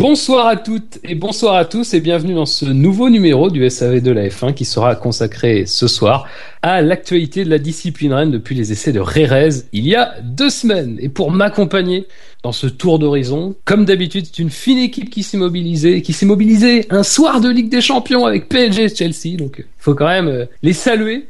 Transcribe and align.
Bonsoir 0.00 0.46
à 0.46 0.56
toutes 0.56 0.98
et 1.04 1.14
bonsoir 1.14 1.56
à 1.56 1.66
tous 1.66 1.92
et 1.92 2.00
bienvenue 2.00 2.32
dans 2.32 2.46
ce 2.46 2.64
nouveau 2.64 3.10
numéro 3.10 3.50
du 3.50 3.68
SAV 3.68 4.00
de 4.00 4.10
la 4.10 4.28
F1 4.28 4.54
qui 4.54 4.64
sera 4.64 4.96
consacré 4.96 5.66
ce 5.66 5.88
soir 5.88 6.26
à 6.62 6.80
l'actualité 6.80 7.44
de 7.44 7.50
la 7.50 7.58
discipline 7.58 8.14
reine 8.14 8.30
depuis 8.30 8.54
les 8.54 8.72
essais 8.72 8.92
de 8.92 8.98
Rérez 8.98 9.50
il 9.74 9.86
y 9.86 9.94
a 9.94 10.14
deux 10.22 10.48
semaines. 10.48 10.96
Et 11.02 11.10
pour 11.10 11.30
m'accompagner 11.30 12.06
dans 12.42 12.52
ce 12.52 12.66
tour 12.66 12.98
d'horizon, 12.98 13.54
comme 13.66 13.84
d'habitude, 13.84 14.24
c'est 14.24 14.38
une 14.38 14.48
fine 14.48 14.78
équipe 14.78 15.10
qui 15.10 15.22
s'est 15.22 15.36
mobilisée, 15.36 16.00
qui 16.00 16.14
s'est 16.14 16.24
mobilisée 16.24 16.86
un 16.88 17.02
soir 17.02 17.42
de 17.42 17.50
Ligue 17.50 17.68
des 17.68 17.82
Champions 17.82 18.24
avec 18.24 18.48
PSG 18.48 18.88
Chelsea. 18.88 19.36
Donc 19.36 19.56
il 19.58 19.66
faut 19.76 19.94
quand 19.94 20.08
même 20.08 20.28
euh, 20.28 20.46
les 20.62 20.72
saluer. 20.72 21.26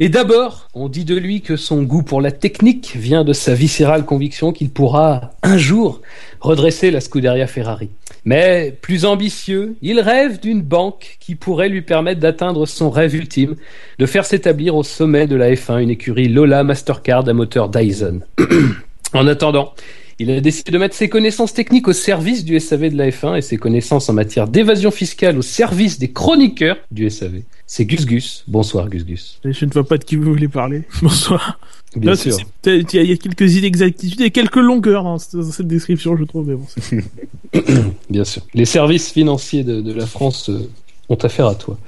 Et 0.00 0.08
d'abord, 0.08 0.68
on 0.74 0.88
dit 0.88 1.04
de 1.04 1.14
lui 1.14 1.42
que 1.42 1.56
son 1.56 1.82
goût 1.82 2.02
pour 2.02 2.20
la 2.20 2.32
technique 2.32 2.94
vient 2.96 3.24
de 3.24 3.32
sa 3.32 3.54
viscérale 3.54 4.04
conviction 4.04 4.52
qu'il 4.52 4.68
pourra 4.68 5.30
un 5.42 5.56
jour 5.56 6.00
redresser 6.42 6.90
la 6.90 7.00
Scuderia 7.00 7.46
Ferrari. 7.46 7.90
Mais 8.24 8.76
plus 8.82 9.04
ambitieux, 9.04 9.76
il 9.80 10.00
rêve 10.00 10.40
d'une 10.40 10.60
banque 10.60 11.16
qui 11.20 11.34
pourrait 11.34 11.68
lui 11.68 11.82
permettre 11.82 12.20
d'atteindre 12.20 12.66
son 12.66 12.90
rêve 12.90 13.14
ultime, 13.14 13.56
de 13.98 14.06
faire 14.06 14.26
s'établir 14.26 14.76
au 14.76 14.82
sommet 14.82 15.26
de 15.26 15.36
la 15.36 15.50
F1 15.52 15.80
une 15.80 15.90
écurie 15.90 16.28
Lola 16.28 16.64
Mastercard 16.64 17.28
à 17.28 17.32
moteur 17.32 17.68
Dyson. 17.68 18.20
en 19.14 19.26
attendant, 19.26 19.72
il 20.18 20.30
a 20.30 20.40
décidé 20.40 20.70
de 20.72 20.78
mettre 20.78 20.94
ses 20.94 21.08
connaissances 21.08 21.52
techniques 21.54 21.88
au 21.88 21.92
service 21.92 22.44
du 22.44 22.58
SAV 22.60 22.90
de 22.90 22.96
la 22.96 23.08
F1 23.10 23.36
et 23.38 23.42
ses 23.42 23.56
connaissances 23.56 24.08
en 24.08 24.12
matière 24.12 24.48
d'évasion 24.48 24.90
fiscale 24.90 25.38
au 25.38 25.42
service 25.42 25.98
des 25.98 26.10
chroniqueurs 26.12 26.76
du 26.90 27.08
SAV. 27.10 27.42
C'est 27.66 27.84
Gus 27.84 28.04
Gus. 28.06 28.44
Bonsoir 28.48 28.88
Gus 28.88 29.04
Gus. 29.04 29.40
Je 29.44 29.64
ne 29.64 29.70
vois 29.70 29.84
pas 29.86 29.96
de 29.98 30.04
qui 30.04 30.16
vous 30.16 30.24
voulez 30.24 30.48
parler. 30.48 30.82
Bonsoir. 31.02 31.58
Bien 31.96 32.10
Là, 32.12 32.16
sûr. 32.16 32.36
Il 32.66 32.72
y, 32.72 32.98
a- 32.98 33.02
il 33.02 33.10
y 33.10 33.12
a 33.12 33.16
quelques 33.16 33.54
inexactitudes 33.56 34.20
et 34.22 34.30
quelques 34.30 34.56
longueurs 34.56 35.04
dans 35.04 35.18
cette, 35.18 35.36
dans 35.36 35.50
cette 35.50 35.68
description, 35.68 36.16
je 36.16 36.24
trouve. 36.24 36.48
Mais 36.48 36.54
bon, 36.54 36.66
c'est- 36.68 37.04
Bien 38.10 38.24
sûr. 38.24 38.42
Les 38.54 38.64
services 38.64 39.10
financiers 39.10 39.62
de, 39.64 39.80
de 39.80 39.92
la 39.92 40.06
France 40.06 40.48
euh, 40.50 40.68
ont 41.08 41.16
affaire 41.16 41.46
à 41.46 41.54
toi. 41.54 41.78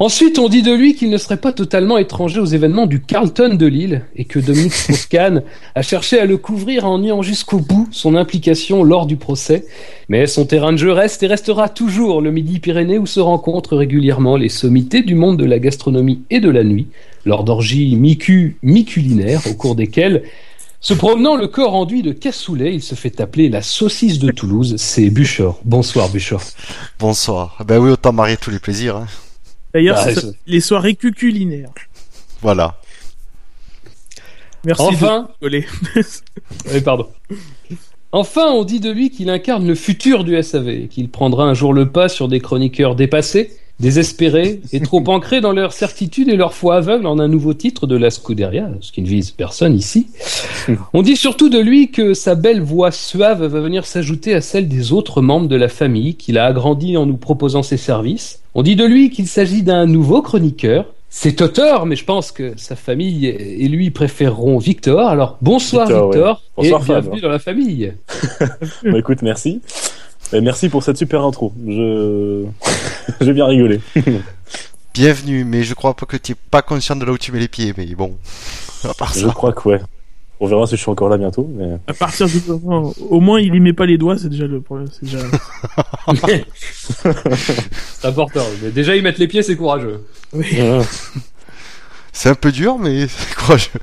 Ensuite, 0.00 0.38
on 0.38 0.48
dit 0.48 0.62
de 0.62 0.72
lui 0.72 0.94
qu'il 0.94 1.10
ne 1.10 1.18
serait 1.18 1.38
pas 1.38 1.52
totalement 1.52 1.98
étranger 1.98 2.38
aux 2.38 2.44
événements 2.46 2.86
du 2.86 3.00
Carlton 3.00 3.56
de 3.56 3.66
Lille 3.66 4.04
et 4.14 4.26
que 4.26 4.38
Dominique 4.38 4.72
Strauss-Kahn 4.74 5.42
a 5.74 5.82
cherché 5.82 6.20
à 6.20 6.24
le 6.24 6.36
couvrir 6.36 6.84
en 6.86 7.00
niant 7.00 7.20
jusqu'au 7.22 7.58
bout 7.58 7.88
son 7.90 8.14
implication 8.14 8.84
lors 8.84 9.06
du 9.06 9.16
procès. 9.16 9.66
Mais 10.08 10.28
son 10.28 10.46
terrain 10.46 10.72
de 10.72 10.76
jeu 10.76 10.92
reste 10.92 11.24
et 11.24 11.26
restera 11.26 11.68
toujours 11.68 12.20
le 12.20 12.30
Midi-Pyrénées 12.30 12.98
où 12.98 13.06
se 13.06 13.18
rencontrent 13.18 13.76
régulièrement 13.76 14.36
les 14.36 14.48
sommités 14.48 15.02
du 15.02 15.16
monde 15.16 15.36
de 15.36 15.44
la 15.44 15.58
gastronomie 15.58 16.22
et 16.30 16.38
de 16.38 16.48
la 16.48 16.62
nuit, 16.62 16.86
lors 17.24 17.42
d'orgies 17.42 17.96
mi-cu, 17.96 18.56
mi-culinaires 18.62 19.42
au 19.50 19.54
cours 19.54 19.74
desquelles 19.74 20.22
se 20.80 20.94
promenant 20.94 21.34
le 21.34 21.48
corps 21.48 21.74
enduit 21.74 22.02
de 22.02 22.12
cassoulet, 22.12 22.72
il 22.72 22.82
se 22.82 22.94
fait 22.94 23.20
appeler 23.20 23.48
la 23.48 23.62
saucisse 23.62 24.20
de 24.20 24.30
Toulouse. 24.30 24.76
C'est 24.78 25.10
Buchor. 25.10 25.58
Bonsoir 25.64 26.08
Buchor. 26.08 26.40
Bonsoir. 27.00 27.64
Ben 27.66 27.78
oui, 27.80 27.90
autant 27.90 28.12
marier 28.12 28.36
tous 28.36 28.52
les 28.52 28.60
plaisirs. 28.60 28.94
hein. 28.94 29.06
D'ailleurs, 29.74 30.04
Bah, 30.04 30.20
les 30.46 30.60
soirées 30.60 30.94
cuculinaires. 30.94 31.70
Voilà. 32.40 32.80
Merci 34.64 34.82
Enfin, 34.82 35.28
de 35.40 35.46
rigoler. 35.46 35.66
oui, 36.72 36.80
pardon. 36.80 37.08
Enfin, 38.12 38.46
on 38.46 38.64
dit 38.64 38.80
de 38.80 38.90
lui 38.90 39.10
qu'il 39.10 39.28
incarne 39.30 39.66
le 39.66 39.74
futur 39.74 40.24
du 40.24 40.40
SAV, 40.42 40.68
et 40.68 40.88
qu'il 40.88 41.10
prendra 41.10 41.44
un 41.44 41.54
jour 41.54 41.74
le 41.74 41.90
pas 41.90 42.08
sur 42.08 42.28
des 42.28 42.40
chroniqueurs 42.40 42.94
dépassés, 42.96 43.52
désespérés 43.80 44.60
et 44.72 44.80
trop 44.80 45.02
ancrés 45.08 45.40
dans 45.40 45.52
leur 45.52 45.72
certitude 45.72 46.28
et 46.28 46.36
leur 46.36 46.54
foi 46.54 46.76
aveugle 46.76 47.06
en 47.06 47.18
un 47.18 47.28
nouveau 47.28 47.54
titre 47.54 47.86
de 47.86 47.96
la 47.96 48.10
Scuderia, 48.10 48.70
ce 48.80 48.92
qui 48.92 49.02
ne 49.02 49.06
vise 49.06 49.30
personne 49.30 49.74
ici. 49.74 50.08
On 50.92 51.02
dit 51.02 51.16
surtout 51.16 51.48
de 51.48 51.58
lui 51.58 51.90
que 51.90 52.14
sa 52.14 52.34
belle 52.34 52.60
voix 52.60 52.90
suave 52.90 53.44
va 53.44 53.60
venir 53.60 53.86
s'ajouter 53.86 54.34
à 54.34 54.40
celle 54.40 54.68
des 54.68 54.92
autres 54.92 55.22
membres 55.22 55.48
de 55.48 55.56
la 55.56 55.68
famille 55.68 56.14
qu'il 56.14 56.38
a 56.38 56.46
agrandi 56.46 56.96
en 56.96 57.06
nous 57.06 57.16
proposant 57.16 57.62
ses 57.62 57.76
services. 57.76 58.42
On 58.54 58.62
dit 58.62 58.76
de 58.76 58.84
lui 58.84 59.10
qu'il 59.10 59.28
s'agit 59.28 59.62
d'un 59.62 59.86
nouveau 59.86 60.22
chroniqueur. 60.22 60.86
C'est 61.10 61.40
auteur, 61.40 61.86
mais 61.86 61.96
je 61.96 62.04
pense 62.04 62.32
que 62.32 62.52
sa 62.56 62.76
famille 62.76 63.26
et 63.26 63.66
lui 63.68 63.90
préféreront 63.90 64.58
Victor. 64.58 65.08
Alors 65.08 65.38
bonsoir 65.40 65.86
Victor. 65.86 66.42
Bonsoir, 66.54 66.82
et 66.82 66.84
bienvenue 66.84 67.20
dans 67.20 67.30
la 67.30 67.38
famille. 67.38 67.94
Bah 68.84 68.98
écoute, 68.98 69.22
merci. 69.22 69.60
Et 70.32 70.40
merci 70.40 70.68
pour 70.68 70.82
cette 70.82 70.98
super 70.98 71.24
intro. 71.24 71.52
Je 71.66 72.44
j'ai 73.20 73.32
bien 73.32 73.46
rigolé. 73.46 73.80
Bienvenue, 74.94 75.44
mais 75.44 75.62
je 75.62 75.74
crois 75.74 75.94
pas 75.94 76.06
que 76.06 76.16
tu 76.16 76.32
es 76.32 76.34
pas 76.34 76.60
conscient 76.60 76.96
de 76.96 77.04
là 77.04 77.12
où 77.12 77.18
tu 77.18 77.32
mets 77.32 77.38
les 77.38 77.48
pieds, 77.48 77.72
mais 77.76 77.86
bon. 77.94 78.16
À 78.84 78.94
part 78.94 79.12
Je 79.14 79.26
ça. 79.26 79.32
crois 79.32 79.52
que 79.52 79.68
ouais. 79.68 79.80
On 80.40 80.46
verra 80.46 80.66
si 80.66 80.76
je 80.76 80.80
suis 80.82 80.90
encore 80.90 81.08
là 81.08 81.16
bientôt. 81.16 81.48
Mais... 81.52 81.78
À 81.88 81.94
partir 81.94 82.28
du 82.28 82.40
moment, 82.46 82.94
au 83.10 83.20
moins, 83.20 83.40
il 83.40 83.52
y 83.52 83.60
met 83.60 83.72
pas 83.72 83.86
les 83.86 83.98
doigts, 83.98 84.16
c'est 84.18 84.28
déjà 84.28 84.46
le 84.46 84.60
problème. 84.60 84.88
C'est 84.92 85.04
déjà. 85.04 85.18
C'est 88.00 88.06
important. 88.06 88.44
Mais 88.62 88.70
déjà 88.70 88.94
y 88.94 89.02
mettre 89.02 89.18
les 89.18 89.26
pieds, 89.26 89.42
c'est 89.42 89.56
courageux. 89.56 90.04
Oui. 90.32 90.46
C'est 92.12 92.28
un 92.28 92.36
peu 92.36 92.52
dur, 92.52 92.78
mais 92.78 93.08
c'est 93.08 93.34
courageux. 93.34 93.80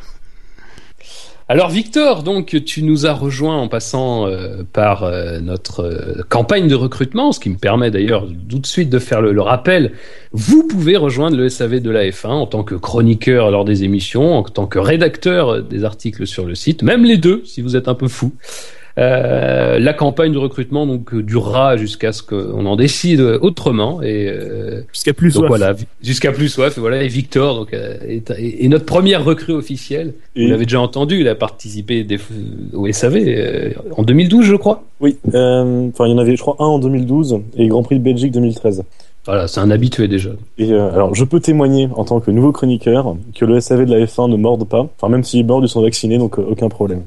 Alors 1.48 1.70
Victor, 1.70 2.24
donc 2.24 2.60
tu 2.66 2.82
nous 2.82 3.06
as 3.06 3.14
rejoint 3.14 3.56
en 3.62 3.68
passant 3.68 4.26
euh, 4.26 4.64
par 4.74 5.04
euh, 5.04 5.40
notre 5.40 5.82
euh, 5.82 6.24
campagne 6.28 6.68
de 6.68 6.74
recrutement, 6.74 7.32
ce 7.32 7.40
qui 7.40 7.52
me 7.52 7.58
permet 7.58 7.92
d'ailleurs 7.92 8.28
tout 8.50 8.58
de 8.58 8.66
suite 8.66 8.90
de 8.90 8.98
faire 8.98 9.22
le, 9.22 9.32
le 9.32 9.42
rappel. 9.42 9.92
Vous 10.32 10.68
pouvez 10.68 10.98
rejoindre 10.98 11.38
le 11.38 11.48
SAV 11.48 11.82
de 11.82 11.92
la 11.92 12.06
F1 12.10 12.30
en 12.30 12.48
tant 12.48 12.64
que 12.64 12.74
chroniqueur 12.74 13.52
lors 13.52 13.64
des 13.64 13.84
émissions, 13.84 14.34
en 14.38 14.42
tant 14.44 14.66
que 14.66 14.80
rédacteur 14.80 15.62
des 15.62 15.84
articles 15.84 16.26
sur 16.26 16.46
le 16.48 16.56
site, 16.56 16.82
même 16.82 17.06
les 17.06 17.18
deux 17.18 17.44
si 17.46 17.62
vous 17.62 17.76
êtes 17.76 17.88
un 17.90 17.96
peu 17.96 18.08
fou. 18.08 18.34
Euh, 18.98 19.78
la 19.78 19.94
campagne 19.94 20.32
de 20.32 20.38
recrutement 20.38 20.88
donc 20.88 21.14
durera 21.14 21.76
jusqu'à 21.76 22.14
ce 22.14 22.24
qu'on 22.24 22.66
en 22.66 22.78
décide 22.78 23.20
autrement 23.20 24.02
et 24.02 24.30
euh, 24.30 24.82
Jusqu'à 24.94 25.14
plus 25.14 25.34
donc 25.34 25.42
soif. 25.42 25.50
voilà 25.50 25.76
jusqu'à 26.02 26.32
plus 26.32 26.48
soif 26.48 26.78
et 26.78 26.80
voilà 26.80 27.04
et 27.04 27.10
Victor 27.10 27.56
donc 27.60 27.74
euh, 27.74 27.98
est, 28.08 28.32
est- 28.32 28.64
est 28.64 28.68
notre 28.70 28.86
première 28.86 29.26
recrue 29.26 29.52
officielle. 29.52 30.14
Vous 30.36 30.42
Et- 30.42 30.48
l'avez 30.48 30.66
déjà 30.66 30.82
entendu, 30.82 31.20
il 31.22 31.28
a 31.28 31.36
participé 31.36 32.04
des, 32.04 32.20
au 32.74 32.92
SAV 32.92 33.16
euh, 33.28 33.70
en 33.96 34.04
2012, 34.04 34.46
je 34.46 34.56
crois. 34.56 34.84
Oui. 35.00 35.18
euh, 35.34 35.88
Enfin, 35.90 36.08
il 36.08 36.12
y 36.12 36.14
en 36.14 36.18
avait, 36.18 36.36
je 36.36 36.42
crois, 36.42 36.56
un 36.60 36.66
en 36.66 36.80
2012 36.80 37.40
et 37.58 37.68
Grand 37.68 37.84
Prix 37.84 38.00
de 38.00 38.04
Belgique 38.04 38.32
2013. 38.34 38.84
Voilà, 39.26 39.48
c'est 39.48 39.60
un 39.60 39.72
habitué 39.72 40.08
déjà. 40.08 40.30
Et 40.60 40.72
euh, 40.72 40.92
alors, 40.94 41.16
je 41.16 41.24
peux 41.24 41.40
témoigner 41.40 41.90
en 41.96 42.04
tant 42.06 42.20
que 42.20 42.30
nouveau 42.32 42.52
chroniqueur 42.52 43.16
que 43.34 43.44
le 43.46 43.60
SAV 43.60 43.86
de 43.86 43.96
la 43.96 44.06
F1 44.06 44.30
ne 44.30 44.36
morde 44.38 44.68
pas. 44.68 44.88
Enfin, 44.98 45.10
même 45.10 45.24
s'ils 45.24 45.46
mordent, 45.46 45.64
ils 45.64 45.70
sont 45.70 45.82
vaccinés, 45.82 46.18
donc 46.20 46.38
euh, 46.38 46.46
aucun 46.48 46.70
problème. 46.70 47.02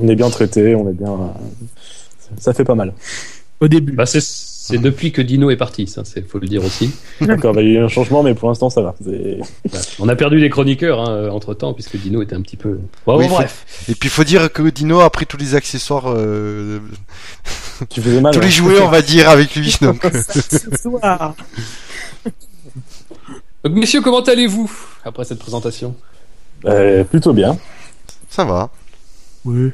On 0.00 0.06
est 0.06 0.14
bien 0.14 0.30
traité, 0.30 0.74
on 0.76 0.88
est 0.88 0.92
bien. 0.92 1.16
Ça 2.38 2.52
fait 2.52 2.64
pas 2.64 2.74
mal. 2.74 2.92
Au 3.60 3.68
début. 3.68 3.92
Bah, 3.92 4.06
c'est, 4.06 4.20
c'est 4.68 4.78
depuis 4.78 5.12
que 5.12 5.22
Dino 5.22 5.48
est 5.50 5.56
parti, 5.56 5.86
ça, 5.86 6.04
c'est 6.04 6.28
faut 6.28 6.40
le 6.40 6.48
dire 6.48 6.64
aussi. 6.64 6.90
D'accord, 7.20 7.54
bah, 7.54 7.62
il 7.62 7.68
y 7.72 7.76
a 7.76 7.80
eu 7.80 7.84
un 7.84 7.88
changement, 7.88 8.24
mais 8.24 8.34
pour 8.34 8.48
l'instant, 8.48 8.68
ça 8.68 8.82
va. 8.82 8.96
On 10.00 10.08
a 10.08 10.16
perdu 10.16 10.38
les 10.38 10.50
chroniqueurs 10.50 11.00
hein, 11.00 11.28
entre 11.30 11.54
temps, 11.54 11.72
puisque 11.72 11.96
Dino 11.96 12.20
était 12.20 12.34
un 12.34 12.42
petit 12.42 12.56
peu. 12.56 12.80
Bon, 13.06 13.16
Oui, 13.16 13.28
bon, 13.28 13.34
bref. 13.36 13.64
Et 13.88 13.94
puis 13.94 14.08
il 14.08 14.12
faut 14.12 14.24
dire 14.24 14.52
que 14.52 14.62
Dino 14.68 15.00
a 15.00 15.10
pris 15.10 15.24
tous 15.24 15.36
les 15.36 15.54
accessoires, 15.54 16.06
euh, 16.08 16.80
Tu 17.90 18.02
faisais 18.02 18.20
mal. 18.20 18.34
tous 18.34 18.40
hein. 18.40 18.42
les 18.42 18.50
jouets, 18.50 18.80
on 18.80 18.88
va 18.88 19.02
dire, 19.02 19.28
avec 19.30 19.54
lui. 19.54 19.76
Donc, 19.80 20.04
Ce 20.12 20.76
soir. 20.82 21.36
Donc, 23.64 23.74
messieurs, 23.74 24.00
comment 24.00 24.20
allez-vous 24.22 24.70
après 25.04 25.24
cette 25.24 25.38
présentation? 25.38 25.94
Euh, 26.64 27.04
plutôt 27.04 27.32
bien. 27.32 27.56
ça 28.30 28.44
va. 28.44 28.70
Oui. 29.44 29.70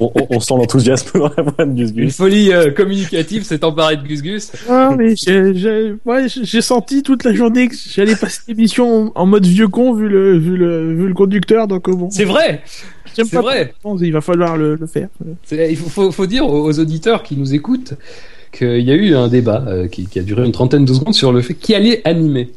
On, 0.00 0.10
on- 0.14 0.26
on 0.30 0.40
sent 0.40 0.54
l'enthousiasme 0.56 1.10
dans 1.18 1.30
la 1.36 1.42
voix 1.42 1.64
de 1.64 1.72
Gus 1.74 1.90
Une 1.90 2.04
Gus. 2.06 2.16
folie 2.16 2.52
euh, 2.52 2.70
communicative 2.70 3.44
s'est 3.44 3.62
emparée 3.64 3.96
de 3.98 4.02
Gus 4.02 4.22
Gus. 4.22 4.52
Ah, 4.68 4.94
mais 4.96 5.14
j'ai, 5.16 5.54
j'ai, 5.54 5.94
ouais, 6.04 6.28
senti 6.62 7.02
toute 7.02 7.24
la 7.24 7.34
journée 7.34 7.68
que 7.68 7.74
j'allais 7.76 8.16
passer 8.16 8.40
l'émission 8.48 9.12
en 9.14 9.26
mode 9.26 9.44
vieux 9.46 9.68
con 9.68 9.92
vu 9.92 10.08
le, 10.08 10.38
vu 10.38 10.56
le, 10.56 10.94
vu 10.94 11.08
le 11.08 11.14
conducteur, 11.14 11.68
donc 11.68 11.88
euh, 11.88 11.92
bon. 11.94 12.10
C'est 12.10 12.24
vrai, 12.24 12.62
c'est 13.12 13.30
vrai. 13.32 13.74
Il 14.00 14.12
va 14.12 14.20
falloir 14.20 14.56
le, 14.56 14.76
le 14.76 14.86
faire. 14.86 15.08
Il 15.52 15.76
faut, 15.76 15.88
faut- 15.90 16.10
faut 16.12 16.26
dire 16.26 16.46
aux, 16.46 16.64
aux 16.68 16.78
auditeurs 16.80 17.22
qui 17.22 17.36
nous 17.36 17.54
écoutent 17.54 17.94
qu'il 18.50 18.80
y 18.80 18.90
a 18.90 18.94
eu 18.94 19.14
un 19.14 19.28
débat 19.28 19.64
euh, 19.66 19.88
qui, 19.88 20.06
qui 20.06 20.18
a 20.18 20.22
duré 20.22 20.44
une 20.44 20.52
trentaine 20.52 20.84
de 20.84 20.92
secondes 20.92 21.14
sur 21.14 21.32
le 21.32 21.40
fait 21.42 21.54
qui 21.54 21.74
allait 21.74 22.00
animer. 22.04 22.50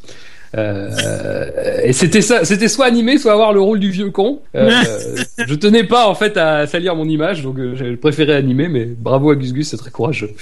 Euh, 0.58 1.50
et 1.84 1.94
c'était 1.94 2.22
ça, 2.22 2.46
c'était 2.46 2.68
soit 2.68 2.86
animer, 2.86 3.18
soit 3.18 3.34
avoir 3.34 3.52
le 3.54 3.60
rôle 3.62 3.80
du 3.80 3.90
vieux 3.92 4.10
con. 4.10 4.40
Euh, 4.56 4.72
je 5.48 5.56
tenais 5.56 5.84
pas 5.84 6.08
en 6.08 6.16
fait 6.16 6.38
à 6.38 6.66
salir 6.68 6.96
mon 6.96 7.08
image, 7.10 7.44
donc 7.44 7.58
euh, 7.60 7.76
j'ai 7.76 7.96
préféré 7.98 8.34
animer, 8.34 8.68
mais 8.70 8.86
bravo 8.86 9.32
à 9.32 9.36
Gus 9.36 9.54
Gus, 9.54 9.68
c'est 9.70 9.78
très 9.78 9.92
courageux. 9.92 10.32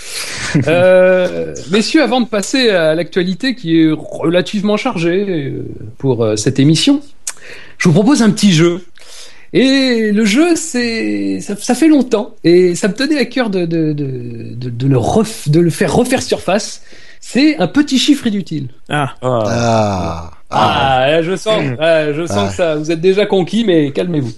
Euh, 0.68 1.56
messieurs, 1.72 2.04
avant 2.04 2.22
de 2.22 2.28
passer 2.28 2.70
à 2.70 2.94
l'actualité 2.94 3.56
qui 3.56 3.82
est 3.82 3.92
relativement 3.92 4.78
chargée 4.78 5.26
euh, 5.28 5.64
pour 5.98 6.28
cette 6.38 6.60
émission, 6.60 7.02
je 7.80 7.90
vous 7.90 7.94
propose 7.94 8.22
un 8.22 8.30
petit 8.30 8.52
jeu. 8.52 8.82
Et 9.52 10.12
le 10.12 10.26
jeu, 10.26 10.56
c'est 10.56 11.40
ça, 11.42 11.56
ça 11.58 11.76
fait 11.76 11.88
longtemps 11.88 12.36
et 12.44 12.74
ça 12.76 12.88
me 12.88 12.94
tenait 12.94 13.18
à 13.20 13.26
cœur 13.26 13.50
de 13.52 13.66
de 13.66 13.94
de 13.94 14.56
de, 14.56 14.70
de 14.70 14.88
le 14.88 14.98
ref- 14.98 15.50
de 15.50 15.60
le 15.60 15.70
faire 15.70 15.94
refaire 15.96 16.22
surface. 16.24 16.82
C'est 17.26 17.58
un 17.58 17.68
petit 17.68 17.98
chiffre 18.00 18.28
inutile. 18.28 18.68
Ah. 18.90 19.16
Ah, 19.22 19.44
Ah. 19.46 20.32
Ah, 20.50 21.08
là, 21.10 21.22
je 21.24 21.36
sens, 21.38 21.64
ah, 21.80 22.12
je 22.14 22.28
sens 22.28 22.38
Ah. 22.38 22.48
que 22.50 22.54
ça, 22.54 22.76
vous 22.76 22.92
êtes 22.92 23.00
déjà 23.02 23.26
conquis, 23.26 23.64
mais 23.64 23.92
calmez-vous. 23.92 24.34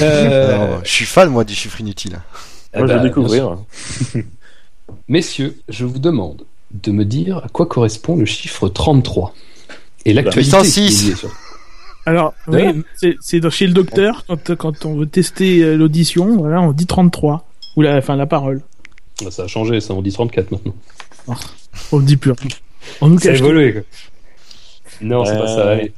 Euh, 0.00 0.56
Non, 0.56 0.80
je 0.82 0.90
suis 0.90 1.04
fan, 1.04 1.28
moi, 1.28 1.44
du 1.44 1.54
chiffre 1.54 1.78
inutile. 1.80 2.18
eh 2.74 2.78
moi, 2.78 2.86
je 2.88 2.92
ben, 2.94 2.98
vais 3.02 3.08
découvrir. 3.08 3.58
Messieurs, 5.08 5.60
je 5.68 5.84
vous 5.84 5.98
demande 5.98 6.42
de 6.72 6.90
me 6.92 7.04
dire 7.04 7.38
à 7.44 7.48
quoi 7.48 7.66
correspond 7.66 8.16
le 8.16 8.24
chiffre 8.24 8.68
33. 8.68 9.34
Et 10.06 10.12
l'actualité. 10.14 10.50
806. 10.56 10.72
qui 11.02 11.06
est 11.06 11.10
liée 11.10 11.16
sur- 11.16 11.30
Alors, 12.06 12.32
oui, 12.48 12.82
c'est- 12.96 13.50
chez 13.50 13.66
le 13.66 13.74
docteur, 13.74 14.24
quand, 14.26 14.54
quand 14.56 14.86
on 14.86 14.96
veut 14.96 15.06
tester 15.06 15.60
euh, 15.62 15.76
l'audition, 15.76 16.38
voilà, 16.38 16.62
on 16.62 16.72
dit 16.72 16.86
33. 16.86 17.46
Ou 17.76 17.82
la, 17.82 17.96
enfin, 17.98 18.16
la 18.16 18.26
parole. 18.26 18.62
Ah, 19.24 19.30
Ça 19.30 19.44
a 19.44 19.46
changé, 19.46 19.80
ça, 19.80 19.92
on 19.94 20.00
dit 20.02 20.10
34 20.12 20.50
maintenant. 20.50 20.74
On 21.92 22.00
dit 22.00 22.16
plus. 22.16 22.32
On 23.00 23.08
nous 23.08 23.18
Ça 23.18 23.28
a 23.28 23.32
cache. 23.32 23.40
évolué, 23.40 23.72
quoi. 23.72 23.82
Non, 25.02 25.24
c'est 25.24 25.38
pas 25.38 25.46
ça, 25.46 25.60
Euh, 25.60 25.72
allez. 25.72 25.92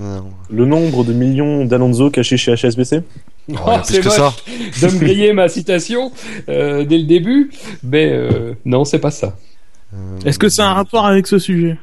Le 0.51 0.65
nombre 0.65 1.05
de 1.05 1.13
millions 1.13 1.65
d'Alonso 1.65 2.11
cachés 2.11 2.37
chez 2.37 2.55
HSBC 2.55 3.03
Oh, 3.51 3.55
plus 3.55 3.81
c'est 3.85 4.01
que 4.01 4.05
moche 4.09 4.15
ça. 4.17 4.33
de 4.87 4.93
me 4.95 4.99
griller 5.05 5.33
ma 5.33 5.49
citation 5.49 6.13
euh, 6.49 6.85
dès 6.85 6.99
le 6.99 7.05
début, 7.05 7.51
mais 7.83 8.09
euh, 8.13 8.55
non, 8.65 8.85
c'est 8.85 9.01
pas 9.01 9.11
ça. 9.11 9.37
Euh, 9.93 9.97
Est-ce 10.25 10.39
que 10.39 10.49
c'est 10.49 10.63
un 10.63 10.73
rapport 10.75 11.05
avec 11.07 11.27
ce 11.27 11.39
sujet 11.41 11.77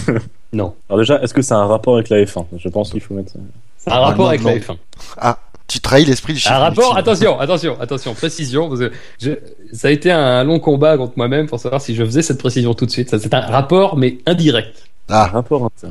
Non. 0.52 0.74
Alors 0.88 0.98
déjà, 0.98 1.22
est-ce 1.22 1.32
que 1.34 1.42
ça 1.42 1.56
a 1.56 1.58
un 1.60 1.66
rapport 1.66 1.94
avec 1.94 2.08
la 2.08 2.18
F1 2.24 2.44
Je 2.58 2.68
pense 2.68 2.90
qu'il 2.90 3.00
faut 3.00 3.14
mettre 3.14 3.32
ça. 3.32 3.38
C'est 3.78 3.90
un 3.90 3.94
Ah, 3.94 4.00
rapport 4.00 4.24
non, 4.24 4.30
avec 4.30 4.42
non. 4.42 4.48
la 4.50 4.56
F1. 4.58 4.76
Ah, 5.18 5.38
tu 5.68 5.80
trahis 5.80 6.04
l'esprit 6.04 6.32
du 6.34 6.38
chiffre. 6.38 6.54
Un 6.54 6.58
rapport, 6.58 6.96
attention, 6.96 7.38
attention, 7.40 7.80
attention, 7.80 8.14
précision, 8.14 8.68
parce 8.68 8.80
que 8.80 8.92
je- 9.20 9.30
ça 9.76 9.88
a 9.88 9.90
été 9.90 10.10
un 10.12 10.44
long 10.44 10.60
combat 10.60 10.96
contre 10.96 11.14
moi-même 11.16 11.46
pour 11.46 11.58
savoir 11.58 11.80
si 11.82 11.94
je 11.94 12.04
faisais 12.04 12.22
cette 12.22 12.38
précision 12.38 12.72
tout 12.74 12.86
de 12.86 12.90
suite. 12.90 13.16
C'est 13.18 13.34
un 13.34 13.40
rapport, 13.40 13.96
mais 13.96 14.18
indirect. 14.26 14.84
Un 15.08 15.14
Ah, 15.14 15.26
rapport 15.26 15.64
hein, 15.64 15.70
ça. 15.76 15.88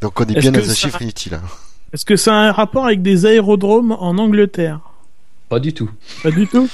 donc 0.00 0.20
on 0.20 0.24
est 0.24 0.38
bien 0.38 0.52
dans 0.52 0.60
un 0.60 0.62
ça- 0.64 0.74
chiffre 0.74 1.02
inutile. 1.02 1.34
hein. 1.34 1.42
Est-ce 1.92 2.04
que 2.04 2.16
ça 2.16 2.32
a 2.34 2.36
un 2.36 2.52
rapport 2.52 2.84
avec 2.84 3.02
des 3.02 3.24
aérodromes 3.26 3.92
en 3.98 4.18
Angleterre? 4.18 4.80
Pas 5.48 5.58
du 5.58 5.72
tout. 5.72 5.90
Pas 6.22 6.30
du 6.30 6.46
tout? 6.46 6.68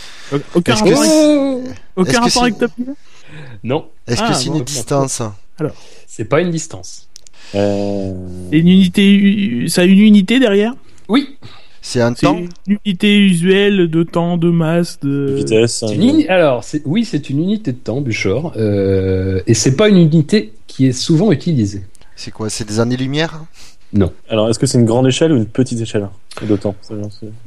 Aucun 0.55 0.73
Est-ce 0.75 0.83
que 0.83 0.89
rapport, 0.89 1.01
avec, 1.03 1.11
c'est- 1.13 1.75
aucun 1.97 2.13
rapport 2.15 2.31
c'est- 2.31 2.39
avec 2.41 2.59
Top 2.59 2.73
Gear 2.79 2.95
Non, 3.63 3.87
Est-ce 4.07 4.21
Ah, 4.25 4.29
que 4.29 4.35
c'est 4.35 4.51
bon, 4.51 4.57
une 4.59 4.65
distance 4.65 5.23
c'est 6.07 6.25
pas 6.25 6.41
une 6.41 6.51
distance. 6.51 7.09
Euh... 7.55 8.13
C'est 8.51 8.59
une 8.59 8.69
unité, 8.69 9.65
ça 9.69 9.83
a 9.83 9.85
une 9.85 9.99
unité 10.01 10.41
derrière? 10.41 10.73
Oui, 11.09 11.37
C'est 11.87 12.01
un 12.01 12.15
C'est 12.15 12.23
temps 12.25 12.39
une 12.67 12.79
unité 12.87 13.19
usuelle 13.19 13.89
de 13.91 14.03
temps, 14.05 14.39
de 14.39 14.49
masse, 14.49 14.99
de... 15.01 15.35
Vitesse. 15.37 15.85
une 15.93 16.03
uni- 16.03 16.29
alors 16.29 16.65
c'est- 16.65 16.81
oui, 16.87 17.05
c'est 17.05 17.29
une 17.29 17.41
unité 17.41 17.73
de 17.73 17.77
temps, 17.77 18.01
Buchor, 18.01 18.55
euh, 18.57 19.43
et 19.47 19.53
c'est 19.53 19.77
pas 19.77 19.91
une 19.91 19.99
unité 19.99 20.55
qui 20.67 20.87
est 20.87 20.93
souvent 20.93 21.31
utilisée. 21.31 21.83
C'est 22.17 22.31
quoi 22.31 22.49
C'est 22.49 22.67
des 22.67 22.81
années-lumière? 22.81 23.45
Alors, 24.31 24.49
est-ce 24.49 24.59
que 24.59 24.67
c'est 24.67 24.79
une 24.79 24.87
grande 24.87 25.07
échelle 25.07 25.31
ou 25.33 25.37
une 25.37 25.47
petite 25.47 25.79
échelle 25.81 26.09
de 26.43 26.57
temps? 26.57 26.75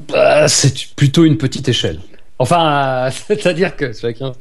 Bah, 0.07 0.48
c'est 0.48 0.72
plutôt 0.95 1.25
une 1.25 1.38
petite 1.38 1.68
échelle. 1.68 2.00
Enfin, 2.38 3.10
c'est-à-dire 3.28 3.75
que 3.75 3.92
chacun, 3.92 4.33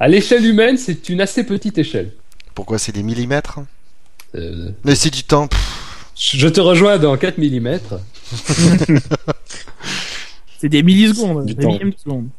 à 0.00 0.08
l'échelle 0.08 0.46
humaine, 0.46 0.78
c'est 0.78 1.08
une 1.10 1.20
assez 1.20 1.44
petite 1.44 1.76
échelle. 1.78 2.10
Pourquoi 2.54 2.78
c'est 2.78 2.92
des 2.92 3.02
millimètres? 3.02 3.60
Euh, 4.34 4.70
Mais 4.84 4.94
c'est 4.94 5.12
du 5.12 5.22
temps. 5.24 5.46
pff, 5.46 5.85
je 6.18 6.48
te 6.48 6.60
rejoins 6.60 6.98
dans 6.98 7.16
4 7.16 7.38
mm. 7.38 7.78
C'est 10.58 10.68
des 10.68 10.82
millisecondes, 10.82 11.44
des 11.46 11.54
de. 11.54 11.68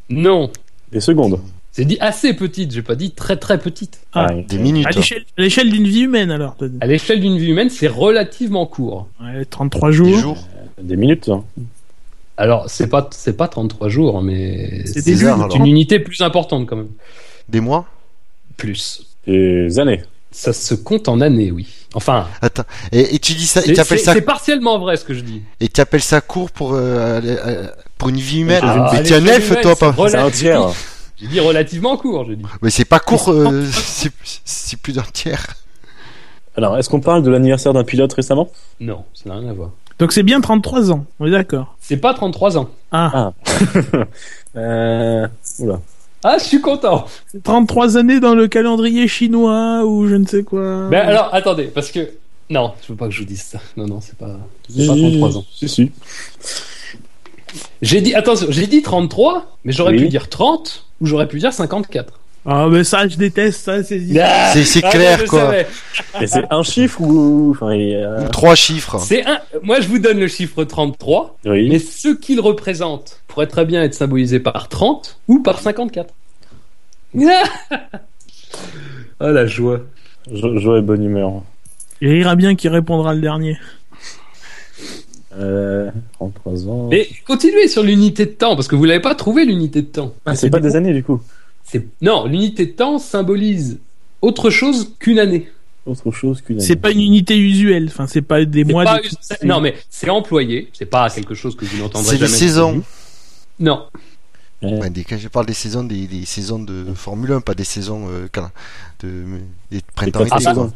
Non, 0.09 0.49
Des 0.91 0.99
secondes. 0.99 1.39
c'est 1.71 1.85
dit 1.85 1.97
assez 1.99 2.33
petite. 2.33 2.71
J'ai 2.71 2.81
pas 2.81 2.95
dit 2.95 3.11
très 3.11 3.37
très 3.37 3.59
petite. 3.59 3.99
Ah, 4.13 4.27
oui. 4.33 4.43
Des 4.45 4.57
minutes. 4.57 4.87
À 4.87 4.89
l'échelle, 5.41 5.69
d'une 5.69 5.87
vie 5.87 6.01
humaine, 6.01 6.31
alors. 6.31 6.55
À 6.81 6.87
l'échelle 6.87 7.19
d'une 7.21 7.37
vie 7.37 7.51
humaine, 7.51 7.69
c'est 7.69 7.87
relativement 7.87 8.65
court. 8.65 9.07
Ouais, 9.21 9.45
33 9.45 9.91
jours. 9.91 10.07
Des 10.07 10.13
jours. 10.17 10.47
Des 10.81 10.95
minutes. 10.97 11.29
hein. 11.29 11.43
Alors, 12.37 12.69
c'est 12.69 12.87
pas 12.87 13.07
c'est 13.11 13.37
pas 13.37 13.47
33 13.47 13.89
jours, 13.89 14.21
mais 14.21 14.83
C'est 14.85 15.23
alors. 15.23 15.55
une 15.55 15.67
unité 15.67 15.99
plus 15.99 16.21
importante 16.21 16.67
quand 16.67 16.75
même. 16.75 16.89
Des 17.49 17.61
mois 17.61 17.85
Plus. 18.57 19.05
Des 19.27 19.79
années. 19.79 20.01
Ça 20.31 20.53
se 20.53 20.73
compte 20.75 21.07
en 21.07 21.21
années, 21.21 21.51
oui. 21.51 21.67
Enfin, 21.93 22.27
Attends. 22.41 22.63
Et, 22.91 23.15
et 23.15 23.19
tu 23.19 23.33
dis 23.33 23.47
ça, 23.47 23.61
et 23.61 23.67
c'est 23.67 23.73
tu 23.73 23.79
appelles 23.79 23.99
c'est- 23.99 24.05
ça, 24.05 24.13
c'est 24.13 24.21
partiellement 24.21 24.77
vrai 24.79 24.97
ce 24.97 25.05
que 25.05 25.13
je 25.13 25.21
dis. 25.21 25.41
et 25.59 25.67
tu 25.69 25.79
appelles 25.81 26.01
ça 26.03 26.21
court 26.21 26.51
pour 26.51 26.73
euh, 26.73 27.17
aller- 27.17 27.37
euh, 27.45 27.67
pour 27.97 28.09
une 28.09 28.17
vie 28.17 28.41
humaine? 28.41 28.61
Ah, 28.63 28.91
mais 28.93 29.03
t'es 29.03 29.15
un 29.15 29.25
elfe, 29.25 29.59
toi, 29.61 29.75
pas? 29.75 29.95
C'est 30.09 30.17
un 30.17 30.29
tiers. 30.29 30.61
J'ai 31.19 31.27
dit 31.27 31.39
relativement 31.39 31.97
court, 31.97 32.25
je 32.27 32.33
dis. 32.33 32.43
Mais 32.61 32.69
c'est 32.69 32.85
pas 32.85 32.99
court. 32.99 33.29
euh, 33.31 33.65
c'est 34.45 34.77
plus 34.79 34.93
d'un 34.93 35.05
tiers. 35.13 35.45
Alors, 36.55 36.77
est-ce 36.77 36.89
qu'on 36.89 37.01
parle 37.01 37.23
de 37.23 37.29
l'anniversaire 37.31 37.73
d'un 37.73 37.83
pilote 37.83 38.11
récemment? 38.13 38.49
Non, 38.79 39.03
ça 39.13 39.29
n'a 39.29 39.37
rien 39.39 39.49
à 39.49 39.53
voir. 39.53 39.71
Donc 39.99 40.11
c'est 40.11 40.21
bien 40.23 40.41
33 40.41 40.91
ans, 40.91 41.05
on 41.19 41.25
est 41.25 41.31
d'accord. 41.31 41.75
C'est 41.79 41.97
pas 41.97 42.13
33 42.13 42.57
ans. 42.59 42.69
Ah, 42.91 43.31
euh... 44.55 45.27
Oula. 45.59 45.79
Ah, 46.23 46.37
je 46.39 46.43
suis 46.45 46.61
content. 46.61 47.05
c'est 47.27 47.43
33 47.43 47.97
années 47.97 48.19
dans 48.19 48.33
le 48.35 48.47
calendrier 48.47 49.07
chinois 49.07 49.83
ou 49.85 50.07
je 50.07 50.15
ne 50.15 50.25
sais 50.25 50.43
quoi. 50.43 50.87
Mais 50.89 50.97
alors, 50.97 51.29
attendez, 51.33 51.65
parce 51.65 51.91
que 51.91 52.09
non, 52.49 52.73
je 52.81 52.91
veux 52.93 52.97
pas 52.97 53.05
que 53.05 53.11
je 53.13 53.19
vous 53.19 53.25
dise 53.27 53.43
ça. 53.43 53.59
Non, 53.77 53.85
non, 53.85 53.99
c'est 54.01 54.17
pas, 54.17 54.37
c'est 54.69 54.87
pas 54.87 54.95
33 54.95 55.37
ans. 55.37 55.45
Si, 55.53 55.69
si. 55.69 55.91
J'ai 57.81 58.01
dit, 58.01 58.15
attention, 58.15 58.47
j'ai 58.49 58.67
dit 58.67 58.81
33, 58.81 59.57
mais 59.63 59.71
j'aurais 59.71 59.93
Oui. 59.93 59.99
pu 60.03 60.07
dire 60.09 60.29
30 60.29 60.85
ou 61.01 61.05
j'aurais 61.05 61.27
pu 61.27 61.39
dire 61.39 61.53
54. 61.53 62.19
Ah, 62.49 62.67
mais 62.71 62.85
ça, 62.85 63.05
je 63.09 63.17
déteste 63.17 63.61
ça. 63.65 63.83
C'est... 63.83 64.01
Ah, 64.21 64.53
C'est- 64.55 64.81
ah, 64.83 64.89
clair, 64.89 65.25
quoi. 65.25 65.53
c'est 66.25 66.45
un 66.49 66.63
chiffre 66.63 67.01
ou. 67.01 67.51
Enfin, 67.51 67.75
Ou 67.75 68.29
trois 68.29 68.55
chiffres. 68.55 68.97
C'est 68.99 69.25
un. 69.25 69.39
Moi, 69.63 69.81
je 69.81 69.87
vous 69.89 69.99
donne 69.99 70.17
le 70.17 70.29
chiffre 70.29 70.63
33, 70.63 71.37
Oui. 71.45 71.67
mais 71.69 71.77
ce 71.79 72.07
qu'il 72.15 72.39
représente 72.39 73.21
pourrait 73.27 73.47
très 73.47 73.65
bien 73.65 73.83
être 73.83 73.93
symbolisé 73.93 74.39
par 74.39 74.69
30 74.69 75.19
ou 75.27 75.39
par 75.43 75.59
54. 75.59 76.13
Ah 79.19 79.31
la 79.31 79.45
joie. 79.45 79.81
Jo- 80.31 80.57
Joie 80.57 80.79
et 80.79 80.81
bonne 80.81 81.03
humeur. 81.03 81.41
Il 82.01 82.09
rira 82.09 82.35
bien 82.37 82.55
qui 82.55 82.69
répondra 82.69 83.13
le 83.13 83.21
dernier. 83.21 83.57
Euh, 85.37 85.89
33 86.13 86.67
ans. 86.69 86.87
Mais 86.89 87.07
continuez 87.25 87.67
sur 87.67 87.83
l'unité 87.83 88.25
de 88.25 88.31
temps 88.31 88.55
parce 88.55 88.67
que 88.67 88.75
vous 88.75 88.85
l'avez 88.85 89.01
pas 89.01 89.15
trouvé 89.15 89.45
l'unité 89.45 89.81
de 89.81 89.87
temps. 89.87 90.13
Ah, 90.25 90.35
c'est 90.35 90.49
pas 90.49 90.59
des 90.59 90.75
années 90.75 90.93
du 90.93 91.03
coup. 91.03 91.21
C'est 91.69 91.85
non, 92.01 92.25
l'unité 92.27 92.65
de 92.65 92.71
temps 92.71 92.97
symbolise 92.99 93.79
autre 94.21 94.49
chose 94.49 94.93
qu'une 94.99 95.19
année. 95.19 95.49
Autre 95.85 96.11
chose 96.11 96.41
qu'une 96.41 96.57
année. 96.57 96.65
C'est 96.65 96.75
pas 96.75 96.91
une 96.91 97.01
unité 97.01 97.37
usuelle. 97.37 97.87
Enfin, 97.87 98.07
c'est 98.07 98.21
pas 98.21 98.43
des 98.45 98.63
C'est 98.65 98.71
mois. 98.71 98.83
pas 98.85 98.99
c'est- 99.21 99.43
non 99.43 99.59
mais 99.61 99.75
c'est 99.89 100.09
employé, 100.09 100.69
c'est 100.73 100.85
pas 100.85 101.09
quelque 101.09 101.33
chose 101.35 101.55
que 101.55 101.65
vous 101.65 101.77
n'entendrez 101.77 102.11
C'est 102.11 102.17
jamais. 102.17 102.31
des 102.31 102.37
saisons. 102.37 102.83
Non, 103.59 103.85
Ouais. 104.63 104.73
Ouais, 104.79 104.89
des- 104.89 105.03
quand 105.03 105.19
je 105.19 105.27
parle 105.27 105.45
des 105.45 105.53
saisons, 105.53 105.83
des, 105.83 106.07
des 106.07 106.25
saisons 106.25 106.57
de 106.57 106.85
Formule 106.95 107.31
1, 107.31 107.41
pas 107.41 107.53
des 107.53 107.63
saisons 107.63 108.07
euh, 108.09 108.27
de, 109.01 109.23
des 109.69 109.81
printemps 109.93 110.25
saisons. 110.39 110.71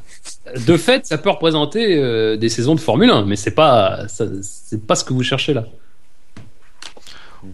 quoi. 0.46 0.54
de 0.54 0.78
fait, 0.78 1.08
ça 1.08 1.18
peut 1.18 1.32
représenter 1.32 1.96
euh, 1.98 2.38
des 2.38 2.50
saisons 2.50 2.76
de 2.76 2.80
Formule 2.80 3.10
1, 3.10 3.26
mais 3.26 3.36
c'est 3.36 3.56
pas 3.56 4.08
ça- 4.08 4.26
c'est 4.44 4.86
pas 4.86 4.94
ce 4.96 5.04
que 5.04 5.14
vous 5.14 5.24
cherchez 5.24 5.56
là. 5.56 5.66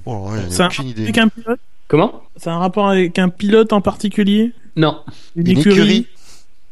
Oh, 0.05 0.29
ouais, 0.31 0.39
C'est 0.49 0.65
aucune 0.65 0.87
idée. 0.87 1.03
avec 1.03 1.17
un 1.17 1.29
pilote 1.29 1.59
Comment? 1.87 2.21
C'est 2.35 2.49
un 2.49 2.57
rapport 2.59 2.89
avec 2.89 3.17
un 3.19 3.29
pilote 3.29 3.71
en 3.73 3.81
particulier? 3.81 4.51
Non, 4.75 4.99
Une, 5.35 5.47
Une 5.49 5.57
écurie, 5.59 5.75
écurie 5.79 6.07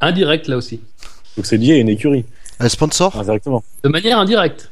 indirect 0.02 0.48
là 0.48 0.58
aussi. 0.58 0.80
Donc 1.38 1.46
c'est 1.46 1.58
lié 1.58 1.74
à 1.74 1.78
une 1.78 1.90
écurie. 1.90 2.26
Un 2.60 2.70
sponsor? 2.70 3.16
Indirectement. 3.18 3.64
De 3.84 3.90
manière 3.90 4.20
indirecte. 4.20 4.72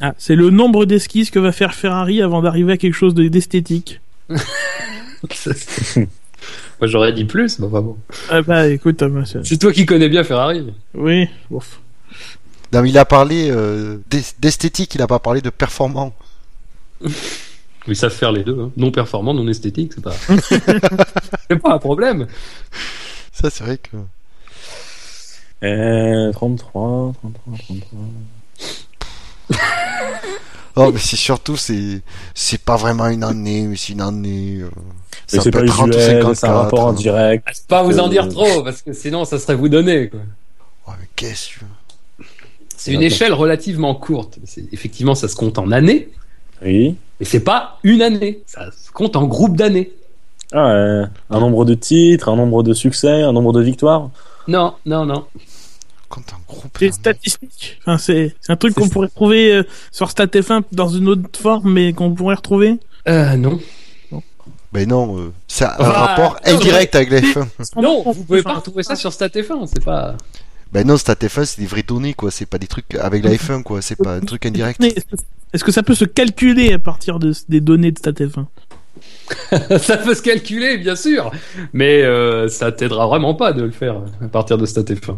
Ah, 0.00 0.14
c'est 0.16 0.34
le 0.36 0.50
nombre 0.50 0.84
d'esquisses 0.86 1.30
que 1.30 1.38
va 1.38 1.52
faire 1.52 1.74
Ferrari 1.74 2.22
avant 2.22 2.40
d'arriver 2.40 2.72
à 2.72 2.76
quelque 2.78 2.94
chose 2.94 3.14
de- 3.14 3.28
d'esthétique. 3.28 4.00
Moi 6.80 6.88
j'aurais 6.88 7.12
dit 7.12 7.24
plus, 7.24 7.58
mais 7.58 7.66
enfin 7.66 7.80
bon. 7.82 7.96
Ah 8.30 8.42
bah 8.42 8.68
écoute, 8.68 8.96
Thomas, 8.98 9.24
c'est- 9.42 9.58
toi 9.58 9.72
qui 9.72 9.86
connais 9.86 10.08
bien 10.08 10.24
Ferrari. 10.24 10.72
oui, 10.94 11.28
ouf. 11.50 11.80
Non, 12.72 12.84
il 12.84 12.96
a 12.98 13.04
parlé 13.04 13.48
euh, 13.50 13.98
d'es- 14.10 14.34
d'esthétique, 14.40 14.94
il 14.94 15.02
a 15.02 15.06
pas 15.06 15.18
parlé 15.18 15.40
de 15.40 15.50
performant. 15.50 16.12
Ils 17.86 17.96
savent 17.96 18.12
faire 18.12 18.32
les 18.32 18.44
deux, 18.44 18.58
hein. 18.60 18.70
non 18.76 18.90
performant, 18.90 19.34
non 19.34 19.46
esthétique, 19.48 19.92
c'est 19.94 20.00
pas. 20.02 20.12
c'est 21.50 21.58
pas 21.58 21.74
un 21.74 21.78
problème. 21.78 22.26
Ça, 23.32 23.50
c'est 23.50 23.62
vrai 23.64 23.78
que. 23.78 23.96
Euh, 25.66 26.32
33, 26.32 27.12
33, 27.20 27.54
33. 27.58 27.98
Oh, 30.76 30.90
mais 30.92 30.98
c'est 30.98 31.16
surtout, 31.16 31.56
c'est, 31.56 32.00
c'est 32.34 32.60
pas 32.60 32.76
vraiment 32.76 33.06
une 33.08 33.22
année, 33.22 33.62
mais 33.68 33.76
c'est 33.76 33.92
une 33.92 34.00
année. 34.00 34.58
euh, 34.60 34.70
Mais 35.32 35.38
Ça 35.38 35.42
c'est 35.44 35.50
peut 35.52 35.60
pas 35.60 35.64
être 35.64 35.72
30 35.72 35.86
ou 35.86 35.90
usuel, 35.98 36.22
54. 36.22 36.34
c'est 36.36 36.46
un 36.48 36.52
rapport 36.54 36.88
indirect. 36.88 37.44
Ah, 37.46 37.50
c'est 37.54 37.66
pas 37.68 37.82
vous 37.84 37.98
en 38.00 38.08
dire 38.08 38.28
trop, 38.28 38.62
parce 38.64 38.82
que 38.82 38.92
sinon 38.92 39.24
ça 39.24 39.38
serait 39.38 39.54
vous 39.54 39.68
donner. 39.68 40.08
Quoi. 40.08 40.20
Ouais, 40.88 40.94
mais 41.00 41.08
qu'est-ce 41.14 41.50
que 41.60 41.64
C'est 42.76 42.92
une 42.92 43.02
échelle 43.02 43.32
relativement 43.32 43.94
courte. 43.94 44.38
C'est- 44.44 44.64
Effectivement, 44.72 45.14
ça 45.14 45.28
se 45.28 45.36
compte 45.36 45.58
en 45.58 45.70
années, 45.70 46.08
Oui. 46.64 46.96
mais 47.20 47.26
c'est 47.26 47.40
pas 47.40 47.78
une 47.82 48.02
année. 48.02 48.42
Ça 48.46 48.70
se 48.70 48.90
compte 48.90 49.16
en 49.16 49.24
groupe 49.24 49.56
d'années. 49.56 49.92
Ah, 50.52 50.70
euh, 50.70 51.06
un 51.30 51.40
nombre 51.40 51.64
de 51.64 51.74
titres, 51.74 52.28
un 52.28 52.36
nombre 52.36 52.62
de 52.62 52.72
succès, 52.72 53.22
un 53.22 53.32
nombre 53.32 53.52
de 53.52 53.60
victoires. 53.60 54.10
Non, 54.46 54.74
non, 54.86 55.04
non. 55.04 55.24
Quand 56.08 56.22
un 56.32 56.40
groupe. 56.46 56.76
C'est 56.78 56.92
statistique. 56.92 57.78
Enfin, 57.80 57.98
c'est 57.98 58.34
un 58.48 58.56
truc 58.56 58.74
qu'on 58.74 58.88
pourrait 58.88 59.08
trouver 59.08 59.52
euh, 59.52 59.62
sur 59.90 60.08
StatF1 60.08 60.62
dans 60.72 60.88
une 60.88 61.08
autre 61.08 61.38
forme, 61.38 61.72
mais 61.72 61.92
qu'on 61.92 62.12
pourrait 62.12 62.36
retrouver. 62.36 62.78
Euh, 63.08 63.36
non. 63.36 63.58
Ben 64.74 64.88
non, 64.88 65.16
euh, 65.16 65.32
c'est 65.46 65.66
un 65.66 65.68
rapport 65.68 66.36
non, 66.44 66.54
indirect 66.54 66.96
avec 66.96 67.10
la 67.10 67.20
F1. 67.20 67.46
Non, 67.80 68.02
vous 68.02 68.24
pouvez 68.24 68.42
pas 68.42 68.54
retrouver 68.54 68.82
ça 68.82 68.96
sur 68.96 69.10
StatF1, 69.10 69.68
c'est 69.72 69.84
pas. 69.84 70.16
Ben 70.74 70.84
non, 70.86 70.96
Stat 70.96 71.14
F1, 71.14 71.44
c'est 71.44 71.60
des 71.60 71.66
vraies 71.68 71.84
données, 71.84 72.14
quoi. 72.14 72.32
C'est 72.32 72.46
pas 72.46 72.58
des 72.58 72.66
trucs 72.66 72.94
avec 72.96 73.24
la 73.24 73.30
F1, 73.30 73.62
quoi. 73.62 73.80
C'est 73.80 73.94
pas 73.96 74.16
un 74.16 74.20
truc 74.20 74.44
indirect. 74.44 74.80
Mais 74.80 74.92
Est-ce 75.52 75.62
que- 75.64 75.70
ça 75.72 75.84
peut 75.84 75.94
se 75.94 76.04
calculer 76.04 76.72
à 76.72 76.80
partir 76.80 77.20
de, 77.20 77.32
des 77.48 77.60
données 77.60 77.92
de 77.92 77.98
StatF1 78.00 78.46
ça 79.78 79.96
peut 79.98 80.14
se 80.14 80.22
calculer, 80.22 80.78
bien 80.78 80.96
sûr, 80.96 81.30
mais 81.72 82.02
euh, 82.02 82.48
ça 82.48 82.72
t'aidera 82.72 83.06
vraiment 83.06 83.34
pas 83.34 83.52
de 83.52 83.62
le 83.62 83.70
faire 83.70 84.02
à 84.20 84.28
partir 84.28 84.56
de 84.58 84.66
StatF1. 84.66 85.16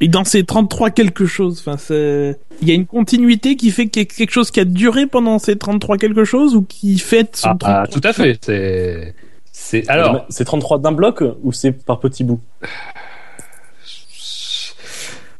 Et 0.00 0.08
dans 0.08 0.24
ces 0.24 0.44
33 0.44 0.90
quelque 0.90 1.24
chose, 1.26 1.62
enfin, 1.64 1.76
il 1.90 2.68
y 2.68 2.70
a 2.70 2.74
une 2.74 2.86
continuité 2.86 3.56
qui 3.56 3.70
fait 3.70 3.86
qu'il 3.88 4.02
y 4.02 4.04
a 4.04 4.08
quelque 4.08 4.32
chose 4.32 4.50
qui 4.50 4.60
a 4.60 4.64
duré 4.64 5.06
pendant 5.06 5.38
ces 5.38 5.56
33 5.56 5.96
quelque 5.98 6.24
chose 6.24 6.54
ou 6.56 6.62
qui 6.62 6.98
fête 6.98 7.36
son 7.36 7.50
Ah, 7.50 7.56
ah, 7.62 7.86
33? 7.86 7.86
tout 7.88 8.08
à 8.08 8.12
fait. 8.12 8.38
C'est, 8.44 9.14
c'est 9.56 9.88
alors. 9.88 10.26
C'est 10.30 10.44
33 10.44 10.80
d'un 10.80 10.90
bloc 10.90 11.22
ou 11.44 11.52
c'est 11.52 11.70
par 11.70 12.00
petits 12.00 12.24
bouts? 12.24 12.40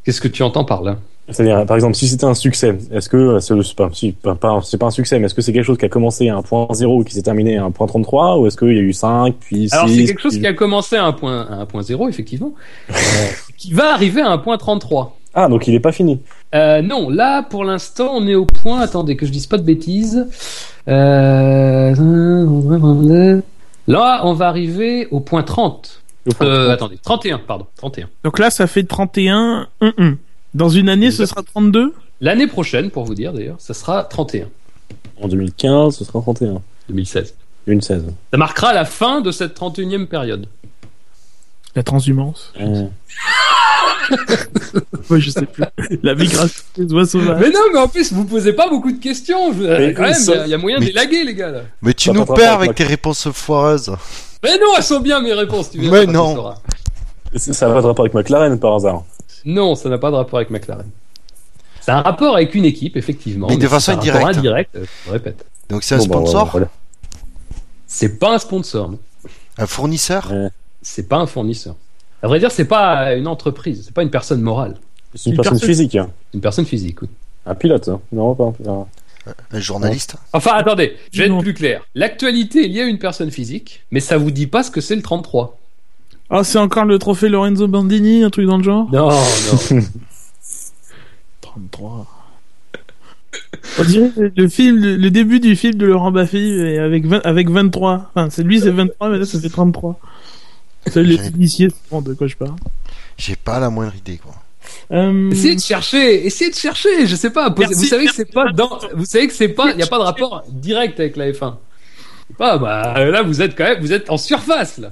Qu'est-ce 0.04 0.21
que 0.21 0.28
tu 0.28 0.44
entends 0.44 0.64
par 0.64 0.83
là? 0.83 0.99
C'est-à-dire, 1.30 1.66
par 1.66 1.76
exemple, 1.76 1.97
si 1.97 2.06
c'était 2.06 2.26
un 2.26 2.35
succès, 2.35 2.78
est-ce 2.92 3.09
que 3.09 3.16
euh, 3.16 3.40
c'est 3.40 3.75
pas, 3.75 3.88
si, 3.92 4.12
pas, 4.12 4.35
pas- 4.37 4.61
c'est 4.62 4.78
pas 4.78 4.87
un 4.87 4.90
succès, 4.90 5.18
mais 5.18 5.26
est-ce 5.26 5.35
que 5.35 5.40
c'est 5.42 5.52
quelque 5.52 5.64
chose 5.64 5.78
qui 5.78 5.87
a 5.87 5.88
commencé 5.88 6.28
à 6.28 6.37
un 6.37 6.42
point 6.42 6.68
0 6.71 7.02
et 7.02 7.04
qui 7.04 7.14
s'est 7.14 7.23
terminé 7.23 7.56
à 7.56 7.64
un 7.64 7.71
point 7.73 7.87
33 7.88 8.38
ou 8.38 8.47
est-ce 8.47 8.56
qu'il 8.56 8.75
y 8.75 8.78
a 8.78 8.83
eu 8.83 8.92
5 8.92 9.35
puis 9.40 9.68
6 9.68 9.75
Alors 9.75 9.88
c'est 9.88 10.04
quelque 10.04 10.21
chose 10.21 10.38
qui 10.38 10.47
a 10.47 10.52
commencé 10.52 10.97
à 10.97 11.04
un 11.04 11.12
point, 11.12 11.47
à 11.50 11.54
un 11.54 11.66
point 11.66 11.83
zéro, 11.83 12.09
effectivement, 12.09 12.54
euh, 12.90 12.94
qui 13.56 13.73
va 13.73 13.94
arriver 13.94 14.21
à 14.21 14.30
un 14.30 14.38
point 14.38 14.59
33. 14.59 15.16
Ah, 15.33 15.49
donc 15.49 15.66
il 15.66 15.75
est 15.75 15.80
pas 15.80 15.90
fini. 15.90 16.21
Euh, 16.54 16.83
non, 16.83 17.09
là 17.11 17.42
pour 17.42 17.64
l'instant 17.64 18.12
on 18.14 18.28
est 18.28 18.37
au 18.37 18.47
point. 18.47 18.80
Attendez 18.80 19.16
que 19.16 19.26
je 19.26 19.33
dise 19.33 19.47
pas 19.47 19.56
de 19.59 19.64
bêtises. 19.64 20.28
Euh... 20.87 21.94
Là 23.86 24.22
on 24.24 24.32
va 24.32 24.48
arriver 24.48 25.08
au 25.10 25.20
point 25.20 25.42
30. 25.42 26.02
Le 26.26 26.32
point 26.32 26.46
Euh, 26.46 26.64
30. 26.66 26.72
attendez, 26.74 26.98
31, 27.02 27.38
pardon, 27.38 27.66
31. 27.76 28.08
Donc 28.24 28.38
là, 28.38 28.48
ça 28.50 28.66
fait 28.66 28.84
31. 28.84 29.68
hum, 29.80 29.92
hum. 29.98 30.16
Dans 30.54 30.68
une 30.68 30.88
année, 30.88 31.10
ce 31.10 31.26
sera 31.26 31.42
32 31.42 31.92
L'année 32.20 32.46
prochaine, 32.46 32.90
pour 32.90 33.04
vous 33.04 33.14
dire 33.14 33.32
d'ailleurs, 33.32 33.56
ça 33.58 33.74
sera 33.74 34.04
31, 34.04 34.46
En 35.20 35.28
2015, 35.28 35.96
ce 35.96 36.04
sera 36.04 36.20
31. 36.20 36.62
2016. 36.88 37.34
Une 37.66 37.80
16. 37.80 38.04
Ça 38.30 38.36
marquera 38.38 38.72
la 38.72 38.84
fin 38.84 39.20
de 39.20 39.30
cette 39.32 39.58
31e 39.58 40.06
période. 40.06 40.46
La 41.75 41.83
transhumance. 41.83 42.52
Euh, 42.61 42.87
Ouais, 45.11 45.21
je 45.21 45.31
sais 45.31 45.47
plus. 45.47 45.64
La 46.02 46.14
migration 46.14 46.62
des 46.76 46.93
oies 46.93 47.07
sauvages. 47.07 47.38
Mais 47.40 47.50
non, 47.50 47.61
mais 47.73 47.78
en 47.78 47.88
plus 47.88 48.12
vous 48.12 48.25
posez 48.25 48.52
pas 48.52 48.69
beaucoup 48.69 48.93
de 48.93 48.99
questions. 49.00 49.52
Je- 49.52 49.62
Mais 49.62 49.95
quand 49.95 50.02
même, 50.02 50.12
il 50.16 50.21
y, 50.21 50.25
ça- 50.25 50.43
a- 50.43 50.45
il 50.47 50.50
y 50.50 50.54
a 50.54 50.59
moyen 50.59 50.78
mais- 50.78 50.87
d'élaguer 50.87 51.25
les 51.25 51.35
gars 51.35 51.50
là. 51.50 51.61
Mais 51.83 51.95
tu 51.95 52.09
Ça 52.09 52.12
nous 52.14 52.25
pas 52.25 52.35
de 52.35 52.38
perds 52.38 52.52
avec 52.54 52.75
tes 52.75 52.85
réponses 52.85 53.28
foireuses. 53.33 53.95
Mais 54.43 54.59
non, 54.59 54.66
elles 54.76 54.83
sont 54.83 55.00
bien 55.00 55.21
mes 55.21 55.33
réponses. 55.33 55.71
Tu 55.71 55.81
verras 55.81 56.00
Mais 56.07 56.12
non. 56.12 56.54
ça 57.37 57.66
n'a 57.69 57.75
pas 57.75 57.81
de 57.83 57.87
rapport 57.87 58.04
avec 58.04 58.14
McLaren 58.14 58.59
par 58.59 58.75
hasard. 58.75 59.04
Non, 59.45 59.75
ça 59.75 59.88
n'a 59.88 59.99
pas 59.99 60.11
de 60.11 60.16
rapport 60.16 60.38
avec 60.38 60.50
McLaren. 60.50 60.87
C'est 61.81 61.93
un 61.93 62.00
rapport 62.02 62.35
avec 62.37 62.54
une 62.54 62.64
équipe, 62.64 62.97
effectivement. 62.97 63.47
Mais 63.49 63.57
de 63.57 63.62
c'est 63.62 63.69
façon 63.69 63.93
indirecte. 63.93 64.25
indirect, 64.38 64.71
euh, 64.76 64.85
je 65.07 65.11
répète. 65.12 65.45
Donc 65.71 65.83
c'est 65.83 65.95
un 65.95 65.99
Bon, 65.99 66.04
bah, 66.07 66.12
sponsor, 66.16 66.47
voilà. 66.50 66.69
C'est 67.87 68.19
pas 68.19 68.35
un 68.35 68.38
sponsor, 68.38 68.90
non. 68.90 68.99
un 69.59 69.66
fournisseur. 69.66 70.28
Euh, 70.33 70.49
C'est 70.86 71.08
pas 71.08 71.16
un 71.16 71.26
fournisseur. 71.26 71.74
À 72.22 72.28
vrai 72.28 72.38
dire, 72.38 72.50
c'est 72.52 72.66
pas 72.66 73.14
une 73.14 73.26
entreprise, 73.26 73.82
c'est 73.86 73.94
pas 73.94 74.02
une 74.02 74.10
personne 74.10 74.40
morale. 74.42 74.74
C'est 75.14 75.26
une 75.26 75.32
Une 75.32 75.36
personne 75.36 75.52
personne- 75.54 75.68
physique. 75.68 75.94
hein. 75.96 76.10
Une 76.34 76.40
personne 76.40 76.66
physique, 76.66 77.02
oui. 77.02 77.08
Un 77.46 77.54
pilote. 77.54 77.88
hein. 77.88 78.00
Non, 78.12 78.34
pas 78.34 78.44
un 78.44 78.52
pilote. 78.52 78.86
Un 79.52 79.58
journaliste. 79.60 80.16
Enfin, 80.34 80.52
attendez, 80.54 80.96
je 81.10 81.22
vais 81.22 81.28
être 81.28 81.38
plus 81.40 81.54
clair. 81.54 81.80
L'actualité, 81.94 82.66
il 82.66 82.72
y 82.72 82.80
a 82.80 82.84
une 82.84 82.98
personne 82.98 83.30
physique, 83.30 83.82
mais 83.90 84.00
ça 84.00 84.18
vous 84.18 84.30
dit 84.30 84.46
pas 84.46 84.62
ce 84.62 84.70
que 84.70 84.82
c'est 84.82 84.96
le 84.96 85.00
33. 85.02 85.58
Ah, 86.28 86.44
c'est 86.44 86.58
encore 86.58 86.84
le 86.84 86.98
trophée 86.98 87.28
Lorenzo 87.30 87.66
Bandini, 87.66 88.22
un 88.22 88.28
truc 88.30 88.46
dans 88.46 88.58
le 88.58 88.62
genre? 88.62 88.86
Non, 88.92 89.08
non. 89.08 89.80
33. 91.40 92.06
On 93.78 93.84
dirait 93.84 94.10
le- 94.16 94.32
le 94.36 94.48
film, 94.48 94.76
le, 94.76 94.96
le 94.96 95.10
début 95.10 95.40
du 95.40 95.56
film 95.56 95.74
de 95.74 95.86
Laurent 95.86 96.12
Baffy 96.12 96.60
avec, 96.78 97.06
20 97.06 97.20
avec 97.24 97.48
23. 97.50 98.10
Enfin, 98.14 98.28
c'est 98.30 98.42
lui, 98.42 98.60
c'est 98.60 98.70
23, 98.70 99.08
mais 99.10 99.18
là, 99.18 99.24
ça 99.26 99.40
fait 99.40 99.48
33. 99.48 99.98
Ça, 100.92 101.00
les 101.02 101.16
J'ai- 101.16 101.26
initiés 101.28 101.68
savent 101.90 102.02
de 102.04 102.14
quoi 102.14 102.26
je 102.26 102.36
parle. 102.36 102.54
J'ai 103.16 103.36
pas 103.36 103.58
la 103.60 103.70
moindre 103.70 103.94
idée, 103.96 104.18
quoi. 104.18 104.34
Euh, 104.92 105.30
essayez 105.30 105.54
de 105.56 105.60
chercher, 105.60 106.26
essayez 106.26 106.50
de 106.50 106.56
chercher, 106.56 107.06
je 107.06 107.16
sais 107.16 107.30
pas. 107.30 107.48
posez- 107.50 107.68
Merci, 107.68 107.84
vous 107.84 107.88
savez 107.88 108.06
que 108.06 108.14
c'est 108.14 108.32
pas 108.32 108.50
dans, 108.52 108.78
vous 108.94 109.04
savez 109.04 109.26
que 109.28 109.32
c'est 109.32 109.48
pas, 109.48 109.70
il 109.72 109.78
y 109.78 109.82
a 109.82 109.86
pas 109.86 109.98
de 109.98 110.02
rapport 110.04 110.42
direct 110.48 110.98
avec 111.00 111.16
la 111.16 111.30
F1. 111.30 111.56
C'est 112.28 112.36
Pas, 112.36 112.58
bah, 112.58 113.04
là, 113.10 113.22
vous 113.22 113.40
êtes 113.42 113.56
quand 113.56 113.64
même, 113.64 113.80
vous 113.80 113.92
êtes 113.92 114.10
en 114.10 114.16
surface, 114.16 114.78
là. 114.78 114.90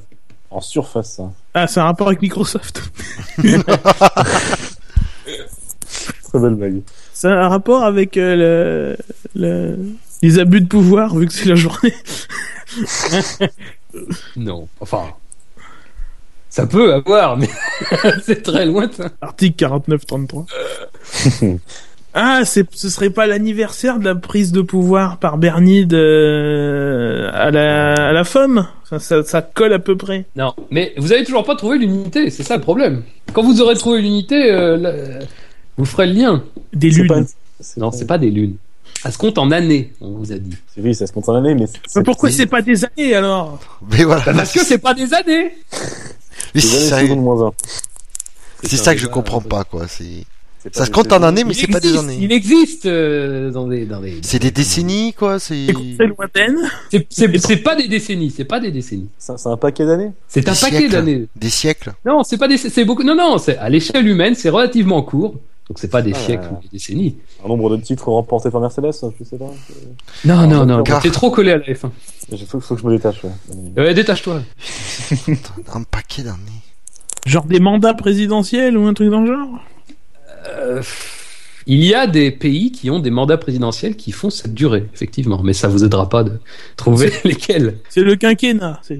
En 0.51 0.61
surface. 0.61 1.15
ça. 1.17 1.33
Ah, 1.55 1.67
c'est 1.67 1.81
un 1.81 1.85
rapport 1.85 2.09
avec 2.09 2.21
Microsoft. 2.23 2.83
Très 3.39 3.59
belle 6.41 6.55
blague. 6.55 6.83
C'est 7.13 7.29
un 7.29 7.49
rapport 7.49 7.85
avec 7.85 8.17
euh, 8.17 8.95
le, 9.35 9.35
le- 9.35 9.79
les 10.23 10.39
abus 10.39 10.61
de 10.61 10.69
pouvoir, 10.69 11.17
vu 11.17 11.27
que 11.27 11.33
c'est 11.33 11.49
la 11.49 11.55
journée. 11.57 11.95
Non, 14.37 14.69
enfin, 14.81 15.05
ça 16.53 16.67
peut 16.67 16.93
avoir, 16.93 17.39
mais 17.39 17.49
c'est 18.23 18.43
très 18.43 18.67
lointain. 18.67 19.11
Article 19.23 19.65
49-33. 19.65 20.45
ah, 22.15 22.41
c'est, 22.45 22.67
ce 22.75 22.91
serait 22.91 23.09
pas 23.09 23.27
l'anniversaire 23.27 23.99
de 23.99 24.05
la 24.05 24.15
prise 24.15 24.53
de 24.53 24.61
pouvoir 24.61 25.17
par 25.17 25.39
Bernie 25.39 25.87
de, 25.87 27.31
à 27.33 27.51
la, 27.51 27.95
à 28.09 28.13
la 28.13 28.25
FOM 28.25 28.67
ça, 28.85 28.99
ça, 28.99 29.23
ça 29.25 29.41
colle 29.41 29.73
à 29.73 29.79
peu 29.79 29.97
près. 29.97 30.27
Non, 30.37 30.53
mais 30.71 30.93
vous 30.99 31.13
avez 31.15 31.25
toujours 31.25 31.45
pas 31.45 31.55
trouvé 31.57 31.79
l'unité, 31.79 32.29
c'est 32.29 32.43
ça 32.43 32.57
le 32.57 32.63
problème. 32.63 33.03
Quand 33.33 33.43
vous 33.43 33.63
aurez 33.63 33.75
trouvé 33.77 34.03
l'unité, 34.03 34.53
euh, 34.53 35.21
vous 35.79 35.87
ferez 35.87 36.07
le 36.09 36.13
lien. 36.13 36.45
Des 36.75 36.91
C'est 36.91 36.99
lunes. 36.99 37.09
pas- 37.09 37.21
Non, 37.79 37.91
c'est 37.91 38.07
pas 38.07 38.19
des 38.19 38.29
lunes. 38.31 38.57
Ça 39.03 39.11
se 39.11 39.17
compte 39.17 39.39
en 39.39 39.51
années, 39.51 39.93
on 40.03 40.11
vous 40.11 40.31
a 40.33 40.37
dit. 40.39 40.55
C'est 40.75 40.83
oui, 40.83 40.95
ça 40.95 41.07
se 41.07 41.13
compte 41.13 41.27
en 41.31 41.35
année, 41.37 41.55
mais 41.55 41.67
c'est- 41.67 41.81
Mais 41.97 42.03
pourquoi 42.03 42.29
c'est 42.31 42.45
pas 42.47 42.61
des 42.61 42.85
années 42.85 43.15
alors? 43.15 43.59
Mais 43.91 44.05
voilà. 44.05 44.23
Parce 44.23 44.53
que 44.53 44.61
c'est 44.63 44.77
pas 44.79 44.93
des 44.93 45.15
années. 45.15 45.53
Mais 46.55 46.61
c'est 46.61 46.89
ça, 48.77 48.95
que 48.95 49.01
je 49.01 49.07
comprends 49.07 49.41
pas, 49.41 49.65
quoi. 49.65 49.89
C'est, 49.89 50.27
ça 50.71 50.87
se 50.87 50.91
compte 50.91 51.13
en 51.13 51.23
années, 51.25 51.43
mais 51.43 51.55
il 51.55 51.57
c'est 51.57 51.67
pas 51.67 51.81
des 51.81 51.89
existe, 51.89 52.05
années. 52.05 52.19
il 52.21 52.33
existe 52.33 52.87
euh, 52.87 53.51
dans 53.51 53.67
des, 53.67 53.85
dans 53.85 54.01
des. 54.01 54.21
C'est 54.23 54.39
des 54.39 54.53
décennies, 54.53 55.13
quoi. 55.13 55.41
C'est. 55.41 55.67
Lointaine. 55.99 56.57
C'est, 57.11 57.57
pas 57.57 57.75
des 57.75 57.89
décennies, 57.89 58.31
c'est 58.31 58.45
pas 58.45 58.61
des 58.61 58.71
décennies. 58.71 59.09
C'est 59.19 59.47
un 59.47 59.57
paquet 59.57 59.85
d'années 59.85 60.13
C'est 60.29 60.49
un 60.49 60.55
paquet 60.55 60.89
d'années. 60.89 61.27
Des 61.35 61.51
siècles. 61.51 61.95
Non, 62.05 62.23
c'est 62.23 62.39
pas 62.39 62.47
des, 62.47 62.59
c'est 62.59 62.85
beaucoup. 62.85 63.03
Non, 63.03 63.17
non, 63.17 63.39
c'est 63.39 63.57
à 63.57 63.69
l'échelle 63.69 64.07
humaine, 64.07 64.37
c'est 64.37 64.51
relativement 64.51 65.03
court. 65.03 65.35
Donc 65.69 65.79
c'est 65.79 65.89
pas 65.89 66.03
des 66.03 66.13
Ah, 66.15 66.19
siècles 66.19 66.49
ou 66.53 66.61
des 66.63 66.69
décennies. 66.73 67.17
Un 67.45 67.49
nombre 67.49 67.71
de 67.77 67.81
titres 67.83 68.09
remportés 68.09 68.51
par 68.51 68.61
Mercedes 68.61 68.93
Je 69.19 69.25
sais 69.25 69.39
pas. 69.39 69.51
Non, 70.25 70.39
Ah, 70.41 70.47
non, 70.47 70.67
non, 70.67 70.83
t'es 71.01 71.11
trop 71.11 71.31
collé 71.31 71.53
à 71.53 71.59
la 71.59 71.65
F1. 71.65 71.91
Il 72.31 72.39
faut, 72.47 72.61
faut 72.61 72.75
que 72.75 72.81
je 72.81 72.87
me 72.87 72.93
détache. 72.93 73.23
Ouais. 73.25 73.31
Ouais, 73.77 73.95
détache-toi. 73.95 74.43
Un 75.73 75.83
paquet 75.85 76.23
d'années. 76.23 76.37
Genre 77.27 77.45
des 77.45 77.61
mandats 77.61 77.95
présidentiels 77.95 78.77
ou 78.77 78.87
un 78.87 78.95
truc 78.95 79.09
dans 79.11 79.21
le 79.21 79.27
genre? 79.33 79.61
Euh, 80.49 80.83
il 81.67 81.85
y 81.85 81.95
a 81.95 82.09
des 82.09 82.33
pays 82.33 82.73
qui 82.73 82.91
ont 82.91 82.99
des 82.99 83.11
mandats 83.11 83.39
présidentiels 83.39 83.97
qui 83.97 84.11
font 84.11 84.31
cette 84.31 84.55
durée, 84.55 84.89
effectivement, 84.93 85.41
mais 85.45 85.53
ça 85.53 85.69
vous 85.69 85.85
aidera 85.85 86.09
pas 86.09 86.25
de 86.25 86.41
trouver 86.77 87.13
lesquels. 87.25 87.79
C'est 87.89 88.03
le 88.03 88.17
quinquennat. 88.17 88.81
C'est 88.83 88.99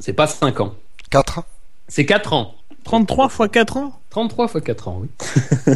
C'est 0.00 0.12
pas 0.12 0.26
5 0.26 0.60
ans, 0.60 0.74
4 1.10 1.44
c'est 1.88 2.06
4 2.06 2.32
ans. 2.32 2.54
33 2.84 3.28
fois 3.28 3.48
4 3.48 3.76
ans? 3.78 3.92
33 4.10 4.48
fois 4.48 4.60
4 4.60 4.88
ans, 4.88 5.02
oui. 5.02 5.08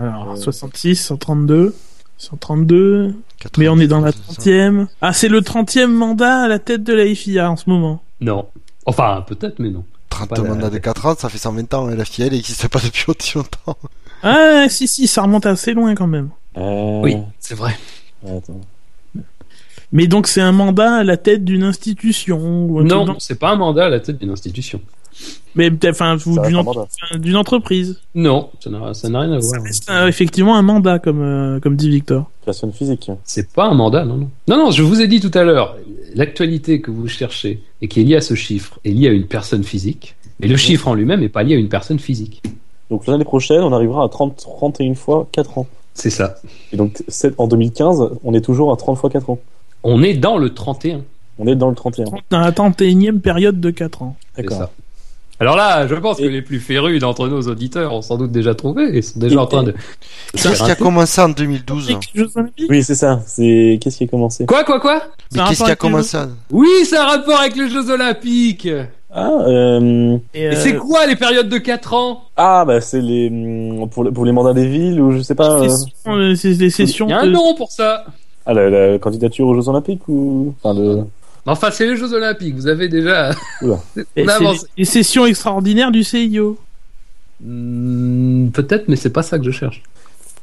Alors, 0.00 0.32
Euh. 0.32 0.36
66, 0.36 0.96
132, 0.96 1.74
132. 2.16 3.14
Mais 3.58 3.68
on 3.68 3.78
est 3.78 3.86
dans 3.86 4.00
la 4.00 4.10
30e. 4.12 4.86
Ah, 5.00 5.12
c'est 5.12 5.28
le 5.28 5.40
30e 5.40 5.86
mandat 5.86 6.42
à 6.44 6.48
la 6.48 6.58
tête 6.58 6.82
de 6.82 6.92
la 6.92 7.14
FIA 7.14 7.50
en 7.50 7.56
ce 7.56 7.68
moment. 7.70 8.02
Non. 8.20 8.46
Enfin, 8.86 9.24
peut-être, 9.26 9.58
mais 9.60 9.70
non. 9.70 9.84
30 10.10 10.30
Pas 10.30 10.36
la- 10.42 10.48
mandats 10.48 10.70
de 10.70 10.78
4 10.78 11.06
ans, 11.06 11.14
ça 11.16 11.28
fait 11.28 11.38
120 11.38 11.72
ans, 11.74 11.90
et 11.90 11.96
la 11.96 12.04
fille, 12.04 12.24
elle 12.24 12.32
n'existe 12.32 12.66
pas 12.68 12.80
depuis 12.80 13.04
aussi 13.08 13.36
longtemps. 13.36 13.76
Ah, 14.22 14.64
si, 14.68 14.88
si, 14.88 15.06
ça 15.06 15.22
remonte 15.22 15.46
assez 15.46 15.74
loin 15.74 15.94
quand 15.94 16.06
même. 16.08 16.30
Euh... 16.56 17.00
Oui, 17.02 17.16
c'est 17.38 17.54
vrai. 17.54 17.76
Attends. 18.26 18.60
Mais 19.92 20.06
donc, 20.06 20.26
c'est 20.26 20.40
un 20.42 20.52
mandat 20.52 20.96
à 20.96 21.04
la 21.04 21.16
tête 21.16 21.44
d'une 21.44 21.62
institution 21.62 22.66
ou 22.66 22.82
Non, 22.82 23.04
dans- 23.06 23.18
c'est 23.18 23.38
pas 23.38 23.50
un 23.50 23.56
mandat 23.56 23.86
à 23.86 23.88
la 23.88 24.00
tête 24.00 24.18
d'une 24.18 24.30
institution. 24.30 24.80
Mais 25.54 25.70
peut-être, 25.70 25.94
enfin, 26.00 26.16
d'une 26.42 26.56
en- 27.36 27.40
entreprise. 27.40 27.98
Non, 28.14 28.50
ça 28.60 28.70
n'a 28.70 28.78
rien 29.20 29.32
à 29.32 29.38
voir. 29.38 29.60
C'est 29.70 29.90
un- 29.90 30.06
effectivement 30.06 30.56
un 30.56 30.62
mandat, 30.62 30.98
comme, 30.98 31.22
euh, 31.22 31.58
comme 31.60 31.74
dit 31.74 31.90
Victor. 31.90 32.30
Personne 32.44 32.72
physique. 32.72 33.10
C'est 33.24 33.50
pas 33.52 33.64
un 33.66 33.74
mandat, 33.74 34.04
non, 34.04 34.16
non. 34.16 34.30
Non, 34.46 34.56
non, 34.58 34.70
je 34.70 34.82
vous 34.82 35.00
ai 35.00 35.08
dit 35.08 35.20
tout 35.20 35.30
à 35.34 35.42
l'heure, 35.42 35.76
l'actualité 36.14 36.80
que 36.80 36.90
vous 36.90 37.08
cherchez 37.08 37.62
et 37.82 37.88
qui 37.88 38.00
est 38.00 38.04
liée 38.04 38.16
à 38.16 38.20
ce 38.20 38.34
chiffre 38.34 38.78
est 38.84 38.90
liée 38.90 39.08
à 39.08 39.12
une 39.12 39.26
personne 39.26 39.64
physique, 39.64 40.14
mais 40.38 40.46
le 40.46 40.56
chiffre 40.56 40.86
en 40.86 40.94
lui-même 40.94 41.20
n'est 41.20 41.28
pas 41.28 41.42
lié 41.42 41.54
à 41.56 41.58
une 41.58 41.68
personne 41.68 41.98
physique. 41.98 42.42
Donc 42.90 43.06
l'année 43.06 43.24
prochaine, 43.24 43.60
on 43.62 43.72
arrivera 43.72 44.04
à 44.04 44.08
30, 44.08 44.36
31 44.36 44.94
fois 44.94 45.26
4 45.32 45.58
ans. 45.58 45.66
C'est 45.94 46.10
ça. 46.10 46.36
Et 46.72 46.76
donc 46.76 47.02
en 47.38 47.48
2015, 47.48 48.10
on 48.22 48.32
est 48.34 48.40
toujours 48.40 48.72
à 48.72 48.76
30 48.76 48.96
fois 48.96 49.10
4 49.10 49.30
ans. 49.30 49.38
On 49.84 50.02
est 50.02 50.14
dans 50.14 50.38
le 50.38 50.52
31. 50.54 51.02
On 51.38 51.46
est 51.46 51.54
dans 51.56 51.68
le 51.70 51.74
31. 51.76 52.04
Dans 52.30 52.40
la 52.40 52.50
31e 52.52 53.20
période 53.20 53.60
de 53.60 53.70
4 53.70 54.02
ans. 54.02 54.16
C'est 54.36 54.42
D'accord. 54.42 54.70
Alors 55.40 55.54
là, 55.54 55.86
je 55.86 55.94
pense 55.94 56.16
que 56.18 56.24
les 56.24 56.42
plus 56.42 56.58
férus 56.58 56.98
d'entre 57.00 57.28
nos 57.28 57.42
auditeurs 57.42 57.92
ont 57.92 58.02
sans 58.02 58.16
doute 58.16 58.32
déjà 58.32 58.56
trouvé 58.56 58.96
et 58.98 59.02
sont 59.02 59.20
déjà 59.20 59.36
Et- 59.36 59.38
en 59.38 59.46
train 59.46 59.62
de. 59.62 59.72
Qu'est-ce 60.32 60.64
qui 60.64 60.70
a 60.70 60.74
commencé 60.74 61.20
en 61.20 61.28
2012 61.28 61.90
Avec 61.90 62.10
les 62.12 62.22
Jeux 62.24 62.30
Olympiques 62.34 62.66
Oui, 62.68 62.82
c'est 62.82 62.96
ça. 62.96 63.20
C'est 63.24 63.78
qu'est-ce 63.80 63.98
qui 63.98 64.04
a 64.04 64.06
commencé? 64.08 64.46
Quoi, 64.46 64.64
quoi, 64.64 64.80
quoi? 64.80 65.00
Mais 65.32 65.42
qu'est-ce 65.48 65.58
qui 65.62 65.66
a 65.66 65.68
les 65.70 65.76
commencé 65.76 66.16
en- 66.16 66.30
Oui, 66.50 66.66
c'est 66.84 66.96
un 66.96 67.06
rapport 67.06 67.38
avec 67.38 67.54
les 67.54 67.68
Jeux 67.70 67.88
Olympiques. 67.88 68.68
Ah, 69.12 69.30
euh... 69.46 70.18
Et, 70.34 70.40
Et 70.42 70.46
euh, 70.48 70.52
c'est 70.56 70.74
quoi 70.74 71.06
les 71.06 71.14
périodes 71.16 71.48
de 71.48 71.58
4 71.58 71.94
ans? 71.94 72.24
Ah, 72.36 72.64
bah 72.66 72.80
c'est 72.80 73.00
les 73.00 73.28
hum, 73.30 73.88
pour 73.88 74.02
les, 74.04 74.10
pour 74.10 74.24
les 74.24 74.32
mandats 74.32 74.52
des 74.54 74.66
villes 74.68 75.00
ou 75.00 75.12
je 75.12 75.22
sais 75.22 75.36
pas. 75.36 75.60
euh, 75.62 75.68
euh, 76.08 76.34
c'est 76.34 76.50
les 76.50 76.68
sessions. 76.70 77.06
Il 77.06 77.10
y 77.10 77.14
a 77.14 77.20
un 77.20 77.26
de- 77.26 77.30
nom 77.32 77.54
pour 77.54 77.70
ça. 77.70 78.04
Ah, 78.48 78.54
la, 78.54 78.70
la 78.70 78.98
candidature 78.98 79.46
aux 79.46 79.54
Jeux 79.54 79.68
Olympiques 79.68 80.08
ou? 80.08 80.54
Enfin 80.62 80.78
le. 80.78 81.04
Enfin, 81.46 81.70
c'est 81.70 81.86
les 81.86 81.96
Jeux 81.96 82.12
Olympiques. 82.14 82.54
Vous 82.54 82.66
avez 82.66 82.88
déjà. 82.88 83.30
et 83.62 83.66
On 83.66 83.78
c'est 84.16 84.28
avance. 84.30 84.62
les, 84.62 84.68
les 84.78 84.84
sessions 84.84 85.26
extraordinaires 85.26 85.90
du 85.90 86.02
CIO. 86.02 86.58
Hmm, 87.44 88.48
Peut-être, 88.48 88.88
mais 88.88 88.96
c'est 88.96 89.10
pas 89.12 89.22
ça 89.22 89.38
que 89.38 89.44
je 89.44 89.50
cherche. 89.50 89.82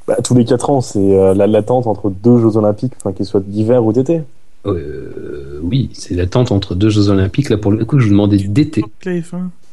Bah, 0.07 0.17
tous 0.23 0.35
les 0.35 0.45
4 0.45 0.69
ans, 0.69 0.81
c'est 0.81 0.99
euh, 0.99 1.33
la 1.33 1.47
l'attente 1.47 1.87
entre 1.87 2.09
deux 2.11 2.37
Jeux 2.39 2.57
Olympiques, 2.57 2.93
enfin 2.97 3.11
qu'ils 3.11 3.25
soient 3.25 3.41
d'hiver 3.41 3.83
ou 3.83 3.91
d'été. 3.91 4.21
Euh, 4.67 5.59
oui, 5.63 5.89
c'est 5.93 6.13
l'attente 6.13 6.51
entre 6.51 6.75
deux 6.75 6.89
Jeux 6.89 7.09
Olympiques. 7.09 7.49
Là, 7.49 7.57
pour 7.57 7.71
le 7.71 7.83
coup, 7.85 7.99
je 7.99 8.05
vous 8.05 8.11
demandais 8.11 8.37
d'été. 8.37 8.83
F1. 9.03 9.21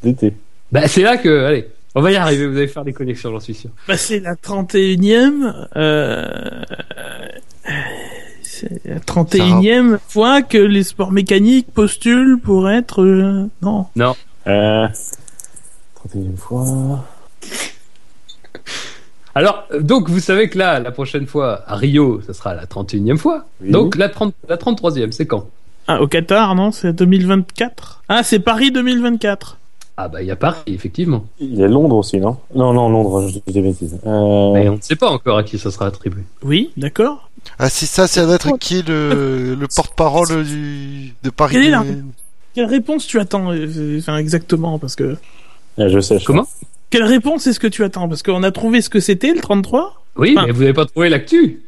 D'été. 0.02 0.32
Bah, 0.72 0.88
c'est 0.88 1.02
là 1.02 1.18
que. 1.18 1.44
Allez, 1.44 1.68
on 1.94 2.00
va 2.00 2.10
y 2.12 2.16
arriver. 2.16 2.46
Vous 2.46 2.56
allez 2.56 2.66
faire 2.66 2.84
des 2.84 2.92
connexions, 2.94 3.30
j'en 3.30 3.40
suis 3.40 3.54
sûr. 3.54 3.70
Bah, 3.86 3.96
c'est 3.98 4.20
la 4.20 4.34
31e. 4.34 5.66
Euh... 5.76 6.24
C'est 8.62 8.84
la 8.84 8.98
31e 9.00 9.98
fois 10.08 10.42
que 10.42 10.58
les 10.58 10.84
sports 10.84 11.10
mécaniques 11.12 11.66
postulent 11.74 12.38
pour 12.38 12.70
être. 12.70 13.02
euh, 13.02 13.48
Non. 13.60 13.86
Euh... 14.46 14.86
31e 16.08 16.36
fois. 16.36 17.04
Alors, 19.34 19.64
donc, 19.80 20.08
vous 20.10 20.20
savez 20.20 20.48
que 20.50 20.58
là, 20.58 20.78
la 20.78 20.90
prochaine 20.92 21.26
fois, 21.26 21.62
à 21.66 21.74
Rio, 21.76 22.20
ça 22.26 22.34
sera 22.34 22.54
la 22.54 22.66
31e 22.66 23.16
fois. 23.16 23.46
Oui. 23.62 23.70
Donc, 23.70 23.96
la, 23.96 24.08
30, 24.08 24.34
la 24.48 24.56
33e, 24.56 25.10
c'est 25.12 25.26
quand? 25.26 25.48
Ah, 25.88 26.00
au 26.02 26.06
Qatar, 26.06 26.54
non 26.54 26.70
C'est 26.70 26.92
2024 26.92 28.02
Ah, 28.08 28.22
c'est 28.22 28.38
Paris 28.40 28.70
2024. 28.70 29.58
Ah, 29.96 30.08
bah, 30.08 30.22
il 30.22 30.26
y 30.28 30.30
a 30.30 30.36
Paris, 30.36 30.60
effectivement. 30.68 31.24
Il 31.38 31.54
y 31.54 31.62
a 31.62 31.68
Londres 31.68 31.96
aussi, 31.96 32.18
non? 32.18 32.38
Non, 32.54 32.72
non, 32.72 32.88
Londres, 32.88 33.28
je 33.28 33.32
dis 33.34 33.42
des 33.52 33.60
bêtises. 33.60 33.98
Euh... 34.06 34.52
Mais 34.54 34.68
on 34.68 34.76
ne 34.76 34.80
sait 34.80 34.96
pas 34.96 35.10
encore 35.10 35.36
à 35.38 35.42
qui 35.44 35.58
ça 35.58 35.70
sera 35.70 35.86
attribué. 35.86 36.22
Oui, 36.42 36.70
d'accord. 36.78 37.28
Ah, 37.58 37.68
c'est 37.68 37.86
ça, 37.86 38.06
ça 38.06 38.24
doit 38.24 38.36
être 38.36 38.56
qui 38.58 38.82
le, 38.82 39.54
le 39.54 39.66
porte-parole 39.68 40.44
du, 40.44 41.12
de 41.22 41.30
Paris 41.30 41.54
Quelle 41.56 41.64
est 41.66 41.70
la- 41.70 41.84
Quelle 42.54 42.66
réponse 42.66 43.06
tu 43.06 43.18
attends 43.20 43.52
euh, 43.52 43.98
Enfin, 43.98 44.16
exactement, 44.16 44.78
parce 44.78 44.96
que. 44.96 45.16
Ah, 45.78 45.88
je 45.88 46.00
sais. 46.00 46.14
je 46.14 46.20
sais. 46.20 46.24
Comment 46.24 46.46
Quelle 46.90 47.04
réponse 47.04 47.46
est-ce 47.46 47.60
que 47.60 47.66
tu 47.66 47.84
attends? 47.84 48.08
Parce 48.08 48.22
qu'on 48.22 48.42
a 48.44 48.50
trouvé 48.50 48.80
ce 48.80 48.88
que 48.88 49.00
c'était, 49.00 49.34
le 49.34 49.40
33 49.40 50.02
Oui, 50.16 50.34
mais 50.46 50.52
vous 50.52 50.60
n'avez 50.60 50.72
pas 50.72 50.86
trouvé 50.86 51.08
l'actu? 51.10 51.62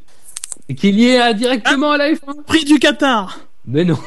Et 0.70 0.75
qu'il 0.75 0.99
y 0.99 1.09
est 1.09 1.18
à- 1.20 1.35
directement 1.35 1.90
à 1.92 1.99
la 1.99 2.11
F1 2.12 2.42
Prix 2.46 2.64
du 2.64 2.79
Qatar 2.79 3.40
Mais 3.66 3.85
non. 3.85 3.99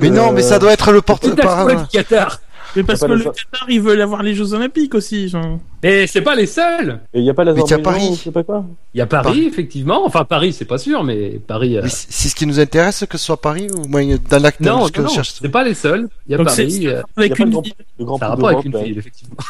Mais 0.00 0.10
non, 0.10 0.32
mais 0.32 0.42
ça 0.42 0.58
doit 0.58 0.72
être 0.72 0.90
le 0.92 0.98
C'est 0.98 1.04
porte-parole. 1.06 1.76
du 1.76 1.86
Qatar. 1.92 2.40
Mais 2.76 2.82
parce 2.84 3.00
pas 3.00 3.06
que 3.08 3.12
le 3.12 3.24
Qatar, 3.24 3.66
ils 3.68 3.80
veulent 3.80 4.00
avoir 4.00 4.22
les 4.22 4.34
Jeux 4.34 4.52
Olympiques 4.54 4.94
aussi. 4.94 5.28
Genre. 5.28 5.58
Mais 5.82 6.06
c'est 6.06 6.20
pas 6.22 6.34
les 6.34 6.46
seuls. 6.46 7.00
Et 7.14 7.18
il 7.20 7.22
n'y 7.24 7.30
a 7.30 7.34
pas 7.34 7.44
Mais 7.44 7.52
il 7.52 7.70
y 7.70 7.74
a 7.74 7.78
Paris. 7.78 8.08
ou 8.10 8.14
je 8.14 8.20
sais 8.20 8.30
pas 8.30 8.42
quoi 8.44 8.64
Il 8.94 8.98
y 8.98 9.00
a 9.00 9.06
Paris, 9.06 9.24
Paris. 9.24 9.44
effectivement. 9.46 10.04
Enfin, 10.06 10.24
Paris, 10.24 10.52
c'est 10.52 10.64
pas 10.64 10.78
sûr, 10.78 11.02
mais 11.04 11.40
Paris. 11.46 11.76
euh, 11.78 11.82
c'est 11.88 12.28
ce 12.28 12.34
qui 12.34 12.46
nous 12.46 12.60
intéresse 12.60 13.04
que 13.08 13.18
ce 13.18 13.24
soit 13.24 13.40
Paris 13.40 13.68
ou 13.76 13.88
moins 13.88 14.04
dans 14.30 14.42
l'acte 14.42 14.60
Non, 14.60 14.78
non, 14.80 14.86
on 14.96 15.02
non, 15.02 15.08
cherche. 15.08 15.32
c'est 15.40 15.48
pas 15.48 15.64
les 15.64 15.74
seuls. 15.74 16.08
Il 16.26 16.32
y 16.32 16.34
a 16.34 16.38
Donc 16.38 16.46
Paris. 16.48 16.62
euh, 16.62 16.66
Il 16.78 16.82
y 16.84 16.88
a 16.90 17.02
Avec 17.16 17.36
pas 17.36 17.44
le 17.44 17.50
une 17.50 17.60
ville. 17.62 17.72
le 17.98 18.04
Grand 18.04 18.18
Ça 18.18 18.26
a 18.26 18.28
Prix 18.36 18.42
rapport 18.44 18.48
avec 18.48 18.64
d'Europe. 18.64 18.66
une 18.66 18.72
là. 18.72 18.82
ville, 18.84 18.98
effectivement. 18.98 19.36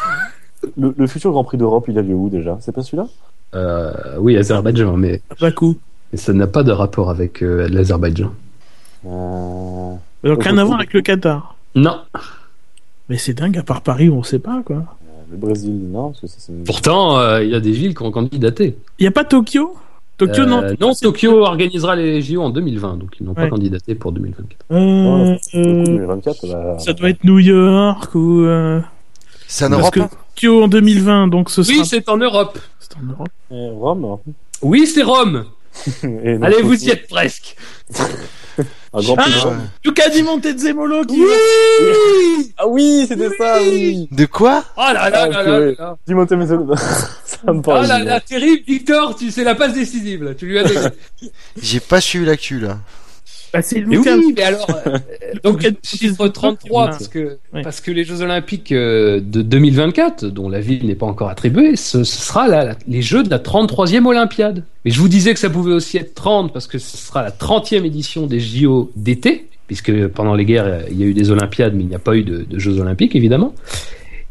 Le, 0.76 0.92
le 0.96 1.06
futur 1.06 1.30
Grand 1.30 1.44
Prix 1.44 1.58
d'Europe, 1.58 1.84
il 1.88 1.96
a 1.98 2.02
lieu 2.02 2.14
où 2.14 2.28
déjà? 2.28 2.58
C'est 2.60 2.72
pas 2.74 2.82
celui-là? 2.82 3.06
Euh, 3.54 3.92
oui, 4.18 4.36
Azerbaïdjan, 4.36 4.96
mais, 4.96 5.20
Bakou. 5.40 5.76
mais 6.12 6.18
ça 6.18 6.32
n'a 6.32 6.46
pas 6.48 6.62
de 6.64 6.72
rapport 6.72 7.08
avec 7.10 7.42
euh, 7.42 7.68
l'Azerbaïdjan. 7.68 8.32
euh... 9.06 9.94
Donc 10.24 10.42
rien 10.42 10.58
à 10.58 10.64
voir 10.64 10.78
avec 10.78 10.92
le 10.92 11.02
Qatar. 11.02 11.54
Non. 11.74 12.00
Mais 13.08 13.18
c'est 13.18 13.34
dingue, 13.34 13.56
à 13.58 13.62
part 13.62 13.82
Paris, 13.82 14.10
on 14.10 14.22
sait 14.22 14.38
pas 14.38 14.62
quoi. 14.64 14.82
Le 15.30 15.36
Brésil, 15.36 15.72
non 15.90 16.10
parce 16.10 16.20
que 16.20 16.26
ça, 16.28 16.36
c'est- 16.38 16.64
Pourtant, 16.64 17.18
euh, 17.18 17.42
il 17.42 17.50
y 17.50 17.54
a 17.54 17.60
des 17.60 17.72
villes 17.72 17.94
qui 17.94 18.02
ont 18.02 18.10
candidaté. 18.12 18.76
Il 18.98 19.04
y 19.04 19.06
a 19.06 19.10
pas 19.10 19.24
Tokyo? 19.24 19.74
Tokyo, 20.18 20.42
Euh, 20.42 20.46
non. 20.46 20.62
non, 20.80 20.94
Tokyo 20.94 21.42
organisera 21.42 21.94
les 21.94 22.22
JO 22.22 22.40
en 22.42 22.50
2020, 22.50 22.96
donc 22.96 23.16
ils 23.20 23.26
n'ont 23.26 23.34
pas 23.34 23.42
Ouais. 23.42 23.48
candidaté 23.50 23.94
pour 23.94 24.12
2024. 24.12 24.56
Euh, 24.72 25.34
euh, 25.54 25.84
2024, 25.84 26.46
bah... 26.48 26.78
ça 26.78 26.92
doit 26.94 27.10
être 27.10 27.22
New 27.24 27.38
York 27.38 28.14
ou. 28.14 28.42
Euh... 28.44 28.80
C'est 29.48 29.66
en 29.66 29.70
Parce 29.70 29.80
Europe. 29.82 29.94
que 29.94 30.00
hein 30.00 30.08
Tokyo 30.34 30.62
en 30.64 30.68
2020, 30.68 31.28
donc 31.28 31.50
ce 31.50 31.62
sera. 31.62 31.78
Oui, 31.78 31.84
c'est 31.86 32.08
en 32.08 32.16
Europe. 32.16 32.58
c'est 32.78 32.96
en 32.96 33.02
Europe. 33.12 33.28
Et 33.50 33.68
Rome 33.70 34.18
Oui, 34.62 34.86
c'est 34.86 35.02
Rome. 35.02 35.44
Allez, 36.02 36.38
c'est- 36.56 36.62
vous 36.62 36.84
y 36.84 36.90
êtes 36.90 37.08
presque. 37.08 37.56
Un 38.94 39.00
Grand 39.02 39.16
Ah, 39.18 39.28
de 39.28 39.38
Rome. 39.40 39.68
Luca 39.84 40.08
Di 40.08 40.22
Montezemolo 40.22 41.04
qui. 41.04 41.20
Oui 41.20 42.52
Ah 42.58 42.66
oui, 42.66 43.04
c'était 43.08 43.28
ça, 43.36 43.58
oui 43.60 44.08
De 44.10 44.26
quoi 44.26 44.64
Oh 44.76 44.80
là 44.80 45.10
là 45.10 45.22
Ah, 45.22 45.28
là 45.28 45.42
là 45.42 45.58
là. 45.78 45.96
Messages. 46.36 46.58
Ça 47.24 47.52
me 47.52 47.58
Oh 47.58 47.62
parle. 47.62 47.86
là 47.86 47.98
là, 47.98 48.20
terrible, 48.20 48.62
Victor, 48.66 49.14
tu 49.16 49.30
c'est 49.30 49.44
la 49.44 49.54
passe 49.54 49.74
décisive 49.74 50.24
là, 50.24 50.34
tu 50.34 50.46
lui 50.46 50.58
as 50.58 50.64
donné. 50.64 50.80
J'ai 51.60 51.80
pas 51.80 52.00
suivi 52.00 52.24
l'actu 52.24 52.58
là. 52.60 52.78
Bah, 53.56 53.62
c'est 53.62 53.80
mais 53.86 53.96
Luca. 53.96 54.16
oui, 54.16 54.32
mais 54.36 54.42
alors 54.42 54.66
euh, 54.86 54.98
donc 55.44 55.62
Luca- 55.62 55.76
chiffre 55.82 56.28
33 56.28 56.84
Ouais. 56.84 56.90
parce 56.90 57.08
que 57.08 57.38
Ouais. 57.54 57.62
parce 57.62 57.80
que 57.80 57.90
les 57.90 58.04
Jeux 58.04 58.20
Olympiques 58.22 58.72
euh, 58.72 59.20
de 59.20 59.42
2024 59.42 60.26
dont 60.26 60.48
la 60.48 60.60
ville 60.60 60.86
n'est 60.86 60.94
pas 60.94 61.06
encore 61.06 61.28
attribuée, 61.28 61.76
ce, 61.76 62.04
ce 62.04 62.18
sera 62.22 62.48
la- 62.48 62.64
la- 62.64 62.76
les 62.88 63.02
Jeux 63.02 63.22
de 63.22 63.30
la 63.30 63.38
33e 63.38 64.06
Olympiade. 64.06 64.62
Mais 64.84 64.90
je 64.90 65.00
vous 65.00 65.08
disais 65.08 65.32
que 65.34 65.40
ça 65.40 65.50
pouvait 65.50 65.72
aussi 65.72 65.96
être 65.96 66.14
30 66.14 66.52
parce 66.52 66.66
que 66.66 66.78
ce 66.78 66.96
sera 66.96 67.22
la 67.22 67.30
30e 67.30 67.84
édition 67.84 68.26
des 68.26 68.40
JO 68.40 68.90
d'été 68.96 69.46
puisque 69.66 70.06
pendant 70.08 70.34
les 70.34 70.44
guerres 70.44 70.64
euh, 70.66 70.80
il 70.90 71.00
y 71.00 71.02
a 71.02 71.06
eu 71.06 71.14
des 71.14 71.30
Olympiades 71.30 71.74
mais 71.74 71.82
il 71.82 71.88
n'y 71.88 71.94
a 71.94 71.98
pas 71.98 72.14
eu 72.16 72.22
de, 72.22 72.44
de 72.48 72.58
Jeux 72.58 72.78
Olympiques 72.80 73.16
évidemment. 73.16 73.54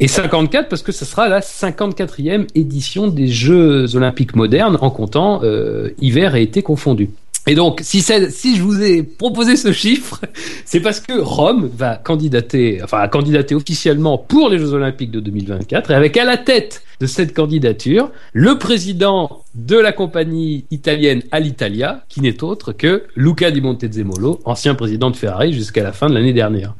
Et 0.02 0.10
54 0.10 0.68
parce 0.68 0.82
que 0.82 0.92
ce 0.92 1.06
sera 1.06 1.30
la 1.30 1.40
54e 1.40 2.48
édition 2.54 3.08
des 3.08 3.28
Jeux 3.28 3.96
Olympiques 3.96 4.36
modernes 4.36 4.78
en 4.82 4.90
comptant 4.90 5.40
euh, 5.44 5.90
hiver 6.02 6.36
et 6.36 6.42
été 6.42 6.62
confondus. 6.62 7.10
Et 7.48 7.54
donc, 7.54 7.82
si, 7.84 8.02
si 8.02 8.56
je 8.56 8.62
vous 8.64 8.82
ai 8.82 9.04
proposé 9.04 9.56
ce 9.56 9.72
chiffre, 9.72 10.22
c'est 10.66 10.80
parce 10.80 11.00
que 11.00 11.14
Rome 11.14 11.70
va 11.76 11.96
candidater, 11.96 12.82
enfin, 12.84 13.00
a 13.00 13.08
candidaté 13.08 13.54
officiellement 13.54 14.18
pour 14.18 14.50
les 14.50 14.58
Jeux 14.58 14.74
Olympiques 14.74 15.12
de 15.12 15.20
2024, 15.20 15.92
et 15.92 15.94
avec 15.94 16.18
à 16.18 16.26
la 16.26 16.38
tête 16.38 16.84
de 17.00 17.06
cette 17.06 17.36
candidature, 17.36 18.10
le 18.34 18.58
président 18.58 19.44
de 19.54 19.78
la 19.78 19.92
compagnie 19.92 20.66
italienne 20.72 21.22
Alitalia, 21.32 22.04
qui 22.10 22.22
n'est 22.22 22.44
autre 22.44 22.72
que 22.72 23.04
Luca 23.16 23.52
Di 23.52 23.62
Montezemolo, 23.62 24.40
ancien 24.46 24.76
président 24.76 25.12
de 25.12 25.16
Ferrari 25.16 25.54
jusqu'à 25.54 25.84
la 25.84 25.92
fin 25.92 26.10
de 26.10 26.14
l'année 26.14 26.34
dernière. 26.34 26.74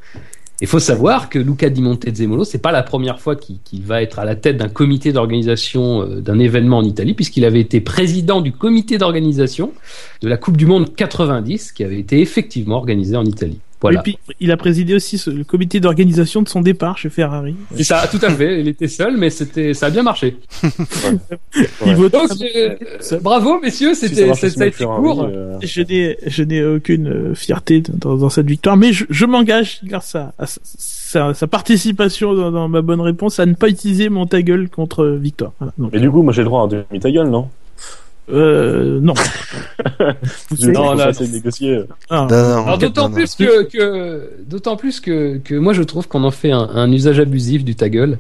Il 0.62 0.68
faut 0.68 0.80
savoir 0.80 1.30
que 1.30 1.38
Luca 1.38 1.70
Di 1.70 1.82
Montezemolo, 1.82 2.46
c'est 2.46 2.62
pas 2.62 2.72
la 2.72 2.82
première 2.82 3.20
fois 3.20 3.36
qu'il 3.36 3.84
va 3.84 4.02
être 4.02 4.20
à 4.20 4.26
la 4.26 4.36
tête 4.36 4.56
d'un 4.56 4.70
comité 4.70 5.12
d'organisation 5.12 6.04
euh, 6.04 6.22
d'un 6.22 6.40
événement 6.40 6.78
en 6.78 6.84
Italie, 6.84 7.14
puisqu'il 7.14 7.44
avait 7.44 7.60
été 7.60 7.82
président 7.82 8.40
du 8.40 8.54
comité 8.54 8.98
d'organisation 8.98 9.74
de 10.22 10.30
la 10.30 10.38
Coupe 10.38 10.56
du 10.56 10.66
Monde 10.66 10.96
90, 10.96 11.74
qui 11.74 11.84
avait 11.84 12.00
été 12.00 12.22
effectivement 12.22 12.78
organisée 12.78 13.18
en 13.18 13.26
Italie. 13.26 13.60
Voilà. 13.86 14.00
Et 14.00 14.04
puis, 14.04 14.18
il 14.40 14.52
a 14.52 14.58
présidé 14.58 14.94
aussi 14.96 15.18
ce- 15.18 15.30
le 15.30 15.44
comité 15.44 15.80
d'organisation 15.80 16.42
de 16.42 16.50
son 16.50 16.62
départ 16.62 16.98
chez 16.98 17.10
Ferrari. 17.10 17.56
C'est 17.76 17.84
ça, 17.84 18.08
tout 18.10 18.20
à 18.22 18.30
fait. 18.32 18.60
Il 18.62 18.68
était 18.68 18.88
seul, 18.88 19.16
mais 19.18 19.30
c'était, 19.30 19.74
ça 19.74 19.88
a 19.88 19.90
bien 19.90 20.04
marché. 20.04 20.38
Il 21.86 21.96
Donc, 21.96 22.32
euh, 22.56 22.76
bravo, 23.22 23.60
messieurs, 23.62 23.94
Si 23.94 24.02
ça 24.02 24.08
c'était, 24.10 24.28
marche 24.28 24.40
ça, 24.48 24.64
a 24.64 24.66
été 24.68 24.84
court. 24.86 25.24
euh, 25.32 25.58
Je 25.62 25.82
n'ai, 25.82 26.18
je 26.26 26.44
n'ai 26.44 26.64
aucune 26.64 27.08
euh, 27.08 27.36
fierté 27.36 27.82
dans, 27.94 28.16
dans 28.16 28.30
cette 28.30 28.48
victoire, 28.48 28.78
mais 28.78 28.92
je, 28.94 29.06
je 29.10 29.26
m'engage, 29.26 29.80
grâce 29.84 30.16
à, 30.16 30.34
à 30.38 30.46
sa, 30.48 30.60
sa- 30.64 31.34
sa 31.34 31.48
participation 31.48 32.34
dans, 32.34 32.52
dans 32.52 32.68
ma 32.68 32.82
bonne 32.82 33.02
réponse, 33.02 33.40
à 33.40 33.46
ne 33.46 33.54
pas 33.54 33.70
utiliser 33.70 34.10
mon 34.10 34.26
ta 34.26 34.42
gueule 34.42 34.70
contre 34.70 35.06
Victor. 35.06 35.54
Voilà. 35.60 35.74
Donc, 35.78 35.92
Mais 35.94 36.00
du 36.00 36.10
coup, 36.10 36.22
moi 36.24 36.34
j'ai 36.34 36.42
le 36.42 36.46
droit 36.46 36.62
à 36.62 36.64
un 36.66 36.68
demi 36.68 37.00
ta 37.00 37.12
gueule, 37.12 37.30
non? 37.30 37.50
Euh, 38.30 39.00
non. 39.02 39.14
Non, 40.60 40.94
là, 40.94 41.12
de 41.12 41.26
négocier. 41.26 41.84
Ah. 42.10 42.28
Alors 42.30 42.78
d'autant 42.78 43.10
plus 43.10 43.36
que, 43.36 43.64
que 43.64 44.30
d'autant 44.48 44.78
plus 44.78 45.00
que, 45.00 45.38
que 45.38 45.56
moi 45.56 45.74
je 45.74 45.84
trouve 45.84 46.08
qu'on 46.08 46.24
en 46.24 46.32
fait 46.32 46.52
un, 46.52 46.70
un 46.74 46.92
usage 46.92 47.20
abusif 47.20 47.64
du 47.64 47.76
ta 47.76 47.90
gueule. 47.90 48.18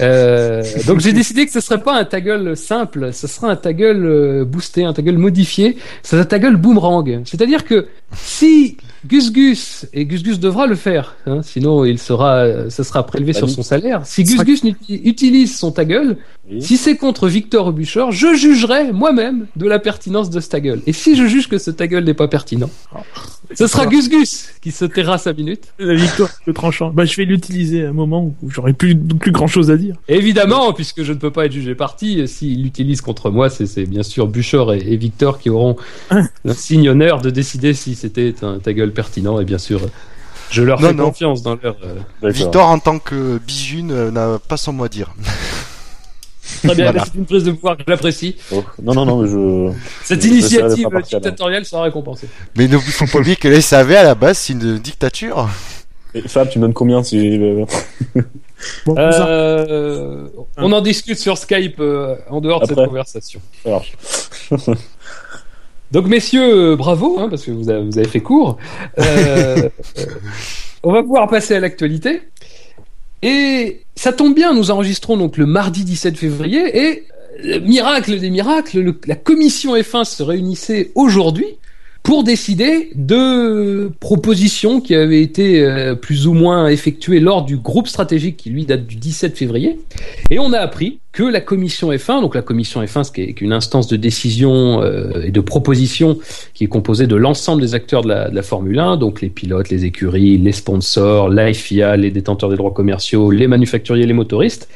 Euh, 0.00 0.62
donc 0.86 1.00
j'ai 1.00 1.12
décidé 1.14 1.46
que 1.46 1.52
ce 1.52 1.60
serait 1.60 1.82
pas 1.82 1.98
un 1.98 2.04
ta 2.04 2.20
gueule 2.20 2.56
simple, 2.56 3.12
ce 3.12 3.26
sera 3.26 3.50
un 3.50 3.56
ta 3.56 3.72
gueule 3.72 4.04
euh, 4.04 4.44
boosté, 4.44 4.84
un 4.84 4.92
ta 4.92 5.02
gueule 5.02 5.18
modifié, 5.18 5.76
c'est 6.02 6.18
un 6.18 6.24
ta 6.24 6.38
gueule 6.38 6.56
boomerang. 6.56 7.22
C'est-à-dire 7.24 7.64
que 7.64 7.86
si 8.12 8.76
Gus 9.06 9.32
Gus 9.32 9.86
et 9.92 10.04
Gus 10.04 10.22
Gus 10.22 10.38
devra 10.40 10.66
le 10.66 10.74
faire, 10.74 11.16
hein, 11.26 11.40
sinon 11.42 11.84
il 11.84 11.98
sera, 11.98 12.70
ça 12.70 12.84
sera 12.84 13.06
prélevé 13.06 13.32
sur 13.32 13.48
son 13.48 13.62
salaire. 13.62 14.02
Si 14.04 14.24
Gus 14.24 14.44
Gus 14.44 14.62
utilise 14.88 15.56
son 15.56 15.70
ta 15.72 15.84
gueule, 15.84 16.16
Oui. 16.50 16.62
si 16.62 16.76
c'est 16.76 16.96
contre 16.96 17.28
Victor 17.28 17.72
Buchor, 17.72 18.12
je 18.12 18.34
jugerai 18.34 18.92
moi-même 18.92 19.46
de 19.56 19.66
la 19.66 19.78
pertinence 19.78 20.30
de 20.30 20.40
ce 20.40 20.48
ta 20.48 20.60
gueule. 20.60 20.80
Et 20.86 20.92
si 20.92 21.16
je 21.16 21.26
juge 21.26 21.48
que 21.48 21.58
ce 21.58 21.70
ta 21.70 21.86
gueule 21.86 22.04
n'est 22.04 22.14
pas 22.14 22.28
pertinent, 22.28 22.70
Ce 23.54 23.66
sera 23.66 23.86
Gus 23.86 24.08
Gus 24.08 24.48
qui 24.60 24.72
se 24.72 24.84
taira 24.84 25.18
sa 25.18 25.32
minute. 25.32 25.72
La 25.78 25.94
victoire, 25.94 26.30
le 26.46 26.52
tranchant. 26.52 26.90
Bah, 26.90 27.04
je 27.04 27.16
vais 27.16 27.24
l'utiliser 27.24 27.84
à 27.84 27.90
un 27.90 27.92
moment 27.92 28.34
où 28.42 28.50
j'aurai 28.50 28.72
plus, 28.72 28.96
plus 28.96 29.30
grand 29.30 29.46
chose 29.46 29.70
à 29.70 29.76
dire. 29.76 29.96
Évidemment, 30.08 30.72
puisque 30.72 31.02
je 31.02 31.12
ne 31.12 31.18
peux 31.18 31.30
pas 31.30 31.46
être 31.46 31.52
jugé 31.52 31.74
parti, 31.74 32.26
s'il 32.26 32.62
l'utilise 32.62 33.00
contre 33.00 33.30
moi, 33.30 33.48
c'est 33.50 33.86
bien 33.86 34.02
sûr 34.02 34.26
Buchor 34.26 34.74
et, 34.74 34.78
et, 34.78 34.96
Victor 34.96 35.38
qui 35.38 35.50
auront 35.50 35.76
l'insigne 36.44 36.88
honneur 36.88 37.20
de 37.20 37.30
décider 37.30 37.74
si 37.74 37.94
c'était 37.94 38.34
un 38.42 38.58
ta 38.58 38.72
gueule 38.72 38.92
pertinent. 38.96 39.38
Et 39.40 39.44
bien 39.44 39.58
sûr, 39.58 39.80
je 40.50 40.62
leur 40.62 40.80
Non, 40.80 40.88
fais 40.88 40.94
non. 40.94 41.04
confiance 41.06 41.42
dans 41.42 41.56
leur. 41.62 41.76
euh. 41.84 42.28
Victor, 42.30 42.66
en 42.68 42.80
tant 42.80 42.98
que 42.98 43.38
bijune, 43.38 43.92
euh, 43.92 44.10
n'a 44.10 44.38
pas 44.40 44.56
son 44.56 44.72
mot 44.72 44.84
à 44.84 44.88
dire. 44.88 45.14
Très 46.64 46.74
bien, 46.74 46.84
Voilà. 46.90 47.04
c'est 47.04 47.14
une 47.18 47.26
prise 47.26 47.44
de 47.44 47.52
pouvoir 47.52 47.76
que 47.76 47.82
j'apprécie. 47.86 48.36
Oh, 48.52 48.64
Non, 48.82 48.94
non, 48.94 49.04
non, 49.04 49.22
mais 49.22 49.28
je. 49.28 49.72
Cette 50.04 50.22
Je- 50.22 50.28
initiative 50.28 50.88
dictatoriale 51.10 51.64
sera 51.64 51.82
récompensée. 51.82 52.28
Mais 52.56 52.66
ne 52.68 52.78
faut 52.78 53.06
pas 53.06 53.18
oublier 53.18 53.36
que 53.36 53.48
les 53.48 53.60
SAV, 53.60 53.92
à 53.96 54.02
la 54.04 54.14
base, 54.14 54.38
c'est 54.38 54.52
une 54.54 54.78
dictature. 54.78 55.48
Et 56.14 56.22
Fab, 56.26 56.48
tu 56.48 56.58
me 56.58 56.62
donnes 56.64 56.72
combien 56.72 57.02
si. 57.02 57.38
Bon, 58.86 58.94
Euh, 58.96 60.28
on 60.56 60.72
en 60.72 60.80
discute 60.80 61.18
sur 61.18 61.36
Skype 61.36 61.78
euh, 61.78 62.14
en 62.30 62.40
dehors 62.40 62.62
de 62.62 62.66
cette 62.66 62.76
conversation. 62.76 63.40
Donc 65.92 66.06
messieurs, 66.06 66.74
bravo, 66.76 67.18
hein, 67.18 67.28
parce 67.28 67.44
que 67.44 67.50
vous 67.52 67.68
avez, 67.70 67.84
vous 67.84 67.98
avez 67.98 68.08
fait 68.08 68.20
court. 68.20 68.56
Euh, 68.98 69.68
on 70.82 70.92
va 70.92 71.02
pouvoir 71.02 71.28
passer 71.28 71.54
à 71.54 71.60
l'actualité. 71.60 72.22
Et 73.22 73.82
ça 73.94 74.12
tombe 74.12 74.34
bien, 74.34 74.52
nous 74.54 74.70
enregistrons 74.70 75.16
donc 75.16 75.36
le 75.36 75.46
mardi 75.46 75.84
17 75.84 76.16
février 76.18 76.86
et 76.90 77.04
euh, 77.46 77.60
miracle 77.60 78.18
des 78.18 78.30
miracles, 78.30 78.80
le- 78.80 79.00
la 79.06 79.14
commission 79.16 79.74
F1 79.76 80.04
se 80.04 80.22
réunissait 80.22 80.90
aujourd'hui 80.94 81.46
pour 82.06 82.22
décider 82.22 82.90
de 82.94 83.90
propositions 83.98 84.80
qui 84.80 84.94
avaient 84.94 85.22
été 85.22 85.64
euh, 85.64 85.96
plus 85.96 86.28
ou 86.28 86.34
moins 86.34 86.68
effectuées 86.68 87.18
lors 87.18 87.44
du 87.44 87.56
groupe 87.56 87.88
stratégique 87.88 88.36
qui 88.36 88.48
lui 88.48 88.64
date 88.64 88.86
du 88.86 88.94
17 88.94 89.36
février. 89.36 89.80
Et 90.30 90.38
on 90.38 90.52
a 90.52 90.58
appris 90.58 91.00
que 91.10 91.24
la 91.24 91.40
commission 91.40 91.90
F1, 91.90 92.20
donc 92.20 92.36
la 92.36 92.42
commission 92.42 92.80
F1, 92.80 93.02
ce 93.02 93.10
qui 93.10 93.22
est 93.22 93.40
une 93.40 93.52
instance 93.52 93.88
de 93.88 93.96
décision 93.96 94.82
euh, 94.82 95.24
et 95.24 95.32
de 95.32 95.40
proposition 95.40 96.16
qui 96.54 96.62
est 96.62 96.68
composée 96.68 97.08
de 97.08 97.16
l'ensemble 97.16 97.60
des 97.60 97.74
acteurs 97.74 98.02
de 98.02 98.08
la, 98.08 98.30
de 98.30 98.36
la 98.36 98.42
Formule 98.42 98.78
1, 98.78 98.98
donc 98.98 99.20
les 99.20 99.28
pilotes, 99.28 99.68
les 99.70 99.84
écuries, 99.84 100.38
les 100.38 100.52
sponsors, 100.52 101.28
la 101.28 101.52
FIA, 101.52 101.96
les 101.96 102.12
détenteurs 102.12 102.50
des 102.50 102.56
droits 102.56 102.72
commerciaux, 102.72 103.32
les 103.32 103.48
manufacturiers, 103.48 104.06
les 104.06 104.12
motoristes, 104.12 104.68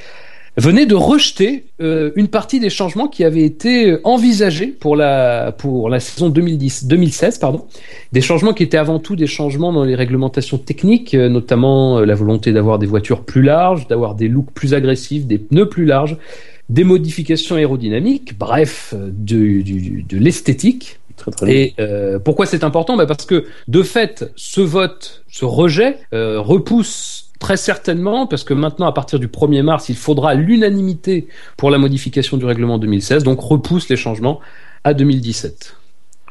venait 0.60 0.86
de 0.86 0.94
rejeter 0.94 1.64
euh, 1.80 2.10
une 2.16 2.28
partie 2.28 2.60
des 2.60 2.70
changements 2.70 3.08
qui 3.08 3.24
avaient 3.24 3.44
été 3.44 3.96
envisagés 4.04 4.66
pour 4.68 4.94
la 4.96 5.52
pour 5.56 5.88
la 5.88 6.00
saison 6.00 6.28
2010 6.28 6.86
2016 6.86 7.38
pardon. 7.38 7.64
Des 8.12 8.20
changements 8.20 8.52
qui 8.52 8.62
étaient 8.62 8.76
avant 8.76 8.98
tout 8.98 9.16
des 9.16 9.26
changements 9.26 9.72
dans 9.72 9.84
les 9.84 9.94
réglementations 9.94 10.58
techniques 10.58 11.14
euh, 11.14 11.28
notamment 11.28 11.98
euh, 11.98 12.04
la 12.04 12.14
volonté 12.14 12.52
d'avoir 12.52 12.78
des 12.78 12.86
voitures 12.86 13.22
plus 13.24 13.42
larges 13.42 13.88
d'avoir 13.88 14.14
des 14.14 14.28
looks 14.28 14.50
plus 14.52 14.74
agressifs 14.74 15.26
des 15.26 15.38
pneus 15.38 15.68
plus 15.68 15.84
larges 15.86 16.16
des 16.68 16.84
modifications 16.84 17.56
aérodynamiques 17.56 18.38
bref 18.38 18.94
euh, 18.96 19.10
du, 19.12 19.62
du- 19.64 20.02
de 20.08 20.18
l'esthétique. 20.18 20.98
Très 21.16 21.30
très 21.32 21.46
bien. 21.46 21.54
et 21.54 21.74
euh, 21.80 22.18
pourquoi 22.18 22.46
c'est 22.46 22.64
important? 22.64 22.96
Bah 22.96 23.06
Parce 23.06 23.26
que 23.26 23.44
de 23.68 23.82
fait, 23.82 24.30
ce 24.36 24.60
vote, 24.60 25.22
ce 25.30 25.44
rejet 25.44 25.98
euh, 26.14 26.40
repousse 26.40 27.29
très 27.40 27.56
certainement, 27.56 28.28
parce 28.28 28.44
que 28.44 28.54
maintenant, 28.54 28.86
à 28.86 28.92
partir 28.92 29.18
du 29.18 29.26
1er 29.26 29.62
mars, 29.62 29.88
il 29.88 29.96
faudra 29.96 30.34
l'unanimité 30.34 31.26
pour 31.56 31.70
la 31.70 31.78
modification 31.78 32.36
du 32.36 32.44
règlement 32.44 32.78
2016, 32.78 33.24
donc 33.24 33.40
repousse 33.40 33.88
les 33.88 33.96
changements 33.96 34.38
à 34.84 34.94
2017. 34.94 35.76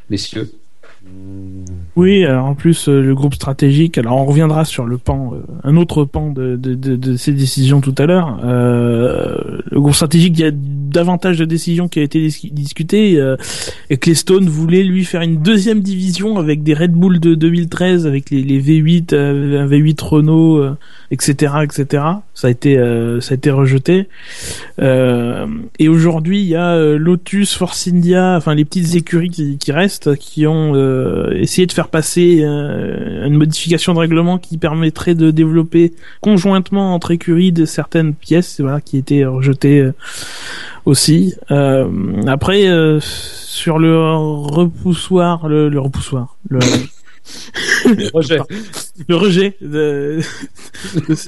Messieurs. 0.10 0.50
Oui, 1.96 2.24
alors 2.24 2.46
en 2.46 2.56
plus 2.56 2.88
euh, 2.88 3.02
le 3.02 3.14
groupe 3.14 3.34
stratégique. 3.34 3.98
Alors 3.98 4.18
on 4.18 4.26
reviendra 4.26 4.64
sur 4.64 4.86
le 4.86 4.98
pan, 4.98 5.34
euh, 5.34 5.40
un 5.64 5.76
autre 5.76 6.06
pan 6.06 6.30
de, 6.32 6.56
de, 6.56 6.74
de, 6.74 6.96
de 6.96 7.18
ces 7.18 7.34
décisions 7.34 7.82
tout 7.82 7.96
à 7.98 8.06
l'heure. 8.06 8.40
Euh, 8.44 9.36
le 9.70 9.82
groupe 9.82 9.96
stratégique, 9.96 10.38
il 10.38 10.42
y 10.42 10.48
a 10.48 10.52
davantage 10.54 11.38
de 11.38 11.46
décisions 11.46 11.88
qui 11.88 12.00
a 12.00 12.04
été 12.04 12.26
dis- 12.26 12.52
discutées. 12.54 13.20
Euh, 13.20 13.36
Ecclestone 13.90 14.48
voulait 14.48 14.84
lui 14.84 15.04
faire 15.04 15.22
une 15.22 15.42
deuxième 15.42 15.82
division 15.82 16.38
avec 16.38 16.64
des 16.64 16.74
Red 16.74 16.92
Bull 16.94 17.20
de 17.20 17.36
2013, 17.36 18.08
avec 18.08 18.30
les, 18.30 18.44
les 18.44 18.62
V8, 18.62 19.14
euh, 19.14 19.62
un 19.62 19.68
V8 19.68 20.02
Renault, 20.02 20.58
euh, 20.58 20.78
etc., 21.12 21.54
etc. 21.64 22.04
Ça 22.34 22.48
a 22.48 22.50
été, 22.50 22.78
euh, 22.78 23.20
ça 23.20 23.34
a 23.34 23.36
été 23.36 23.52
rejeté. 23.52 24.08
Euh, 24.80 25.48
et 25.80 25.90
aujourd'hui, 25.90 26.42
il 26.42 26.48
y 26.48 26.56
a 26.56 26.76
euh, 26.76 26.98
Lotus, 26.98 27.56
Force 27.56 27.88
India, 27.88 28.36
enfin 28.38 28.56
les 28.56 28.64
petites 28.66 28.96
écuries 28.96 29.30
qui, 29.30 29.58
qui 29.58 29.72
restent, 29.72 30.16
qui 30.16 30.48
ont 30.48 30.74
euh, 31.00 31.32
essayé 31.38 31.66
de 31.66 31.72
faire 31.72 31.88
passer 31.88 32.40
euh, 32.44 33.26
une 33.26 33.36
modification 33.38 33.94
de 33.94 34.00
règlement 34.00 34.38
qui 34.38 34.58
permettrait 34.58 35.16
de 35.16 35.32
développer 35.32 35.94
conjointement 36.22 36.94
entre 36.94 37.12
écuries 37.12 37.52
de 37.52 37.66
certaines 37.66 38.14
pièces, 38.14 38.60
voilà, 38.62 38.82
qui 38.82 38.98
étaient 38.98 39.26
rejetées 39.26 39.80
euh, 39.80 39.94
aussi. 40.86 41.36
Euh, 41.52 41.88
après, 42.28 42.68
euh, 42.68 43.00
sur 43.02 43.80
le 43.80 43.98
repoussoir, 44.16 45.48
le, 45.48 45.70
le 45.70 45.80
repoussoir, 45.80 46.38
le, 46.50 46.60
Rejet. 48.14 48.40
le 49.08 49.16
rejet 49.16 49.56
de, 49.62 50.20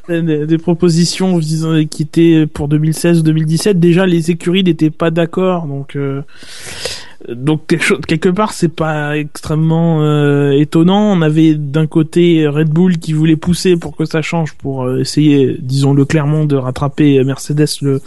de 0.09 0.45
des 0.45 0.57
propositions 0.57 1.37
visant- 1.37 1.85
qui 1.85 2.01
étaient 2.03 2.47
pour 2.47 2.67
2016 2.67 3.19
ou 3.19 3.21
2017. 3.23 3.79
Déjà, 3.79 4.07
les 4.07 4.31
écuries 4.31 4.63
n'étaient 4.63 4.89
pas 4.89 5.11
d'accord, 5.11 5.67
donc 5.67 5.95
euh, 5.95 6.23
donc 7.29 7.67
quelque, 7.67 8.29
part 8.29 8.53
c'est 8.53 8.73
pas 8.73 9.17
extrêmement 9.17 10.01
euh, 10.01 10.51
étonnant. 10.51 11.11
On 11.11 11.21
avait 11.21 11.55
d'un 11.55 11.87
côté 11.87 12.47
Red 12.47 12.69
Bull 12.69 12.97
qui 12.97 13.13
voulait 13.13 13.35
pousser 13.35 13.77
pour 13.77 13.95
que 13.95 14.05
ça 14.05 14.21
change, 14.21 14.53
pour 14.53 14.83
euh, 14.83 14.99
essayer, 14.99 15.57
disons-le 15.59 16.05
clairement, 16.05 16.45
de 16.45 16.55
rattraper 16.55 17.23
Mercedes 17.23 17.67
le 17.81 18.01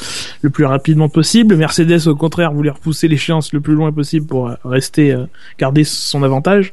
le 0.45 0.51
plus 0.51 0.67
rapidement 0.67 1.09
possible. 1.09 1.57
Mercedes 1.57 2.07
au 2.07 2.15
contraire 2.15 2.53
voulait 2.53 2.71
repousser 2.71 3.09
l'échéance 3.09 3.53
le 3.53 3.61
plus 3.61 3.75
loin 3.75 3.93
possible 3.93 4.27
pour 4.27 4.49
euh, 4.49 4.55
rester 4.65 5.13
euh, 5.13 5.25
garder 5.59 5.85
son 5.85 6.23
avantage. 6.23 6.73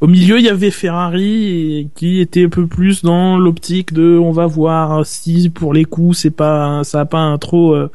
Au 0.00 0.06
milieu, 0.06 0.38
il 0.38 0.44
y 0.44 0.50
avait 0.50 0.70
Ferrari 0.70 1.88
qui 1.96 2.20
était 2.20 2.44
un 2.44 2.50
peu 2.50 2.66
plus 2.66 3.02
dans 3.02 3.38
l'optique 3.38 3.94
de 3.94 4.18
on 4.18 4.32
va 4.32 4.46
voir 4.46 5.06
si 5.06 5.48
pour 5.48 5.72
les 5.72 5.84
coups 5.84 6.18
c'est 6.18 6.30
pas 6.30 6.84
ça 6.84 7.00
a 7.00 7.04
pas 7.06 7.20
un 7.20 7.38
trop 7.38 7.74
euh, 7.74 7.90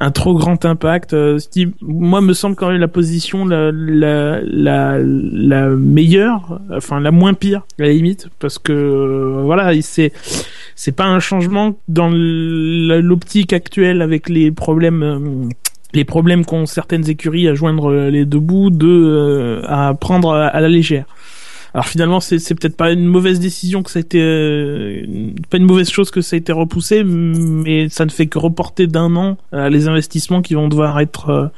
un 0.00 0.10
trop 0.10 0.34
grand 0.34 0.64
impact. 0.64 1.12
euh, 1.12 1.38
Ce 1.38 1.48
qui 1.48 1.68
moi 1.82 2.20
me 2.20 2.32
semble 2.32 2.56
quand 2.56 2.70
même 2.70 2.80
la 2.80 2.88
position 2.88 3.44
la 3.44 3.70
la 3.72 4.40
la, 4.42 4.98
la 4.98 5.68
meilleure, 5.68 6.60
enfin 6.74 7.00
la 7.00 7.10
moins 7.10 7.34
pire 7.34 7.62
à 7.78 7.82
la 7.82 7.90
limite 7.90 8.28
parce 8.38 8.58
que 8.58 8.72
euh, 8.72 9.42
voilà 9.44 9.72
c'est 9.82 10.12
c'est 10.74 10.92
pas 10.92 11.04
un 11.04 11.20
changement 11.20 11.76
dans 11.88 12.10
l'optique 12.10 13.52
actuelle 13.52 14.02
avec 14.02 14.28
les 14.28 14.50
problèmes 14.50 15.02
euh, 15.02 15.48
les 15.92 16.04
problèmes 16.04 16.44
qu'ont 16.44 16.66
certaines 16.66 17.08
écuries 17.10 17.48
à 17.48 17.54
joindre 17.54 17.92
les 17.92 18.24
deux 18.24 18.38
bouts 18.38 18.70
de 18.70 18.86
euh, 18.86 19.62
à 19.66 19.92
prendre 19.94 20.32
à 20.32 20.60
la 20.60 20.68
légère. 20.68 21.04
Alors 21.72 21.86
finalement, 21.86 22.20
c'est 22.20 22.38
peut-être 22.54 22.76
pas 22.76 22.90
une 22.90 23.06
mauvaise 23.06 23.38
décision 23.38 23.82
que 23.82 23.90
ça 23.90 23.98
a 23.98 24.00
été, 24.00 24.20
euh, 24.20 25.06
pas 25.50 25.56
une 25.56 25.66
mauvaise 25.66 25.88
chose 25.88 26.10
que 26.10 26.20
ça 26.20 26.34
a 26.34 26.38
été 26.38 26.52
repoussé, 26.52 27.04
mais 27.04 27.88
ça 27.88 28.04
ne 28.04 28.10
fait 28.10 28.26
que 28.26 28.38
reporter 28.38 28.88
d'un 28.88 29.14
an 29.14 29.38
euh, 29.54 29.68
les 29.68 29.86
investissements 29.86 30.42
qui 30.42 30.54
vont 30.54 30.68
devoir 30.68 30.98
être 30.98 31.30
euh, 31.30 31.48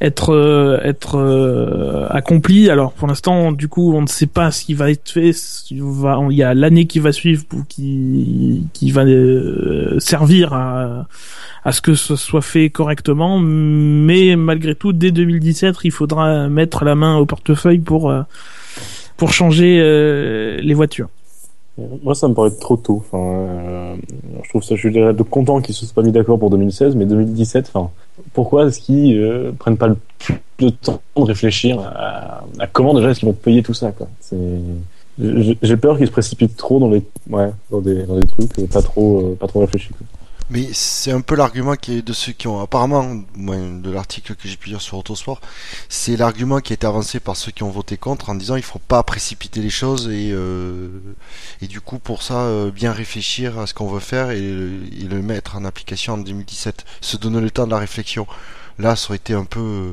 être 0.00 0.34
euh, 0.34 0.80
être 0.82 1.16
euh, 1.16 2.06
accomplis. 2.10 2.70
Alors 2.70 2.92
pour 2.92 3.06
l'instant, 3.06 3.52
du 3.52 3.68
coup, 3.68 3.94
on 3.94 4.02
ne 4.02 4.08
sait 4.08 4.26
pas 4.26 4.50
ce 4.50 4.64
qui 4.64 4.74
va 4.74 4.90
être 4.90 5.08
fait. 5.10 5.30
Il 5.70 6.36
y 6.36 6.42
a 6.42 6.54
l'année 6.54 6.86
qui 6.86 6.98
va 6.98 7.12
suivre 7.12 7.44
pour 7.48 7.66
qui 7.68 8.66
qui 8.72 8.90
va 8.90 9.04
servir 10.00 10.52
à 10.54 11.06
à 11.64 11.72
ce 11.72 11.80
que 11.80 11.94
ce 11.94 12.14
soit 12.14 12.42
fait 12.42 12.70
correctement, 12.70 13.40
mais 13.40 14.36
malgré 14.36 14.76
tout, 14.76 14.92
dès 14.92 15.10
2017, 15.10 15.76
il 15.82 15.90
faudra 15.90 16.48
mettre 16.48 16.84
la 16.84 16.94
main 16.94 17.16
au 17.16 17.26
portefeuille 17.26 17.80
pour 17.80 18.12
pour 19.16 19.32
changer 19.32 19.78
euh, 19.80 20.58
les 20.60 20.74
voitures. 20.74 21.08
Moi, 22.02 22.14
ça 22.14 22.26
me 22.26 22.34
paraît 22.34 22.50
trop 22.50 22.76
tôt. 22.76 23.02
Enfin, 23.06 23.22
euh, 23.22 23.96
je 24.42 24.48
trouve 24.48 24.62
ça, 24.62 24.76
je 24.76 24.88
suis 24.88 25.24
content 25.30 25.60
qu'ils 25.60 25.74
se 25.74 25.84
soient 25.84 25.94
pas 25.94 26.02
mis 26.02 26.12
d'accord 26.12 26.38
pour 26.38 26.48
2016, 26.50 26.96
mais 26.96 27.04
2017, 27.04 27.70
enfin, 27.74 27.90
pourquoi 28.32 28.66
est-ce 28.66 28.80
qu'ils 28.80 29.18
euh, 29.18 29.52
prennent 29.58 29.76
pas 29.76 29.88
le, 29.88 29.96
le 30.60 30.70
temps 30.70 31.02
de 31.16 31.22
réfléchir 31.22 31.80
à, 31.80 32.44
comment 32.72 32.94
déjà 32.94 33.10
est-ce 33.10 33.20
qu'ils 33.20 33.28
vont 33.28 33.34
payer 33.34 33.62
tout 33.62 33.74
ça, 33.74 33.92
j'ai 35.18 35.76
peur 35.76 35.96
qu'ils 35.98 36.06
se 36.06 36.12
précipitent 36.12 36.56
trop 36.56 36.78
dans 36.78 36.90
les, 36.90 37.02
ouais, 37.30 37.50
dans 37.70 37.80
des, 37.80 38.02
dans 38.04 38.18
des 38.18 38.26
trucs 38.26 38.58
euh, 38.58 38.66
pas 38.66 38.82
trop, 38.82 39.36
pas 39.38 39.46
trop 39.46 39.60
réfléchis. 39.60 39.90
Mais 40.48 40.68
c'est 40.72 41.10
un 41.10 41.22
peu 41.22 41.34
l'argument 41.34 41.74
qui 41.74 41.94
est 41.94 42.02
de 42.02 42.12
ceux 42.12 42.32
qui 42.32 42.46
ont 42.46 42.60
apparemment, 42.60 43.16
de 43.36 43.90
l'article 43.90 44.36
que 44.36 44.46
j'ai 44.46 44.56
pu 44.56 44.68
lire 44.68 44.80
sur 44.80 44.96
Autosport, 44.96 45.40
c'est 45.88 46.16
l'argument 46.16 46.60
qui 46.60 46.72
a 46.72 46.74
été 46.74 46.86
avancé 46.86 47.18
par 47.18 47.36
ceux 47.36 47.50
qui 47.50 47.64
ont 47.64 47.70
voté 47.70 47.96
contre 47.96 48.30
en 48.30 48.36
disant 48.36 48.54
il 48.54 48.62
faut 48.62 48.78
pas 48.78 49.02
précipiter 49.02 49.60
les 49.60 49.70
choses 49.70 50.08
et 50.08 50.30
euh, 50.32 50.88
et 51.62 51.66
du 51.66 51.80
coup 51.80 51.98
pour 51.98 52.22
ça 52.22 52.42
euh, 52.42 52.70
bien 52.70 52.92
réfléchir 52.92 53.58
à 53.58 53.66
ce 53.66 53.74
qu'on 53.74 53.88
veut 53.88 54.00
faire 54.00 54.30
et, 54.30 54.38
et 54.38 55.08
le 55.08 55.20
mettre 55.20 55.56
en 55.56 55.64
application 55.64 56.14
en 56.14 56.18
2017, 56.18 56.84
se 57.00 57.16
donner 57.16 57.40
le 57.40 57.50
temps 57.50 57.66
de 57.66 57.72
la 57.72 57.78
réflexion. 57.78 58.26
Là, 58.78 58.94
ça 58.94 59.08
aurait 59.08 59.16
été 59.16 59.32
un 59.32 59.44
peu 59.44 59.60
euh, 59.60 59.92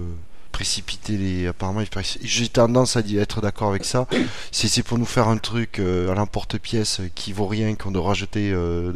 précipiter 0.54 1.18
les. 1.18 1.48
Apparemment, 1.48 1.82
j'ai 2.24 2.48
tendance 2.48 2.96
à 2.96 3.02
être 3.02 3.42
d'accord 3.42 3.70
avec 3.70 3.84
ça. 3.84 4.08
Si 4.52 4.70
c'est 4.70 4.84
pour 4.84 4.98
nous 4.98 5.06
faire 5.06 5.28
un 5.28 5.38
truc 5.38 5.80
euh, 5.80 6.10
à 6.10 6.16
l'emporte-pièce 6.16 7.02
qui 7.16 7.34
vaut 7.34 7.48
rien, 7.48 7.76
qu'on 7.76 7.92
doit 7.92 8.08
rajouter 8.08 8.52
euh, 8.54 8.94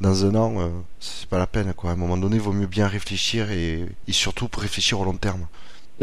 dans 0.00 0.24
un 0.24 0.34
an, 0.34 0.70
c'est 1.00 1.28
pas 1.28 1.38
la 1.38 1.46
peine. 1.46 1.74
Quoi. 1.76 1.90
À 1.90 1.92
un 1.92 1.96
moment 1.96 2.16
donné, 2.16 2.36
il 2.36 2.42
vaut 2.42 2.52
mieux 2.52 2.66
bien 2.66 2.86
réfléchir 2.86 3.50
et, 3.50 3.84
et 4.08 4.12
surtout 4.12 4.48
réfléchir 4.56 4.98
au 4.98 5.04
long 5.04 5.16
terme. 5.16 5.46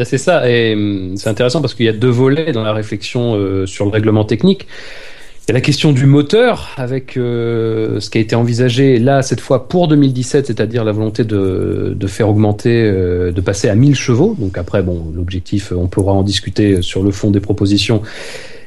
C'est 0.04 0.20
ça, 0.20 0.48
et 0.48 0.76
hum, 0.76 1.18
c'est 1.18 1.30
intéressant 1.30 1.62
parce 1.62 1.74
qu'il 1.74 1.86
y 1.86 1.90
a 1.90 1.94
deux 1.94 2.10
volets 2.10 2.52
dans 2.52 2.64
la 2.64 2.74
réflexion 2.74 3.66
sur 3.66 3.86
le 3.86 3.92
règlement 3.92 4.26
technique. 4.26 4.68
Il 5.50 5.54
y 5.54 5.54
a 5.54 5.56
la 5.56 5.62
question 5.62 5.94
du 5.94 6.06
moteur 6.06 6.70
avec 6.78 7.18
euh, 7.18 8.00
ce 8.00 8.12
qui 8.12 8.20
a 8.20 8.22
été 8.22 8.36
envisagé 8.36 9.00
là 9.00 9.24
cette 9.24 9.40
fois 9.40 9.68
pour 9.68 9.88
2017, 9.88 10.46
c'est-à-dire 10.46 10.84
la 10.84 10.92
volonté 10.92 11.24
de, 11.24 11.98
faire 12.06 12.30
augmenter, 12.30 12.84
euh, 12.84 13.32
de 13.32 13.42
passer 13.42 13.68
à 13.68 13.74
1000 13.74 13.96
chevaux. 13.96 14.36
Donc 14.38 14.60
après, 14.60 14.84
bon, 14.84 15.12
l'objectif, 15.12 15.74
on 15.76 15.88
pourra 15.88 16.14
en 16.14 16.22
discuter 16.22 16.84
sur 16.84 17.02
le 17.02 17.10
fond 17.10 17.32
des 17.32 17.40
propositions. 17.40 18.04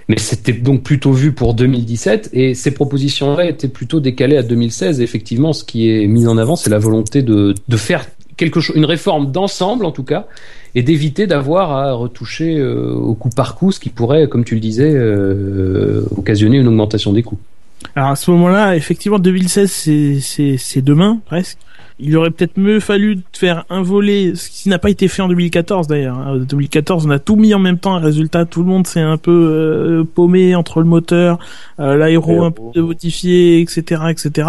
Mais 0.08 0.18
c'était 0.18 0.54
donc 0.54 0.82
plutôt 0.82 1.12
vu 1.12 1.30
pour 1.30 1.54
2017 1.54 2.30
et 2.32 2.54
ces 2.54 2.72
propositions-là 2.72 3.44
étaient 3.44 3.68
plutôt 3.68 4.00
décalées 4.00 4.36
à 4.36 4.42
2016. 4.42 5.00
effectivement, 5.00 5.52
ce 5.52 5.62
qui 5.62 5.88
est 5.88 6.08
mis 6.08 6.26
en 6.26 6.36
avant, 6.36 6.56
c'est 6.56 6.70
la 6.70 6.80
volonté 6.80 7.22
de 7.22 7.54
faire 7.76 8.06
quelque 8.42 8.60
chose, 8.60 8.74
une 8.74 8.84
réforme 8.84 9.30
d'ensemble 9.30 9.84
en 9.84 9.92
tout 9.92 10.02
cas, 10.02 10.26
et 10.74 10.82
d'éviter 10.82 11.28
d'avoir 11.28 11.70
à 11.70 11.92
retoucher 11.92 12.58
euh, 12.58 12.92
au 12.92 13.14
coup 13.14 13.30
par 13.30 13.54
coup, 13.54 13.70
ce 13.70 13.78
qui 13.78 13.88
pourrait, 13.88 14.26
comme 14.26 14.44
tu 14.44 14.54
le 14.54 14.60
disais, 14.60 14.92
euh, 14.92 16.04
occasionner 16.16 16.58
une 16.58 16.66
augmentation 16.66 17.12
des 17.12 17.22
coûts. 17.22 17.38
Alors 17.94 18.10
à 18.10 18.16
ce 18.16 18.30
moment-là, 18.32 18.74
effectivement, 18.74 19.18
2016, 19.18 19.70
c'est 19.70 20.58
c'est 20.58 20.82
demain 20.82 21.20
presque. 21.26 21.58
Il 22.02 22.16
aurait 22.16 22.30
peut-être 22.30 22.58
mieux 22.58 22.80
fallu 22.80 23.20
faire 23.32 23.64
un 23.70 23.82
volet, 23.82 24.32
ce 24.34 24.50
qui 24.50 24.68
n'a 24.68 24.78
pas 24.78 24.90
été 24.90 25.06
fait 25.08 25.22
en 25.22 25.28
2014 25.28 25.86
d'ailleurs. 25.86 26.18
En 26.18 26.36
2014, 26.36 27.06
on 27.06 27.10
a 27.10 27.18
tout 27.18 27.36
mis 27.36 27.54
en 27.54 27.60
même 27.60 27.78
temps. 27.78 27.98
Résultat, 27.98 28.44
tout 28.44 28.60
le 28.60 28.68
monde 28.68 28.86
s'est 28.86 29.00
un 29.00 29.16
peu 29.16 29.30
euh, 29.30 30.04
paumé 30.04 30.54
entre 30.56 30.80
le 30.80 30.86
moteur, 30.86 31.38
l'aéro 31.78 32.44
un 32.44 32.50
peu 32.50 32.80
modifié, 32.80 33.60
etc., 33.60 34.02
etc. 34.10 34.48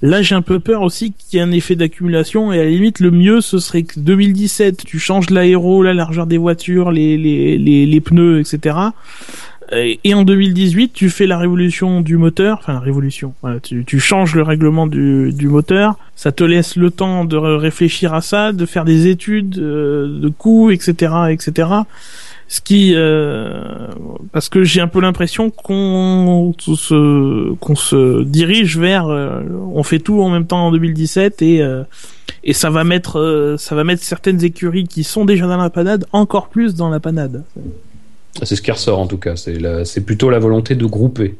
Là, 0.00 0.22
j'ai 0.22 0.34
un 0.34 0.42
peu 0.42 0.60
peur 0.60 0.82
aussi 0.82 1.12
qu'il 1.12 1.38
y 1.38 1.42
ait 1.42 1.44
un 1.44 1.50
effet 1.50 1.74
d'accumulation 1.74 2.52
et 2.52 2.60
à 2.60 2.64
la 2.64 2.70
limite, 2.70 3.00
le 3.00 3.10
mieux, 3.10 3.40
ce 3.40 3.58
serait 3.58 3.82
que 3.82 3.98
2017, 3.98 4.84
tu 4.84 4.98
changes 4.98 5.30
l'aéro, 5.30 5.82
la 5.82 5.92
largeur 5.92 6.26
des 6.26 6.38
voitures, 6.38 6.92
les, 6.92 7.16
les, 7.16 7.58
les, 7.58 7.84
les 7.84 8.00
pneus, 8.00 8.38
etc. 8.38 8.76
Et 9.70 10.14
en 10.14 10.22
2018, 10.22 10.92
tu 10.94 11.10
fais 11.10 11.26
la 11.26 11.36
révolution 11.36 12.00
du 12.00 12.16
moteur, 12.16 12.58
enfin 12.60 12.72
la 12.72 12.80
révolution, 12.80 13.34
tu, 13.62 14.00
changes 14.00 14.34
le 14.34 14.42
règlement 14.42 14.86
du, 14.86 15.48
moteur, 15.48 15.98
ça 16.16 16.32
te 16.32 16.42
laisse 16.42 16.76
le 16.76 16.90
temps 16.90 17.24
de 17.24 17.36
réfléchir 17.36 18.14
à 18.14 18.22
ça, 18.22 18.52
de 18.52 18.64
faire 18.64 18.84
des 18.84 19.08
études 19.08 19.58
euh, 19.58 20.20
de 20.20 20.28
coûts, 20.28 20.70
etc., 20.70 21.12
etc. 21.30 21.68
Ce 22.50 22.62
qui, 22.62 22.94
euh, 22.94 23.62
parce 24.32 24.48
que 24.48 24.64
j'ai 24.64 24.80
un 24.80 24.88
peu 24.88 25.02
l'impression 25.02 25.50
qu'on 25.50 26.54
se 26.58 27.52
qu'on 27.56 27.76
se 27.76 28.22
dirige 28.22 28.78
vers, 28.78 29.08
euh, 29.08 29.42
on 29.74 29.82
fait 29.82 29.98
tout 29.98 30.22
en 30.22 30.30
même 30.30 30.46
temps 30.46 30.68
en 30.68 30.72
2017 30.72 31.42
et 31.42 31.60
euh, 31.60 31.82
et 32.44 32.54
ça 32.54 32.70
va 32.70 32.84
mettre 32.84 33.56
ça 33.58 33.74
va 33.74 33.84
mettre 33.84 34.02
certaines 34.02 34.42
écuries 34.42 34.88
qui 34.88 35.04
sont 35.04 35.26
déjà 35.26 35.46
dans 35.46 35.58
la 35.58 35.68
panade 35.68 36.06
encore 36.12 36.48
plus 36.48 36.74
dans 36.74 36.88
la 36.88 37.00
panade. 37.00 37.44
C'est 38.42 38.56
ce 38.56 38.62
qui 38.62 38.70
ressort 38.70 38.98
en 38.98 39.06
tout 39.06 39.18
cas. 39.18 39.34
C'est 39.36 40.00
plutôt 40.00 40.30
la 40.30 40.38
volonté 40.38 40.74
de 40.74 40.86
grouper. 40.86 41.36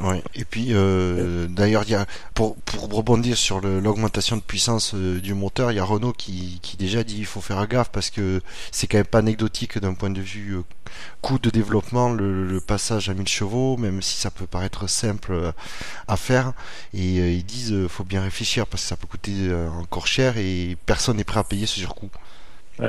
Ouais. 0.00 0.22
Et 0.34 0.44
puis, 0.44 0.68
euh, 0.70 1.46
d'ailleurs, 1.48 1.84
pour 2.34 2.56
pour 2.56 2.90
rebondir 2.90 3.36
sur 3.36 3.60
l'augmentation 3.60 4.36
de 4.36 4.42
puissance 4.42 4.94
euh, 4.94 5.20
du 5.20 5.34
moteur, 5.34 5.70
il 5.70 5.76
y 5.76 5.78
a 5.78 5.84
Renault 5.84 6.12
qui, 6.12 6.60
déjà 6.78 7.04
dit 7.04 7.18
il 7.18 7.26
faut 7.26 7.40
faire 7.40 7.66
gaffe 7.68 7.90
parce 7.90 8.10
que 8.10 8.40
c'est 8.72 8.86
quand 8.86 8.98
même 8.98 9.06
pas 9.06 9.18
anecdotique 9.18 9.78
d'un 9.78 9.94
point 9.94 10.10
de 10.10 10.20
vue 10.20 10.56
euh, 10.56 10.62
coût 11.20 11.38
de 11.38 11.50
développement 11.50 12.10
le, 12.12 12.60
passage 12.60 13.08
à 13.08 13.14
1000 13.14 13.28
chevaux, 13.28 13.76
même 13.76 14.02
si 14.02 14.18
ça 14.18 14.30
peut 14.30 14.46
paraître 14.46 14.88
simple 14.88 15.32
euh, 15.32 15.52
à 16.08 16.16
faire. 16.16 16.52
Et 16.94 17.34
ils 17.34 17.44
disent 17.44 17.86
faut 17.88 18.04
bien 18.04 18.22
réfléchir 18.22 18.66
parce 18.66 18.82
que 18.82 18.88
ça 18.88 18.96
peut 18.96 19.06
coûter 19.06 19.32
encore 19.80 20.06
cher 20.06 20.38
et 20.38 20.76
personne 20.86 21.18
n'est 21.18 21.24
prêt 21.24 21.40
à 21.40 21.44
payer 21.44 21.66
ce 21.66 21.78
surcoût. 21.78 22.10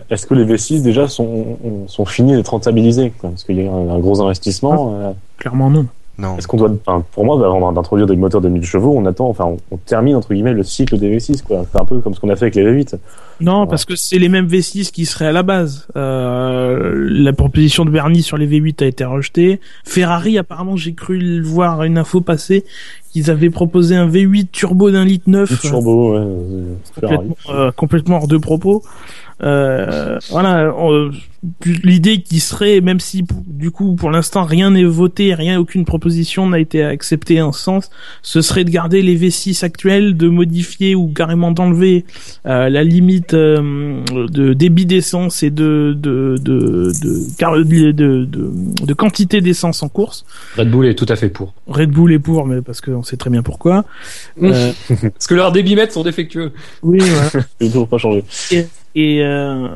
Est-ce 0.09 0.25
que 0.25 0.33
les 0.33 0.45
V6 0.45 0.81
déjà 0.81 1.07
sont, 1.07 1.57
sont 1.87 2.05
finis 2.05 2.33
d'être 2.33 2.49
rentabilisés 2.49 3.11
Parce 3.21 3.43
qu'il 3.43 3.61
y 3.61 3.67
a 3.67 3.71
un, 3.71 3.99
gros 3.99 4.21
investissement. 4.21 4.95
Ah, 5.03 5.13
clairement 5.37 5.69
non. 5.69 5.85
Non. 6.19 6.37
Est-ce 6.37 6.47
qu'on 6.47 6.57
doit, 6.57 6.71
enfin, 6.85 7.03
pour 7.11 7.25
moi, 7.25 7.43
avant 7.43 7.71
d'introduire 7.71 8.05
des 8.05 8.15
moteurs 8.15 8.39
de 8.39 8.47
1000 8.47 8.63
chevaux, 8.63 8.93
on 8.95 9.03
attend, 9.07 9.27
enfin, 9.29 9.55
on, 9.71 9.77
termine 9.77 10.15
entre 10.15 10.31
guillemets 10.31 10.53
le 10.53 10.61
cycle 10.61 10.99
des 10.99 11.17
V6, 11.17 11.41
quoi. 11.41 11.65
C'est 11.71 11.81
un 11.81 11.85
peu 11.85 11.99
comme 12.01 12.13
ce 12.13 12.19
qu'on 12.19 12.29
a 12.29 12.35
fait 12.35 12.45
avec 12.45 12.55
les 12.55 12.63
V8. 12.63 12.99
Non, 13.41 13.65
parce 13.65 13.83
que 13.83 13.95
c'est 13.95 14.19
les 14.19 14.29
mêmes 14.29 14.45
V6 14.45 14.91
qui 14.91 15.07
seraient 15.07 15.25
à 15.25 15.31
la 15.31 15.41
base. 15.41 15.87
Euh, 15.95 17.07
la 17.09 17.33
proposition 17.33 17.83
de 17.83 17.89
Bernie 17.89 18.21
sur 18.21 18.37
les 18.37 18.47
V8 18.47 18.83
a 18.83 18.85
été 18.85 19.03
rejetée. 19.05 19.59
Ferrari, 19.85 20.37
apparemment, 20.37 20.75
j'ai 20.75 20.93
cru 20.93 21.41
voir 21.41 21.81
une 21.81 21.97
info 21.97 22.21
passer 22.21 22.63
qu'ils 23.11 23.31
avaient 23.31 23.49
proposé 23.49 23.95
un 23.95 24.07
V8 24.07 24.49
turbo 24.51 24.91
d'un 24.91 25.05
litre 25.05 25.29
neuf. 25.29 25.61
Turbo, 25.61 26.13
ouais. 26.13 26.27
Complètement, 26.93 27.35
euh, 27.49 27.71
complètement 27.71 28.17
hors 28.17 28.27
de 28.27 28.37
propos. 28.37 28.83
Euh, 29.41 30.19
voilà, 30.29 30.73
l'idée 31.83 32.21
qui 32.21 32.39
serait, 32.39 32.81
même 32.81 32.99
si 32.99 33.25
du 33.47 33.71
coup 33.71 33.95
pour 33.95 34.09
l'instant 34.11 34.43
rien 34.43 34.71
n'est 34.71 34.83
voté, 34.83 35.33
rien, 35.33 35.59
aucune 35.59 35.85
proposition 35.85 36.47
n'a 36.47 36.59
été 36.59 36.83
acceptée 36.83 37.41
en 37.41 37.51
ce 37.51 37.61
sens, 37.61 37.89
ce 38.21 38.41
serait 38.41 38.63
de 38.63 38.69
garder 38.69 39.01
les 39.01 39.17
V6 39.17 39.65
actuels, 39.65 40.15
de 40.15 40.29
modifier 40.29 40.95
ou 40.95 41.07
carrément 41.07 41.51
d'enlever 41.51 42.05
euh, 42.45 42.69
la 42.69 42.83
limite 42.83 43.33
euh, 43.33 44.03
de 44.11 44.53
débit 44.53 44.85
d'essence 44.85 45.43
et 45.43 45.49
de 45.49 45.95
de 45.97 46.37
de 46.41 46.91
de, 47.63 47.91
de, 47.91 48.25
de, 48.25 48.93
quantité 48.93 49.41
d'essence 49.41 49.83
en 49.83 49.89
course. 49.89 50.25
Red 50.57 50.69
Bull 50.69 50.87
est 50.87 50.95
tout 50.95 51.05
à 51.09 51.15
fait 51.15 51.29
pour. 51.29 51.53
Red 51.67 51.91
Bull 51.91 52.13
est 52.13 52.19
pour, 52.19 52.45
mais 52.45 52.61
parce 52.61 52.81
qu'on 52.81 53.03
sait 53.03 53.17
très 53.17 53.29
bien 53.29 53.43
pourquoi. 53.43 53.85
parce 54.41 55.27
que 55.27 55.35
leurs 55.35 55.51
débitmètres 55.51 55.93
sont 55.93 56.03
défectueux. 56.03 56.51
Oui, 56.81 56.99
voilà. 56.99 57.45
Ils 57.59 57.73
n'ont 57.73 57.85
pas 57.85 57.97
changé. 57.97 58.23
Et, 58.51 58.65
euh, 58.95 59.67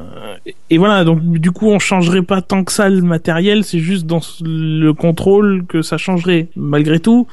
et 0.69 0.77
voilà, 0.77 1.03
donc 1.03 1.21
du 1.23 1.51
coup, 1.51 1.67
on 1.67 1.80
changerait 1.80 2.21
pas 2.21 2.41
tant 2.41 2.63
que 2.63 2.71
ça 2.71 2.88
le 2.88 3.01
matériel, 3.01 3.63
c'est 3.63 3.80
juste 3.80 4.06
dans 4.06 4.21
le 4.41 4.91
contrôle 4.91 5.65
que 5.67 5.82
ça 5.82 5.97
changerait. 5.97 6.49
Malgré 6.56 6.99
tout, 6.99 7.27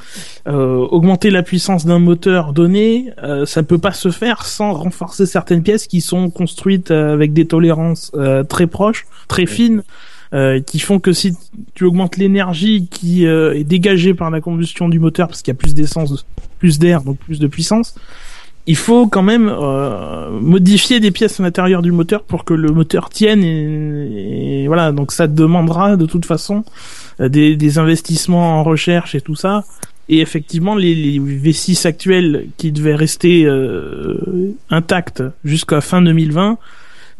euh, 0.47 0.77
augmenter 0.77 1.31
la 1.31 1.43
puissance 1.43 1.85
d'un 1.85 1.99
moteur 1.99 2.55
donné, 2.55 3.11
euh, 3.23 3.45
ça 3.45 3.63
peut 3.63 3.79
pas 3.79 3.93
se 3.93 4.11
faire 4.11 4.47
sans 4.47 4.73
renforcer 4.73 5.27
certaines 5.27 5.63
pièces 5.63 5.87
qui 5.87 6.01
sont 6.01 6.31
construites 6.31 6.91
euh, 6.91 7.13
avec 7.13 7.35
des 7.35 7.47
tolérances 7.47 8.11
euh, 8.15 8.45
très 8.45 8.67
proches, 8.67 9.07
très 9.29 9.47
fines. 9.47 9.83
Euh, 10.33 10.61
qui 10.61 10.81
font 10.81 10.99
que 10.99 11.13
si 11.13 11.37
tu 11.75 11.85
augmentes 11.85 12.17
l'énergie 12.17 12.89
qui 12.91 13.25
est 13.25 13.63
dégagée 13.63 14.15
par 14.15 14.31
la 14.31 14.41
combustion 14.41 14.89
du 14.89 14.99
moteur, 14.99 15.29
parce 15.29 15.43
qu'il 15.43 15.53
y 15.53 15.57
a 15.57 15.59
plus 15.59 15.75
d'essence, 15.75 16.27
plus 16.59 16.81
d'air, 16.81 17.03
donc 17.03 17.19
plus 17.19 17.39
de 17.39 17.47
puissance, 17.47 17.95
il 18.67 18.77
faut 18.77 19.07
quand 19.07 19.23
même 19.23 19.49
euh, 19.49 20.31
modifier 20.31 21.01
des 21.01 21.11
pièces 21.11 21.39
à 21.39 21.43
l'intérieur 21.43 21.83
du 21.83 21.93
moteur 21.93 22.23
pour 22.23 22.45
que 22.45 22.55
le 22.55 22.71
moteur 22.71 23.11
tienne 23.11 23.45
et, 23.45 24.67
voilà 24.67 24.93
donc 24.93 25.13
ça 25.13 25.27
demandera 25.27 25.97
de 25.97 26.07
toute 26.07 26.25
façon 26.25 26.65
euh, 27.21 27.29
des, 27.29 27.79
investissements 27.79 28.61
en 28.61 28.65
recherche 28.65 29.15
et 29.15 29.21
tout 29.21 29.35
ça 29.35 29.65
et 30.09 30.21
effectivement 30.21 30.75
les, 30.75 30.95
les 30.95 31.19
V6 31.19 31.87
actuels 31.87 32.47
qui 32.57 32.73
devaient 32.73 32.95
rester 32.95 33.45
euh, 33.45 34.55
intacts 34.71 35.23
jusqu'à 35.45 35.81
fin 35.81 36.01
2020 36.01 36.59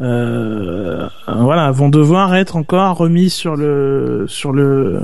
euh, 0.01 1.09
voilà 1.29 1.71
vont 1.71 1.89
devoir 1.89 2.35
être 2.35 2.57
encore 2.57 2.97
remis 2.97 3.31
sur 3.31 3.55
le 3.55 4.25
sur 4.29 4.53
le 4.53 5.01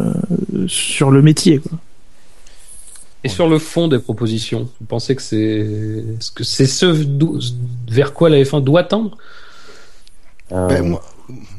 sur 0.67 1.11
le 1.13 1.23
métier. 1.23 1.61
Et 3.23 3.29
sur 3.29 3.49
le 3.49 3.59
fond 3.59 3.89
des 3.89 3.99
propositions, 3.99 4.69
vous 4.81 4.87
pensez 4.87 5.15
que 5.15 5.23
c'est 5.23 5.67
ce 6.21 6.31
que 6.31 6.43
c'est 6.43 6.67
ce 6.67 7.07
vers 7.91 8.15
quoi 8.15 8.31
la 8.31 8.39
F1 8.39 8.63
doit 8.63 8.85
tendre? 8.85 9.17
Euh, 10.53 10.67
ben, 10.69 10.97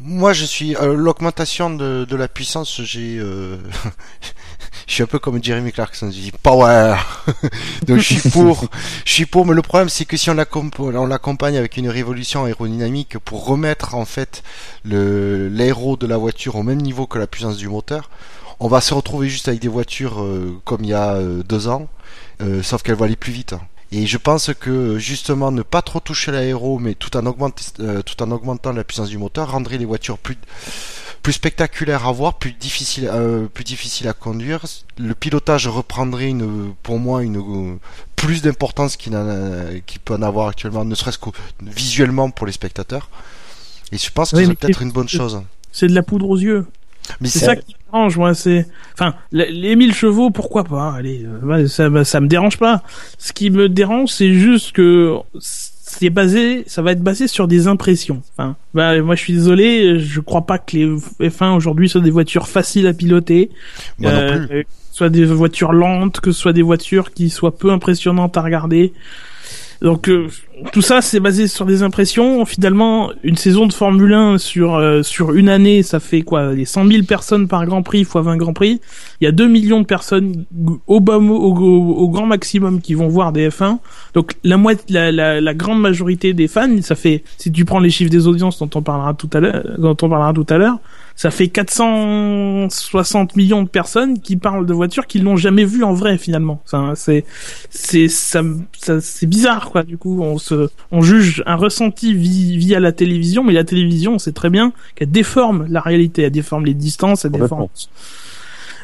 moi, 0.03 0.33
je 0.33 0.43
suis 0.43 0.75
euh, 0.75 0.95
l'augmentation 0.95 1.69
de, 1.69 2.05
de, 2.09 2.15
la 2.15 2.27
puissance. 2.27 2.81
J'ai, 2.81 3.17
euh, 3.19 3.57
je 4.87 4.93
suis 4.93 5.03
un 5.03 5.05
peu 5.05 5.19
comme 5.19 5.41
Jeremy 5.41 5.71
Clarkson. 5.71 6.07
Je 6.07 6.19
dis 6.19 6.31
power. 6.43 6.95
Donc 7.87 7.99
je 7.99 8.15
suis 8.15 8.29
pour, 8.29 8.65
je 9.05 9.11
suis 9.11 9.25
pour. 9.25 9.45
Mais 9.45 9.53
le 9.53 9.61
problème, 9.61 9.89
c'est 9.89 10.05
que 10.05 10.17
si 10.17 10.29
on 10.29 10.33
l'accompagne 10.33 11.57
avec 11.57 11.77
une 11.77 11.89
révolution 11.89 12.45
aérodynamique 12.45 13.19
pour 13.19 13.45
remettre 13.45 13.95
en 13.95 14.05
fait 14.05 14.43
l'aéro 14.83 15.95
de 15.95 16.07
la 16.07 16.17
voiture 16.17 16.55
au 16.55 16.63
même 16.63 16.81
niveau 16.81 17.07
que 17.07 17.19
la 17.19 17.27
puissance 17.27 17.57
du 17.57 17.69
moteur, 17.69 18.09
on 18.61 18.67
va 18.67 18.79
se 18.79 18.93
retrouver 18.93 19.27
juste 19.27 19.47
avec 19.47 19.59
des 19.59 19.67
voitures 19.67 20.21
euh, 20.21 20.61
comme 20.65 20.83
il 20.83 20.91
y 20.91 20.93
a 20.93 21.15
euh, 21.15 21.41
deux 21.41 21.67
ans, 21.67 21.89
euh, 22.41 22.61
sauf 22.61 22.83
qu'elles 22.83 22.95
vont 22.95 23.05
aller 23.05 23.15
plus 23.15 23.33
vite. 23.33 23.55
Et 23.91 24.05
je 24.05 24.17
pense 24.17 24.51
que 24.53 24.99
justement 24.99 25.51
ne 25.51 25.63
pas 25.63 25.81
trop 25.81 25.99
toucher 25.99 26.31
l'aéro, 26.31 26.77
mais 26.77 26.93
tout 26.93 27.17
en, 27.17 27.23
tout 27.23 28.23
en 28.23 28.31
augmentant 28.31 28.71
la 28.71 28.83
puissance 28.83 29.09
du 29.09 29.17
moteur, 29.17 29.51
rendrait 29.51 29.79
les 29.79 29.85
voitures 29.85 30.17
plus 30.17 30.37
plus 31.23 31.33
spectaculaires 31.33 32.07
à 32.07 32.11
voir, 32.11 32.35
plus 32.39 32.51
difficile, 32.51 33.11
plus 33.53 33.63
difficile 33.63 34.07
à 34.07 34.13
conduire. 34.13 34.65
Le 34.97 35.13
pilotage 35.13 35.67
reprendrait 35.67 36.29
une, 36.29 36.73
pour 36.81 36.97
moi 36.97 37.21
une 37.21 37.77
plus 38.15 38.41
d'importance 38.41 38.95
qu'il, 38.95 39.13
qu'il 39.85 39.99
peut 39.99 40.15
en 40.15 40.21
avoir 40.23 40.47
actuellement, 40.47 40.83
ne 40.83 40.95
serait-ce 40.95 41.19
que 41.19 41.29
visuellement 41.61 42.31
pour 42.31 42.47
les 42.47 42.53
spectateurs. 42.53 43.09
Et 43.91 43.99
je 43.99 44.09
pense 44.09 44.31
que 44.31 44.37
Oui, 44.37 44.45
c'est 44.47 44.55
peut-être 44.55 44.81
une 44.81 44.91
bonne 44.91 45.09
chose. 45.09 45.43
C'est 45.71 45.87
de 45.87 45.93
la 45.93 46.01
poudre 46.01 46.29
aux 46.29 46.37
yeux. 46.39 46.65
Mais 47.19 47.27
C'est 47.27 47.39
ça 47.39 47.55
qui 47.55 47.75
dérange, 47.91 48.17
moi. 48.17 48.33
C'est, 48.33 48.65
enfin, 48.93 49.13
les 49.31 49.51
les 49.51 49.75
1000 49.75 49.93
chevaux, 49.93 50.29
pourquoi 50.29 50.63
pas 50.63 50.93
Allez, 50.93 51.25
euh, 51.25 51.45
ouais, 51.45 51.67
ça, 51.67 51.89
bah, 51.89 52.03
ça 52.03 52.19
me 52.21 52.27
dérange 52.27 52.57
pas. 52.57 52.83
Ce 53.17 53.33
qui 53.33 53.49
me 53.49 53.69
dérange, 53.69 54.09
c'est 54.09 54.33
juste 54.33 54.71
que 54.73 55.15
c'est 55.39 56.09
basé, 56.09 56.63
ça 56.67 56.81
va 56.81 56.93
être 56.93 57.01
basé 57.03 57.27
sur 57.27 57.47
des 57.47 57.67
impressions. 57.67 58.21
Enfin, 58.37 58.55
bah, 58.73 58.99
moi, 59.01 59.15
je 59.15 59.21
suis 59.21 59.33
désolé, 59.33 59.99
je 59.99 60.19
crois 60.21 60.45
pas 60.45 60.57
que 60.57 60.77
les 60.77 60.85
F1 61.29 61.55
aujourd'hui 61.55 61.89
soient 61.89 62.01
des 62.01 62.11
voitures 62.11 62.47
faciles 62.47 62.87
à 62.87 62.93
piloter. 62.93 63.49
moi 63.99 64.11
non 64.11 64.17
Euh, 64.17 64.47
plus. 64.47 64.63
que 64.63 64.69
ce 64.91 64.97
soit 64.97 65.09
des 65.09 65.25
voitures 65.25 65.73
lentes, 65.73 66.19
que 66.21 66.31
ce 66.31 66.39
soit 66.39 66.53
des 66.53 66.61
voitures 66.61 67.11
qui 67.13 67.29
soient 67.29 67.55
peu 67.57 67.71
impressionnantes 67.71 68.37
à 68.37 68.41
regarder. 68.41 68.93
Donc 69.81 70.09
euh, 70.09 70.27
tout 70.73 70.83
ça 70.83 71.01
c'est 71.01 71.19
basé 71.19 71.47
sur 71.47 71.65
des 71.65 71.81
impressions. 71.81 72.45
Finalement, 72.45 73.11
une 73.23 73.35
saison 73.35 73.65
de 73.65 73.73
Formule 73.73 74.13
1 74.13 74.37
sur 74.37 74.75
euh, 74.75 75.01
sur 75.01 75.33
une 75.33 75.49
année, 75.49 75.81
ça 75.81 75.99
fait 75.99 76.21
quoi 76.21 76.53
Les 76.53 76.65
100 76.65 76.87
000 76.87 77.03
personnes 77.03 77.47
par 77.47 77.65
Grand 77.65 77.81
Prix 77.81 78.03
fois 78.03 78.21
20 78.21 78.37
Grand 78.37 78.53
Prix. 78.53 78.79
Il 79.19 79.25
y 79.25 79.27
a 79.27 79.31
2 79.31 79.47
millions 79.47 79.81
de 79.81 79.85
personnes 79.85 80.45
au, 80.85 80.99
bas 80.99 81.17
au, 81.17 82.09
grand 82.09 82.27
maximum 82.27 82.79
qui 82.79 82.93
vont 82.93 83.07
voir 83.07 83.31
des 83.31 83.49
F1. 83.49 83.79
Donc 84.13 84.33
la 84.43 84.59
la, 84.89 85.11
la, 85.11 85.41
la 85.41 85.53
grande 85.55 85.81
majorité 85.81 86.33
des 86.33 86.47
fans, 86.47 86.81
ça 86.81 86.93
fait 86.93 87.23
si 87.37 87.51
tu 87.51 87.65
prends 87.65 87.79
les 87.79 87.89
chiffres 87.89 88.11
des 88.11 88.27
audiences 88.27 88.59
dont 88.59 88.69
on 88.75 88.83
parlera 88.83 89.15
tout 89.15 89.29
à 89.33 89.39
l'heure, 89.39 89.63
dont 89.79 89.97
on 89.99 90.09
parlera 90.09 90.31
tout 90.31 90.45
à 90.49 90.59
l'heure, 90.59 90.77
ça 91.21 91.29
fait 91.29 91.49
460 91.49 93.35
millions 93.35 93.61
de 93.61 93.69
personnes 93.69 94.19
qui 94.21 94.37
parlent 94.37 94.65
de 94.65 94.73
voitures 94.73 95.05
qu'ils 95.05 95.23
n'ont 95.23 95.37
jamais 95.37 95.65
vues 95.65 95.83
en 95.83 95.93
vrai 95.93 96.17
finalement. 96.17 96.61
Enfin, 96.65 96.93
c'est 96.95 97.25
c'est 97.69 98.07
ça, 98.07 98.41
ça- 98.79 99.01
c'est 99.01 99.27
bizarre 99.27 99.69
quoi. 99.69 99.83
Du 99.83 99.99
coup, 99.99 100.19
on 100.23 100.39
se 100.39 100.69
on 100.91 101.01
juge 101.01 101.43
un 101.45 101.55
ressenti 101.55 102.15
vi- 102.15 102.57
via 102.57 102.79
la 102.79 102.91
télévision, 102.91 103.43
mais 103.43 103.53
la 103.53 103.63
télévision, 103.63 104.15
on 104.15 104.19
sait 104.19 104.31
très 104.31 104.49
bien 104.49 104.73
qu'elle 104.95 105.11
déforme 105.11 105.67
la 105.69 105.81
réalité, 105.81 106.23
elle 106.23 106.31
déforme 106.31 106.65
les 106.65 106.73
distances, 106.73 107.23
elle 107.23 107.33
déforme. 107.33 107.67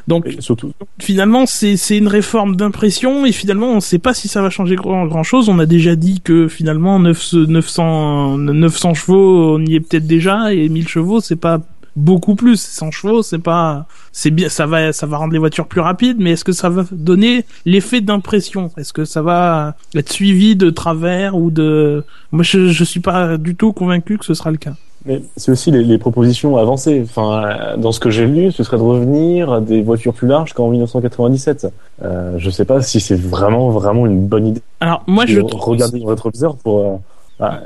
Donc 0.07 0.27
surtout, 0.39 0.73
finalement, 0.99 1.45
c'est 1.47 1.75
c'est 1.75 1.97
une 1.97 2.07
réforme 2.07 2.55
d'impression 2.55 3.25
et 3.25 3.31
finalement, 3.31 3.71
on 3.71 3.75
ne 3.75 3.79
sait 3.81 3.99
pas 3.99 4.13
si 4.13 4.27
ça 4.27 4.41
va 4.43 4.49
changer 4.51 4.75
grand, 4.75 5.05
grand 5.07 5.23
chose. 5.23 5.49
On 5.49 5.57
a 5.59 5.65
déjà 5.65 5.95
dit 5.95 6.21
que 6.21 6.47
finalement 6.47 6.99
900 6.99 7.37
900 7.47 8.37
900 8.37 8.93
chevaux, 8.93 9.55
on 9.57 9.65
y 9.65 9.73
est 9.75 9.79
peut-être 9.81 10.05
déjà 10.07 10.53
et 10.53 10.69
1000 10.69 10.87
chevaux, 10.87 11.19
c'est 11.19 11.35
pas 11.35 11.59
beaucoup 11.97 12.35
plus. 12.35 12.61
100 12.61 12.91
chevaux, 12.91 13.23
c'est 13.23 13.39
pas 13.39 13.87
c'est 14.13 14.31
bien 14.31 14.49
ça 14.49 14.65
va 14.65 14.93
ça 14.93 15.05
va 15.07 15.17
rendre 15.17 15.33
les 15.33 15.39
voitures 15.39 15.67
plus 15.67 15.81
rapides, 15.81 16.17
mais 16.19 16.31
est-ce 16.31 16.45
que 16.45 16.53
ça 16.53 16.69
va 16.69 16.85
donner 16.91 17.45
l'effet 17.65 17.99
d'impression? 18.01 18.71
Est-ce 18.77 18.93
que 18.93 19.03
ça 19.05 19.21
va 19.21 19.75
être 19.95 20.11
suivi 20.13 20.55
de 20.55 20.69
travers 20.69 21.35
ou 21.35 21.51
de 21.51 22.05
Moi, 22.31 22.43
je 22.43 22.67
je 22.67 22.83
suis 22.85 23.01
pas 23.01 23.37
du 23.37 23.55
tout 23.55 23.73
convaincu 23.73 24.17
que 24.17 24.25
ce 24.25 24.33
sera 24.33 24.51
le 24.51 24.57
cas. 24.57 24.73
mais 25.05 25.21
c'est 25.37 25.51
aussi 25.51 25.71
les, 25.71 25.83
les 25.83 25.97
propositions 25.97 26.57
avancées. 26.57 27.01
Enfin, 27.03 27.43
euh, 27.45 27.77
dans 27.77 27.91
ce 27.91 27.99
que 27.99 28.09
j'ai 28.09 28.27
lu, 28.27 28.51
ce 28.51 28.63
serait 28.63 28.77
de 28.77 28.81
revenir 28.83 29.51
à 29.53 29.61
des 29.61 29.81
voitures 29.81 30.13
plus 30.13 30.27
larges 30.27 30.53
qu'en 30.53 30.69
1997. 30.69 31.67
Euh, 32.03 32.35
je 32.37 32.49
sais 32.49 32.65
pas 32.65 32.81
si 32.81 32.99
c'est 32.99 33.15
vraiment, 33.19 33.69
vraiment 33.69 34.05
une 34.05 34.25
bonne 34.27 34.47
idée. 34.47 34.61
Alors 34.81 35.03
moi, 35.07 35.25
je 35.25 35.39
trouve 35.41 35.61
regarder 35.61 35.99
le 35.99 36.05
rétroviseur 36.05 36.57
pour. 36.57 36.79
euh, 36.85 36.97
bah, 37.39 37.61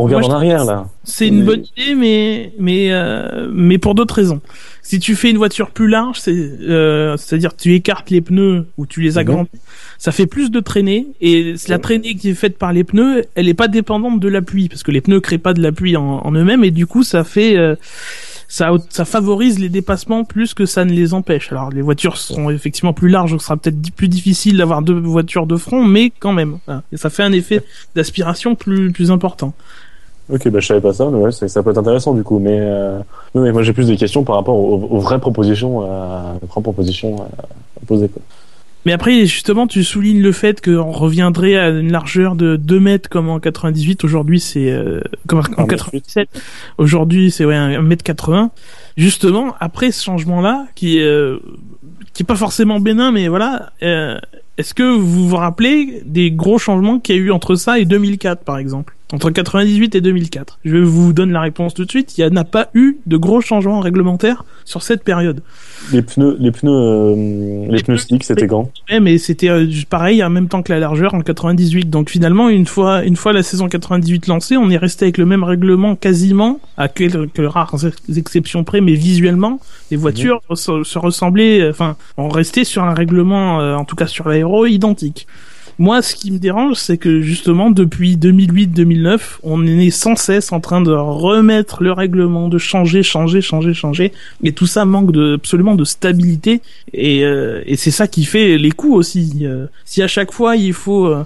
on 0.00 0.04
regarde 0.04 0.24
Moi, 0.24 0.32
en 0.32 0.36
arrière 0.36 0.64
là. 0.64 0.86
C'est 1.04 1.28
une 1.28 1.40
Mais- 1.40 1.44
bonne 1.44 1.64
idée, 1.76 1.94
mais 1.94 2.52
mais 2.58 2.92
euh, 2.92 3.48
mais 3.52 3.78
pour 3.78 3.94
d'autres 3.94 4.14
raisons. 4.14 4.40
Si 4.82 4.98
tu 4.98 5.14
fais 5.14 5.30
une 5.30 5.36
voiture 5.36 5.70
plus 5.70 5.86
large, 5.88 6.18
c'est 6.20 6.32
euh, 6.34 7.16
c'est-à-dire 7.16 7.54
tu 7.56 7.74
écartes 7.74 8.10
les 8.10 8.20
pneus 8.20 8.66
ou 8.76 8.86
tu 8.86 9.00
les 9.02 9.12
Mhm. 9.12 9.18
agrandis, 9.18 9.50
ça 9.98 10.10
fait 10.10 10.26
plus 10.26 10.50
de 10.50 10.58
traînée 10.60 11.06
et 11.20 11.54
la 11.68 11.78
traînée 11.78 12.14
qui 12.14 12.30
est 12.30 12.34
faite 12.34 12.58
par 12.58 12.72
les 12.72 12.82
pneus, 12.84 13.24
elle 13.34 13.48
est 13.48 13.54
pas 13.54 13.68
dépendante 13.68 14.18
de 14.20 14.28
la 14.28 14.42
pluie 14.42 14.68
parce 14.68 14.82
que 14.82 14.90
les 14.90 15.00
pneus 15.00 15.20
créent 15.20 15.38
pas 15.38 15.54
de 15.54 15.62
la 15.62 15.70
pluie 15.72 15.96
en, 15.96 16.20
en 16.24 16.32
eux-mêmes 16.32 16.64
et 16.64 16.70
du 16.70 16.86
coup 16.86 17.02
ça 17.04 17.22
fait 17.24 17.56
euh, 17.56 17.76
ça 18.48 18.70
ça 18.88 19.04
favorise 19.04 19.58
les 19.60 19.68
dépassements 19.68 20.24
plus 20.24 20.54
que 20.54 20.66
ça 20.66 20.84
ne 20.84 20.92
les 20.92 21.14
empêche. 21.14 21.52
Alors 21.52 21.70
les 21.70 21.82
voitures 21.82 22.16
seront 22.16 22.50
effectivement 22.50 22.92
plus 22.92 23.08
larges, 23.08 23.30
donc 23.30 23.40
ce 23.42 23.46
sera 23.46 23.56
peut-être 23.56 23.78
plus 23.94 24.08
difficile 24.08 24.56
d'avoir 24.56 24.82
deux 24.82 24.98
voitures 24.98 25.46
de 25.46 25.56
front, 25.56 25.84
mais 25.84 26.10
quand 26.18 26.32
même, 26.32 26.58
voilà. 26.66 26.82
et 26.90 26.96
ça 26.96 27.10
fait 27.10 27.22
un 27.22 27.32
effet 27.32 27.62
d'aspiration 27.94 28.54
plus 28.56 28.90
plus 28.90 29.10
important. 29.12 29.54
Ok, 30.32 30.48
bah 30.48 30.60
je 30.60 30.66
savais 30.66 30.80
pas 30.80 30.92
ça, 30.92 31.08
mais 31.10 31.18
ouais, 31.18 31.32
ça, 31.32 31.48
ça 31.48 31.62
peut 31.62 31.70
être 31.70 31.78
intéressant 31.78 32.14
du 32.14 32.22
coup. 32.22 32.38
Mais, 32.38 32.58
euh, 32.60 32.98
oui, 33.34 33.42
mais 33.42 33.52
moi 33.52 33.62
j'ai 33.62 33.72
plus 33.72 33.86
des 33.88 33.96
questions 33.96 34.22
par 34.24 34.36
rapport 34.36 34.56
aux, 34.56 34.76
aux 34.90 35.00
vraies 35.00 35.18
propositions, 35.18 35.82
euh, 35.82 36.34
aux 36.42 36.46
vraies 36.46 36.62
propositions 36.62 37.16
euh, 37.16 37.42
à 37.82 37.86
poser. 37.86 38.08
Quoi. 38.08 38.22
Mais 38.86 38.92
après, 38.92 39.26
justement, 39.26 39.66
tu 39.66 39.84
soulignes 39.84 40.22
le 40.22 40.32
fait 40.32 40.64
qu'on 40.64 40.90
reviendrait 40.90 41.56
à 41.56 41.68
une 41.68 41.92
largeur 41.92 42.34
de 42.34 42.56
2 42.56 42.80
mètres 42.80 43.10
comme 43.10 43.28
en 43.28 43.38
98. 43.38 44.04
Aujourd'hui, 44.04 44.40
c'est 44.40 44.70
euh, 44.70 45.02
comme 45.26 45.40
en 45.40 45.42
Un 45.42 45.66
mètre 45.66 45.90
97. 45.90 46.28
Aujourd'hui, 46.78 47.30
c'est 47.30 47.44
ouais, 47.44 47.56
1 47.56 47.82
mètre 47.82 48.02
80. 48.04 48.50
Justement, 48.96 49.54
après 49.60 49.90
ce 49.90 50.02
changement-là, 50.02 50.66
qui 50.74 51.00
euh, 51.00 51.38
qui 52.14 52.22
est 52.22 52.26
pas 52.26 52.36
forcément 52.36 52.80
bénin, 52.80 53.12
mais 53.12 53.28
voilà. 53.28 53.70
euh, 53.82 54.18
Est-ce 54.56 54.72
que 54.72 54.82
vous 54.82 55.28
vous 55.28 55.36
rappelez 55.36 56.02
des 56.06 56.30
gros 56.30 56.58
changements 56.58 56.98
qu'il 57.00 57.16
y 57.16 57.18
a 57.18 57.20
eu 57.20 57.30
entre 57.32 57.56
ça 57.56 57.78
et 57.78 57.84
2004, 57.84 58.44
par 58.44 58.56
exemple? 58.56 58.96
Entre 59.12 59.30
98 59.30 59.94
et 59.96 60.00
2004. 60.00 60.58
Je 60.64 60.76
vous 60.76 61.12
donne 61.12 61.32
la 61.32 61.40
réponse 61.40 61.74
tout 61.74 61.84
de 61.84 61.90
suite. 61.90 62.16
Il 62.16 62.26
n'y 62.26 62.38
a 62.38 62.44
pas 62.44 62.68
eu 62.74 62.98
de 63.06 63.16
gros 63.16 63.40
changements 63.40 63.80
réglementaires 63.80 64.44
sur 64.64 64.82
cette 64.82 65.02
période. 65.02 65.42
Les 65.92 66.02
pneus, 66.02 66.36
les 66.38 66.52
pneus, 66.52 66.70
euh, 66.70 67.66
les, 67.68 67.78
Les 67.78 67.82
pneus 67.82 67.98
slick, 67.98 68.22
c'était 68.22 68.46
grand. 68.46 68.70
Ouais, 68.88 69.00
mais 69.00 69.18
c'était 69.18 69.48
euh, 69.48 69.66
pareil 69.88 70.22
en 70.22 70.30
même 70.30 70.48
temps 70.48 70.62
que 70.62 70.72
la 70.72 70.78
largeur 70.78 71.14
en 71.14 71.20
98. 71.20 71.90
Donc 71.90 72.10
finalement, 72.10 72.48
une 72.48 72.66
fois, 72.66 73.02
une 73.02 73.16
fois 73.16 73.32
la 73.32 73.42
saison 73.42 73.68
98 73.68 74.28
lancée, 74.28 74.56
on 74.56 74.70
est 74.70 74.76
resté 74.76 75.06
avec 75.06 75.18
le 75.18 75.26
même 75.26 75.42
règlement 75.42 75.96
quasiment, 75.96 76.60
à 76.76 76.88
quelques 76.88 77.38
rares 77.38 77.76
exceptions 78.16 78.64
près, 78.64 78.80
mais 78.80 78.94
visuellement, 78.94 79.60
les 79.90 79.96
voitures 79.96 80.40
se, 80.54 80.84
se 80.84 80.98
ressemblaient, 80.98 81.60
euh, 81.60 81.70
enfin, 81.70 81.96
on 82.16 82.28
restait 82.28 82.64
sur 82.64 82.84
un 82.84 82.94
règlement, 82.94 83.60
euh, 83.60 83.74
en 83.74 83.84
tout 83.84 83.96
cas 83.96 84.06
sur 84.06 84.28
l'aéro, 84.28 84.66
identique. 84.66 85.26
Moi, 85.78 86.02
ce 86.02 86.14
qui 86.14 86.30
me 86.30 86.38
dérange, 86.38 86.76
c'est 86.76 86.98
que 86.98 87.20
justement, 87.20 87.70
depuis 87.70 88.16
2008-2009, 88.16 89.20
on 89.42 89.66
est 89.66 89.90
sans 89.90 90.16
cesse 90.16 90.52
en 90.52 90.60
train 90.60 90.80
de 90.80 90.92
remettre 90.92 91.82
le 91.82 91.92
règlement, 91.92 92.48
de 92.48 92.58
changer, 92.58 93.02
changer, 93.02 93.40
changer, 93.40 93.72
changer, 93.72 94.12
et 94.44 94.52
tout 94.52 94.66
ça 94.66 94.84
manque 94.84 95.12
de, 95.12 95.34
absolument 95.34 95.74
de 95.74 95.84
stabilité, 95.84 96.60
et, 96.92 97.24
euh, 97.24 97.62
et 97.66 97.76
c'est 97.76 97.90
ça 97.90 98.06
qui 98.06 98.24
fait 98.24 98.58
les 98.58 98.70
coups 98.70 98.96
aussi. 98.96 99.38
Euh, 99.42 99.66
si 99.84 100.02
à 100.02 100.08
chaque 100.08 100.32
fois 100.32 100.56
il 100.56 100.74
faut 100.74 101.06
euh, 101.06 101.24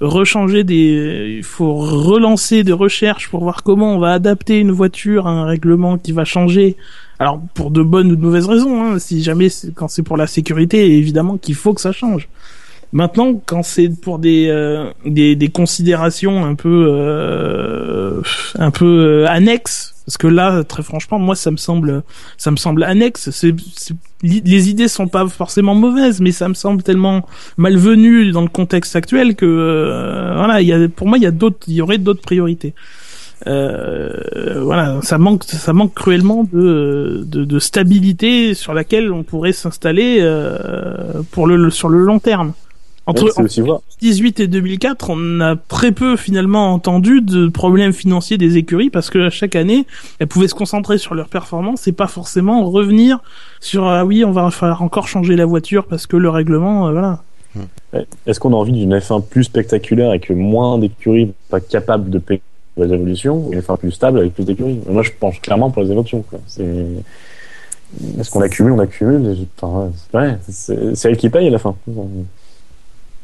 rechanger 0.00 0.64
des, 0.64 1.36
il 1.38 1.44
faut 1.44 1.74
relancer 1.74 2.64
des 2.64 2.72
recherches 2.72 3.28
pour 3.28 3.40
voir 3.40 3.62
comment 3.62 3.94
on 3.94 3.98
va 3.98 4.12
adapter 4.12 4.58
une 4.58 4.72
voiture 4.72 5.26
à 5.26 5.30
un 5.30 5.44
règlement 5.44 5.98
qui 5.98 6.12
va 6.12 6.24
changer. 6.24 6.76
Alors 7.18 7.40
pour 7.54 7.70
de 7.70 7.82
bonnes 7.82 8.10
ou 8.10 8.16
de 8.16 8.20
mauvaises 8.20 8.46
raisons, 8.46 8.82
hein, 8.82 8.98
si 8.98 9.22
jamais 9.22 9.48
quand 9.76 9.86
c'est 9.86 10.02
pour 10.02 10.16
la 10.16 10.26
sécurité, 10.26 10.96
évidemment 10.96 11.36
qu'il 11.38 11.54
faut 11.54 11.72
que 11.72 11.80
ça 11.80 11.92
change. 11.92 12.28
Maintenant, 12.92 13.40
quand 13.46 13.62
c'est 13.62 13.88
pour 13.88 14.18
des, 14.18 14.48
euh, 14.48 14.90
des 15.06 15.34
des 15.34 15.48
considérations 15.48 16.44
un 16.44 16.54
peu 16.54 16.86
euh, 16.90 18.20
un 18.58 18.70
peu 18.70 18.84
euh, 18.84 19.26
annexes, 19.28 19.94
parce 20.04 20.18
que 20.18 20.26
là, 20.26 20.62
très 20.64 20.82
franchement, 20.82 21.18
moi, 21.18 21.34
ça 21.34 21.50
me 21.50 21.56
semble 21.56 22.02
ça 22.36 22.50
me 22.50 22.56
semble 22.56 22.82
annexe. 22.84 23.44
Les 24.22 24.68
idées 24.68 24.88
sont 24.88 25.08
pas 25.08 25.26
forcément 25.26 25.74
mauvaises, 25.74 26.20
mais 26.20 26.32
ça 26.32 26.48
me 26.48 26.54
semble 26.54 26.82
tellement 26.82 27.26
malvenu 27.56 28.30
dans 28.30 28.42
le 28.42 28.48
contexte 28.48 28.94
actuel 28.94 29.36
que 29.36 29.46
euh, 29.46 30.34
voilà, 30.36 30.60
il 30.60 30.68
y 30.68 30.72
a 30.72 30.88
pour 30.88 31.08
moi, 31.08 31.16
il 31.18 31.24
y 31.24 31.26
a 31.26 31.30
d'autres, 31.30 31.64
il 31.68 31.74
y 31.74 31.80
aurait 31.80 31.98
d'autres 31.98 32.22
priorités. 32.22 32.74
Euh, 33.46 34.60
voilà, 34.62 35.00
ça 35.02 35.18
manque, 35.18 35.44
ça 35.44 35.72
manque 35.72 35.94
cruellement 35.94 36.44
de, 36.52 37.24
de, 37.26 37.44
de 37.44 37.58
stabilité 37.58 38.54
sur 38.54 38.74
laquelle 38.74 39.12
on 39.12 39.22
pourrait 39.24 39.52
s'installer 39.52 40.18
euh, 40.20 41.22
pour 41.32 41.46
le 41.46 41.70
sur 41.70 41.88
le 41.88 41.98
long 41.98 42.18
terme. 42.18 42.52
Entre, 43.06 43.24
Ouais, 43.24 43.30
c'est 43.34 43.42
aussi 43.42 43.60
voir. 43.60 43.80
2018 44.00 44.40
et 44.40 44.46
2004, 44.46 45.10
on 45.10 45.40
a 45.40 45.56
très 45.56 45.90
peu 45.90 46.16
finalement 46.16 46.72
entendu 46.72 47.20
de 47.20 47.48
problèmes 47.48 47.92
financiers 47.92 48.38
des 48.38 48.58
écuries 48.58 48.90
parce 48.90 49.10
que 49.10 49.28
chaque 49.28 49.56
année, 49.56 49.86
elles 50.18 50.28
pouvaient 50.28 50.48
se 50.48 50.54
concentrer 50.54 50.98
sur 50.98 51.14
leur 51.14 51.28
performance 51.28 51.88
et 51.88 51.92
pas 51.92 52.06
forcément 52.06 52.64
revenir 52.70 53.18
sur 53.60 53.86
ah 53.86 54.04
oui, 54.04 54.24
on 54.24 54.30
va 54.30 54.50
falloir 54.50 54.82
encore 54.82 55.08
changer 55.08 55.34
la 55.34 55.46
voiture 55.46 55.86
parce 55.86 56.06
que 56.06 56.16
le 56.16 56.28
règlement, 56.30 56.88
euh, 56.88 56.92
voilà. 56.92 57.22
Ouais. 57.92 58.06
Est-ce 58.26 58.38
qu'on 58.38 58.52
a 58.52 58.56
envie 58.56 58.72
d'une 58.72 58.96
F1 58.96 59.26
plus 59.26 59.44
spectaculaire 59.44 60.10
avec 60.10 60.30
moins 60.30 60.78
d'écuries 60.78 61.32
pas 61.50 61.60
capables 61.60 62.08
de 62.08 62.18
payer 62.18 62.40
les 62.76 62.92
évolutions 62.92 63.48
ou 63.48 63.52
une 63.52 63.60
F1 63.60 63.78
plus 63.78 63.92
stable 63.92 64.20
avec 64.20 64.34
plus 64.34 64.44
d'écuries? 64.44 64.80
Moi, 64.88 65.02
je 65.02 65.10
pense 65.18 65.38
clairement 65.40 65.70
pour 65.70 65.82
les 65.82 65.90
évolutions. 65.90 66.22
quoi. 66.22 66.38
C'est 66.46 66.64
est-ce 68.18 68.30
qu'on 68.30 68.40
accumule, 68.40 68.72
on 68.72 68.78
accumule. 68.78 69.36
Enfin, 69.60 69.90
c'est 70.48 70.96
c'est 70.96 71.10
elle 71.10 71.16
qui 71.16 71.28
paye 71.28 71.48
à 71.48 71.50
la 71.50 71.58
fin. 71.58 71.74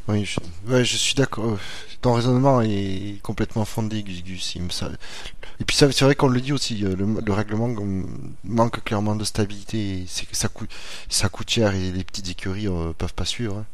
Oui, 0.09 0.25
je, 0.25 0.39
ouais, 0.71 0.83
je 0.83 0.97
suis 0.97 1.13
d'accord. 1.15 1.45
Euh, 1.45 1.57
Ton 2.01 2.13
raisonnement 2.13 2.61
est 2.61 3.21
complètement 3.21 3.65
fondé, 3.65 4.01
Gus 4.03 4.55
Et 4.55 5.65
puis 5.65 5.75
ça- 5.75 5.91
c'est 5.91 6.05
vrai 6.05 6.15
qu'on 6.15 6.29
le 6.29 6.39
dit 6.41 6.53
aussi, 6.53 6.83
euh, 6.83 6.95
le, 6.97 7.05
le 7.25 7.33
règlement 7.33 7.67
euh, 7.69 8.03
manque 8.45 8.83
clairement 8.83 9.15
de 9.15 9.23
stabilité. 9.23 9.77
et 9.77 10.03
C'est 10.07 10.25
que 10.27 10.35
ça 10.35 10.47
coûte, 10.47 10.69
ça 11.09 11.29
coûte 11.29 11.49
cher 11.49 11.73
et 11.75 11.91
les 11.91 12.03
petites 12.03 12.29
écuries 12.29 12.67
euh, 12.67 12.91
peuvent 12.97 13.13
pas 13.13 13.25
suivre. 13.25 13.57
hein. 13.57 13.65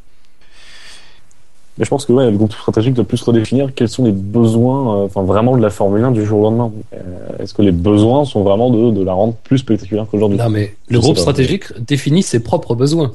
Mais 1.78 1.84
je 1.86 1.90
pense 1.90 2.06
que 2.06 2.14
ouais, 2.14 2.32
le 2.32 2.38
groupe 2.38 2.54
stratégique 2.54 2.94
doit 2.94 3.04
plus 3.04 3.22
redéfinir 3.22 3.74
quels 3.76 3.90
sont 3.90 4.06
les 4.06 4.14
besoins, 4.14 5.02
euh, 5.02 5.06
enfin 5.06 5.24
vraiment 5.24 5.58
de 5.58 5.62
la 5.62 5.70
Formule 5.70 6.04
1 6.06 6.12
du 6.12 6.26
jour 6.26 6.40
au 6.40 6.44
lendemain. 6.44 6.72
Euh, 6.94 7.38
Est-ce 7.40 7.54
que 7.54 7.62
les 7.62 7.74
besoins 7.74 8.24
sont 8.26 8.44
vraiment 8.44 8.70
de, 8.72 8.92
de 8.92 9.04
la 9.04 9.12
rendre 9.14 9.34
plus 9.44 9.58
spectaculaire 9.60 10.08
qu'aujourd'hui? 10.10 10.38
Non, 10.38 10.50
mais 10.50 10.76
le 10.88 11.00
groupe 11.00 11.16
pas. 11.16 11.22
stratégique 11.22 11.66
définit 11.80 12.24
ses 12.24 12.40
propres 12.42 12.76
besoins. 12.76 13.12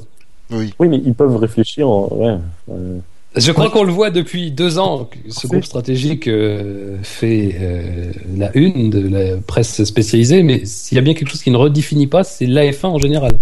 Oui. 0.51 0.73
Oui, 0.79 0.89
mais 0.89 1.01
ils 1.03 1.15
peuvent 1.15 1.35
réfléchir. 1.37 1.87
euh, 1.87 2.07
Ouais. 2.11 2.37
euh, 2.71 2.99
Je 3.35 3.53
crois 3.53 3.69
qu'on 3.69 3.83
le 3.83 3.93
voit 3.93 4.09
depuis 4.09 4.51
deux 4.51 4.77
ans. 4.77 5.05
que 5.05 5.17
Ce 5.31 5.47
groupe 5.47 5.63
stratégique 5.63 6.27
euh, 6.27 6.97
fait 7.01 7.55
euh, 7.61 8.11
la 8.37 8.55
une 8.57 8.89
de 8.89 9.07
la 9.07 9.37
presse 9.37 9.83
spécialisée, 9.85 10.43
mais 10.43 10.65
s'il 10.65 10.97
y 10.97 10.99
a 10.99 11.01
bien 11.01 11.13
quelque 11.13 11.29
chose 11.29 11.41
qui 11.41 11.51
ne 11.51 11.57
redéfinit 11.57 12.07
pas, 12.07 12.25
c'est 12.25 12.45
l'AF1 12.45 12.87
en 12.87 12.99
général. 12.99 13.39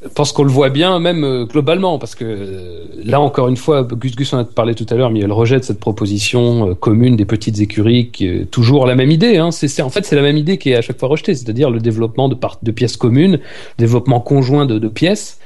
Je 0.00 0.08
pense 0.08 0.30
qu'on 0.30 0.44
le 0.44 0.50
voit 0.50 0.68
bien, 0.68 1.00
même 1.00 1.24
euh, 1.24 1.44
globalement, 1.44 1.98
parce 1.98 2.14
que 2.14 2.24
euh, 2.24 2.84
là, 3.04 3.20
encore 3.20 3.48
une 3.48 3.56
fois, 3.56 3.82
Gus 3.82 4.14
Gus 4.14 4.32
en 4.32 4.38
a 4.38 4.44
parlé 4.44 4.76
tout 4.76 4.86
à 4.90 4.94
l'heure, 4.94 5.10
mais 5.10 5.18
il 5.18 5.32
rejette 5.32 5.64
cette 5.64 5.80
proposition 5.80 6.70
euh, 6.70 6.74
commune 6.74 7.16
des 7.16 7.24
petites 7.24 7.58
écuries, 7.58 8.10
qui 8.10 8.28
est 8.28 8.44
toujours 8.48 8.86
la 8.86 8.94
même 8.94 9.10
idée. 9.10 9.38
Hein. 9.38 9.48
En 9.48 9.90
fait, 9.90 10.04
c'est 10.04 10.14
la 10.14 10.22
même 10.22 10.36
idée 10.36 10.56
qui 10.56 10.70
est 10.70 10.76
à 10.76 10.82
chaque 10.82 11.00
fois 11.00 11.08
rejetée, 11.08 11.34
c'est-à-dire 11.34 11.70
le 11.70 11.80
développement 11.80 12.28
de, 12.28 12.70
pièces 12.70 12.96
communes, 12.96 13.40
développement 13.76 14.20
conjoint 14.20 14.66
de, 14.66 14.88
pièces, 14.88 15.40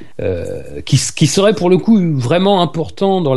qui, 0.85 1.27
serait 1.27 1.55
pour 1.55 1.71
le 1.71 1.79
coup 1.79 1.99
vraiment 2.19 2.61
important 2.61 3.23
dans 3.23 3.35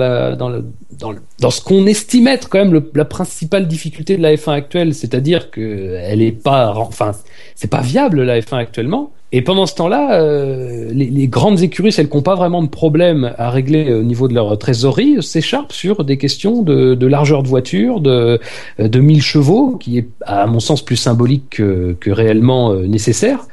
ce 1.50 1.62
qu'on 1.62 1.86
estime 1.88 2.28
être 2.28 2.50
quand 2.50 2.60
même 2.60 2.84
la 2.94 3.06
principale 3.06 3.68
difficulté 3.68 4.18
de 4.18 4.22
la 4.22 4.36
F1 4.36 4.52
actuelle, 4.52 4.94
c'est-à-dire 4.94 5.50
que 5.50 5.96
elle 5.98 6.36
pas, 6.36 6.74
enfin, 6.76 7.14
c'est 7.56 7.70
pas 7.70 7.82
viable 7.82 8.24
la 8.24 8.40
F1 8.40 8.58
actuellement. 8.58 9.12
Et 9.36 9.42
pendant 9.42 9.66
ce 9.66 9.76
temps-là, 9.76 10.22
euh, 10.22 10.90
les, 10.94 11.28
grandes 11.28 11.62
écuries, 11.62 11.92
celles 11.92 12.08
qui 12.08 12.16
n'ont 12.16 12.24
pas 12.24 12.36
vraiment 12.36 12.64
de 12.64 12.70
problème 12.70 13.34
à 13.38 13.50
régler 13.50 13.94
au 13.94 14.02
niveau 14.02 14.30
de 14.30 14.34
leur 14.34 14.58
trésorerie, 14.58 15.22
s'écharpent 15.22 15.74
sur 15.74 16.06
des 16.06 16.18
questions 16.18 16.62
de, 16.62 17.06
largeur 17.06 17.44
de 17.44 17.50
voiture, 17.50 18.00
de, 18.00 18.40
de 18.80 19.00
1000 19.02 19.22
chevaux, 19.22 19.76
qui 19.76 19.98
est 19.98 20.08
à 20.22 20.48
mon 20.48 20.62
sens 20.62 20.82
plus 20.82 20.96
symbolique 20.96 21.50
que, 21.50 21.98
réellement 22.10 22.72
euh, 22.72 22.88
nécessaire. 22.88 23.46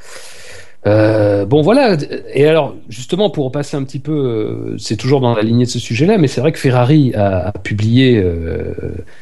Euh, 0.84 1.46
bon 1.46 1.62
voilà, 1.62 1.96
et 2.34 2.44
alors 2.44 2.74
justement 2.88 3.30
pour 3.30 3.52
passer 3.52 3.76
un 3.76 3.84
petit 3.84 4.00
peu, 4.00 4.12
euh, 4.12 4.76
c'est 4.78 4.96
toujours 4.96 5.20
dans 5.20 5.32
la 5.32 5.42
lignée 5.42 5.64
de 5.64 5.70
ce 5.70 5.78
sujet-là, 5.78 6.18
mais 6.18 6.26
c'est 6.26 6.40
vrai 6.40 6.50
que 6.50 6.58
Ferrari 6.58 7.14
a, 7.14 7.52
publié 7.62 8.18
euh, 8.18 8.74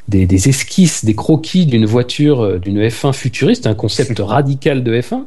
des, 0.09 0.49
esquisses, 0.49 1.05
des 1.05 1.15
croquis 1.15 1.67
d'une 1.67 1.85
voiture, 1.85 2.43
euh, 2.43 2.59
d'une 2.59 2.81
F1 2.81 3.13
futuriste, 3.13 3.67
un 3.67 3.75
concept 3.75 4.19
radical 4.25 4.83
de 4.83 4.99
F1. 5.01 5.25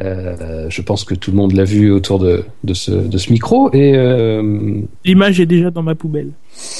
Euh, 0.00 0.66
je 0.70 0.82
pense 0.82 1.04
que 1.04 1.14
tout 1.14 1.30
le 1.30 1.36
monde 1.36 1.52
l'a 1.52 1.64
vu 1.64 1.90
autour 1.92 2.18
de, 2.18 2.44
de, 2.64 2.74
ce, 2.74 2.90
de 2.90 3.18
ce 3.18 3.30
micro 3.32 3.70
et 3.74 3.94
euh, 3.96 4.80
L'image 5.04 5.40
est 5.40 5.46
déjà 5.46 5.70
dans 5.70 5.82
ma 5.82 5.94
poubelle. 5.94 6.30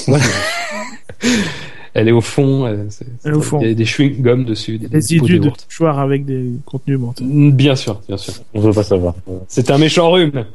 elle 1.93 2.07
est 2.07 2.11
au 2.13 2.21
fond. 2.21 2.65
euh, 2.65 2.85
c'est- 2.89 3.05
Elle 3.23 3.33
est 3.33 3.35
au 3.35 3.41
fond. 3.41 3.59
Il 3.61 3.67
y 3.67 3.71
a 3.71 3.73
des 3.73 3.85
chewing-gums 3.85 4.45
dessus, 4.45 4.77
des, 4.77 4.87
des 4.87 5.17
pots 5.19 5.27
de 5.27 5.85
avec 5.85 6.25
des 6.25 6.45
contenus 6.65 6.99
mentaux. 6.99 7.23
Bien 7.27 7.75
sûr, 7.75 8.01
bien 8.07 8.17
sûr. 8.17 8.33
on 8.53 8.59
veut 8.61 8.73
pas 8.73 8.83
savoir. 8.83 9.13
C'est 9.47 9.69
un 9.71 9.77
méchant 9.77 10.09
rhume. 10.11 10.45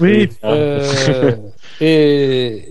Oui, 0.00 0.28
et, 1.80 2.62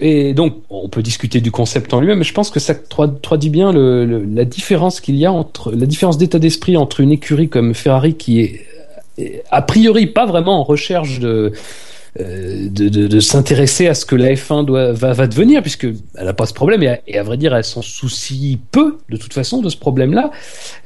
et, 0.00 0.34
donc, 0.34 0.56
on 0.70 0.88
peut 0.88 1.02
discuter 1.02 1.40
du 1.40 1.50
concept 1.50 1.92
en 1.94 2.00
lui-même, 2.00 2.18
mais 2.18 2.24
je 2.24 2.34
pense 2.34 2.50
que 2.50 2.60
ça 2.60 2.74
tra- 2.74 3.20
traduit 3.20 3.50
bien 3.50 3.72
la 3.72 4.44
différence 4.44 5.00
qu'il 5.00 5.16
y 5.16 5.26
a 5.26 5.32
entre 5.32 5.72
la 5.72 5.86
différence 5.86 6.18
d'état 6.18 6.38
d'esprit 6.38 6.76
entre 6.76 7.00
une 7.00 7.12
écurie 7.12 7.48
comme 7.48 7.74
Ferrari 7.74 8.14
qui 8.14 8.40
est 8.40 8.64
a 9.50 9.62
priori 9.62 10.06
pas 10.06 10.26
vraiment 10.26 10.60
en 10.60 10.62
recherche 10.62 11.18
de 11.18 11.52
de, 12.18 12.88
de, 12.88 13.06
de 13.06 13.20
s'intéresser 13.20 13.86
à 13.86 13.94
ce 13.94 14.04
que 14.04 14.16
la 14.16 14.32
F1 14.32 14.64
doit, 14.64 14.92
va, 14.92 15.12
va 15.12 15.26
devenir, 15.26 15.62
puisque 15.62 15.84
elle 15.84 16.24
n'a 16.24 16.32
pas 16.32 16.46
ce 16.46 16.54
problème, 16.54 16.82
et 16.82 17.18
à, 17.18 17.22
vrai 17.22 17.36
dire, 17.36 17.54
elle 17.54 17.64
s'en 17.64 17.82
soucie 17.82 18.58
peu, 18.72 18.98
de 19.08 19.16
toute 19.16 19.32
façon, 19.32 19.60
de 19.60 19.68
ce 19.68 19.76
problème-là. 19.76 20.30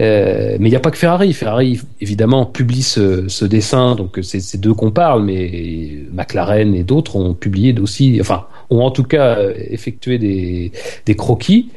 Euh, 0.01 0.57
mais 0.61 0.68
il 0.68 0.70
n'y 0.70 0.76
a 0.76 0.80
pas 0.80 0.91
que 0.91 0.99
Ferrari. 0.99 1.33
Ferrari, 1.33 1.80
évidemment, 2.01 2.47
publie 2.47 2.83
ce, 2.83 3.45
dessin, 3.45 3.95
donc 3.95 4.18
c'est 4.22 4.41
ces 4.41 4.59
deux 4.59 4.74
qu'on 4.74 4.91
parle, 4.91 5.24
mais 5.24 6.05
McLaren 6.12 6.74
et 6.74 6.85
d'autres 6.85 7.16
ont 7.16 7.35
publié 7.35 7.74
aussi, 7.80 8.18
enfin, 8.20 8.47
ont 8.70 8.80
en 8.80 8.91
tout 8.91 9.05
cas 9.05 9.39
euh, 9.39 9.55
effectué 9.57 10.18
des, 10.18 10.72
des 11.07 11.16
croquis, 11.16 11.70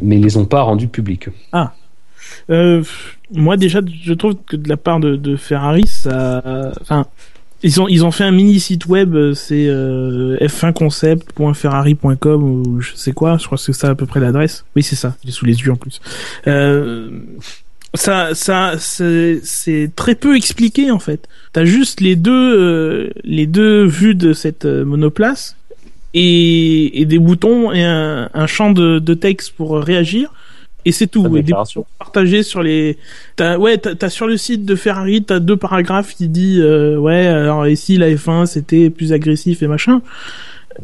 mais 0.00 0.16
les 0.16 0.36
ont 0.36 0.44
pas 0.44 0.62
rendus 0.62 0.88
publics. 0.88 1.28
Euh, 2.48 2.82
moi 3.32 3.56
déjà, 3.56 3.80
je 4.02 4.14
trouve 4.14 4.36
que 4.46 4.56
de 4.56 4.68
la 4.68 4.76
part 4.76 5.00
de, 5.00 5.16
de 5.16 5.36
Ferrari, 5.36 5.86
ça, 5.86 6.72
enfin, 6.80 7.06
ils 7.62 7.80
ont 7.80 7.88
ils 7.88 8.04
ont 8.04 8.10
fait 8.10 8.24
un 8.24 8.30
mini 8.30 8.60
site 8.60 8.86
web, 8.86 9.14
euh, 9.14 9.34
c'est 9.34 9.66
euh, 9.68 10.36
f1concept.ferrari.com 10.38 12.42
ou 12.42 12.80
je 12.80 12.94
sais 12.94 13.12
quoi, 13.12 13.36
je 13.38 13.46
crois 13.46 13.58
que 13.58 13.64
c'est 13.64 13.72
ça 13.72 13.90
à 13.90 13.94
peu 13.94 14.06
près 14.06 14.20
l'adresse. 14.20 14.64
Oui, 14.76 14.82
c'est 14.82 14.96
ça, 14.96 15.16
j'ai 15.24 15.32
sous 15.32 15.46
les 15.46 15.60
yeux 15.60 15.72
en 15.72 15.76
plus. 15.76 16.00
Euh, 16.46 17.10
ça, 17.94 18.34
ça, 18.34 18.74
c'est 18.78 19.90
très 19.96 20.14
peu 20.14 20.36
expliqué 20.36 20.90
en 20.90 20.98
fait. 20.98 21.28
T'as 21.52 21.64
juste 21.64 22.00
les 22.00 22.16
deux, 22.16 22.58
euh, 22.58 23.10
les 23.24 23.46
deux 23.46 23.84
vues 23.84 24.14
de 24.14 24.32
cette 24.32 24.64
euh, 24.64 24.84
monoplace 24.84 25.56
et, 26.14 27.00
et 27.00 27.04
des 27.04 27.18
boutons 27.18 27.72
et 27.72 27.82
un, 27.82 28.30
un 28.32 28.46
champ 28.46 28.70
de, 28.70 29.00
de 29.00 29.14
texte 29.14 29.54
pour 29.56 29.76
réagir. 29.76 30.32
Et 30.84 30.92
c'est 30.92 31.06
tout. 31.06 31.36
Et 31.36 31.42
des 31.42 31.52
partagés 31.98 32.42
sur 32.42 32.62
les. 32.62 32.98
T'as, 33.36 33.58
ouais, 33.58 33.78
t'as, 33.78 33.94
t'as 33.94 34.08
sur 34.08 34.26
le 34.26 34.36
site 34.36 34.64
de 34.64 34.74
Ferrari, 34.74 35.22
t'as 35.22 35.38
deux 35.38 35.56
paragraphes 35.56 36.14
qui 36.14 36.28
dit 36.28 36.58
euh, 36.60 36.96
ouais, 36.96 37.26
alors 37.26 37.66
ici 37.66 37.96
la 37.96 38.10
F1 38.10 38.46
c'était 38.46 38.90
plus 38.90 39.12
agressif 39.12 39.62
et 39.62 39.66
machin. 39.66 40.02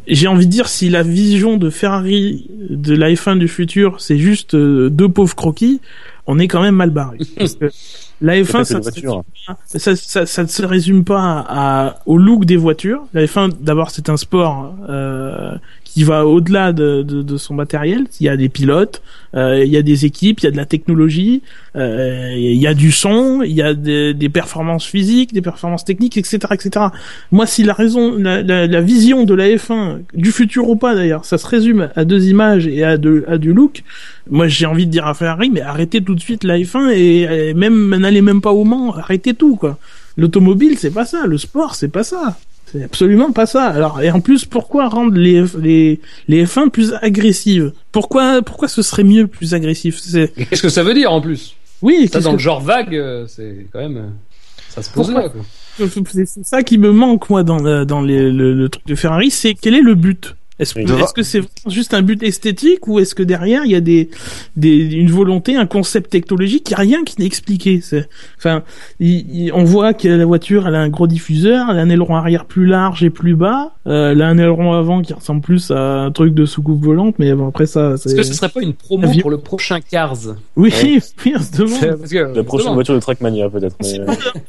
J'ai 0.07 0.27
envie 0.27 0.47
de 0.47 0.51
dire 0.51 0.69
si 0.69 0.91
la 0.91 1.03
vision 1.03 1.57
de 1.57 1.71
Ferrari 1.71 2.51
de 2.69 2.95
la 2.95 3.11
F1 3.11 3.39
du 3.39 3.49
futur 3.49 4.01
c'est 4.01 4.19
juste 4.19 4.55
euh, 4.55 4.91
deux 4.91 5.09
pauvres 5.09 5.35
croquis, 5.35 5.81
on 6.27 6.39
est 6.39 6.49
quand 6.49 6.61
même 6.61 6.77
mal 6.77 6.91
barré. 6.91 7.19
La 8.21 8.35
C'est 8.35 8.43
F1 8.43 8.53
pas 8.53 8.59
que 8.61 8.65
ça, 8.65 8.75
des 8.75 8.81
voitures. 8.81 9.25
ça, 9.67 9.97
ça, 9.97 10.27
ça 10.27 10.43
ne 10.43 10.49
se 10.49 10.63
résume 10.65 11.05
pas 11.05 11.45
à, 11.49 11.99
au 12.07 12.17
look 12.17 12.45
des 12.45 12.57
voitures. 12.57 13.03
La 13.13 13.25
F1, 13.25 13.53
d'abord, 13.61 13.91
c'est 13.91 14.09
un 14.09 14.17
sport 14.17 14.75
euh, 14.89 15.57
qui 15.85 16.03
va 16.05 16.27
au-delà 16.27 16.73
de, 16.73 17.03
de, 17.03 17.23
de 17.23 17.37
son 17.37 17.55
matériel. 17.55 18.05
Il 18.21 18.25
y 18.25 18.29
a 18.29 18.37
des 18.37 18.49
pilotes, 18.49 19.03
euh, 19.35 19.63
il 19.65 19.71
y 19.71 19.77
a 19.77 19.83
des 19.83 20.05
équipes, 20.07 20.41
il 20.41 20.45
y 20.45 20.47
a 20.47 20.51
de 20.51 20.57
la 20.57 20.65
technologie, 20.67 21.43
euh, 21.77 22.33
il 22.37 22.61
y 22.61 22.67
a 22.67 22.75
du 22.75 22.91
son, 22.91 23.43
il 23.43 23.53
y 23.53 23.63
a 23.63 23.75
des, 23.75 24.15
des 24.15 24.29
performances 24.29 24.87
physiques, 24.87 25.33
des 25.33 25.43
performances 25.43 25.85
techniques, 25.85 26.17
etc., 26.17 26.39
etc. 26.53 26.87
Moi, 27.33 27.47
si 27.47 27.65
la 27.65 27.75
raison, 27.75 28.17
la, 28.19 28.43
la, 28.43 28.67
la 28.67 28.81
vision 28.81 29.25
de 29.25 29.35
la 29.35 29.47
F1 29.49 30.01
du 30.15 30.33
futur 30.33 30.69
ou 30.69 30.77
pas 30.77 30.95
d'ailleurs, 30.95 31.25
ça 31.25 31.39
se 31.39 31.47
résume 31.47 31.89
à 31.97 32.05
deux 32.05 32.29
images 32.29 32.67
et 32.67 32.83
à, 32.83 32.97
de, 32.97 33.25
à 33.29 33.37
du 33.39 33.53
look. 33.53 33.83
Moi, 34.29 34.49
j'ai 34.49 34.67
envie 34.67 34.87
de 34.87 34.91
dire 34.91 35.07
à 35.07 35.15
Ferrari, 35.15 35.51
mais 35.51 35.61
arrêtez 35.61 36.01
tout 36.03 36.15
de 36.15 36.21
suite 36.21 36.43
la 36.45 36.59
F1 36.59 36.91
et, 36.93 37.49
et 37.51 37.55
même 37.55 37.95
n'allez 37.97 38.23
même 38.23 38.41
pas 38.41 38.53
au 38.53 38.65
Mans, 38.65 38.95
arrêtez 38.97 39.35
tout 39.35 39.57
quoi. 39.57 39.79
L'automobile, 40.17 40.77
c'est 40.79 40.91
pas 40.91 41.05
ça. 41.05 41.27
Le 41.27 41.39
sport, 41.39 41.75
c'est 41.75 41.89
pas 41.89 42.03
ça. 42.05 42.37
C'est 42.73 42.83
absolument 42.83 43.31
pas 43.31 43.47
ça. 43.47 43.67
Alors 43.67 44.03
et 44.03 44.11
en 44.11 44.21
plus, 44.21 44.45
pourquoi 44.45 44.89
rendre 44.89 45.15
les 45.17 45.45
les 45.61 46.01
les 46.27 46.45
F1 46.45 46.71
plus 46.71 46.93
agressives? 47.01 47.73
Pourquoi 47.93 48.43
pourquoi 48.43 48.67
ce 48.67 48.83
serait 48.83 49.05
mieux 49.05 49.29
plus 49.29 49.55
agressif? 49.55 49.99
C'est 50.01 50.33
qu'est-ce 50.49 50.63
que 50.63 50.69
ça 50.69 50.83
veut 50.83 50.95
dire 50.95 51.13
en 51.13 51.21
plus? 51.21 51.55
Oui, 51.83 52.09
Ça, 52.13 52.21
dans 52.21 52.31
que- 52.31 52.37
le 52.37 52.43
genre 52.43 52.61
vague, 52.61 52.95
euh, 52.97 53.27
c'est 53.29 53.67
quand 53.73 53.79
même. 53.81 53.97
euh, 53.99 54.09
Ça 54.71 54.83
se 54.83 54.91
pose 54.91 55.07
Pourquoi 55.07 55.23
là. 55.23 55.29
quoi. 55.29 55.87
c'est 56.11 56.45
ça 56.45 56.63
qui 56.65 56.79
me 56.79 56.91
manque 56.91 57.31
moi 57.31 57.45
dans 57.45 57.59
le- 57.59 57.85
dans 57.87 58.01
les- 58.01 58.31
le, 58.33 58.53
le 58.55 58.69
truc 58.69 58.85
de 58.87 58.95
Ferrari, 58.97 59.31
c'est 59.31 59.55
quel 59.55 59.75
est 59.75 59.81
le 59.83 59.95
but? 59.95 60.35
Est-ce 60.59 61.13
que 61.15 61.23
c'est 61.23 61.43
juste 61.69 61.93
un 61.93 62.03
but 62.03 62.23
esthétique 62.23 62.89
ou 62.89 62.99
est-ce 62.99 63.15
que 63.15 63.23
derrière 63.23 63.65
il 63.65 63.71
y 63.73 63.75
a 63.75 63.81
des, 63.81 64.09
des 64.57 64.77
une 64.95 65.11
volonté, 65.11 65.57
un 65.57 65.67
concept 65.67 66.11
technologique, 66.11 66.69
il 66.69 66.73
y 66.73 66.75
a 66.75 66.79
rien 66.79 67.05
qui 67.05 67.17
n'est 67.21 67.27
expliqué? 67.27 67.81
C'est, 67.83 68.09
enfin, 68.39 68.63
il- 68.99 69.27
il- 69.47 69.53
on 69.53 69.65
voit 69.65 69.93
que 69.93 70.09
la 70.09 70.25
voiture 70.25 70.67
elle 70.67 70.75
a 70.75 70.81
un 70.81 70.89
gros 70.89 71.07
diffuseur, 71.07 71.67
elle 71.71 71.79
a 71.79 71.83
un 71.83 71.91
aileron 71.91 72.17
arrière 72.17 72.47
plus 72.47 72.67
large 72.67 73.03
et 73.05 73.11
plus 73.11 73.35
bas, 73.35 73.75
euh, 73.87 74.13
elle 74.13 74.23
a 74.23 74.29
un 74.29 74.39
aileron 74.39 74.73
avant 74.73 75.03
qui 75.03 75.13
ressemble 75.13 75.43
plus 75.43 75.71
à 75.71 76.05
un 76.05 76.11
truc 76.11 76.33
de 76.33 76.47
soucoupe 76.47 76.83
volante, 76.83 77.17
mais 77.19 77.35
bon, 77.35 77.49
après 77.49 77.67
ça, 77.67 77.93
Est-ce 77.95 78.15
que 78.15 78.23
ce 78.23 78.33
serait 78.33 78.49
pas 78.49 78.63
une 78.63 78.73
promo 78.75 79.07
pour 79.21 79.31
le 79.31 79.39
prochain 79.39 79.81
Cars? 79.81 80.15
Oui, 80.57 80.73
Ouais. 80.83 80.99
oui, 81.27 81.35
on 81.37 81.43
se 81.43 81.53
demande. 81.59 81.99
Parce 81.99 82.11
que, 82.11 82.35
La 82.35 82.43
prochaine 82.45 82.73
voiture 82.75 82.95
de 82.95 83.01
Trackmania, 83.01 83.51
peut-être. 83.51 83.77
mais, 83.83 83.89
C'est 83.89 84.01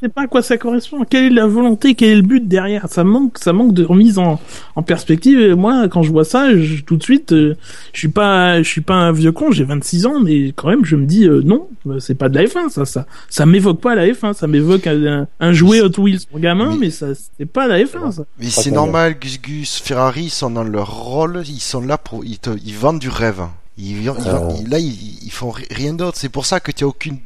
euh, 0.05 0.09
pas, 0.13 0.21
à 0.23 0.27
quoi 0.27 0.41
ça 0.41 0.57
correspond. 0.57 1.03
Quelle 1.09 1.25
est 1.25 1.29
la 1.35 1.47
volonté, 1.47 1.95
quel 1.95 2.09
est 2.09 2.15
le 2.15 2.21
but 2.21 2.47
derrière? 2.47 2.87
Ça 2.89 3.03
manque, 3.03 3.37
ça 3.39 3.51
manque 3.53 3.73
de 3.73 3.83
remise 3.83 4.17
en, 4.19 4.39
en 4.75 4.83
perspective. 4.83 5.39
Et 5.39 5.53
moi, 5.53 5.87
quand 5.89 5.96
je 6.03 6.11
vois 6.11 6.25
ça, 6.25 6.55
je, 6.55 6.81
tout 6.81 6.97
de 6.97 7.03
suite, 7.03 7.31
euh, 7.31 7.55
je 7.93 7.99
suis 7.99 8.07
pas, 8.07 8.61
je 8.61 8.67
suis 8.67 8.81
pas 8.81 8.95
un 8.95 9.11
vieux 9.11 9.31
con. 9.31 9.51
J'ai 9.51 9.63
26 9.63 10.05
ans, 10.05 10.19
mais 10.19 10.53
quand 10.55 10.69
même, 10.69 10.85
je 10.85 10.95
me 10.95 11.05
dis 11.05 11.25
euh, 11.25 11.41
non, 11.43 11.67
euh, 11.87 11.99
c'est 11.99 12.15
pas 12.15 12.29
de 12.29 12.35
la 12.35 12.45
F1. 12.45 12.69
Ça, 12.69 12.85
ça, 12.85 13.05
ça 13.29 13.45
m'évoque 13.45 13.81
pas 13.81 13.95
la 13.95 14.07
F1. 14.07 14.33
Ça 14.33 14.47
m'évoque 14.47 14.87
un, 14.87 15.27
un 15.39 15.53
jouet 15.53 15.81
Hot 15.81 15.99
Wheels 15.99 16.25
pour 16.29 16.39
gamin, 16.39 16.77
mais 16.79 16.89
ça, 16.89 17.07
c'est 17.37 17.45
pas 17.45 17.67
la 17.67 17.79
F1. 17.79 18.11
Ça. 18.11 18.23
Mais 18.39 18.49
c'est 18.49 18.71
normal, 18.71 19.17
Gus 19.19 19.41
Gus, 19.41 19.81
Ferrari, 19.81 20.25
ils 20.25 20.29
sont 20.29 20.49
dans 20.49 20.63
leur 20.63 20.91
rôle, 20.91 21.43
ils 21.45 21.59
sont 21.59 21.81
là 21.81 21.97
pour, 21.97 22.25
ils, 22.25 22.39
te, 22.39 22.49
ils 22.65 22.75
vendent 22.75 22.99
du 22.99 23.09
rêve. 23.09 23.41
Ils, 23.77 24.01
ils- 24.03 24.09
Euh. 24.09 24.13
ils- 24.59 24.69
là, 24.69 24.79
ils, 24.79 25.23
ils 25.23 25.31
font 25.31 25.51
ri- 25.51 25.67
rien 25.69 25.93
d'autre. 25.93 26.17
C'est 26.17 26.29
pour 26.29 26.45
ça 26.45 26.59
que 26.59 26.71
tu 26.71 26.83
as 26.83 26.87
aucune, 26.87 27.19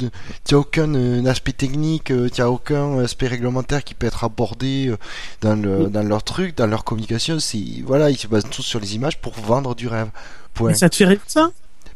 tu 0.45 0.55
as 0.55 0.57
aucun 0.59 0.93
euh, 0.95 1.25
aspect 1.25 1.53
technique, 1.53 2.11
euh, 2.11 2.29
tu 2.29 2.41
as 2.41 2.49
aucun 2.51 2.99
aspect 2.99 3.27
réglementaire 3.27 3.83
qui 3.83 3.93
peut 3.93 4.07
être 4.07 4.23
abordé 4.23 4.87
euh, 4.89 4.97
dans 5.41 5.55
le, 5.55 5.87
dans 5.87 6.03
leur 6.03 6.23
truc, 6.23 6.57
dans 6.57 6.67
leur 6.67 6.83
communication. 6.83 7.39
C'est 7.39 7.63
voilà, 7.85 8.09
ils 8.09 8.17
se 8.17 8.27
basent 8.27 8.49
tous 8.51 8.63
sur 8.63 8.79
les 8.79 8.95
images 8.95 9.17
pour 9.19 9.33
vendre 9.33 9.75
du 9.75 9.87
rêve. 9.87 10.09
Point. 10.53 10.69
Mais 10.69 10.75
ça 10.75 10.89
te 10.89 10.95
fait 10.97 11.05
rêver 11.05 11.21
ça? 11.27 11.51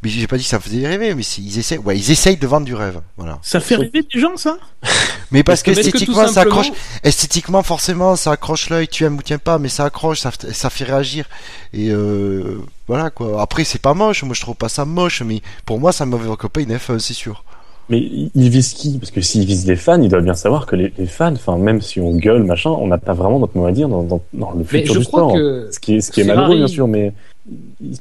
Mais 0.06 0.12
j'ai 0.12 0.28
pas 0.28 0.36
dit 0.36 0.44
que 0.44 0.48
ça 0.50 0.60
faisait 0.60 0.86
rêver, 0.86 1.16
mais 1.16 1.22
ils 1.38 1.58
essaient, 1.58 1.78
ouais, 1.78 1.98
ils 1.98 2.12
essayent 2.12 2.36
de 2.36 2.46
vendre 2.46 2.64
du 2.64 2.76
rêve. 2.76 3.00
Voilà. 3.16 3.40
Ça 3.42 3.58
fait 3.58 3.74
rêver 3.74 4.04
des 4.14 4.20
gens 4.20 4.36
ça? 4.36 4.56
Mais 5.32 5.42
parce 5.42 5.64
que 5.64 5.72
esthétiquement, 5.72 6.28
ça 6.28 6.28
simplement- 6.28 6.60
accroche. 6.60 6.76
Esthétiquement, 7.02 7.62
forcément, 7.64 8.14
ça 8.14 8.30
accroche 8.30 8.70
l'œil. 8.70 8.86
Tu 8.86 9.02
aimes 9.02 9.16
ou 9.18 9.22
tu 9.22 9.32
aimes 9.32 9.40
pas, 9.40 9.58
mais 9.58 9.68
ça 9.68 9.84
accroche, 9.84 10.20
ça, 10.20 10.30
ça 10.52 10.70
fait 10.70 10.84
réagir. 10.84 11.24
Et 11.72 11.90
euh, 11.90 12.60
voilà 12.86 13.10
quoi. 13.10 13.42
Après, 13.42 13.64
c'est 13.64 13.80
pas 13.82 13.92
moche. 13.94 14.22
Moi, 14.22 14.34
je 14.36 14.40
trouve 14.42 14.54
pas 14.54 14.68
ça 14.68 14.84
moche, 14.84 15.22
mais 15.22 15.40
pour 15.64 15.80
moi, 15.80 15.90
ça 15.90 16.06
m'évoque 16.06 16.46
pas 16.46 16.60
une 16.60 16.72
F1, 16.72 17.00
c'est 17.00 17.12
sûr. 17.12 17.42
Mais 17.88 17.98
ils 18.00 18.48
visent 18.50 18.74
qui? 18.74 18.98
Parce 18.98 19.10
que 19.10 19.20
s'ils 19.20 19.44
visent 19.46 19.66
les 19.66 19.74
fans, 19.74 20.00
ils 20.00 20.08
doivent 20.08 20.22
bien 20.22 20.34
savoir 20.34 20.66
que 20.66 20.76
les, 20.76 20.92
les 20.96 21.06
fans, 21.06 21.32
enfin 21.34 21.58
même 21.58 21.80
si 21.80 21.98
on 22.00 22.14
gueule, 22.14 22.44
machin, 22.44 22.70
on 22.70 22.86
n'a 22.86 22.98
pas 22.98 23.12
vraiment 23.14 23.40
notre 23.40 23.56
mot 23.56 23.66
à 23.66 23.72
dire 23.72 23.88
dans, 23.88 24.04
dans, 24.04 24.20
dans 24.32 24.52
le 24.52 24.58
Mais 24.58 24.64
futur 24.64 24.94
je 24.94 24.98
du 25.00 25.06
crois 25.06 25.20
sport. 25.22 25.34
que 25.34 25.68
Ce 25.72 25.80
qui 25.80 25.96
est, 25.96 26.00
ce 26.00 26.12
qui 26.12 26.20
est 26.20 26.24
malheureux 26.24 26.54
bien 26.56 26.68
sûr, 26.68 26.86
mais 26.86 27.12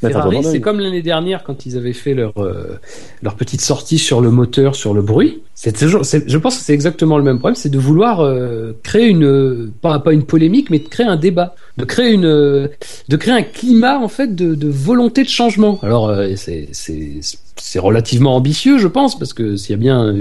Ferrari, 0.02 0.38
c'est 0.44 0.60
comme 0.62 0.80
l'année 0.80 1.02
dernière 1.04 1.44
quand 1.44 1.66
ils 1.68 1.78
avaient 1.78 1.94
fait 1.94 2.14
leur 2.16 2.34
euh, 2.38 2.80
leur 3.22 3.36
petite 3.36 3.62
sortie 3.62 4.00
sur 4.00 4.20
le 4.22 4.32
moteur, 4.32 4.76
sur 4.76 4.94
le 4.94 5.02
bruit. 5.04 5.42
C'est 5.54 5.78
toujours, 5.78 6.04
je 6.04 6.38
pense 6.38 6.58
que 6.58 6.64
c'est 6.64 6.74
exactement 6.74 7.18
le 7.18 7.24
même 7.24 7.38
problème, 7.38 7.56
c'est 7.56 7.70
de 7.70 7.78
vouloir 7.78 8.22
euh, 8.22 8.74
créer 8.84 9.08
une 9.08 9.72
pas 9.82 10.00
pas 10.00 10.14
une 10.14 10.24
polémique, 10.26 10.70
mais 10.72 10.80
de 10.80 10.88
créer 10.88 11.06
un 11.06 11.16
débat, 11.16 11.56
de 11.78 11.86
créer 11.86 12.12
une 12.12 12.26
euh, 12.26 12.68
de 13.08 13.16
créer 13.18 13.34
un 13.36 13.44
climat 13.44 14.00
en 14.00 14.08
fait 14.08 14.36
de, 14.36 14.56
de 14.56 14.68
volonté 14.68 15.24
de 15.24 15.30
changement. 15.30 15.80
Alors 15.84 16.10
euh, 16.10 16.34
c'est 16.36 16.70
c'est 16.74 17.80
relativement 17.80 18.36
ambitieux, 18.36 18.80
je 18.80 18.88
pense, 18.88 19.18
parce 19.18 19.34
que 19.34 19.56
s'il 19.56 19.72
y 19.72 19.74
a 19.76 19.78
bien 19.78 20.14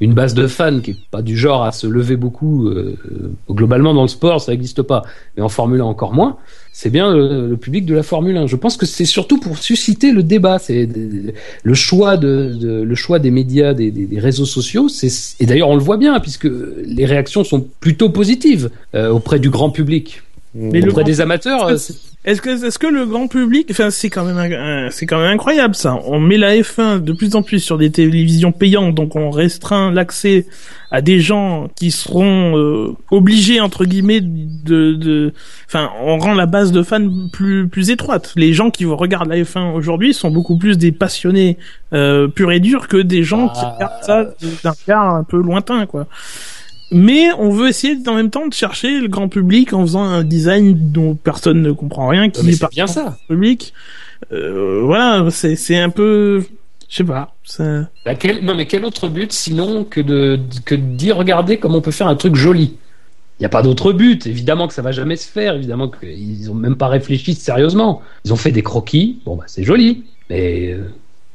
une- 0.00 0.14
base 0.14 0.32
de 0.34 0.46
fans 0.46 0.80
qui 0.80 0.92
est 0.92 0.96
pas 1.10 1.22
du 1.22 1.36
genre 1.36 1.62
à 1.64 1.72
se 1.72 1.86
lever 1.86 2.16
beaucoup, 2.16 2.70
globalement 3.50 3.92
dans 3.92 4.02
le 4.02 4.08
sport, 4.08 4.40
ça 4.40 4.52
n'existe 4.52 4.80
pas, 4.82 5.02
mais 5.36 5.42
en 5.42 5.48
Formule 5.50 5.80
1 5.82 5.84
encore 5.84 6.14
moins 6.14 6.38
c'est 6.72 6.90
bien 6.90 7.14
le, 7.14 7.56
public 7.56 7.84
de 7.84 7.94
la 7.94 8.02
Formule 8.02 8.36
1. 8.36 8.46
Je 8.46 8.56
pense 8.56 8.76
que 8.76 8.86
c'est 8.86 9.04
surtout 9.04 9.38
pour 9.38 9.58
susciter 9.58 10.12
le 10.12 10.22
débat. 10.22 10.58
C'est 10.58 10.88
le 11.62 11.74
choix 11.74 12.16
des 12.16 13.30
médias, 13.30 13.74
des, 13.74 14.08
réseaux 14.18 14.44
sociaux. 14.44 14.88
Et 15.40 15.46
d'ailleurs 15.46 15.68
on 15.68 15.76
le 15.76 15.82
voit 15.82 15.96
bien 15.96 16.18
puisque 16.20 16.48
les 16.84 17.06
réactions 17.06 17.44
sont 17.44 17.66
plutôt 17.80 18.10
positives 18.10 18.70
euh, 18.94 19.10
auprès 19.10 19.38
du 19.38 19.50
grand 19.50 19.70
public. 19.70 20.22
Mais 20.54 20.80
le 20.80 20.88
auprès 20.90 21.02
grand- 21.02 21.06
des 21.10 21.20
amateurs, 21.20 21.66
euh, 21.68 21.76
Est-ce 22.24 22.42
que, 22.42 22.66
est-ce 22.66 22.78
que 22.78 22.86
le 22.88 23.06
grand 23.06 23.28
public, 23.28 23.68
enfin, 23.70 23.88
c'est 23.90 24.10
quand 24.10 24.24
même, 24.24 24.90
c'est 24.90 25.06
quand 25.06 25.18
même 25.20 25.30
incroyable 25.32 25.74
ça. 25.76 25.98
On 26.06 26.18
met 26.20 26.36
la 26.36 26.54
F1 26.56 26.98
de 26.98 27.12
plus 27.12 27.34
en 27.36 27.42
plus 27.42 27.60
sur 27.60 27.78
des 27.78 27.90
télévisions 27.90 28.50
payantes, 28.52 28.94
donc 28.94 29.14
on 29.16 29.30
restreint 29.30 29.90
l'accès 29.92 30.46
à 30.90 31.00
des 31.02 31.20
gens 31.20 31.68
qui 31.76 31.92
seront 31.92 32.58
euh, 32.58 32.96
obligés 33.12 33.60
entre 33.60 33.84
guillemets 33.84 34.20
de, 34.20 34.92
de, 34.94 35.32
enfin, 35.68 35.88
on 36.02 36.18
rend 36.18 36.34
la 36.34 36.46
base 36.46 36.72
de 36.72 36.82
fans 36.82 37.08
plus 37.32 37.68
plus 37.68 37.90
étroite. 37.90 38.32
Les 38.36 38.52
gens 38.52 38.70
qui 38.70 38.84
regardent 38.84 39.28
la 39.28 39.36
F1 39.42 39.72
aujourd'hui 39.72 40.12
sont 40.12 40.30
beaucoup 40.32 40.58
plus 40.58 40.76
des 40.78 40.90
passionnés 40.92 41.58
euh, 41.92 42.26
purs 42.28 42.50
et 42.52 42.60
durs 42.60 42.88
que 42.88 42.96
des 42.96 43.22
gens 43.22 43.48
qui 43.50 43.60
Ah. 43.62 43.74
regardent 43.76 44.02
ça 44.02 44.24
d'un 44.64 44.72
regard 44.84 45.14
un 45.14 45.22
peu 45.24 45.40
lointain, 45.40 45.86
quoi. 45.86 46.06
Mais 46.92 47.30
on 47.38 47.50
veut 47.50 47.68
essayer 47.68 47.96
en 48.08 48.14
même 48.14 48.30
temps 48.30 48.46
de 48.48 48.52
chercher 48.54 49.00
le 49.00 49.08
grand 49.08 49.28
public 49.28 49.72
en 49.72 49.82
faisant 49.82 50.02
un 50.02 50.24
design 50.24 50.90
dont 50.92 51.14
personne 51.14 51.62
ne 51.62 51.72
comprend 51.72 52.08
rien, 52.08 52.30
qui 52.30 52.44
mais 52.44 52.52
est 52.54 52.70
bien 52.70 52.86
ça. 52.86 53.16
public. 53.28 53.72
Euh, 54.32 54.82
voilà, 54.84 55.30
c'est 55.30 55.56
c'est 55.56 55.78
un 55.78 55.90
peu, 55.90 56.44
je 56.88 56.96
sais 56.96 57.04
pas. 57.04 57.34
ça- 57.44 57.88
Bah, 58.04 58.14
quel- 58.16 58.44
non 58.44 58.54
mais 58.54 58.66
quel 58.66 58.84
autre 58.84 59.08
but 59.08 59.32
sinon 59.32 59.84
que 59.84 60.00
de 60.00 60.38
que 60.64 60.74
de 60.74 60.80
dire 60.96 61.16
regardez 61.16 61.58
comment 61.58 61.78
on 61.78 61.80
peut 61.80 61.90
faire 61.90 62.08
un 62.08 62.16
truc 62.16 62.34
joli? 62.34 62.76
Il 63.38 63.42
n'y 63.42 63.46
a 63.46 63.50
pas 63.50 63.62
d'autre 63.62 63.92
but. 63.94 64.26
Évidemment 64.26 64.68
que 64.68 64.74
ça 64.74 64.82
va 64.82 64.92
jamais 64.92 65.16
se 65.16 65.26
faire. 65.26 65.54
Évidemment 65.54 65.88
qu'ils 65.88 66.50
ont 66.50 66.54
même 66.54 66.76
pas 66.76 66.88
réfléchi 66.88 67.34
sérieusement. 67.34 68.02
Ils 68.26 68.32
ont 68.34 68.36
fait 68.36 68.52
des 68.52 68.62
croquis. 68.62 69.20
Bon, 69.24 69.34
bah, 69.36 69.44
c'est 69.46 69.62
joli. 69.64 70.04
Mais 70.28 70.72
euh, 70.74 70.90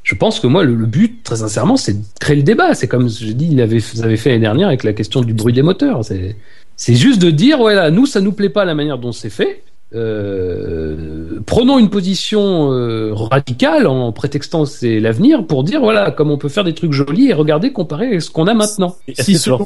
je 0.06 0.14
pense 0.16 0.39
que 0.39 0.45
moi, 0.45 0.64
le, 0.64 0.76
le 0.76 0.86
but, 0.86 1.24
très 1.24 1.38
sincèrement, 1.38 1.78
c'est 1.78 1.93
de 1.93 2.03
créer 2.20 2.36
le 2.36 2.43
débat. 2.43 2.76
C'est 2.76 2.88
comme 2.88 3.10
je 3.10 3.32
dis, 3.32 3.49
il 3.51 3.60
avait, 3.60 3.80
vous 3.80 4.03
avez 4.03 4.18
fait 4.18 4.30
l'année 4.30 4.41
dernière 4.41 4.68
avec 4.68 4.84
la 4.84 4.93
question 4.93 5.22
du 5.22 5.34
bruit 5.34 5.51
des 5.51 5.64
moteurs. 5.64 6.06
C'est, 6.06 6.36
c'est 6.78 6.93
juste 6.93 7.20
de 7.20 7.32
dire, 7.32 7.58
voilà, 7.58 7.89
nous, 7.89 8.06
ça 8.06 8.22
nous 8.22 8.32
plaît 8.32 8.49
pas 8.49 8.66
la 8.66 8.76
manière 8.76 8.99
dont 8.99 9.12
c'est 9.12 9.32
fait. 9.32 9.64
Euh, 9.95 11.39
prenons 11.45 11.80
une 11.80 11.89
position 11.89 12.72
euh, 12.72 13.14
radicale 13.14 13.88
en 13.88 14.12
prétextant 14.12 14.64
que 14.64 14.70
c'est 14.70 14.99
l'avenir 14.99 15.45
pour 15.45 15.64
dire 15.64 15.80
voilà 15.80 16.10
comme 16.12 16.32
on 16.32 16.38
peut 16.39 16.49
faire 16.49 16.64
des 16.64 16.74
trucs 16.74 16.91
jolis 16.91 17.30
et 17.30 17.34
regarder 17.34 17.72
comparer 17.72 18.08
avec 18.08 18.22
ce 18.22 18.30
qu'on 18.32 18.47
a 18.47 18.53
maintenant. 18.56 18.95
Est-ce 19.08 19.24
Si 19.24 19.34
que 19.34 19.39
ça 19.39 19.51
leur 19.51 19.62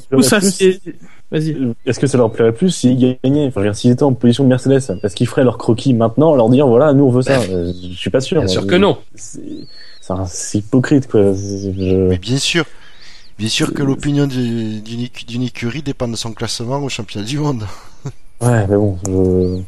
vas-y. 1.32 1.56
Est-ce 1.86 2.00
que 2.00 2.06
ça 2.08 2.18
leur 2.18 2.32
plairait 2.32 2.52
plus 2.52 2.70
s'ils 2.70 3.18
gagnaient 3.24 3.48
Enfin, 3.48 3.74
s'ils 3.74 3.92
étaient 3.92 4.04
en 4.04 4.14
position 4.14 4.44
de 4.44 4.50
Mercedes, 4.50 5.00
est-ce 5.02 5.16
qu'ils 5.16 5.28
feraient 5.28 5.44
leur 5.46 5.58
croquis 5.58 5.94
maintenant, 5.94 6.36
leur 6.36 6.50
dire 6.50 6.68
voilà, 6.68 6.94
nous 6.94 7.06
on 7.06 7.10
veut 7.12 7.22
ça 7.22 7.40
Euh, 7.50 7.72
Je 7.90 7.98
suis 7.98 8.10
pas 8.10 8.22
sûr. 8.22 8.40
Bien 8.40 8.48
sûr 8.48 8.68
que 8.68 8.76
non. 8.76 8.98
C'est 10.28 10.60
hypocrite 10.60 11.08
quoi. 11.08 11.34
Je- 11.34 12.08
Mais 12.10 12.18
bien 12.18 12.38
sûr. 12.38 12.66
Bien 13.38 13.48
sûr 13.50 13.74
que 13.74 13.84
l'opinion 13.84 14.28
de- 14.28 14.80
d'une 14.80 15.02
écu- 15.02 15.26
d'une 15.26 15.44
écurie 15.44 15.82
dépend 15.82 16.08
de 16.10 16.16
son 16.18 16.34
classement 16.34 16.78
au 16.80 16.90
championnat 16.90 17.26
du 17.26 17.38
monde. 17.40 17.66
Ouais, 18.42 18.68
mais 18.68 18.76
bon, 18.76 18.98
je. 19.06 19.62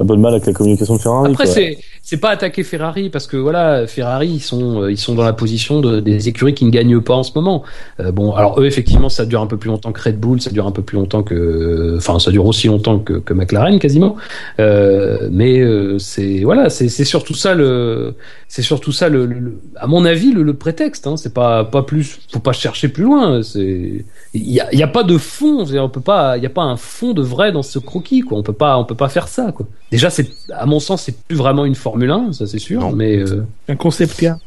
Un 0.00 0.06
peu 0.06 0.16
de 0.16 0.20
mal 0.20 0.32
avec 0.34 0.46
la 0.46 0.52
communication 0.52 0.96
de 0.96 1.00
Ferrari. 1.00 1.32
Après, 1.32 1.44
quoi. 1.44 1.54
c'est 1.54 1.78
c'est 2.06 2.18
pas 2.18 2.30
attaquer 2.30 2.62
Ferrari 2.62 3.10
parce 3.10 3.26
que 3.26 3.36
voilà, 3.36 3.84
Ferrari 3.88 4.28
ils 4.28 4.40
sont 4.40 4.82
euh, 4.82 4.92
ils 4.92 4.96
sont 4.96 5.16
dans 5.16 5.24
la 5.24 5.32
position 5.32 5.80
de, 5.80 5.98
des 5.98 6.28
écuries 6.28 6.54
qui 6.54 6.64
ne 6.64 6.70
gagnent 6.70 7.00
pas 7.00 7.14
en 7.14 7.24
ce 7.24 7.32
moment. 7.34 7.64
Euh, 7.98 8.12
bon, 8.12 8.32
alors 8.32 8.60
eux 8.60 8.66
effectivement 8.66 9.08
ça 9.08 9.26
dure 9.26 9.40
un 9.40 9.48
peu 9.48 9.56
plus 9.56 9.70
longtemps 9.70 9.90
que 9.90 10.00
Red 10.00 10.20
Bull, 10.20 10.40
ça 10.40 10.50
dure 10.50 10.68
un 10.68 10.70
peu 10.70 10.82
plus 10.82 10.98
longtemps 10.98 11.24
que, 11.24 11.96
enfin 11.96 12.20
ça 12.20 12.30
dure 12.30 12.46
aussi 12.46 12.68
longtemps 12.68 13.00
que, 13.00 13.32
McLaren 13.34 13.80
quasiment. 13.80 14.14
Euh, 14.60 15.28
mais 15.32 15.60
c'est 15.98 16.44
voilà, 16.44 16.70
c'est 16.70 16.88
surtout 16.88 17.34
ça 17.34 17.54
le 17.56 18.14
c'est 18.46 18.62
surtout 18.62 18.92
ça 18.92 19.08
le, 19.08 19.58
à 19.74 19.88
mon 19.88 20.04
avis 20.04 20.32
le, 20.32 20.54
prétexte. 20.54 21.08
Hein, 21.08 21.16
c'est 21.16 21.34
pas 21.34 21.64
pas 21.64 21.82
plus, 21.82 22.20
faut 22.30 22.38
pas 22.38 22.52
chercher 22.52 22.88
plus 22.88 23.02
loin. 23.02 23.42
C'est 23.42 24.04
il 24.32 24.52
y 24.52 24.82
a, 24.82 24.86
pas 24.86 25.02
de 25.02 25.18
fond, 25.18 25.66
on 25.68 25.88
peut 25.88 26.00
pas, 26.00 26.36
il 26.36 26.42
y 26.42 26.46
a 26.46 26.50
pas 26.50 26.62
un 26.62 26.76
fond 26.76 27.14
de 27.14 27.22
vrai 27.22 27.52
dans 27.52 27.62
ce 27.62 27.78
croquis 27.78 28.20
quoi. 28.20 28.38
On 28.38 28.42
peut 28.42 28.52
pas 28.52 28.78
on 28.78 28.84
peut 28.84 28.94
pas 28.94 29.08
faire 29.08 29.26
ça 29.26 29.50
quoi. 29.50 29.66
Déjà 29.90 30.10
c'est 30.10 30.30
à 30.52 30.66
mon 30.66 30.78
sens 30.78 31.02
c'est 31.02 31.16
plus 31.24 31.36
vraiment 31.36 31.64
une 31.64 31.74
Formule 32.00 32.10
1, 32.10 32.32
ça 32.32 32.46
c'est 32.46 32.58
sûr. 32.58 32.80
Non. 32.80 32.92
Mais 32.92 33.16
euh, 33.18 33.44
Un 33.68 33.76
concept 33.76 34.16
car. 34.18 34.38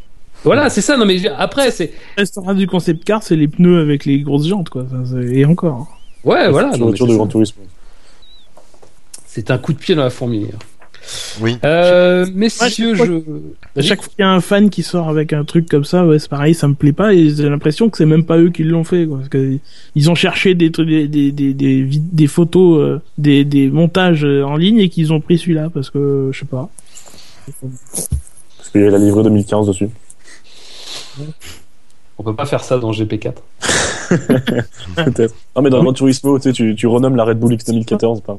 voilà, 0.43 0.69
c'est 0.69 0.81
ça. 0.81 0.97
Non, 0.97 1.05
mais 1.05 1.17
après, 1.27 1.71
c'est. 1.71 1.91
Restaurant 2.17 2.53
du 2.53 2.67
concept 2.67 3.03
car, 3.03 3.23
c'est 3.23 3.35
les 3.35 3.47
pneus 3.47 3.81
avec 3.81 4.05
les 4.05 4.19
grosses 4.19 4.47
jantes, 4.47 4.69
quoi. 4.69 4.85
Enfin, 4.85 5.21
et 5.21 5.45
encore. 5.45 5.87
Ouais, 6.23 6.49
voilà. 6.49 6.71
C'est 6.73 6.79
de. 6.79 7.15
Grand 7.15 7.27
Tourisme. 7.27 7.55
C'est 9.25 9.51
un 9.51 9.57
coup 9.57 9.73
de 9.73 9.77
pied 9.79 9.95
dans 9.95 10.03
la 10.03 10.09
fourmilière. 10.09 10.57
Oui. 11.41 11.57
Euh, 11.63 12.27
messieurs, 12.35 12.93
je. 12.93 13.21
À 13.75 13.81
chaque 13.81 14.01
fois 14.03 14.11
qu'il 14.15 14.19
y 14.23 14.27
a 14.27 14.29
un 14.29 14.41
fan 14.41 14.69
qui 14.69 14.83
sort 14.83 15.09
avec 15.09 15.33
un 15.33 15.43
truc 15.43 15.67
comme 15.67 15.85
ça, 15.85 16.05
ouais, 16.05 16.19
c'est 16.19 16.29
pareil, 16.29 16.53
ça 16.53 16.67
me 16.67 16.75
plaît 16.75 16.91
pas 16.91 17.13
et 17.13 17.29
j'ai 17.29 17.49
l'impression 17.49 17.89
que 17.89 17.97
c'est 17.97 18.05
même 18.05 18.25
pas 18.25 18.37
eux 18.37 18.49
qui 18.51 18.63
l'ont 18.63 18.83
fait, 18.83 19.07
quoi. 19.07 19.17
Parce 19.17 19.29
que 19.29 19.57
ils 19.95 20.11
ont 20.11 20.15
cherché 20.15 20.53
des 20.53 20.71
trucs, 20.71 20.87
des, 20.87 21.07
des, 21.07 21.31
des, 21.31 21.53
des, 21.55 21.81
vid- 21.83 22.09
des 22.11 22.27
photos, 22.27 22.79
euh, 22.79 23.01
des, 23.17 23.43
des 23.43 23.69
montages 23.69 24.23
euh, 24.23 24.43
en 24.43 24.55
ligne 24.55 24.79
et 24.79 24.89
qu'ils 24.89 25.11
ont 25.11 25.19
pris 25.21 25.39
celui-là 25.39 25.69
parce 25.73 25.89
que, 25.89 26.29
je 26.31 26.39
sais 26.39 26.45
pas. 26.45 26.69
Parce 27.61 28.69
qu'il 28.71 28.81
y 28.81 28.87
a 28.87 28.89
la 28.89 28.97
livrée 28.97 29.23
2015 29.23 29.67
dessus. 29.67 29.89
On 32.17 32.23
peut 32.23 32.35
pas 32.35 32.45
faire 32.45 32.63
ça 32.63 32.77
dans 32.77 32.91
GP4. 32.91 33.33
Peut-être. 34.09 35.35
Non, 35.55 35.61
mais 35.61 35.69
dans 35.69 35.77
Oui. 35.77 35.83
Grand 35.83 35.93
Turismo, 35.93 36.37
tu 36.37 36.43
sais, 36.43 36.53
tu, 36.53 36.75
tu 36.75 36.87
renommes 36.87 37.15
la 37.15 37.23
Red 37.23 37.39
Bull 37.39 37.53
X 37.53 37.65
2014. 37.65 38.21
pas- 38.21 38.37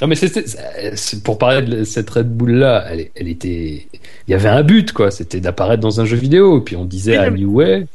Non, 0.00 0.06
mais 0.08 0.14
c'est- 0.14 1.22
Pour 1.24 1.36
parler 1.38 1.62
de 1.62 1.84
cette 1.84 2.08
Red 2.08 2.28
Bull 2.34 2.52
là, 2.52 2.84
elle, 2.90 3.08
elle 3.14 3.28
était. 3.28 3.86
Il 4.28 4.30
y 4.30 4.34
avait 4.34 4.48
un 4.48 4.62
but, 4.62 4.92
quoi. 4.92 5.10
C'était 5.10 5.40
d'apparaître 5.40 5.80
dans 5.82 6.00
un 6.00 6.04
jeu 6.04 6.16
vidéo. 6.16 6.58
Et 6.58 6.60
puis 6.62 6.76
on 6.76 6.84
disait 6.84 7.16
à 7.16 7.30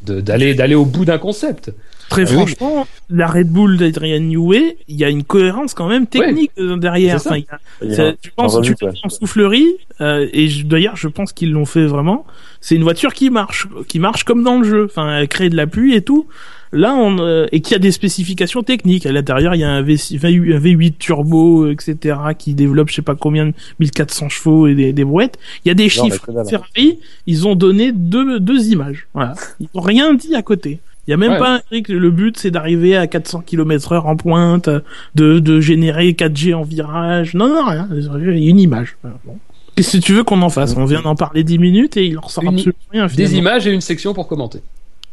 de- 0.03 0.19
d'aller 0.21 0.53
d'aller 0.53 0.75
au 0.75 0.85
bout 0.85 1.05
d'un 1.05 1.17
concept. 1.17 1.71
Très 2.09 2.23
Ah 2.23 2.25
oui, 2.29 2.35
franchement, 2.55 2.87
la 3.09 3.27
Red 3.27 3.49
Bull 3.49 3.77
d'Adrian 3.77 4.19
Newey, 4.19 4.77
il 4.87 4.95
y 4.95 5.03
a 5.03 5.09
une 5.09 5.23
cohérence 5.23 5.73
quand 5.73 5.87
même 5.87 6.05
technique 6.07 6.51
euh, 6.59 6.77
derrière. 6.77 7.15
Enfin, 7.15 7.37
y 7.37 7.45
a- 7.49 7.59
Il 7.81 7.89
y 7.89 7.93
a 7.93 7.95
Ça, 7.95 8.03
un- 8.09 8.13
je 8.21 8.29
pense 8.35 8.61
tu 8.61 8.71
ouais. 8.83 8.91
en 9.03 9.09
soufflerie 9.09 9.67
euh, 10.01 10.27
et 10.31 10.47
je- 10.47 10.65
d'ailleurs 10.65 10.95
je 10.95 11.07
pense 11.07 11.33
qu'ils 11.33 11.51
l'ont 11.51 11.65
fait 11.65 11.85
vraiment. 11.85 12.25
C'est 12.61 12.75
une 12.75 12.83
voiture 12.83 13.13
qui 13.13 13.29
marche, 13.29 13.67
qui 13.87 13.99
marche 13.99 14.23
comme 14.23 14.43
dans 14.43 14.59
le 14.59 14.63
jeu. 14.67 14.85
Enfin, 14.85 15.17
elle 15.19 15.27
crée 15.27 15.49
de 15.49 15.55
la 15.55 15.67
pluie 15.67 15.93
et 15.95 16.01
tout. 16.01 16.27
Là, 16.71 16.93
on 16.93 17.19
euh, 17.19 17.45
et 17.51 17.61
qui 17.61 17.73
a 17.73 17.79
des 17.79 17.91
spécifications 17.91 18.61
techniques. 18.63 19.05
À 19.05 19.11
l'intérieur, 19.11 19.55
il 19.55 19.61
y 19.61 19.63
a 19.63 19.69
un, 19.71 19.81
v, 19.81 19.93
un 19.93 20.59
V8 20.59 20.93
turbo, 20.97 21.69
etc., 21.69 22.17
qui 22.37 22.53
développe 22.53 22.89
je 22.89 22.95
sais 22.95 23.01
pas 23.01 23.15
combien, 23.15 23.45
de 23.47 23.53
1400 23.79 24.29
chevaux 24.29 24.67
et 24.67 24.75
des, 24.75 24.91
des 24.91 25.03
brouettes. 25.05 25.37
Il 25.63 25.69
y 25.69 25.71
a 25.71 25.73
des 25.73 25.83
Non, 25.83 25.89
chiffres. 25.89 26.25
Ferrari, 26.49 26.99
ils 27.27 27.47
ont 27.47 27.55
donné 27.55 27.91
deux, 27.93 28.39
deux 28.39 28.67
images. 28.71 29.07
Voilà. 29.13 29.35
Ils 29.59 29.67
ont 29.73 29.81
rien 29.81 30.13
dit 30.15 30.35
à 30.35 30.41
côté. 30.41 30.79
Il 31.07 31.11
y 31.11 31.13
a 31.13 31.17
même 31.17 31.33
Ouais. 31.33 31.39
pas 31.39 31.55
un 31.55 31.59
truc, 31.59 31.87
le 31.89 32.09
but 32.11 32.37
c'est 32.37 32.49
d'arriver 32.51 32.97
à 32.97 33.05
400 33.07 33.41
km 33.45 33.91
heure 33.91 34.07
en 34.07 34.15
pointe, 34.15 34.69
de, 35.15 35.39
de 35.39 35.59
générer 35.61 36.09
4G 36.13 36.53
en 36.55 36.63
virage. 36.63 37.33
Non, 37.35 37.47
non, 37.47 37.63
rien. 37.65 37.87
Il 37.91 38.43
y 38.43 38.47
a 38.47 38.49
une 38.49 38.59
image. 38.59 38.97
Bon. 39.03 39.37
Qu'est-ce 39.75 39.97
que 39.97 40.01
tu 40.03 40.13
veux 40.13 40.23
qu'on 40.23 40.41
en 40.41 40.49
fasse 40.49 40.73
On 40.77 40.85
vient 40.85 41.01
d'en 41.01 41.15
parler 41.15 41.43
10 41.43 41.59
minutes 41.59 41.97
et 41.97 42.05
il 42.05 42.17
en 42.17 42.21
ressort 42.21 42.43
Une- 42.43 42.49
absolument 42.53 42.75
rien. 42.91 43.07
Des 43.07 43.35
images 43.35 43.67
et 43.67 43.71
une 43.71 43.81
section 43.81 44.13
pour 44.13 44.27
commenter. 44.27 44.59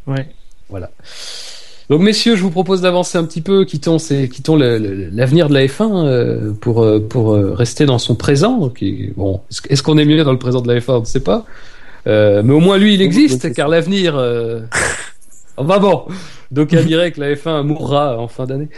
Ouais. 0.07 0.27
Voilà. 0.69 0.89
Donc 1.89 2.01
messieurs, 2.01 2.37
je 2.37 2.41
vous 2.41 2.49
propose 2.49 2.79
d'avancer 2.81 3.17
un 3.17 3.25
petit 3.25 3.41
peu, 3.41 3.65
quittons, 3.65 3.99
ces- 3.99 4.29
quittons 4.29 4.55
l'avenir 4.55 5.49
de 5.49 5.53
la 5.53 5.65
F1 5.67 6.05
euh, 6.07 6.53
pour 6.53 6.81
euh, 6.81 6.99
pour 7.01 7.33
euh, 7.33 7.53
rester 7.53 7.85
dans 7.85 7.99
son 7.99 8.15
présent. 8.15 8.69
Qui, 8.69 9.11
bon, 9.17 9.41
est-ce, 9.69 9.83
qu'on 9.83 9.97
est 9.97 10.05
mieux 10.05 10.23
dans 10.23 10.31
le 10.31 10.39
présent 10.39 10.61
de 10.61 10.67
la 10.73 10.79
F1 10.79 10.93
On 10.93 10.99
ne 11.01 11.05
sait 11.05 11.19
pas. 11.19 11.45
Euh, 12.07 12.41
mais 12.43 12.53
au 12.53 12.59
moins 12.61 12.77
lui, 12.77 12.93
il 12.95 13.01
existe, 13.01 13.53
car 13.53 13.67
l'avenir. 13.67 14.15
Enfin 15.55 15.79
bon, 15.79 16.05
donc 16.49 16.69
on 16.77 16.83
dirait 16.83 17.11
que 17.11 17.19
la 17.21 17.35
F1 17.35 17.61
mourra 17.63 18.17
en 18.19 18.27
fin 18.27 18.45
d'année. 18.45 18.69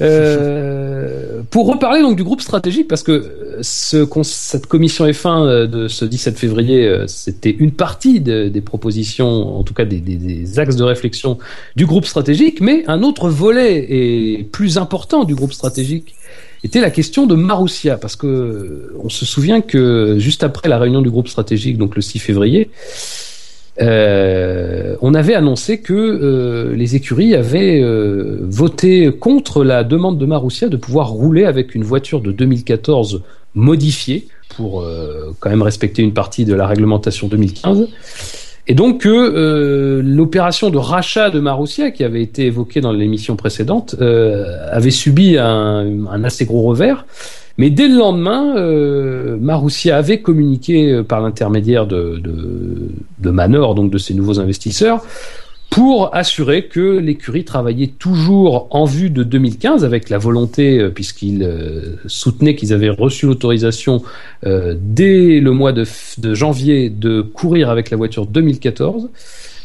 Euh, 0.00 1.42
pour 1.50 1.66
reparler 1.66 2.00
donc 2.02 2.16
du 2.16 2.24
groupe 2.24 2.40
stratégique, 2.40 2.88
parce 2.88 3.02
que 3.02 3.56
ce, 3.62 4.04
cette 4.22 4.66
commission 4.66 5.06
F1 5.06 5.46
euh, 5.46 5.66
de 5.66 5.86
ce 5.88 6.04
17 6.04 6.36
février, 6.38 6.86
euh, 6.88 7.06
c'était 7.06 7.50
une 7.56 7.70
partie 7.70 8.20
de- 8.20 8.48
des 8.48 8.60
propositions, 8.60 9.58
en 9.58 9.62
tout 9.62 9.74
cas 9.74 9.84
des, 9.84 9.98
des- 9.98 10.16
des 10.16 10.58
axes 10.58 10.76
de 10.76 10.82
réflexion 10.84 11.38
du 11.76 11.86
groupe 11.86 12.04
stratégique, 12.06 12.60
mais 12.60 12.84
un 12.88 13.02
autre 13.02 13.28
volet 13.28 13.86
et 13.88 14.44
plus 14.44 14.76
important 14.78 15.24
du 15.24 15.34
groupe 15.34 15.52
stratégique 15.52 16.14
était 16.64 16.80
la 16.80 16.90
question 16.90 17.26
de 17.26 17.34
Marussia, 17.34 17.96
parce 17.98 18.16
que 18.16 18.92
on 19.02 19.08
se 19.08 19.24
souvient 19.26 19.60
que 19.60 20.16
juste 20.18 20.42
après 20.42 20.68
la 20.68 20.78
réunion 20.78 21.02
du 21.02 21.10
groupe 21.10 21.28
stratégique, 21.28 21.76
donc 21.78 21.94
le 21.94 22.02
6 22.02 22.18
février, 22.18 22.70
euh, 23.80 24.96
on 25.02 25.14
avait 25.14 25.34
annoncé 25.34 25.80
que 25.80 25.92
euh, 25.92 26.74
les 26.74 26.94
écuries 26.94 27.34
avaient 27.34 27.80
euh, 27.80 28.38
voté 28.42 29.10
contre 29.10 29.64
la 29.64 29.82
demande 29.82 30.18
de 30.18 30.26
Marussia 30.26 30.68
de 30.68 30.76
pouvoir 30.76 31.10
rouler 31.10 31.44
avec 31.44 31.74
une 31.74 31.82
voiture 31.82 32.20
de 32.20 32.30
2014 32.30 33.22
modifiée 33.54 34.28
pour 34.56 34.82
euh, 34.82 35.34
quand 35.40 35.50
même 35.50 35.62
respecter 35.62 36.02
une 36.02 36.12
partie 36.12 36.44
de 36.44 36.54
la 36.54 36.66
réglementation 36.66 37.28
2015. 37.28 37.88
Et 38.66 38.74
donc 38.74 39.02
que 39.02 39.08
euh, 39.08 40.02
l'opération 40.02 40.70
de 40.70 40.78
rachat 40.78 41.30
de 41.30 41.38
Marussia, 41.38 41.90
qui 41.90 42.02
avait 42.02 42.22
été 42.22 42.46
évoquée 42.46 42.80
dans 42.80 42.92
l'émission 42.92 43.36
précédente, 43.36 43.94
euh, 44.00 44.56
avait 44.70 44.90
subi 44.90 45.36
un, 45.36 46.06
un 46.10 46.24
assez 46.24 46.46
gros 46.46 46.62
revers. 46.62 47.04
Mais 47.56 47.70
dès 47.70 47.88
le 47.88 47.96
lendemain, 47.96 48.56
euh, 48.56 49.36
Marussia 49.40 49.96
avait 49.96 50.20
communiqué 50.20 50.90
euh, 50.90 51.02
par 51.04 51.20
l'intermédiaire 51.20 51.86
de, 51.86 52.20
Manor, 53.22 53.74
donc 53.74 53.90
de 53.90 53.98
ses 53.98 54.14
nouveaux 54.14 54.40
investisseurs, 54.40 55.04
pour 55.74 56.14
assurer 56.14 56.66
que 56.66 56.98
l'écurie 56.98 57.44
travaillait 57.44 57.88
toujours 57.88 58.68
en 58.70 58.84
vue 58.84 59.10
de 59.10 59.24
2015 59.24 59.84
avec 59.84 60.08
la 60.08 60.18
volonté, 60.18 60.78
euh, 60.78 60.90
puisqu'ils 60.90 61.42
euh, 61.42 61.96
soutenaient 62.06 62.54
qu'ils 62.54 62.72
avaient 62.72 62.90
reçu 62.90 63.26
l'autorisation 63.26 64.00
euh, 64.46 64.76
dès 64.78 65.40
le 65.40 65.50
mois 65.50 65.72
de 65.72 65.84
janvier 66.32 66.90
de 66.90 67.22
courir 67.22 67.70
avec 67.70 67.90
la 67.90 67.96
voiture 67.96 68.26
2014. 68.26 69.10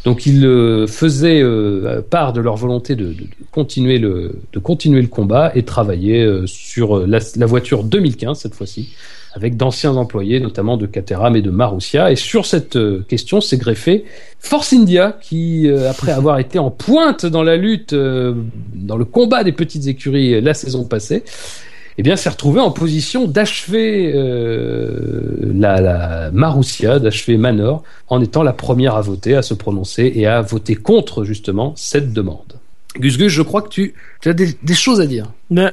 Donc 0.06 0.26
ils 0.26 0.46
euh, 0.46 0.88
faisaient 0.88 1.42
euh, 1.42 2.02
part 2.02 2.34
de 2.34 2.40
leur 2.40 2.56
volonté 2.56 2.96
de, 2.96 3.16
continuer 3.52 3.98
le 3.98 5.08
combat 5.08 5.52
et 5.56 5.64
travailler 5.64 6.24
euh, 6.24 6.46
sur 6.48 7.06
la, 7.06 7.20
la 7.36 7.46
voiture 7.46 7.84
2015 7.84 8.40
cette 8.40 8.56
fois-ci 8.56 8.94
avec 9.34 9.58
d'anciens 9.58 9.96
employés 9.96 10.40
notamment 10.40 10.78
de 10.78 10.88
Caterham 10.88 11.36
et 11.36 11.42
de 11.42 11.52
Marussia. 11.52 12.12
Et 12.12 12.16
sur 12.16 12.48
cette 12.48 12.80
question 13.08 13.42
s'est 13.42 13.58
greffé 13.58 14.06
Force 14.40 14.74
India 14.74 15.20
qui 15.22 15.70
après 15.88 16.12
avoir 16.12 16.40
été 16.40 16.58
en 16.58 16.72
pointe 16.72 17.28
dans 17.28 17.44
la 17.44 17.56
lutte 17.56 17.94
dans 17.94 18.98
le 18.98 19.06
combat 19.06 19.44
des 19.44 19.52
petites 19.52 19.86
écuries 19.86 20.42
la 20.42 20.56
saison 20.56 20.84
passée 20.84 21.24
eh 22.00 22.02
bien, 22.02 22.16
s'est 22.16 22.30
retrouvé 22.30 22.62
en 22.62 22.72
position 22.72 23.28
d'achever 23.28 24.14
euh, 24.16 25.52
la, 25.54 25.82
la 25.82 26.32
Marussia, 26.32 26.98
d'achever 26.98 27.36
Manor, 27.36 27.84
en 28.08 28.22
étant 28.22 28.42
la 28.42 28.54
première 28.54 28.96
à 28.96 29.02
voter, 29.02 29.36
à 29.36 29.42
se 29.42 29.54
prononcer 29.54 30.10
et 30.16 30.26
à 30.26 30.40
voter 30.40 30.76
contre 30.76 31.26
justement 31.26 31.74
cette 31.76 32.14
demande. 32.14 32.54
Gus 32.98 33.18
Gus, 33.18 33.32
je 33.32 33.42
crois 33.42 33.62
que 33.62 33.70
tu, 33.70 33.94
tu 34.22 34.30
as 34.30 34.34
des, 34.34 34.56
des 34.64 34.74
choses 34.74 35.00
à 35.00 35.06
dire. 35.06 35.26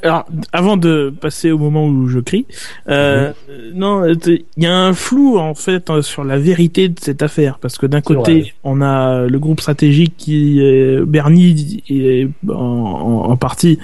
Alors, 0.03 0.27
avant 0.53 0.77
de 0.77 1.15
passer 1.19 1.51
au 1.51 1.59
moment 1.59 1.87
où 1.87 2.09
je 2.09 2.19
crie, 2.19 2.47
euh, 2.89 3.33
non, 3.73 4.05
il 4.07 4.45
y 4.59 4.67
a 4.67 4.77
un 4.77 4.93
flou 4.93 5.39
en 5.39 5.55
fait 5.55 5.89
euh, 5.91 6.03
sur 6.03 6.25
la 6.25 6.39
vérité 6.39 6.89
de 6.89 6.99
cette 7.01 7.23
affaire, 7.23 7.59
parce 7.59 7.79
que 7.79 7.87
d'un 7.87 8.01
côté, 8.01 8.41
vrai. 8.41 8.53
on 8.65 8.83
a 8.83 9.27
le 9.27 9.39
groupe 9.39 9.61
stratégique 9.61 10.15
qui, 10.19 10.61
euh, 10.61 11.05
Bernie 11.07 11.83
est 11.89 12.29
en, 12.49 12.55
en, 12.55 13.31
en 13.31 13.37
partie, 13.37 13.79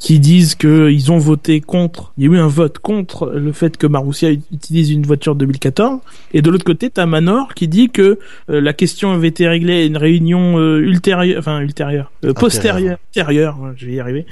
qui 0.00 0.18
disent 0.18 0.56
que 0.56 0.90
ils 0.90 1.12
ont 1.12 1.18
voté 1.18 1.60
contre. 1.60 2.12
Il 2.18 2.24
y 2.24 2.28
a 2.28 2.32
eu 2.32 2.38
un 2.38 2.46
vote 2.48 2.78
contre 2.78 3.30
le 3.30 3.52
fait 3.52 3.76
que 3.76 3.86
Marussia 3.86 4.30
utilise 4.52 4.90
une 4.90 5.02
voiture 5.04 5.34
2014, 5.36 6.00
et 6.32 6.42
de 6.42 6.50
l'autre 6.50 6.64
côté, 6.64 6.90
t'as 6.90 7.06
Manor 7.06 7.54
qui 7.54 7.68
dit 7.68 7.90
que 7.90 8.18
euh, 8.48 8.60
la 8.60 8.72
question 8.72 9.12
avait 9.12 9.28
été 9.28 9.46
réglée 9.46 9.82
à 9.82 9.84
une 9.84 9.98
réunion 9.98 10.58
euh, 10.58 10.78
ultérieure, 10.80 11.38
enfin 11.38 11.60
ultérieure, 11.60 12.10
euh, 12.24 12.32
postérieure, 12.32 12.96
antérieure, 13.12 13.58
ouais, 13.60 13.70
je 13.76 13.86
vais 13.86 13.92
y 13.92 14.00
arriver. 14.00 14.26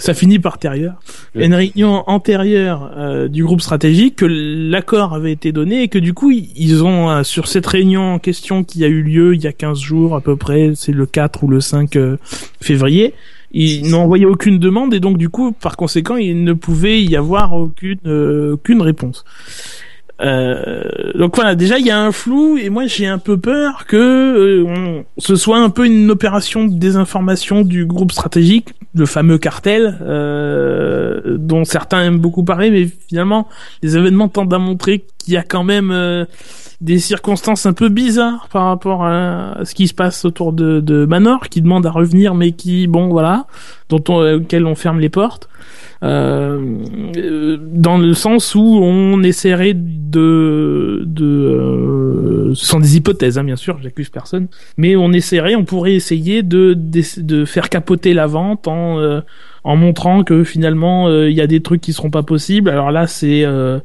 Ça 0.00 0.12
finit 0.14 0.38
par 0.40 0.58
térieure. 0.58 0.94
Oui. 1.34 1.44
Une 1.44 1.54
réunion 1.54 2.02
antérieure 2.08 3.28
du 3.28 3.44
groupe 3.44 3.60
stratégique 3.60 4.16
que 4.16 4.26
l'accord 4.26 5.14
avait 5.14 5.32
été 5.32 5.52
donné 5.52 5.82
et 5.84 5.88
que 5.88 5.98
du 5.98 6.12
coup 6.12 6.30
ils- 6.32 6.82
ont 6.82 7.22
sur 7.24 7.46
cette 7.48 7.66
réunion 7.66 8.14
en 8.14 8.18
question 8.18 8.64
qui 8.64 8.84
a 8.84 8.88
eu 8.88 9.02
lieu 9.02 9.34
il 9.34 9.42
y 9.42 9.46
a 9.46 9.52
15 9.52 9.78
jours 9.80 10.14
à 10.16 10.20
peu 10.20 10.36
près, 10.36 10.72
c'est 10.74 10.92
le 10.92 11.06
4 11.06 11.44
ou 11.44 11.48
le 11.48 11.60
5 11.60 11.96
euh, 11.96 12.16
février. 12.60 13.14
Ils 13.52 13.90
n'ont 13.90 14.02
envoyé 14.02 14.26
aucune 14.26 14.58
demande 14.58 14.92
et 14.94 15.00
donc 15.00 15.16
du 15.18 15.28
coup, 15.28 15.52
par 15.52 15.76
conséquent, 15.76 16.16
il 16.16 16.44
ne 16.44 16.52
pouvait 16.52 17.02
y 17.02 17.16
avoir 17.16 17.54
aucune 17.54 17.98
euh, 18.06 18.52
aucune 18.54 18.82
réponse. 18.82 19.24
Euh, 20.20 20.82
donc 21.14 21.36
voilà, 21.36 21.54
déjà 21.54 21.78
il 21.78 21.86
y 21.86 21.90
a 21.90 22.00
un 22.00 22.10
flou 22.10 22.58
et 22.58 22.70
moi 22.70 22.86
j'ai 22.86 23.06
un 23.06 23.18
peu 23.18 23.38
peur 23.38 23.86
que 23.86 23.96
euh, 23.96 25.02
ce 25.16 25.36
soit 25.36 25.58
un 25.58 25.70
peu 25.70 25.86
une 25.86 26.10
opération 26.10 26.64
de 26.64 26.74
désinformation 26.74 27.62
du 27.62 27.86
groupe 27.86 28.10
stratégique, 28.10 28.70
le 28.94 29.06
fameux 29.06 29.38
cartel 29.38 29.96
euh, 30.02 31.36
dont 31.38 31.64
certains 31.64 32.02
aiment 32.02 32.18
beaucoup 32.18 32.42
parler, 32.42 32.70
mais 32.70 32.88
finalement 33.08 33.48
les 33.82 33.96
événements 33.96 34.28
tendent 34.28 34.52
à 34.52 34.58
montrer 34.58 35.04
qu'il 35.18 35.34
y 35.34 35.36
a 35.36 35.44
quand 35.44 35.62
même 35.62 35.92
euh, 35.92 36.24
des 36.80 36.98
circonstances 36.98 37.66
un 37.66 37.72
peu 37.72 37.88
bizarres 37.88 38.48
par 38.52 38.66
rapport 38.66 39.04
à, 39.04 39.64
ce 39.64 39.74
qui 39.74 39.88
se 39.88 39.94
passe 39.94 40.24
autour 40.24 40.52
de, 40.52 40.80
de 40.80 41.06
Manor, 41.06 41.48
qui 41.48 41.60
demande 41.60 41.86
à 41.86 41.90
revenir, 41.90 42.34
mais 42.34 42.52
qui 42.52 42.86
bon 42.86 43.08
voilà, 43.08 43.46
dont 43.88 44.02
on, 44.08 44.36
auquel 44.36 44.64
on 44.64 44.74
ferme 44.74 45.00
les 45.00 45.08
portes. 45.08 45.48
Euh, 46.04 46.78
euh, 47.16 47.58
dans 47.60 47.98
le 47.98 48.14
sens 48.14 48.54
où 48.54 48.60
on 48.60 49.20
essaierait 49.24 49.74
de, 49.74 51.02
de 51.04 51.24
euh, 51.24 52.54
ce 52.54 52.66
sont 52.66 52.78
des 52.78 52.96
hypothèses 52.96 53.36
hein, 53.36 53.42
bien 53.42 53.56
sûr, 53.56 53.78
j'accuse 53.82 54.08
personne, 54.08 54.46
mais 54.76 54.94
on 54.94 55.12
essaierait, 55.12 55.56
on 55.56 55.64
pourrait 55.64 55.94
essayer 55.94 56.44
de 56.44 56.74
de, 56.74 57.02
de 57.20 57.44
faire 57.44 57.68
capoter 57.68 58.14
la 58.14 58.28
vente 58.28 58.68
en 58.68 59.00
euh, 59.00 59.22
en 59.64 59.76
montrant 59.76 60.24
que 60.24 60.44
finalement 60.44 61.08
euh, 61.08 61.28
il 61.30 61.36
y 61.36 61.40
a 61.40 61.46
des 61.46 61.60
trucs 61.60 61.80
qui 61.80 61.92
seront 61.92 62.10
pas 62.10 62.22
possibles. 62.22 62.70
Alors 62.70 62.90
là 62.90 63.06
c'est 63.06 63.44
euh, 63.44 63.78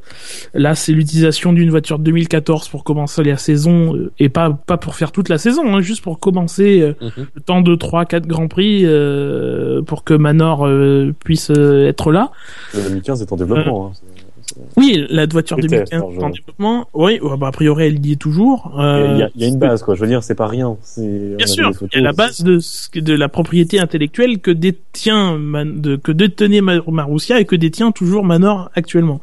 là 0.54 0.74
c'est 0.74 0.92
l'utilisation 0.92 1.52
d'une 1.52 1.70
voiture 1.70 1.98
de 1.98 2.04
2014 2.04 2.68
pour 2.68 2.84
commencer 2.84 3.22
la 3.24 3.36
saison 3.36 3.94
euh, 3.96 4.12
et 4.18 4.28
pas 4.28 4.50
pas 4.50 4.76
pour 4.76 4.94
faire 4.94 5.12
toute 5.12 5.28
la 5.28 5.38
saison, 5.38 5.74
hein, 5.74 5.80
juste 5.80 6.02
pour 6.02 6.18
commencer 6.20 6.80
euh, 6.80 6.94
le 7.34 7.40
temps 7.40 7.60
de 7.60 7.74
3 7.74 8.04
4 8.06 8.26
grands 8.26 8.48
prix 8.48 8.82
euh, 8.84 9.82
pour 9.82 10.04
que 10.04 10.14
Manor 10.14 10.66
euh, 10.66 11.12
puisse 11.24 11.50
euh, 11.50 11.88
être 11.88 12.12
là. 12.12 12.30
Le 12.74 12.82
2015 12.82 13.22
est 13.22 13.32
en 13.32 13.36
développement. 13.36 13.86
hein. 13.88 13.92
Oui, 14.76 15.04
la 15.10 15.26
voiture 15.26 15.56
Les 15.56 15.62
2015 15.62 15.90
tests, 15.90 15.92
alors, 15.94 16.12
je- 16.12 16.20
en 16.20 16.30
développement. 16.30 16.88
Oui, 16.94 17.18
ouais, 17.20 17.36
bah, 17.36 17.48
a 17.48 17.52
priori 17.52 17.84
elle 17.84 18.04
y 18.06 18.12
est 18.12 18.16
toujours. 18.16 18.72
Il 18.76 18.80
Euh, 18.84 19.16
y, 19.18 19.22
a- 19.22 19.30
il 19.34 19.40
y 19.42 19.44
a 19.44 19.48
une 19.48 19.58
base, 19.58 19.82
quoi. 19.82 19.94
Je 19.94 20.00
veux 20.00 20.06
dire, 20.06 20.22
c'est 20.22 20.34
pas 20.34 20.46
rien. 20.46 20.76
Bien 20.96 21.46
sûr, 21.46 21.70
il 21.92 21.96
y 21.96 21.98
a 21.98 22.02
la 22.02 22.12
base 22.12 22.42
de, 22.42 23.12
la 23.14 23.28
propriété 23.28 23.80
intellectuelle 23.80 24.38
que 24.40 24.50
détient 24.50 25.38
que 26.02 26.12
détenait 26.12 26.60
Mar- 26.60 26.88
Marussia 26.90 27.40
et 27.40 27.44
que 27.44 27.56
détient 27.56 27.90
toujours 27.92 28.24
Manor 28.24 28.70
actuellement. 28.74 29.20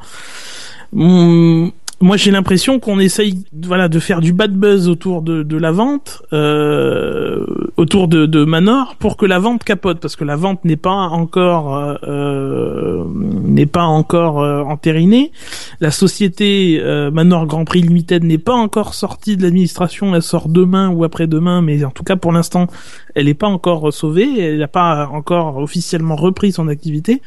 Hum, 0.93 1.71
moi, 2.01 2.17
j'ai 2.17 2.31
l'impression 2.31 2.79
qu'on 2.79 2.99
essaye, 2.99 3.45
voilà, 3.53 3.87
de 3.87 3.99
faire 3.99 4.21
du 4.21 4.33
bad 4.33 4.53
buzz 4.53 4.89
autour 4.89 5.21
de, 5.21 5.43
de 5.43 5.57
la 5.57 5.71
vente, 5.71 6.23
euh, 6.33 7.45
autour 7.77 8.07
de, 8.07 8.25
de 8.25 8.43
Manor, 8.43 8.95
pour 8.97 9.17
que 9.17 9.25
la 9.25 9.39
vente 9.39 9.63
capote, 9.63 9.99
parce 9.99 10.15
que 10.15 10.23
la 10.23 10.35
vente 10.35 10.65
n'est 10.65 10.77
pas 10.77 10.91
encore 10.91 11.77
euh, 11.77 11.95
euh, 12.03 13.05
n'est 13.07 13.65
pas 13.65 13.83
encore 13.83 14.41
euh, 14.41 14.63
entérinée. 14.63 15.31
La 15.79 15.91
société 15.91 16.79
euh, 16.81 17.11
Manor 17.11 17.47
Grand 17.47 17.65
Prix 17.65 17.81
Limited 17.81 18.23
n'est 18.23 18.37
pas 18.37 18.53
encore 18.53 18.93
sortie 18.93 19.37
de 19.37 19.43
l'administration. 19.43 20.15
Elle 20.15 20.21
sort 20.21 20.49
demain 20.49 20.89
ou 20.89 21.03
après-demain, 21.03 21.61
mais 21.61 21.83
en 21.83 21.91
tout 21.91 22.03
cas 22.03 22.15
pour 22.15 22.31
l'instant, 22.31 22.67
elle 23.15 23.25
n'est 23.25 23.33
pas 23.33 23.47
encore 23.47 23.91
sauvée. 23.93 24.39
Elle 24.39 24.59
n'a 24.59 24.67
pas 24.67 25.07
encore 25.07 25.57
officiellement 25.57 26.15
repris 26.15 26.51
son 26.51 26.67
activité. 26.67 27.21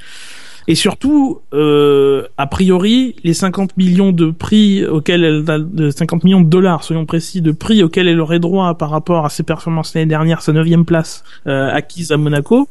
Et 0.66 0.74
surtout, 0.74 1.40
euh, 1.52 2.26
a 2.38 2.46
priori, 2.46 3.16
les 3.22 3.34
50 3.34 3.76
millions 3.76 4.12
de 4.12 4.30
prix 4.30 4.84
auxquels 4.84 5.24
elle 5.24 5.44
a, 5.48 5.58
de 5.58 5.90
50 5.90 6.24
millions 6.24 6.40
de 6.40 6.48
dollars, 6.48 6.84
soyons 6.84 7.04
précis, 7.04 7.42
de 7.42 7.52
prix 7.52 7.82
auxquels 7.82 8.08
elle 8.08 8.20
aurait 8.20 8.38
droit 8.38 8.74
par 8.74 8.90
rapport 8.90 9.26
à 9.26 9.28
ses 9.28 9.42
performances 9.42 9.94
l'année 9.94 10.06
dernière, 10.06 10.40
sa 10.40 10.52
neuvième 10.52 10.84
place 10.84 11.22
euh, 11.46 11.70
acquise 11.70 12.12
à 12.12 12.16
Monaco, 12.16 12.68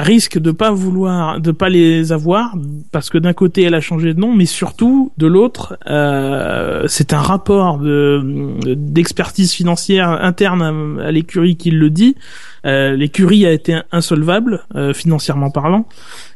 risque 0.00 0.38
de 0.38 0.50
pas 0.50 0.70
vouloir, 0.70 1.40
de 1.40 1.52
pas 1.52 1.68
les 1.68 2.12
avoir 2.12 2.54
parce 2.90 3.10
que 3.10 3.18
d'un 3.18 3.32
côté 3.32 3.62
elle 3.62 3.74
a 3.74 3.80
changé 3.80 4.14
de 4.14 4.20
nom, 4.20 4.34
mais 4.34 4.46
surtout 4.46 5.12
de 5.18 5.26
l'autre, 5.26 5.78
euh, 5.88 6.84
c'est 6.88 7.12
un 7.12 7.20
rapport 7.20 7.78
de 7.78 8.56
d'expertise 8.74 9.52
financière 9.52 10.08
interne 10.08 11.00
à, 11.00 11.12
l'écurie 11.12 11.56
qui 11.56 11.70
le 11.70 11.90
dit. 11.90 12.16
Euh, 12.64 12.96
l'écurie 12.96 13.46
a 13.46 13.52
été 13.52 13.78
insolvable 13.92 14.64
euh, 14.74 14.94
financièrement 14.94 15.50
parlant, 15.50 15.86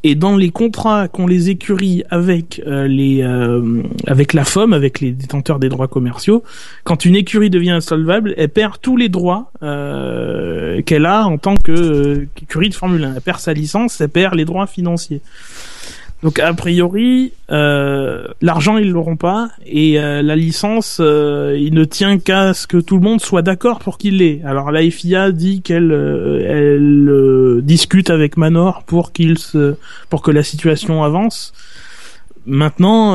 et 0.05 0.15
dans 0.15 0.37
les 0.37 0.51
contrats 0.51 1.09
qu'ont 1.09 1.27
les 1.27 1.51
écuries 1.51 2.05
avec 2.11 2.63
euh, 2.67 2.87
les 2.87 3.23
avec 4.07 4.33
la 4.33 4.45
FOM, 4.45 4.73
avec 4.73 5.01
les 5.01 5.13
détenteurs 5.13 5.59
des 5.59 5.69
droits 5.69 5.89
commerciaux, 5.89 6.43
quand 6.85 7.05
une 7.05 7.17
écurie 7.17 7.51
devient 7.51 7.71
insolvable, 7.71 8.35
elle 8.37 8.49
perd 8.49 8.81
tous 8.81 8.97
les 8.97 9.09
droits 9.09 9.51
qu'elle 9.61 11.07
a 11.07 11.27
en 11.27 11.39
tant 11.39 11.57
que 11.57 12.27
écurie 12.41 12.69
de 12.69 12.75
Formule 12.75 13.05
1. 13.05 13.15
Elle 13.17 13.21
perd 13.21 13.41
sa 13.41 13.53
licence, 13.53 14.01
elle 14.01 14.09
perd 14.09 14.35
les 14.35 14.45
droits 14.45 14.67
financiers. 14.67 15.21
Donc 16.23 16.41
a 16.41 16.53
priori, 16.53 17.33
euh, 17.51 18.27
l'argent 18.43 18.77
ils 18.77 18.91
l'auront 18.91 19.17
pas 19.17 19.51
et 19.65 20.01
euh, 20.01 20.21
la 20.21 20.35
licence, 20.35 20.99
euh, 21.01 21.57
il 21.59 21.75
ne 21.75 21.85
tient 21.85 22.19
qu'à 22.19 22.55
ce 22.55 22.67
que 22.67 22.77
tout 22.77 22.97
le 22.97 23.03
monde 23.03 23.21
soit 23.21 23.43
d'accord 23.43 23.79
pour 23.79 23.99
qu'il 23.99 24.19
l'ait. 24.19 24.41
Alors 24.45 24.73
la 24.73 24.89
FIA 24.91 25.31
dit 25.31 25.63
qu'elle 25.63 25.93
elle 25.93 27.61
discute 27.63 28.11
avec 28.11 28.37
Manor 28.37 28.83
pour 28.85 29.13
qu'il 29.13 29.39
se, 29.39 29.77
pour 30.11 30.23
que 30.23 30.33
la 30.33 30.43
situation 30.43 31.05
avance. 31.05 31.53
Maintenant, 32.47 33.13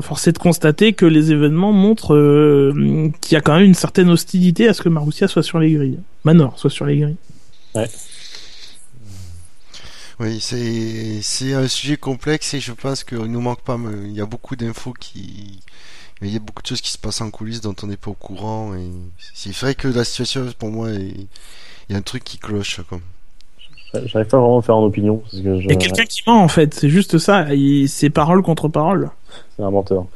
force 0.00 0.26
est 0.26 0.32
de 0.32 0.38
constater 0.38 0.94
que 0.94 1.04
les 1.04 1.32
événements 1.32 1.72
montrent 1.72 2.72
qu'il 3.20 3.32
y 3.32 3.36
a 3.36 3.42
quand 3.42 3.56
même 3.56 3.64
une 3.64 3.74
certaine 3.74 4.08
hostilité 4.08 4.68
à 4.68 4.74
ce 4.74 4.80
que 4.80 4.88
Marussia 4.88 5.28
soit 5.28 5.42
sur 5.42 5.58
les 5.58 5.70
grilles, 5.70 5.98
Manor 6.24 6.58
soit 6.58 6.70
sur 6.70 6.86
les 6.86 6.96
grilles. 6.96 7.16
Ouais. 7.74 7.88
Oui, 10.24 10.40
c'est 10.40 11.20
c'est 11.20 11.52
un 11.52 11.68
sujet 11.68 11.98
complexe 11.98 12.54
et 12.54 12.60
je 12.60 12.72
pense 12.72 13.04
qu'il 13.04 13.18
nous 13.18 13.42
manque 13.42 13.60
pas. 13.60 13.76
Il 14.04 14.12
y 14.12 14.22
a 14.22 14.24
beaucoup 14.24 14.56
d'infos 14.56 14.94
qui, 14.98 15.60
il 16.22 16.32
y 16.32 16.36
a 16.36 16.38
beaucoup 16.38 16.62
de 16.62 16.66
choses 16.66 16.80
qui 16.80 16.90
se 16.90 16.96
passent 16.96 17.20
en 17.20 17.30
coulisses 17.30 17.60
dont 17.60 17.74
on 17.82 17.88
n'est 17.88 17.98
pas 17.98 18.10
au 18.10 18.14
courant 18.14 18.74
et 18.74 18.88
c'est 19.34 19.54
vrai 19.54 19.74
que 19.74 19.86
la 19.86 20.02
situation 20.02 20.46
pour 20.58 20.70
moi 20.70 20.88
il 20.92 21.26
y 21.90 21.94
a 21.94 21.98
un 21.98 22.00
truc 22.00 22.24
qui 22.24 22.38
cloche 22.38 22.80
comme. 22.88 23.02
J'arrive 23.92 24.28
pas 24.28 24.38
vraiment 24.38 24.60
à 24.60 24.62
faire 24.62 24.76
une 24.76 24.84
opinion. 24.84 25.22
Il 25.34 25.44
y 25.44 25.72
a 25.72 25.76
quelqu'un 25.76 26.06
qui 26.06 26.22
ment 26.26 26.42
en 26.42 26.48
fait, 26.48 26.72
c'est 26.72 26.88
juste 26.88 27.18
ça. 27.18 27.46
C'est 27.86 28.08
parole 28.08 28.42
contre 28.42 28.68
parole. 28.68 29.10
C'est 29.54 29.62
un 29.62 29.70
menteur. 29.70 30.06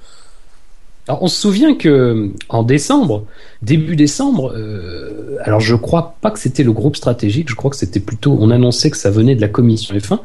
Alors, 1.09 1.23
on 1.23 1.27
se 1.27 1.41
souvient 1.41 1.75
que 1.75 2.31
en 2.51 2.63
décembre, 2.63 3.25
début 3.63 3.97
décembre, 3.97 4.53
euh, 4.55 5.39
alors 5.43 5.59
je 5.59 5.75
crois 5.75 6.17
pas 6.21 6.31
que 6.31 6.39
c'était 6.39 6.63
le 6.63 6.73
groupe 6.73 6.97
stratégique, 6.97 7.49
je 7.49 7.55
crois 7.55 7.71
que 7.71 7.79
c'était 7.79 8.01
plutôt, 8.01 8.37
on 8.39 8.51
annonçait 8.51 8.91
que 8.91 8.97
ça 8.99 9.11
venait 9.11 9.35
de 9.35 9.41
la 9.41 9.49
commission 9.49 9.95
F1. 9.95 10.19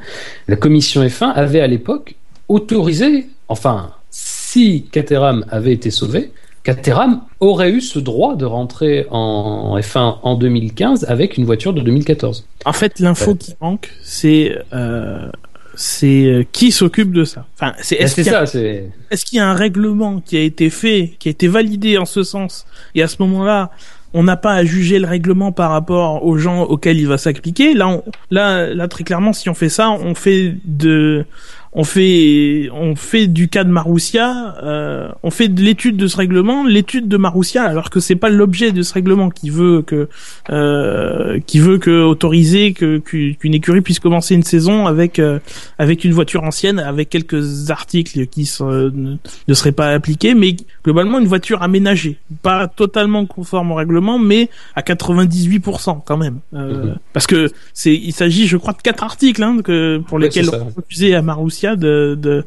La 0.50 0.58
commission 0.58 1.02
F1 1.02 1.32
avait 1.32 1.62
à 1.62 1.68
l'époque 1.68 2.16
autorisé, 2.50 3.28
enfin, 3.48 3.92
si 4.10 4.86
Caterham 4.92 5.46
avait 5.50 5.72
été 5.72 5.90
sauvé, 5.90 6.32
Caterham 6.64 7.22
aurait 7.40 7.72
eu 7.72 7.80
ce 7.80 8.00
droit 8.00 8.36
de 8.36 8.46
rentrer 8.46 9.08
en 9.10 9.78
F1 9.78 10.18
en 10.22 10.36
2015 10.36 11.06
avec 11.06 11.38
une 11.38 11.46
voiture 11.46 11.74
de 11.74 11.80
2014. 11.80 12.46
En 12.66 12.74
fait, 12.74 13.00
l'info 13.00 13.36
qui 13.36 13.56
manque, 13.62 13.90
c'est 14.02 14.58
euh, 14.74 15.30
c'est 15.76 16.26
euh, 16.26 16.44
qui 16.52 16.72
s'occupe 16.72 17.12
de 17.12 17.24
ça. 17.24 17.46
Enfin, 17.56 17.74
c'est 17.82 17.96
est-ce 17.96 18.16
qu'il 18.16 18.26
y, 18.26 18.30
a... 18.30 18.44
est 18.44 19.24
qu'il 19.24 19.38
y 19.38 19.42
a 19.42 19.50
un 19.50 19.54
règlement 19.54 20.20
qui 20.20 20.38
a 20.38 20.42
été 20.42 20.70
fait, 20.70 21.14
qui 21.20 21.30
a 21.30 21.32
été 21.32 21.48
validé 21.48 21.98
en 21.98 22.06
ce 22.06 22.24
sens, 22.24 22.66
et 22.96 23.04
à 23.04 23.08
ce 23.08 23.18
moment-là, 23.20 23.72
on 24.14 24.24
n'a 24.24 24.38
pas 24.38 24.54
à 24.54 24.64
juger 24.64 25.00
le 25.00 25.08
règlement 25.08 25.52
par 25.52 25.72
rapport 25.72 26.24
aux 26.26 26.38
gens 26.38 26.64
auxquels 26.64 27.00
il 27.00 27.08
va 27.08 27.18
s'appliquer. 27.18 27.74
Là, 27.74 28.02
là, 28.30 28.68
là, 28.74 28.88
très 28.88 29.04
clairement, 29.04 29.34
si 29.34 29.50
on 29.50 29.56
fait 29.56 29.70
ça, 29.70 29.90
on 29.90 30.14
fait 30.14 30.56
de, 30.66 31.26
on 31.76 31.84
fait 31.84 32.70
on 32.72 32.96
fait 32.96 33.28
du 33.28 33.50
cas 33.50 33.64
de 33.64 33.70
Maroussia, 33.70 34.56
euh, 34.64 35.10
on 35.24 35.32
fait 35.32 35.48
de 35.48 35.62
l'étude 35.62 35.98
de 35.98 36.08
ce 36.08 36.18
règlement, 36.18 36.64
l'étude 36.64 37.08
de 37.08 37.18
Maroussia, 37.18 37.64
alors 37.64 37.90
que 37.90 38.00
c'est 38.00 38.16
pas 38.16 38.30
l'objet 38.30 38.72
de 38.72 38.84
ce 38.84 38.94
règlement 38.94 39.30
qui 39.30 39.50
veut 39.50 39.82
que 39.82 40.08
euh, 40.52 41.40
qui 41.48 41.60
veut 41.60 41.80
que 41.80 42.04
autoriser 42.04 42.74
que 42.74 43.00
qu'une 43.00 43.54
écurie 43.54 43.82
puisse 43.82 44.00
commencer 44.00 44.36
une 44.36 44.44
saison 44.44 44.86
avec 44.86 45.18
euh, 45.18 45.40
avec 45.80 46.04
une 46.04 46.14
voiture 46.14 46.44
ancienne, 46.44 46.78
avec 46.78 47.10
quelques 47.10 47.72
articles 47.72 48.28
qui 48.28 48.50
ne, 48.62 49.18
ne 49.48 49.54
seraient 49.54 49.72
pas 49.72 49.94
appliqués, 49.94 50.36
mais 50.36 50.56
globalement 50.84 51.20
une 51.20 51.28
voiture 51.28 51.64
aménagée, 51.64 52.18
pas 52.44 52.68
totalement 52.68 53.26
conforme 53.26 53.72
au 53.72 53.76
règlement, 53.76 54.20
mais 54.20 54.50
à 54.76 54.82
98% 54.82 56.02
quand 56.06 56.18
même, 56.18 56.40
euh, 56.54 56.86
mhm. 56.86 56.96
parce 57.14 57.26
que 57.26 57.52
c'est 57.74 57.96
il 57.96 58.14
s'agit, 58.14 58.48
je 58.48 58.58
crois, 58.58 58.74
de 58.74 58.82
quatre 58.82 59.04
articles 59.04 59.42
hein, 59.42 59.58
que 59.64 59.98
pour 60.08 60.20
lesquels 60.20 60.50
on 60.50 60.80
accuser 60.80 61.16
à 61.16 61.22
Maroussia 61.22 61.63
de 61.76 62.44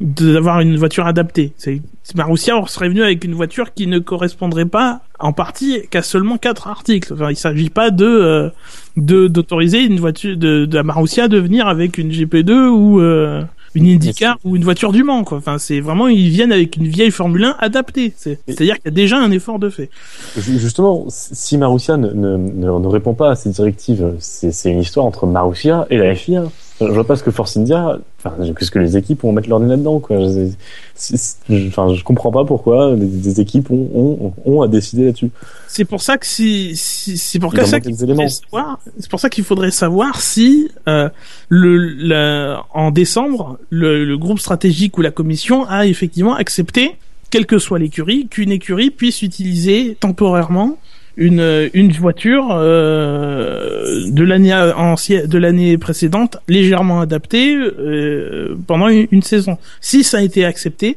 d'avoir 0.00 0.60
une 0.60 0.76
voiture 0.76 1.06
adaptée. 1.06 1.52
C'est 1.56 1.80
Marussia 2.14 2.54
serait 2.66 2.88
venu 2.88 3.02
avec 3.02 3.22
une 3.24 3.34
voiture 3.34 3.74
qui 3.74 3.86
ne 3.86 3.98
correspondrait 3.98 4.64
pas 4.64 5.02
en 5.18 5.32
partie 5.32 5.82
qu'à 5.90 6.02
seulement 6.02 6.38
quatre 6.38 6.68
articles. 6.68 7.12
Enfin, 7.12 7.30
il 7.30 7.36
s'agit 7.36 7.70
pas 7.70 7.90
de 7.90 8.06
euh, 8.06 8.50
de 8.96 9.28
d'autoriser 9.28 9.82
une 9.82 10.00
voiture 10.00 10.36
de, 10.36 10.64
de 10.64 10.80
Marussia 10.80 11.28
de 11.28 11.38
venir 11.38 11.68
avec 11.68 11.98
une 11.98 12.10
GP2 12.10 12.68
ou 12.68 13.00
euh, 13.00 13.42
une 13.74 13.86
IndyCar 13.86 14.38
ou 14.44 14.56
une 14.56 14.64
voiture 14.64 14.90
du 14.90 15.04
Mans 15.04 15.22
quoi. 15.22 15.38
Enfin, 15.38 15.58
c'est 15.58 15.80
vraiment 15.80 16.08
ils 16.08 16.30
viennent 16.30 16.52
avec 16.52 16.76
une 16.76 16.88
vieille 16.88 17.10
Formule 17.10 17.44
1 17.44 17.56
adaptée. 17.60 18.14
C'est-à-dire 18.16 18.76
qu'il 18.76 18.86
y 18.86 18.88
a 18.88 18.90
déjà 18.90 19.18
un 19.18 19.30
effort 19.30 19.58
de 19.58 19.68
fait. 19.68 19.90
Justement, 20.38 21.04
si 21.08 21.58
Marussia 21.58 21.98
ne, 21.98 22.10
ne, 22.10 22.36
ne, 22.36 22.86
répond 22.88 23.12
pas 23.12 23.32
à 23.32 23.34
ces 23.36 23.50
directives, 23.50 24.14
c'est 24.18 24.70
une 24.70 24.80
histoire 24.80 25.04
entre 25.04 25.26
Marussia 25.26 25.86
et 25.90 25.98
la 25.98 26.14
FIA. 26.14 26.44
Je 26.80 26.86
vois 26.86 27.06
pas 27.06 27.16
ce 27.16 27.22
que 27.22 27.30
Force 27.30 27.58
India, 27.58 27.98
enfin, 28.24 28.52
qu'est-ce 28.56 28.70
que 28.70 28.78
les 28.78 28.96
équipes 28.96 29.22
vont 29.22 29.32
mettre 29.32 29.48
leur 29.48 29.60
nez 29.60 29.68
là-dedans, 29.68 29.98
quoi. 29.98 30.16
enfin, 30.18 31.94
je 31.94 32.04
comprends 32.04 32.30
pas 32.30 32.44
pourquoi 32.44 32.94
des 32.96 33.40
équipes 33.40 33.70
ont, 33.70 33.88
ont, 33.94 34.32
ont 34.44 34.62
à 34.62 34.68
décider 34.68 35.06
là-dessus. 35.06 35.30
C'est 35.68 35.84
pour 35.84 36.02
ça 36.02 36.18
que 36.18 36.26
si, 36.26 36.76
si 36.76 37.16
c'est 37.16 37.38
pour 37.38 37.54
ça 37.54 37.80
qu'il 37.80 37.94
faudrait 37.94 38.28
savoir, 38.28 38.80
c'est 38.98 39.10
pour 39.10 39.20
ça 39.20 39.30
qu'il 39.30 39.44
faudrait 39.44 39.70
savoir 39.70 40.20
si 40.20 40.70
euh, 40.88 41.08
le, 41.48 42.56
en 42.74 42.90
décembre, 42.90 43.58
le, 43.70 44.04
le 44.04 44.18
groupe 44.18 44.38
stratégique 44.38 44.98
ou 44.98 45.02
la 45.02 45.10
commission 45.10 45.64
a 45.68 45.86
effectivement 45.86 46.34
accepté, 46.34 46.96
quelle 47.30 47.46
que 47.46 47.58
soit 47.58 47.78
l'écurie, 47.78 48.26
qu'une 48.28 48.50
écurie 48.50 48.90
puisse 48.90 49.22
utiliser 49.22 49.96
temporairement 49.98 50.78
une 51.16 51.70
une 51.74 51.92
voiture 51.92 52.48
euh, 52.50 54.10
de 54.10 54.22
l'année 54.22 54.50
de 54.50 55.38
l'année 55.38 55.78
précédente 55.78 56.38
légèrement 56.48 57.00
adaptée 57.00 57.56
euh, 57.56 58.56
pendant 58.66 58.88
une, 58.88 59.22
saison. 59.22 59.58
Si 59.80 60.04
ça 60.04 60.18
a 60.18 60.22
été 60.22 60.44
accepté, 60.44 60.96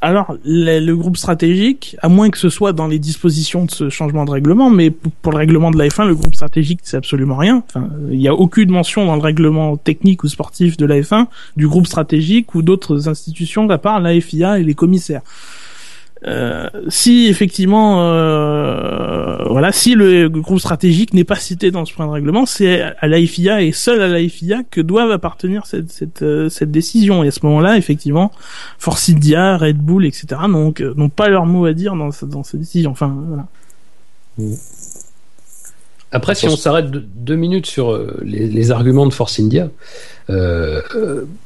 alors 0.00 0.36
le, 0.44 0.92
groupe 0.92 1.16
stratégique, 1.16 1.96
à 2.02 2.08
moins 2.08 2.28
que 2.28 2.36
ce 2.36 2.50
soit 2.50 2.72
dans 2.72 2.86
les 2.86 2.98
dispositions 2.98 3.64
de 3.64 3.70
ce 3.70 3.88
changement 3.88 4.26
de 4.26 4.30
règlement, 4.30 4.68
mais 4.68 4.90
pour 4.90 5.32
le 5.32 5.38
règlement 5.38 5.70
de 5.70 5.78
la 5.78 5.88
F1, 5.88 6.06
le 6.06 6.14
groupe 6.14 6.34
stratégique 6.34 6.80
c'est 6.82 6.98
absolument 6.98 7.36
rien. 7.36 7.62
Enfin, 7.68 7.88
il 8.10 8.18
n'y 8.18 8.28
a 8.28 8.34
aucune 8.34 8.70
mention 8.70 9.06
dans 9.06 9.16
le 9.16 9.22
règlement 9.22 9.76
technique 9.76 10.24
ou 10.24 10.28
sportif 10.28 10.76
de 10.76 10.84
la 10.84 11.00
F1 11.00 11.26
du 11.56 11.66
groupe 11.66 11.86
stratégique 11.86 12.54
ou 12.54 12.62
d'autres 12.62 13.08
institutions 13.08 13.68
à 13.70 13.78
part 13.78 14.00
la 14.00 14.20
FIA 14.20 14.58
et 14.58 14.64
les 14.64 14.74
commissaires. 14.74 15.22
Euh, 16.26 16.70
si 16.88 17.26
effectivement, 17.26 18.00
euh, 18.00 19.36
voilà, 19.50 19.72
si 19.72 19.94
le 19.94 20.28
groupe 20.28 20.58
stratégique 20.58 21.12
n'est 21.12 21.24
pas 21.24 21.36
cité 21.36 21.70
dans 21.70 21.84
ce 21.84 21.92
point 21.92 22.06
de 22.06 22.10
règlement, 22.10 22.46
c'est 22.46 22.80
à 22.80 23.06
l'AFIA 23.06 23.60
et 23.60 23.72
seul 23.72 24.00
à 24.00 24.08
l'AFIA 24.08 24.62
que 24.70 24.80
doivent 24.80 25.10
appartenir 25.10 25.64
euh, 26.22 26.48
cette 26.48 26.70
décision. 26.70 27.24
Et 27.24 27.28
à 27.28 27.30
ce 27.30 27.40
moment-là, 27.42 27.76
effectivement, 27.76 28.32
Force 28.78 29.10
India, 29.10 29.58
Red 29.58 29.76
Bull, 29.76 30.06
etc. 30.06 30.26
n'ont 30.48 31.08
pas 31.10 31.28
leur 31.28 31.44
mot 31.44 31.66
à 31.66 31.74
dire 31.74 31.94
dans, 31.94 32.10
dans 32.22 32.42
cette 32.42 32.60
décision. 32.60 32.90
Enfin, 32.90 33.14
voilà. 33.28 33.46
Après, 36.10 36.34
si 36.34 36.48
on 36.48 36.56
s'arrête 36.56 36.90
deux 36.90 37.36
minutes 37.36 37.66
sur 37.66 38.00
les, 38.22 38.70
arguments 38.70 39.06
de 39.06 39.12
Force 39.12 39.38
India, 39.40 39.68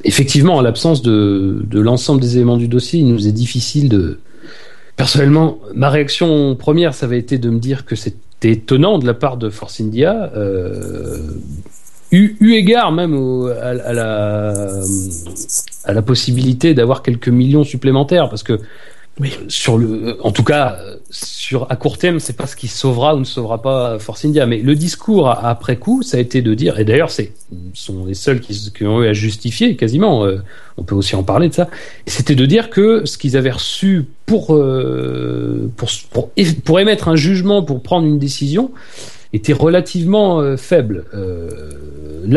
effectivement, 0.05 0.57
en 0.57 0.61
l'absence 0.61 1.03
de 1.03 1.81
l'ensemble 1.81 2.21
des 2.21 2.37
éléments 2.37 2.59
du 2.59 2.69
dossier, 2.69 3.01
il 3.01 3.09
nous 3.09 3.27
est 3.27 3.33
difficile 3.33 3.89
de, 3.89 4.21
Personnellement, 4.99 5.61
ma 5.75 5.91
réaction 5.91 6.57
première, 6.57 6.93
ça 6.93 7.07
avait 7.07 7.21
été 7.21 7.39
de 7.39 7.51
me 7.51 7.61
dire 7.61 7.87
que 7.87 7.95
c'était 7.95 8.51
étonnant 8.51 8.99
de 8.99 9.07
la 9.07 9.15
part 9.15 9.37
de 9.37 9.49
Force 9.49 9.81
India, 9.81 10.33
euh, 10.37 11.19
eu, 12.11 12.37
égard 12.53 12.91
même 12.91 13.15
à, 13.63 13.93
la, 13.93 14.53
à 15.85 15.93
la 15.93 16.03
possibilité 16.03 16.75
d'avoir 16.75 17.03
quelques 17.03 17.29
millions 17.29 17.63
supplémentaires, 17.63 18.29
parce 18.29 18.43
que 18.43 18.59
sur 19.49 19.79
le, 19.79 20.17
en 20.25 20.31
tout 20.31 20.45
cas, 20.45 20.79
sur 21.11 21.67
à 21.71 21.77
court 21.77 21.99
terme, 21.99 22.21
c'est 22.21 22.37
pas 22.37 22.47
ce 22.47 22.57
qui 22.57 22.69
sauvera 22.69 23.15
ou 23.15 23.21
ne 23.21 23.25
sauvera 23.25 23.63
pas 23.63 23.99
Force 23.99 24.25
India. 24.25 24.47
Mais 24.47 24.59
le 24.59 24.75
discours 24.75 25.29
après 25.29 25.77
coup, 25.77 26.03
ça 26.03 26.17
a 26.17 26.21
été 26.21 26.43
de 26.43 26.55
dire, 26.55 26.79
et 26.79 26.85
d'ailleurs, 26.85 27.11
c'est 27.11 27.33
sont 27.75 28.05
les 28.07 28.15
seuls 28.15 28.41
qui, 28.41 28.85
ont 28.85 29.03
eu 29.03 29.09
à 29.09 29.13
justifier 29.13 29.77
quasiment. 29.77 30.25
Euh, 30.25 30.39
on 30.77 30.85
peut 30.85 30.95
aussi 30.95 31.17
en 31.17 31.23
parler 31.23 31.49
de 31.49 31.55
ça. 31.55 31.69
C'était 32.07 32.35
de 32.35 32.47
dire 32.47 32.71
que 32.71 33.05
ce 33.05 33.19
qu'ils 33.19 33.37
avaient 33.37 33.51
reçu 33.51 34.05
pour, 34.27 34.55
euh, 34.55 35.71
pour 35.77 35.89
pour 36.65 36.81
émettre 36.81 37.09
un 37.09 37.17
jugement, 37.17 37.63
pour 37.63 37.83
prendre 37.83 38.07
une 38.07 38.19
décision, 38.19 38.71
était 39.33 39.53
relativement 39.53 40.57
faible. 40.57 41.05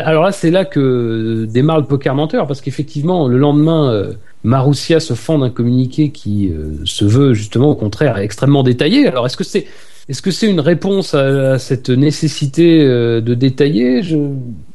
alors 0.04 0.24
là, 0.24 0.32
c'est 0.32 0.52
là 0.52 0.66
que 0.66 1.46
démarre 1.50 1.80
le 1.80 1.86
poker 1.86 2.16
menteur, 2.16 2.48
parce 2.48 2.62
qu'effectivement, 2.62 3.28
le 3.28 3.38
lendemain, 3.38 4.10
Marussia 4.44 5.00
se 5.00 5.14
fend 5.14 5.40
d'un 5.40 5.50
communiqué 5.50 6.12
qui 6.12 6.52
se 6.86 7.06
veut 7.06 7.34
justement 7.34 7.70
au 7.70 7.76
contraire 7.76 8.18
extrêmement 8.18 8.64
détaillé. 8.64 9.08
Alors 9.08 9.26
est-ce 9.26 9.38
que 9.38 9.44
c'est 9.44 9.68
est-ce 10.10 10.22
que 10.22 10.32
c'est 10.32 10.50
une 10.50 10.60
réponse 10.60 11.14
à, 11.14 11.60
cette 11.60 11.90
nécessité 11.90 12.84
de 12.84 13.34
détailler? 13.34 14.02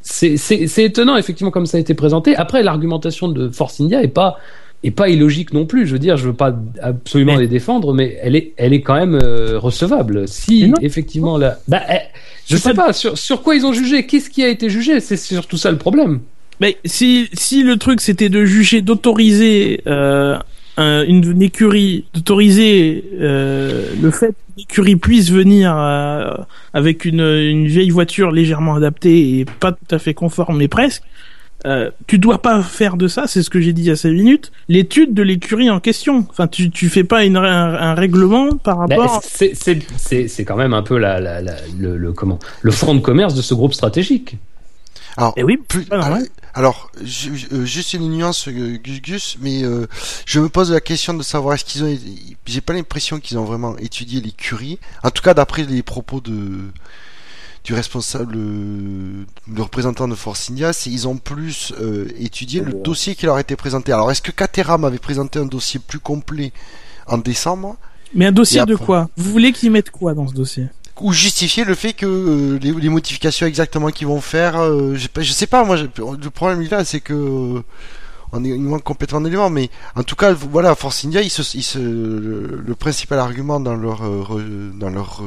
C'est 0.01 0.79
étonnant 0.79 1.17
effectivement 1.17 1.51
comme 1.51 1.67
ça 1.67 1.77
a 1.77 1.81
été 1.81 1.95
présenté. 1.95 2.35
Après, 2.37 2.63
l'argumentation 2.63 3.29
de 3.29 3.51
Force 3.51 3.81
India 3.81 4.03
est 4.03 4.09
pas 4.09 4.39
et 4.87 4.93
pas 4.93 5.09
illogique 5.09 5.53
non 5.53 5.67
plus. 5.67 5.85
Je 5.85 5.93
veux 5.93 5.99
dire, 5.99 6.17
je 6.17 6.29
veux 6.29 6.33
pas 6.33 6.57
absolument 6.81 7.35
les 7.35 7.49
défendre, 7.49 7.93
mais 7.93 8.17
elle 8.23 8.37
est, 8.37 8.53
elle 8.57 8.73
est 8.73 8.83
quand 8.83 8.95
même 8.95 9.19
euh, 9.21 9.59
recevable. 9.59 10.29
Si 10.29 10.73
effectivement 10.81 11.37
la, 11.39 11.59
bah, 11.67 11.83
eh, 11.91 11.99
je 12.47 12.57
sais 12.57 12.73
pas, 12.73 12.93
sur, 12.93 13.19
sur 13.19 13.43
quoi 13.43 13.57
ils 13.57 13.67
ont 13.67 13.73
jugé, 13.73 14.07
qu'est-ce 14.07 14.31
qui 14.31 14.45
a 14.45 14.49
été 14.49 14.71
jugé, 14.71 15.01
c'est 15.01 15.17
surtout 15.17 15.57
ça 15.57 15.73
le 15.73 15.77
problème. 15.77 16.21
Mais 16.61 16.77
si 16.85 17.29
si 17.33 17.65
le 17.65 17.79
truc 17.79 18.01
c'était 18.01 18.29
de 18.29 18.45
juger, 18.45 18.81
d'autoriser 18.81 19.81
euh, 19.89 20.39
une, 20.79 21.43
écurie, 21.43 22.05
d'autoriser 22.15 23.05
euh, 23.21 23.89
le 24.01 24.11
fait 24.13 24.37
qu'une 24.57 24.63
écurie 24.63 24.97
puisse 24.97 25.33
venir 25.33 25.77
avec 26.73 27.05
une, 27.05 27.21
une 27.21 27.67
vieille 27.67 27.91
voiture 27.91 28.31
légèrement 28.31 28.77
adaptée 28.77 29.41
et 29.41 29.47
pas 29.59 29.73
tout 29.73 29.95
à 29.95 29.99
fait 29.99 30.15
conforme, 30.15 30.59
mais 30.59 30.69
presque. 30.69 31.03
Euh, 31.65 31.91
tu 32.07 32.19
dois 32.19 32.43
pas 32.43 32.63
faire 32.63 32.97
de 32.97 33.09
ça, 33.09 33.27
c'est 33.27 33.43
ce 33.43 33.51
que 33.51 33.61
j'ai 33.61 33.73
dit 33.73 33.83
il 33.83 33.89
y 33.89 33.91
a 33.91 33.97
5 33.97 34.11
minutes, 34.11 34.53
l'étude 34.69 35.15
de 35.15 35.23
l'écurie 35.23 35.71
en 35.71 35.81
question. 35.81 36.27
Enfin, 36.29 36.47
tu, 36.47 36.71
tu 36.71 36.89
fais 36.89 37.03
pas 37.03 37.25
une, 37.25 37.37
un, 37.37 37.95
règlement 37.95 38.57
par 38.57 38.87
ben, 38.87 38.99
rapport. 38.99 39.23
c'est 39.25 40.45
quand 40.45 40.57
même 40.57 40.75
un 40.75 40.83
peu 40.83 40.99
la, 40.99 41.19
la, 41.19 41.41
la, 41.41 41.55
le, 41.79 41.97
le, 41.97 42.13
comment 42.13 42.39
le 42.61 42.71
front 42.71 42.95
de 42.95 43.01
commerce 43.01 43.35
de 43.35 43.43
ce 43.43 43.55
groupe 43.55 43.73
stratégique. 43.75 44.37
Alors, 45.17 45.33
Et 45.37 45.41
eh 45.41 45.45
oui, 45.45 45.57
plus, 45.57 45.87
alors, 46.57 46.91
euh, 47.03 47.65
juste 47.65 47.93
une 47.93 48.11
nuance, 48.11 48.49
euh, 48.49 48.79
Gus 48.83 49.03
Gus, 49.03 49.37
mais 49.41 49.63
euh, 49.63 49.87
je 50.25 50.41
me 50.41 50.49
pose 50.49 50.73
la 50.73 50.81
question 50.81 51.13
de 51.13 51.23
savoir 51.23 51.55
est-ce 51.55 51.67
qu'ils 51.67 51.85
ont. 51.85 51.99
J'ai 52.47 52.63
pas 52.63 52.73
l'impression 52.73 53.21
qu'ils 53.21 53.39
ont 53.39 53.45
vraiment 53.45 53.77
étudié 53.77 54.23
l'écurie. 54.23 54.79
En 55.03 55.11
tout 55.11 55.23
cas, 55.23 55.35
d'après 55.35 55.65
les 55.65 55.83
propos 55.83 56.21
de 56.21 56.61
du 57.67 57.75
responsable, 57.75 58.37
le 58.37 59.63
représentant 59.63 60.07
de 60.07 60.15
Force 60.15 60.51
India, 60.51 60.73
c'est 60.73 60.89
ils 60.89 61.09
ont 61.09 61.17
plus 61.17 61.73
euh, 61.81 62.07
étudié 62.17 62.61
le 62.61 62.73
dossier 62.73 63.17
qui 63.17 63.27
leur 63.27 63.35
a 63.35 63.41
été 63.41 63.57
présenté. 63.57 63.91
Alors 63.91 64.09
est-ce 64.13 64.23
que 64.23 64.31
Caterham 64.31 64.85
avait 64.85 65.01
présenté 65.01 65.41
un 65.41 65.47
dossier 65.47 65.81
plus 65.81 65.99
complet 65.99 66.53
en 67.09 67.19
décembre 67.19 67.77
Mais 68.15 68.27
un 68.27 68.33
dossier 68.33 68.65
de 68.65 68.77
quoi? 68.77 69.11
Vous 69.17 69.33
voulez 69.33 69.51
qu'ils 69.53 69.73
mettent 69.73 69.91
quoi 69.91 70.15
dans 70.15 70.29
ce 70.29 70.33
dossier? 70.35 70.69
Ou 71.01 71.13
justifier 71.13 71.65
le 71.65 71.75
fait 71.75 71.93
que 71.93 72.07
euh, 72.07 72.59
les, 72.63 72.89
modifications 72.89 73.49
exactement 73.49 73.89
qu'ils 73.89 74.07
vont 74.07 74.21
faire, 74.21 74.61
euh, 74.61 74.95
je 74.95 75.33
sais 75.33 75.47
pas, 75.49 75.65
moi 75.65 75.77
le 75.77 76.31
problème 76.31 76.63
là 76.71 76.85
c'est 76.85 77.01
que 77.01 77.63
on 78.33 78.41
manque 78.41 78.83
complètement 78.83 79.21
d'éléments, 79.21 79.51
mais 79.51 79.71
en 79.95 80.03
tout 80.03 80.17
cas, 80.17 80.33
voilà, 80.33 80.75
Force 80.75 81.05
India, 81.05 81.23
il 81.23 81.31
se, 81.31 81.43
il 81.57 81.63
se, 81.63 81.79
le, 81.79 82.75
principal 82.75 83.19
argument 83.19 83.61
dans 83.61 83.75
leur, 83.75 84.03
dans 84.75 84.91
leur 84.91 85.23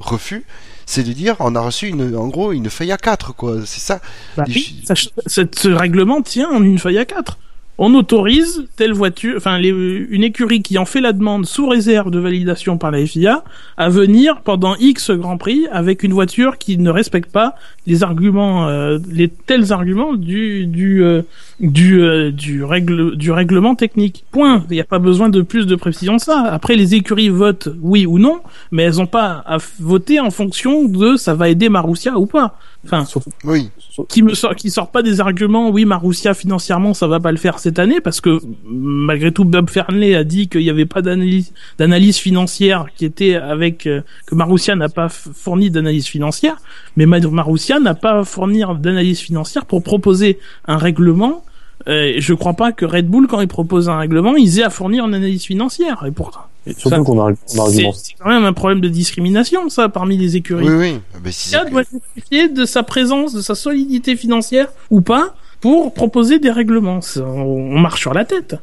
refus, 0.00 0.44
c'est 0.86 1.02
de 1.02 1.12
dire 1.12 1.36
on 1.40 1.54
a 1.54 1.60
reçu 1.60 1.88
une, 1.88 2.16
en 2.16 2.28
gros 2.28 2.52
une 2.52 2.70
feuille 2.70 2.92
à 2.92 2.96
4 2.96 3.34
quoi. 3.34 3.56
C'est 3.66 3.80
ça. 3.80 4.00
Bah 4.36 4.44
ce 4.46 5.68
règlement 5.68 6.22
tient 6.22 6.48
en 6.50 6.62
une 6.62 6.78
feuille 6.78 6.98
à 6.98 7.04
4 7.04 7.38
on 7.78 7.94
autorise 7.94 8.66
telle 8.76 8.92
voiture, 8.92 9.34
enfin 9.36 9.58
une 9.60 10.24
écurie 10.24 10.62
qui 10.62 10.78
en 10.78 10.84
fait 10.84 11.00
la 11.00 11.12
demande 11.12 11.46
sous 11.46 11.68
réserve 11.68 12.10
de 12.10 12.18
validation 12.18 12.76
par 12.76 12.90
la 12.90 13.06
FIA 13.06 13.44
à 13.76 13.88
venir 13.88 14.40
pendant 14.42 14.74
X 14.76 15.12
Grand 15.12 15.38
Prix 15.38 15.68
avec 15.70 16.02
une 16.02 16.12
voiture 16.12 16.58
qui 16.58 16.76
ne 16.76 16.90
respecte 16.90 17.30
pas 17.30 17.54
les 17.88 18.02
arguments, 18.02 18.68
euh, 18.68 18.98
les 19.10 19.28
tels 19.28 19.72
arguments 19.72 20.12
du 20.12 20.66
du 20.66 21.02
euh, 21.02 21.22
du 21.58 22.02
euh, 22.02 22.30
du, 22.30 22.62
règle, 22.62 23.16
du 23.16 23.32
règlement 23.32 23.74
technique. 23.74 24.24
Point. 24.30 24.66
Il 24.68 24.74
n'y 24.74 24.80
a 24.80 24.84
pas 24.84 24.98
besoin 24.98 25.30
de 25.30 25.40
plus 25.40 25.66
de 25.66 25.74
précision 25.74 26.18
que 26.18 26.22
ça. 26.22 26.42
Après, 26.42 26.76
les 26.76 26.94
écuries 26.94 27.30
votent 27.30 27.70
oui 27.80 28.04
ou 28.04 28.18
non, 28.18 28.40
mais 28.72 28.82
elles 28.82 28.96
n'ont 28.96 29.06
pas 29.06 29.42
à 29.46 29.56
voter 29.80 30.20
en 30.20 30.30
fonction 30.30 30.84
de 30.84 31.16
ça 31.16 31.34
va 31.34 31.48
aider 31.48 31.70
Marussia 31.70 32.18
ou 32.18 32.26
pas. 32.26 32.58
Enfin, 32.84 33.04
oui. 33.42 33.70
qui 34.08 34.22
me 34.22 34.34
sort, 34.34 34.54
qui 34.54 34.70
sort 34.70 34.90
pas 34.90 35.02
des 35.02 35.20
arguments. 35.20 35.70
Oui, 35.70 35.84
Marussia 35.84 36.34
financièrement, 36.34 36.94
ça 36.94 37.06
va 37.08 37.18
pas 37.18 37.32
le 37.32 37.38
faire 37.38 37.58
cette 37.58 37.78
année 37.78 38.00
parce 38.00 38.20
que 38.20 38.38
malgré 38.66 39.32
tout, 39.32 39.44
Bob 39.44 39.68
Fernley 39.70 40.14
a 40.14 40.24
dit 40.24 40.48
qu'il 40.48 40.60
n'y 40.60 40.70
avait 40.70 40.86
pas 40.86 41.02
d'analyse, 41.02 41.52
d'analyse 41.78 42.18
financière 42.18 42.86
qui 42.94 43.04
était 43.06 43.34
avec 43.34 43.78
que 43.78 44.34
Marussia 44.34 44.76
n'a 44.76 44.88
pas 44.88 45.08
fourni 45.08 45.70
d'analyse 45.70 46.06
financière, 46.06 46.58
mais 47.06 47.20
Marussia 47.30 47.78
n'a 47.78 47.94
pas 47.94 48.24
fourni 48.24 48.62
d'analyse 48.80 49.20
financière 49.20 49.66
pour 49.66 49.82
proposer 49.82 50.38
un 50.66 50.76
règlement 50.76 51.44
euh, 51.86 52.14
je 52.18 52.34
crois 52.34 52.54
pas 52.54 52.72
que 52.72 52.84
Red 52.84 53.08
Bull, 53.08 53.28
quand 53.28 53.40
il 53.40 53.48
propose 53.48 53.88
un 53.88 53.98
règlement, 53.98 54.34
ils 54.34 54.58
aient 54.58 54.64
à 54.64 54.70
fournir 54.70 55.06
une 55.06 55.14
analyse 55.14 55.44
financière. 55.44 56.04
Et 56.06 56.10
pourtant, 56.10 56.40
surtout 56.76 57.04
qu'on 57.04 57.24
a, 57.24 57.32
C'est 57.46 58.14
quand 58.18 58.28
même 58.28 58.44
un 58.44 58.52
problème 58.52 58.80
de 58.80 58.88
discrimination, 58.88 59.68
ça, 59.68 59.88
parmi 59.88 60.16
les 60.16 60.36
écuries. 60.36 60.68
Oui, 60.68 60.74
oui. 60.74 61.00
Mais 61.24 61.30
si 61.30 61.54
doit 61.70 61.84
justifier 61.90 62.48
de 62.48 62.64
sa 62.64 62.82
présence, 62.82 63.32
de 63.32 63.40
sa 63.40 63.54
solidité 63.54 64.16
financière 64.16 64.68
ou 64.90 65.00
pas, 65.00 65.34
pour 65.60 65.94
proposer 65.94 66.38
des 66.38 66.50
règlements. 66.50 67.00
On 67.16 67.78
marche 67.78 68.00
sur 68.00 68.14
la 68.14 68.24
tête. 68.24 68.56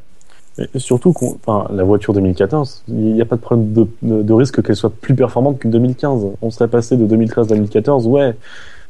Et 0.58 0.80
surtout, 0.80 1.14
enfin, 1.45 1.68
la 1.74 1.84
voiture 1.84 2.14
2014, 2.14 2.84
il 2.88 3.14
n'y 3.14 3.22
a 3.22 3.26
pas 3.26 3.36
de 3.36 3.41
problème 3.41 3.74
de, 3.74 3.88
de 4.01 4.34
risque 4.34 4.62
qu'elle 4.62 4.76
soit 4.76 4.89
plus 4.89 5.14
performante 5.14 5.60
que 5.60 5.68
2015. 5.68 6.28
On 6.41 6.49
serait 6.49 6.70
passé 6.70 6.95
de 6.95 7.06
2013 7.06 7.51
à 7.51 7.56
2014, 7.56 8.08
ouais. 8.08 8.36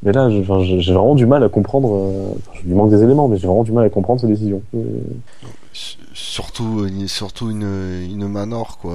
Mais 0.03 0.11
là, 0.11 0.29
j'ai 0.29 0.93
vraiment 0.93 1.15
du 1.15 1.25
mal 1.25 1.43
à 1.43 1.49
comprendre. 1.49 1.95
Euh, 1.95 2.27
je 2.53 2.67
lui 2.67 2.75
manque 2.75 2.91
des 2.91 3.01
éléments, 3.01 3.27
mais 3.27 3.37
j'ai 3.37 3.47
vraiment 3.47 3.63
du 3.63 3.71
mal 3.71 3.85
à 3.85 3.89
comprendre 3.89 4.21
ces 4.21 4.27
décisions. 4.27 4.61
Surtout, 6.13 6.87
surtout 7.07 7.49
une, 7.49 7.67
une 8.11 8.27
Manor, 8.27 8.77
quoi. 8.77 8.93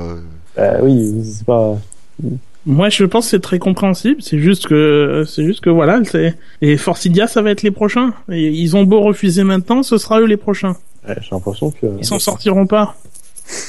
Euh, 0.59 0.79
oui, 0.83 1.23
c'est 1.25 1.45
pas. 1.45 1.77
Moi, 2.66 2.89
je 2.91 3.05
pense 3.05 3.25
que 3.25 3.31
c'est 3.31 3.41
très 3.41 3.59
compréhensible. 3.59 4.23
C'est 4.23 4.39
juste 4.39 4.68
que, 4.68 5.25
c'est 5.27 5.45
juste 5.45 5.61
que 5.61 5.71
voilà, 5.71 6.01
c'est 6.05 6.37
et 6.62 6.77
Forcidia, 6.77 7.27
ça 7.27 7.43
va 7.43 7.51
être 7.51 7.62
les 7.62 7.71
prochains. 7.71 8.12
Et 8.31 8.49
ils 8.49 8.77
ont 8.77 8.85
beau 8.85 9.01
refuser 9.01 9.43
maintenant, 9.43 9.83
ce 9.83 9.99
sera 9.99 10.21
eux 10.21 10.27
les 10.27 10.37
prochains. 10.37 10.77
Ouais, 11.11 11.16
j'ai 11.20 11.28
l'impression 11.32 11.70
que. 11.70 11.86
Ils 11.98 12.04
s'en 12.04 12.18
sortiront 12.18 12.66
pas. 12.66 12.94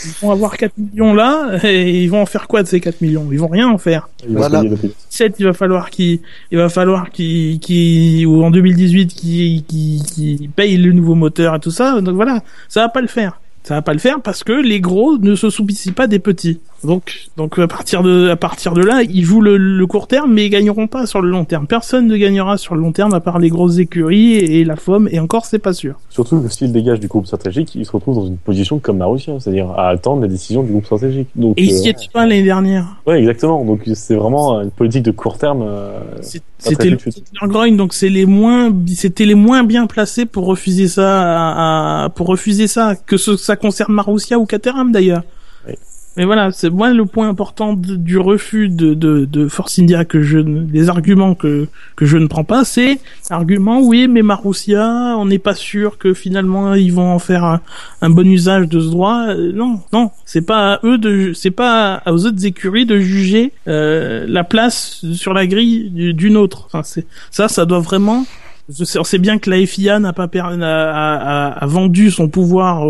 Ils 0.05 0.13
vont 0.21 0.31
avoir 0.31 0.57
4 0.57 0.77
millions 0.77 1.13
là, 1.15 1.57
et 1.63 2.03
ils 2.03 2.07
vont 2.07 2.21
en 2.21 2.25
faire 2.27 2.47
quoi 2.47 2.61
de 2.61 2.67
ces 2.67 2.79
4 2.79 3.01
millions? 3.01 3.27
Ils 3.31 3.39
vont 3.39 3.47
rien 3.47 3.67
en 3.67 3.79
faire. 3.79 4.09
Voilà. 4.29 4.63
7, 5.09 5.35
il 5.39 5.45
va 5.45 5.53
falloir 5.53 5.89
qu'ils, 5.89 6.19
il 6.51 6.59
va 6.59 6.69
falloir 6.69 7.09
qu'ils, 7.09 8.27
ou 8.27 8.43
en 8.43 8.51
2018, 8.51 9.07
qu'ils, 9.07 9.63
qu'ils, 9.63 10.49
payent 10.55 10.77
le 10.77 10.91
nouveau 10.91 11.15
moteur 11.15 11.55
et 11.55 11.59
tout 11.59 11.71
ça. 11.71 11.99
Donc 11.99 12.13
voilà, 12.13 12.41
ça 12.69 12.81
va 12.81 12.89
pas 12.89 13.01
le 13.01 13.07
faire. 13.07 13.40
Ça 13.64 13.76
va 13.76 13.82
pas 13.82 13.93
le 13.93 13.99
faire 13.99 14.22
parce 14.22 14.43
que 14.43 14.53
les 14.53 14.80
gros 14.80 15.18
ne 15.18 15.36
se 15.36 15.49
soucient 15.49 15.93
pas 15.93 16.07
des 16.07 16.20
petits. 16.20 16.59
Donc, 16.84 17.28
donc 17.38 17.59
à 17.59 17.68
partir 17.68 18.01
de, 18.01 18.30
à 18.30 18.36
partir 18.36 18.74
de 18.74 18.82
là, 18.82 19.03
ils 19.03 19.24
jouent 19.24 19.41
le, 19.41 19.86
court 19.86 20.07
terme, 20.07 20.34
mais 20.34 20.45
ils 20.45 20.49
gagneront 20.49 20.88
pas 20.88 21.05
sur 21.05 21.22
le 21.22 21.30
long 21.30 21.45
terme. 21.45 21.68
Personne 21.68 22.07
ne 22.07 22.18
gagnera 22.18 22.57
sur 22.57 22.76
le 22.76 22.82
long 22.82 22.91
terme 22.91 23.14
à 23.14 23.20
part 23.20 23.39
les 23.39 23.49
grosses 23.49 23.78
écuries 23.78 24.36
et, 24.36 24.64
la 24.64 24.76
FOM, 24.76 25.07
et 25.12 25.20
encore, 25.20 25.45
c'est 25.45 25.59
pas 25.59 25.74
sûr. 25.74 25.95
Surtout 26.09 26.41
que 26.41 26.49
s'il 26.49 26.72
dégage 26.72 26.99
du 26.99 27.07
groupe 27.07 27.28
stratégique, 27.28 27.76
il 27.76 27.86
se 27.86 27.91
retrouve 27.91 28.16
dans 28.16 28.26
une 28.26 28.38
position 28.38 28.80
comme 28.80 28.97
Marussia, 28.97 29.39
c'est-à-dire 29.39 29.70
à 29.72 29.89
attendre 29.89 30.24
les 30.24 30.30
décisions 30.30 30.64
du 30.64 30.72
groupe 30.72 30.86
stratégique. 30.86 31.28
Donc, 31.36 31.59
et 31.59 31.64
il 31.64 31.72
s'y 31.72 31.88
euh, 31.88 31.91
était 31.91 32.07
pas 32.12 32.26
l'année 32.26 32.43
dernière. 32.43 32.86
Ouais, 33.05 33.20
exactement. 33.20 33.64
Donc 33.64 33.82
c'est 33.93 34.16
vraiment 34.16 34.62
une 34.62 34.72
politique 34.72 35.03
de 35.03 35.12
court 35.12 35.38
terme. 35.38 35.64
Euh, 35.64 35.99
c'était 36.57 36.89
le 36.89 37.47
grogne, 37.47 37.76
donc 37.76 37.93
c'est 37.93 38.09
les 38.09 38.26
moins, 38.26 38.72
c'était 38.95 39.26
les 39.26 39.36
moins 39.36 39.64
bien 39.64 39.88
placés 39.88 40.26
pour 40.26 40.45
refuser 40.45 40.88
ça, 40.88 42.05
à, 42.05 42.09
pour 42.09 42.28
refuser 42.28 42.68
ça, 42.68 42.95
que 42.95 43.18
ce, 43.18 43.36
ça 43.36 43.51
concerne 43.56 43.93
Marussia 43.93 44.39
ou 44.39 44.45
Caterham 44.45 44.91
d'ailleurs. 44.91 45.24
Mais 46.18 46.26
voilà, 46.26 46.52
c'est 46.52 46.70
moi 46.70 46.91
le 46.91 47.06
point 47.06 47.30
important 47.30 47.74
du 47.74 48.18
refus 48.18 48.68
de, 48.68 48.93
de, 48.93 49.24
de, 49.24 49.47
Force 49.47 49.80
India 49.80 50.04
que 50.04 50.22
je 50.22 50.39
les 50.39 50.89
arguments 50.89 51.36
que 51.36 51.70
que 51.95 52.06
je 52.06 52.18
ne 52.18 52.28
prends 52.28 52.43
pas, 52.43 52.66
c'est 52.66 52.99
l'argument 53.30 53.80
oui, 53.82 54.10
mais 54.10 54.22
Marussia, 54.22 55.16
on 55.18 55.26
n'est 55.26 55.39
pas 55.39 55.56
sûr 55.56 55.97
que 55.97 56.14
finalement 56.14 56.74
ils 56.74 56.91
vont 56.91 57.14
en 57.14 57.20
faire 57.20 57.62
un, 58.02 58.10
bon 58.10 58.30
usage 58.30 58.68
de 58.68 58.82
ce 58.82 58.89
droit. 58.89 59.28
Euh, 59.30 59.54
non, 59.54 59.80
non, 59.93 60.12
c'est 60.26 60.45
pas 60.45 60.74
à 60.74 60.80
eux 60.84 60.97
de, 60.97 61.32
c'est 61.34 61.49
pas 61.49 62.04
aux 62.06 62.26
autres 62.26 62.45
écuries 62.45 62.86
de 62.86 62.99
juger 62.99 63.54
euh, 63.70 64.26
la 64.28 64.43
place 64.43 65.06
sur 65.14 65.34
la 65.34 65.47
grille 65.47 65.91
d'une 66.14 66.36
autre. 66.36 66.66
Enfin, 66.66 66.84
c'est 66.84 67.06
ça, 67.30 67.47
ça 67.47 67.66
doit 67.66 67.80
vraiment 67.80 68.26
on 68.97 69.03
sait 69.03 69.18
bien 69.18 69.38
que 69.39 69.49
la 69.49 69.66
FIA 69.66 69.99
n'a 69.99 70.14
pas 70.14 70.28
a, 70.34 71.66
vendu 71.66 72.12
son 72.12 72.28
pouvoir 72.28 72.84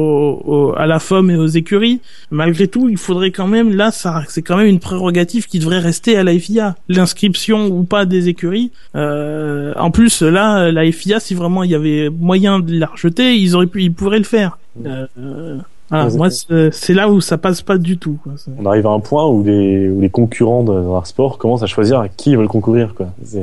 à 0.78 0.86
la 0.88 1.00
FOM 1.00 1.30
et 1.32 1.36
aux 1.38 1.48
écuries. 1.48 2.00
Malgré 2.30 2.68
tout, 2.68 2.90
il 2.90 2.98
faudrait 2.98 3.32
quand 3.32 3.48
même 3.48 3.76
là, 3.76 3.92
ça, 3.92 4.24
c'est 4.28 4.42
quand 4.42 4.58
même 4.58 4.68
une 4.68 4.80
prérogative 4.80 5.48
qui 5.48 5.60
devrait 5.60 5.80
rester 5.80 6.18
à 6.18 6.24
la 6.24 6.38
FIA. 6.38 6.76
L'inscription 6.90 7.68
ou 7.68 7.84
pas 7.84 8.06
des 8.06 8.28
écuries. 8.30 8.72
Euh, 8.96 9.74
en 9.78 9.92
plus, 9.92 10.22
là, 10.22 10.72
la 10.72 10.92
FIA, 10.92 11.20
si 11.20 11.34
vraiment 11.34 11.64
il 11.64 11.72
y 11.72 11.76
avait 11.76 12.10
moyen 12.10 12.60
de 12.60 12.78
la 12.78 12.88
rejeter, 12.88 13.36
ils 13.36 13.56
auraient 13.56 13.68
pu, 13.68 13.84
ils 13.84 13.94
pourraient 13.94 14.18
le 14.20 14.24
faire. 14.24 14.58
Euh, 14.86 15.58
Voilà, 15.90 16.10
moi, 16.16 16.30
c'est- 16.30 16.94
là 16.94 17.10
où 17.10 17.20
ça 17.20 17.38
passe 17.38 17.62
pas 17.62 17.78
du 17.78 17.98
tout. 17.98 18.18
quoi. 18.24 18.34
On 18.58 18.66
arrive 18.66 18.88
à 18.88 18.92
un 18.92 19.02
point 19.02 19.28
où 19.28 19.44
les, 19.44 19.90
où 19.90 20.00
les 20.00 20.10
concurrents 20.10 20.64
de- 20.64 20.72
dans 20.72 20.94
leur 20.94 21.06
sport 21.08 21.38
commencent 21.38 21.64
à 21.64 21.68
choisir 21.68 22.00
à 22.00 22.08
qui 22.08 22.32
ils 22.32 22.38
veulent 22.38 22.48
concourir. 22.48 22.94
Quoi. 22.96 23.08
C'est- 23.26 23.42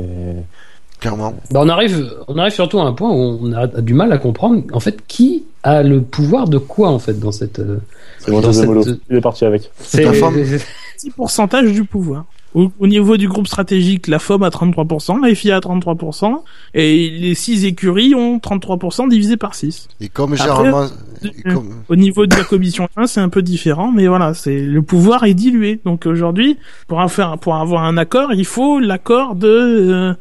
Clairement. 0.99 1.33
Bah, 1.51 1.61
on 1.63 1.69
arrive, 1.69 2.11
on 2.27 2.37
arrive 2.37 2.51
surtout 2.53 2.79
à 2.79 2.83
un 2.83 2.93
point 2.93 3.09
où 3.11 3.39
on 3.41 3.53
a 3.53 3.67
du 3.67 3.93
mal 3.93 4.11
à 4.11 4.17
comprendre, 4.17 4.63
en 4.73 4.79
fait, 4.79 4.99
qui 5.07 5.43
a 5.63 5.81
le 5.83 6.01
pouvoir 6.01 6.47
de 6.49 6.57
quoi, 6.57 6.89
en 6.89 6.99
fait, 6.99 7.19
dans 7.19 7.31
cette. 7.31 7.59
euh, 7.59 7.77
C'est 8.19 8.31
mon 8.31 8.41
dans 8.41 8.51
cette- 8.51 8.65
molo. 8.65 8.83
Il 9.09 9.15
est 9.17 9.21
parti 9.21 9.45
avec. 9.45 9.71
C'est 9.79 10.03
la 10.03 10.11
pourcentage 11.15 11.71
du 11.71 11.83
pouvoir. 11.85 12.25
Au, 12.55 12.71
au 12.79 12.87
niveau 12.87 13.15
du 13.15 13.27
groupe 13.27 13.45
stratégique, 13.45 14.07
la 14.07 14.17
FOM 14.17 14.41
a 14.41 14.49
33%, 14.49 15.21
la 15.23 15.35
FIA 15.35 15.57
a 15.57 15.59
33%, 15.59 16.41
et 16.73 17.09
les 17.11 17.35
six 17.35 17.63
écuries 17.65 18.15
ont 18.15 18.37
33% 18.39 19.07
divisé 19.07 19.37
par 19.37 19.53
6. 19.53 19.87
Et 20.01 20.09
comme 20.09 20.33
Après, 20.33 20.45
généralement, 20.45 20.81
euh, 20.81 21.27
et 21.45 21.53
comme- 21.53 21.75
Au 21.89 21.95
niveau 21.95 22.25
de 22.25 22.35
la 22.35 22.43
commission 22.43 22.89
1, 22.97 23.05
c'est 23.05 23.19
un 23.21 23.29
peu 23.29 23.43
différent, 23.43 23.91
mais 23.91 24.07
voilà, 24.07 24.33
c'est 24.33 24.59
le 24.59 24.81
pouvoir 24.81 25.25
est 25.25 25.35
dilué. 25.35 25.79
Donc 25.85 26.07
aujourd'hui, 26.07 26.57
pour 26.87 27.01
avoir, 27.01 27.37
pour 27.37 27.53
avoir 27.55 27.83
un 27.83 27.97
accord, 27.97 28.33
il 28.33 28.45
faut 28.45 28.79
l'accord 28.79 29.35
de... 29.35 29.47
euh, 29.47 30.13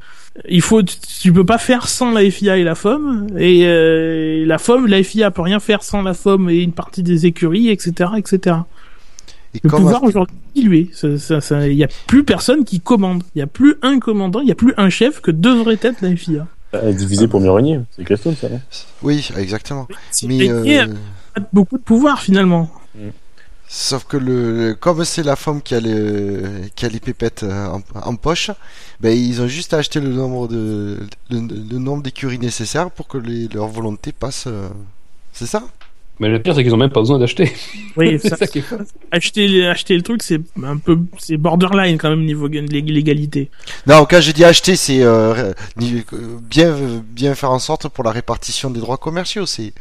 il 0.48 0.62
faut, 0.62 0.82
tu, 0.82 0.96
tu 1.20 1.32
peux 1.32 1.44
pas 1.44 1.58
faire 1.58 1.88
sans 1.88 2.10
la 2.12 2.28
FIA 2.30 2.56
et 2.58 2.64
la 2.64 2.74
FOM, 2.74 3.26
et 3.38 3.62
euh, 3.66 4.44
la 4.46 4.58
FOM, 4.58 4.86
la 4.86 5.02
FIA 5.02 5.30
peut 5.30 5.42
rien 5.42 5.60
faire 5.60 5.82
sans 5.82 6.02
la 6.02 6.14
FOM 6.14 6.48
et 6.50 6.58
une 6.62 6.72
partie 6.72 7.02
des 7.02 7.26
écuries, 7.26 7.68
etc., 7.70 8.10
etc. 8.16 8.56
et 9.54 9.60
Le 9.62 9.70
pouvoir 9.70 10.02
aujourd'hui 10.04 10.36
est 10.56 10.60
dilué. 10.60 10.90
Ça- 10.92 11.18
ça- 11.18 11.40
ça- 11.40 11.66
Il 11.68 11.76
y 11.76 11.84
a 11.84 11.88
plus 12.06 12.22
personne 12.24 12.64
qui 12.64 12.80
commande. 12.80 13.22
Il 13.34 13.38
y 13.38 13.42
a 13.42 13.46
plus 13.46 13.76
un 13.82 13.98
commandant, 13.98 14.40
il 14.40 14.48
y 14.48 14.52
a 14.52 14.54
plus 14.54 14.74
un 14.76 14.90
chef 14.90 15.20
que 15.20 15.30
devrait 15.30 15.78
être 15.82 16.02
la 16.02 16.14
FIA. 16.14 16.46
Elle 16.72 16.88
est 16.88 16.94
divisée 16.94 17.28
pour 17.28 17.40
mieux 17.40 17.50
régner. 17.50 17.80
C'est 17.96 18.16
ça, 18.16 18.48
non? 18.50 18.60
Oui, 19.02 19.26
exactement. 19.38 19.88
C'est 20.10 20.26
Mais 20.26 20.52
régné 20.52 20.80
euh, 20.80 20.84
a 21.34 21.40
pas 21.40 21.46
beaucoup 21.52 21.78
de 21.78 21.82
pouvoir 21.82 22.20
finalement. 22.20 22.70
Sauf 23.68 24.04
que 24.04 24.16
le, 24.16 24.74
comme 24.78 25.04
c'est 25.04 25.22
la 25.22 25.36
femme 25.36 25.62
qui 25.62 25.74
a 25.74 25.80
le, 25.80 26.62
qui 26.74 26.86
a 26.86 26.88
les 26.88 27.00
pépettes 27.00 27.42
euh, 27.44 27.66
en, 27.66 27.82
en 27.94 28.16
poche, 28.16 28.50
ben 29.00 29.16
ils 29.16 29.40
ont 29.42 29.48
juste 29.48 29.74
à 29.74 29.78
acheter 29.78 30.00
le 30.00 30.08
nombre 30.08 30.48
de, 30.48 30.98
le, 31.30 31.40
le 31.40 31.78
nombre 31.78 32.02
d'écuries 32.02 32.38
nécessaires 32.38 32.90
pour 32.90 33.06
que 33.08 33.18
les, 33.18 33.48
leur 33.48 33.68
volonté 33.68 34.12
passe. 34.12 34.44
euh, 34.46 34.68
C'est 35.32 35.46
ça? 35.46 35.62
Mais 36.20 36.28
le 36.28 36.42
pire, 36.42 36.52
c'est 36.52 36.64
qu'ils 36.64 36.74
ont 36.74 36.78
même 36.78 36.90
pas 36.90 36.98
besoin 37.00 37.18
d'acheter. 37.20 37.52
Oui, 37.96 38.18
c'est 38.20 38.30
ça, 38.30 38.36
ça 38.36 38.46
qui 38.48 38.58
est 38.58 38.64
acheter, 39.12 39.66
acheter 39.68 39.96
le 39.96 40.02
truc, 40.02 40.22
c'est 40.24 40.40
un 40.64 40.76
peu, 40.76 40.98
c'est 41.18 41.36
borderline 41.36 41.96
quand 41.96 42.10
même 42.10 42.24
niveau 42.24 42.48
légalité. 42.48 43.50
Non, 43.86 44.04
quand 44.08 44.20
je 44.20 44.32
dis 44.32 44.44
acheter, 44.44 44.74
c'est 44.74 45.02
euh, 45.02 45.52
bien, 45.76 46.74
bien 47.10 47.34
faire 47.36 47.52
en 47.52 47.58
sorte 47.60 47.88
pour 47.88 48.02
la 48.02 48.10
répartition 48.10 48.70
des 48.70 48.80
droits 48.80 48.96
commerciaux. 48.98 49.46
C'est 49.46 49.72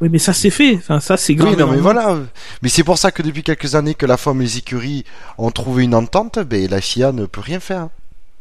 Oui, 0.00 0.08
mais 0.10 0.18
ça 0.18 0.32
c'est 0.32 0.50
fait. 0.50 0.76
Enfin, 0.76 1.00
ça 1.00 1.16
c'est 1.16 1.34
grave. 1.34 1.50
oui, 1.50 1.56
non, 1.56 1.66
mais 1.70 1.78
voilà. 1.78 2.18
Mais 2.62 2.68
c'est 2.68 2.84
pour 2.84 2.98
ça 2.98 3.10
que 3.10 3.22
depuis 3.22 3.42
quelques 3.42 3.74
années 3.74 3.94
que 3.94 4.06
la 4.06 4.16
femme 4.16 4.40
et 4.40 4.44
les 4.44 4.58
écuries 4.58 5.04
ont 5.38 5.50
trouvé 5.50 5.84
une 5.84 5.94
entente, 5.94 6.38
ben 6.38 6.68
la 6.70 6.80
FIA 6.80 7.12
ne 7.12 7.26
peut 7.26 7.40
rien 7.40 7.60
faire. 7.60 7.88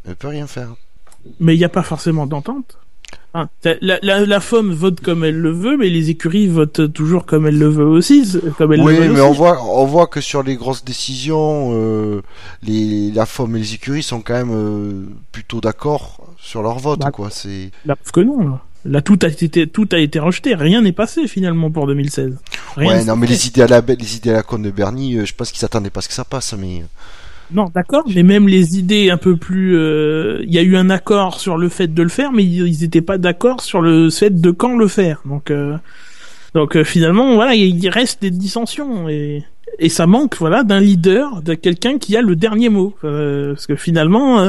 Ne 0.07 0.13
peut 0.13 0.27
rien 0.27 0.47
faire. 0.47 0.69
Mais 1.39 1.55
il 1.55 1.57
n'y 1.57 1.65
a 1.65 1.69
pas 1.69 1.83
forcément 1.83 2.27
d'entente. 2.27 2.77
Hein, 3.33 3.49
la, 3.81 3.99
la, 4.01 4.25
la 4.25 4.39
FOM 4.39 4.73
vote 4.73 4.99
comme 5.01 5.23
elle 5.23 5.37
le 5.37 5.51
veut, 5.51 5.77
mais 5.77 5.89
les 5.89 6.09
écuries 6.09 6.47
votent 6.47 6.91
toujours 6.93 7.25
comme 7.25 7.45
elles 7.47 7.57
le 7.57 7.67
veulent 7.69 7.87
aussi. 7.87 8.37
Comme 8.57 8.73
elles 8.73 8.81
Oui, 8.81 8.93
le 8.95 8.99
veulent 9.03 9.11
mais 9.13 9.19
aussi. 9.21 9.29
on 9.29 9.33
voit, 9.33 9.63
on 9.63 9.85
voit 9.85 10.07
que 10.07 10.21
sur 10.21 10.43
les 10.43 10.55
grosses 10.55 10.83
décisions, 10.83 11.71
euh, 11.73 12.21
les, 12.63 13.11
la 13.11 13.25
FOM 13.25 13.55
et 13.55 13.59
les 13.59 13.73
écuries 13.75 14.03
sont 14.03 14.21
quand 14.21 14.33
même 14.33 14.51
euh, 14.51 15.05
plutôt 15.31 15.61
d'accord 15.61 16.21
sur 16.37 16.61
leur 16.63 16.79
vote, 16.79 16.99
Bah, 16.99 17.11
quoi. 17.11 17.29
C'est 17.29 17.71
preuve 17.85 18.11
que 18.13 18.19
non. 18.21 18.39
Là. 18.49 18.61
Là, 18.85 19.01
tout 19.01 19.19
a 19.23 19.27
été 19.27 19.67
tout 19.67 19.89
a 19.91 19.97
été 19.97 20.19
rejeté. 20.19 20.55
Rien 20.55 20.81
n'est 20.81 20.91
passé 20.93 21.27
finalement 21.27 21.69
pour 21.71 21.87
2016. 21.87 22.37
Rien 22.77 22.89
ouais, 22.89 23.05
non, 23.05 23.15
mais 23.15 23.27
les 23.27 23.47
idées 23.47 23.63
à 23.63 23.67
la 23.67 23.81
les 23.81 24.15
idées 24.15 24.29
à 24.29 24.33
la 24.33 24.43
con 24.43 24.59
de 24.59 24.71
Bernie, 24.71 25.17
euh, 25.17 25.25
je 25.25 25.33
pense 25.33 25.51
qu'ils 25.51 25.59
s'attendaient 25.59 25.89
pas 25.89 25.99
à 25.99 26.03
ce 26.03 26.07
que 26.07 26.13
ça 26.13 26.23
passe, 26.25 26.53
mais 26.57 26.83
Non, 27.51 27.65
d'accord, 27.73 28.03
mais 28.13 28.23
même 28.23 28.47
les 28.47 28.77
idées 28.77 29.09
un 29.09 29.17
peu 29.17 29.35
plus, 29.37 29.77
euh, 29.77 30.41
il 30.45 30.53
y 30.53 30.59
a 30.59 30.61
eu 30.61 30.77
un 30.77 30.89
accord 30.89 31.39
sur 31.39 31.57
le 31.57 31.69
fait 31.69 31.87
de 31.87 32.03
le 32.03 32.09
faire, 32.09 32.31
mais 32.31 32.43
ils 32.43 32.81
n'étaient 32.81 33.01
pas 33.01 33.17
d'accord 33.17 33.61
sur 33.61 33.81
le 33.81 34.09
fait 34.09 34.29
de 34.29 34.51
quand 34.51 34.77
le 34.77 34.87
faire. 34.87 35.21
Donc, 35.25 35.49
euh, 35.51 35.75
donc 36.53 36.75
euh, 36.77 36.83
finalement, 36.83 37.35
voilà, 37.35 37.55
il 37.55 37.89
reste 37.89 38.21
des 38.21 38.31
dissensions 38.31 39.09
et 39.09 39.43
et 39.79 39.89
ça 39.89 40.07
manque, 40.07 40.37
voilà, 40.37 40.63
d'un 40.63 40.79
leader, 40.79 41.41
de 41.41 41.53
quelqu'un 41.53 41.97
qui 41.99 42.15
a 42.17 42.21
le 42.21 42.35
dernier 42.35 42.69
mot, 42.69 42.95
Euh, 43.03 43.53
parce 43.53 43.67
que 43.67 43.75
finalement, 43.75 44.39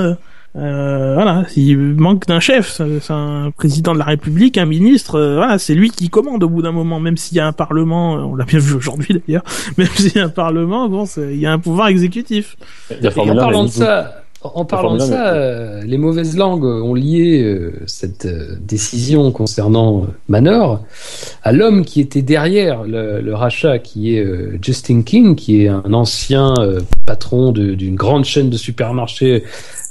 euh, 0.59 1.15
voilà, 1.15 1.45
il 1.57 1.77
manque 1.95 2.27
d'un 2.27 2.41
chef, 2.41 2.81
c'est 3.01 3.13
un 3.13 3.53
président 3.57 3.93
de 3.93 3.99
la 3.99 4.07
République, 4.07 4.59
un 4.59 4.67
ministre, 4.67 5.15
euh, 5.15 5.37
voilà, 5.37 5.59
c'est 5.59 5.75
lui 5.75 5.91
qui 5.91 6.09
commande 6.09 6.43
au 6.43 6.49
bout 6.49 6.63
d'un 6.63 6.73
moment, 6.73 6.99
même 6.99 7.17
s'il 7.17 7.37
y 7.37 7.41
a 7.41 7.47
un 7.47 7.53
parlement, 7.53 8.15
on 8.15 8.35
l'a 8.35 8.45
bien 8.45 8.59
vu 8.59 8.75
aujourd'hui 8.75 9.23
d'ailleurs, 9.27 9.45
même 9.79 9.87
s'il 9.95 10.17
y 10.17 10.19
a 10.19 10.25
un 10.25 10.31
parlement, 10.31 10.89
bon, 10.89 11.05
il 11.17 11.39
y 11.39 11.47
a 11.47 11.53
un 11.53 11.61
pouvoir 11.61 11.89
exécutif. 11.89 12.57
Et 12.91 13.07
en 13.07 13.11
Formule 13.13 13.39
1, 13.39 13.41
parlant 13.41 13.65
de 13.65 13.71
ça, 13.71 14.25
en 14.43 14.65
parlant 14.65 14.95
de 14.95 14.99
Formule 14.99 15.15
1, 15.15 15.17
ça, 15.17 15.35
euh, 15.35 15.83
les 15.85 15.99
mauvaises 15.99 16.37
langues 16.37 16.65
ont 16.65 16.95
lié 16.95 17.43
euh, 17.43 17.73
cette 17.87 18.27
euh, 18.27 18.57
décision 18.61 19.31
concernant 19.31 20.07
Manor 20.29 20.85
à 21.45 21.53
l'homme 21.53 21.85
qui 21.85 22.01
était 22.01 22.23
derrière 22.23 22.83
le, 22.83 23.21
le 23.21 23.35
rachat, 23.35 23.79
qui 23.79 24.17
est 24.17 24.27
Justin 24.61 25.03
King, 25.03 25.37
qui 25.37 25.63
est 25.63 25.69
un 25.69 25.93
ancien 25.93 26.53
patron 27.07 27.53
d'une 27.53 27.95
grande 27.95 28.25
chaîne 28.25 28.51
de 28.51 28.57
supermarchés 28.57 29.45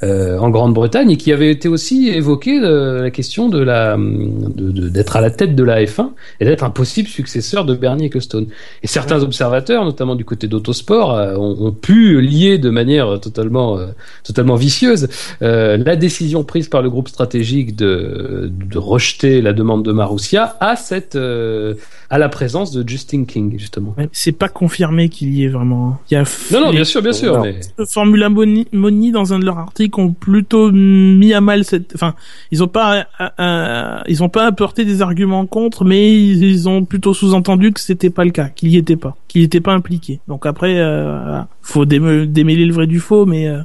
euh, 0.04 0.38
en 0.38 0.50
Grande-Bretagne 0.50 1.12
et 1.12 1.18
qui 1.18 1.32
avait 1.32 1.52
été 1.52 1.68
aussi 1.68 2.10
évoqué 2.10 2.60
euh, 2.62 3.02
la 3.02 3.12
question 3.12 3.50
de 3.50 3.60
la 3.60 3.98
d'être 3.98 5.16
à 5.16 5.22
la 5.22 5.32
tête 5.32 5.56
de 5.56 5.64
la 5.64 5.84
F1 5.84 6.12
et 6.40 6.46
d'être 6.46 6.64
un 6.64 6.70
possible 6.70 7.08
successeur 7.08 7.66
de 7.66 7.76
Bernie 7.76 8.06
Ecclestone. 8.06 8.48
Et 8.84 8.88
certains 8.88 9.24
observateurs, 9.24 9.84
notamment 9.86 10.16
du 10.16 10.26
côté 10.26 10.48
d'Autosport, 10.48 11.14
euh, 11.16 11.36
ont, 11.36 11.68
ont 11.68 11.72
pu 11.72 12.22
lier 12.22 12.58
de 12.58 12.70
manière 12.70 13.20
totalement 13.20 13.78
euh, 13.78 13.88
totalement 14.24 14.56
vicieuse 14.56 15.08
euh, 15.42 15.78
la 15.78 15.96
décision 15.96 16.44
prise 16.44 16.68
par 16.68 16.82
le 16.82 16.90
groupe 16.90 17.08
stratégique 17.08 17.76
de, 17.76 18.52
de 18.52 18.78
rejeter 18.78 19.42
la 19.42 19.54
demande 19.54 19.84
de 19.84 19.92
Marussia 19.92 20.56
à 20.60 20.76
cette 20.76 21.16
euh, 21.16 21.76
à 22.10 22.18
la 22.18 22.30
présence 22.30 22.72
de 22.72 22.88
Justin 22.88 23.26
King 23.26 23.58
justement. 23.58 23.94
Ouais, 23.98 24.10
C'est 24.12 24.32
pas 24.32 24.50
confirmé 24.50 25.10
qu'il 25.10 25.34
y 25.34 25.44
ait 25.44 25.50
vraiment. 25.50 26.00
Il 26.10 26.16
y 26.16 26.18
a 26.18 26.24
Non 26.52 26.62
non 26.62 26.72
bien 26.72 26.84
sûr 26.84 27.02
bien 27.02 27.14
sûr 27.14 27.42
mais 27.42 27.60
Formula 27.88 28.30
Money, 28.30 29.12
dans 29.12 29.34
un 29.34 29.40
de 29.40 29.46
leurs 29.46 29.58
articles 29.58 29.87
ont 29.96 30.12
plutôt 30.12 30.72
mis 30.72 31.34
à 31.34 31.42
mal 31.42 31.64
cette 31.64 31.94
enfin 31.96 32.16
ils 32.52 32.64
ont 32.64 32.68
pas 32.68 33.08
euh, 33.40 34.00
ils 34.08 34.24
ont 34.24 34.30
pas 34.30 34.46
apporté 34.46 34.86
des 34.86 35.02
arguments 35.02 35.46
contre 35.46 35.86
mais 35.86 36.14
ils, 36.14 36.68
ont 36.70 36.86
plutôt 36.86 37.14
sous-entendu 37.14 37.72
que 37.72 37.80
c'était 37.80 38.10
pas 38.10 38.26
le 38.26 38.32
cas 38.32 38.50
qu'il 38.50 38.70
y 38.70 38.78
était 38.78 38.96
pas 38.96 39.16
qu'il 39.28 39.44
était 39.44 39.62
pas 39.62 39.74
impliqué. 39.74 40.20
Donc 40.28 40.46
après 40.46 40.80
euh, 40.80 41.42
faut 41.62 41.86
déme- 41.86 42.26
démêler 42.26 42.66
le 42.66 42.74
vrai 42.74 42.88
du 42.88 43.00
faux 43.00 43.26
mais 43.26 43.48
euh, 43.48 43.62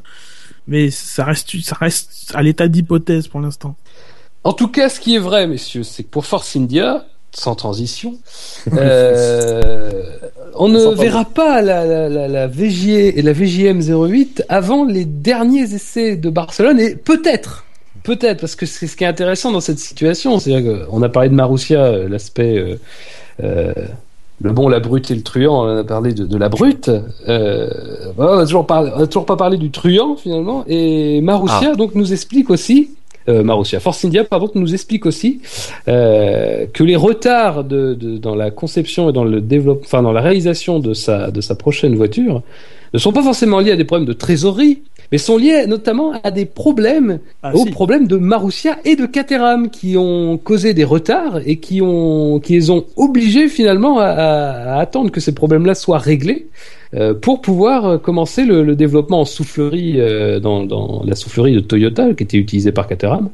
mais 0.66 0.90
ça 0.90 1.24
reste 1.24 1.60
ça 1.62 1.76
reste 1.76 2.32
à 2.34 2.42
l'état 2.42 2.68
d'hypothèse 2.68 3.28
pour 3.28 3.40
l'instant. 3.40 3.76
En 4.44 4.52
tout 4.52 4.68
cas, 4.68 4.88
ce 4.88 4.98
qui 4.98 5.14
est 5.14 5.20
vrai, 5.20 5.46
messieurs, 5.46 5.84
c'est 5.84 6.02
que 6.02 6.08
pour 6.08 6.26
Force 6.26 6.56
India, 6.56 7.06
sans 7.34 7.54
transition, 7.54 8.14
euh, 8.74 10.02
on 10.54 10.68
ne 10.68 10.94
verra 10.94 11.24
pas 11.24 11.62
la, 11.62 11.84
la, 11.86 12.08
la, 12.08 12.28
la 12.28 12.44
et 12.46 13.22
la 13.22 13.32
VJM 13.32 13.80
08 13.80 14.44
avant 14.48 14.84
les 14.84 15.04
derniers 15.04 15.74
essais 15.74 16.16
de 16.16 16.30
Barcelone 16.30 16.78
et 16.78 16.94
peut-être. 16.94 17.64
Peut-être, 18.02 18.40
parce 18.40 18.56
que 18.56 18.66
c'est 18.66 18.88
ce 18.88 18.96
qui 18.96 19.04
est 19.04 19.06
intéressant 19.06 19.52
dans 19.52 19.60
cette 19.60 19.78
situation. 19.78 20.38
C'est-à-dire 20.40 20.86
qu'on 20.88 21.02
a 21.02 21.08
parlé 21.08 21.28
de 21.28 21.34
Marussia, 21.34 21.84
euh, 21.84 22.08
l'aspect 22.08 22.58
euh, 22.58 22.74
euh, 23.44 23.72
le 24.40 24.50
bon, 24.50 24.68
la 24.68 24.80
brute 24.80 25.10
et 25.12 25.14
le 25.14 25.22
truand. 25.22 25.64
On 25.66 25.78
a 25.78 25.84
parlé 25.84 26.12
de, 26.12 26.26
de 26.26 26.36
la 26.36 26.48
brute. 26.48 26.90
Euh, 27.28 27.68
on 28.18 28.36
n'a 28.38 28.42
toujours, 28.44 28.66
pas- 28.66 29.06
toujours 29.06 29.24
parlé 29.24 29.56
du 29.56 29.70
truand 29.70 30.16
finalement. 30.16 30.64
Et 30.66 31.20
Marussia 31.20 31.76
donc 31.76 31.94
nous 31.94 32.12
explique 32.12 32.50
aussi 32.50 32.90
euh, 33.28 33.42
Marussia, 33.42 33.80
Force 33.80 34.04
India, 34.04 34.24
pardon, 34.24 34.50
nous 34.54 34.72
explique 34.74 35.06
aussi 35.06 35.40
euh, 35.88 36.66
que 36.72 36.82
les 36.84 36.96
retards 36.96 37.64
de, 37.64 37.94
de- 37.94 38.18
dans 38.18 38.34
la 38.34 38.50
conception 38.50 39.10
et 39.10 39.12
dans 39.12 39.24
le 39.24 39.40
développement, 39.40 39.84
enfin 39.84 40.02
dans 40.02 40.12
la 40.12 40.20
réalisation 40.20 40.78
de 40.78 40.94
sa 40.94 41.30
de 41.30 41.40
sa 41.40 41.54
prochaine 41.54 41.94
voiture, 41.96 42.42
ne 42.94 42.98
sont 42.98 43.12
pas 43.12 43.22
forcément 43.22 43.60
liés 43.60 43.72
à 43.72 43.76
des 43.76 43.84
problèmes 43.84 44.06
de 44.08 44.12
trésorerie, 44.12 44.82
mais 45.12 45.18
sont 45.18 45.36
liés 45.36 45.66
notamment 45.68 46.12
à 46.24 46.30
des 46.32 46.46
problèmes 46.46 47.20
Ah, 47.42 47.54
aux 47.54 47.66
si. 47.66 47.70
problèmes 47.70 48.08
de 48.08 48.16
Marussia 48.16 48.78
et 48.84 48.96
de 48.96 49.06
Caterham 49.06 49.70
qui 49.70 49.96
ont 49.96 50.38
causé 50.38 50.74
des 50.74 50.84
retards 50.84 51.40
et 51.46 51.56
qui 51.56 51.80
ont 51.82 52.40
qui 52.40 52.54
les 52.54 52.70
ont 52.70 52.84
obligés 52.96 53.48
finalement 53.48 53.98
à, 54.00 54.06
à- 54.06 54.74
à 54.76 54.80
attendre 54.80 55.10
que 55.10 55.20
ces 55.20 55.34
problèmes-là 55.34 55.74
soient 55.74 55.98
réglés 55.98 56.48
euh, 56.94 57.14
pour 57.14 57.40
pouvoir 57.42 57.86
euh, 57.86 57.98
commencer 57.98 58.44
le, 58.44 58.62
le 58.64 58.74
développement 58.76 59.20
en 59.20 59.24
soufflerie 59.24 60.00
euh, 60.00 60.40
dans, 60.40 60.64
dans 60.64 61.02
la 61.06 61.14
soufflerie 61.14 61.54
de 61.54 61.60
Toyota 61.60 62.12
qui 62.14 62.24
était 62.24 62.36
utilisée 62.38 62.72
par 62.72 62.86
Caterham 62.86 63.30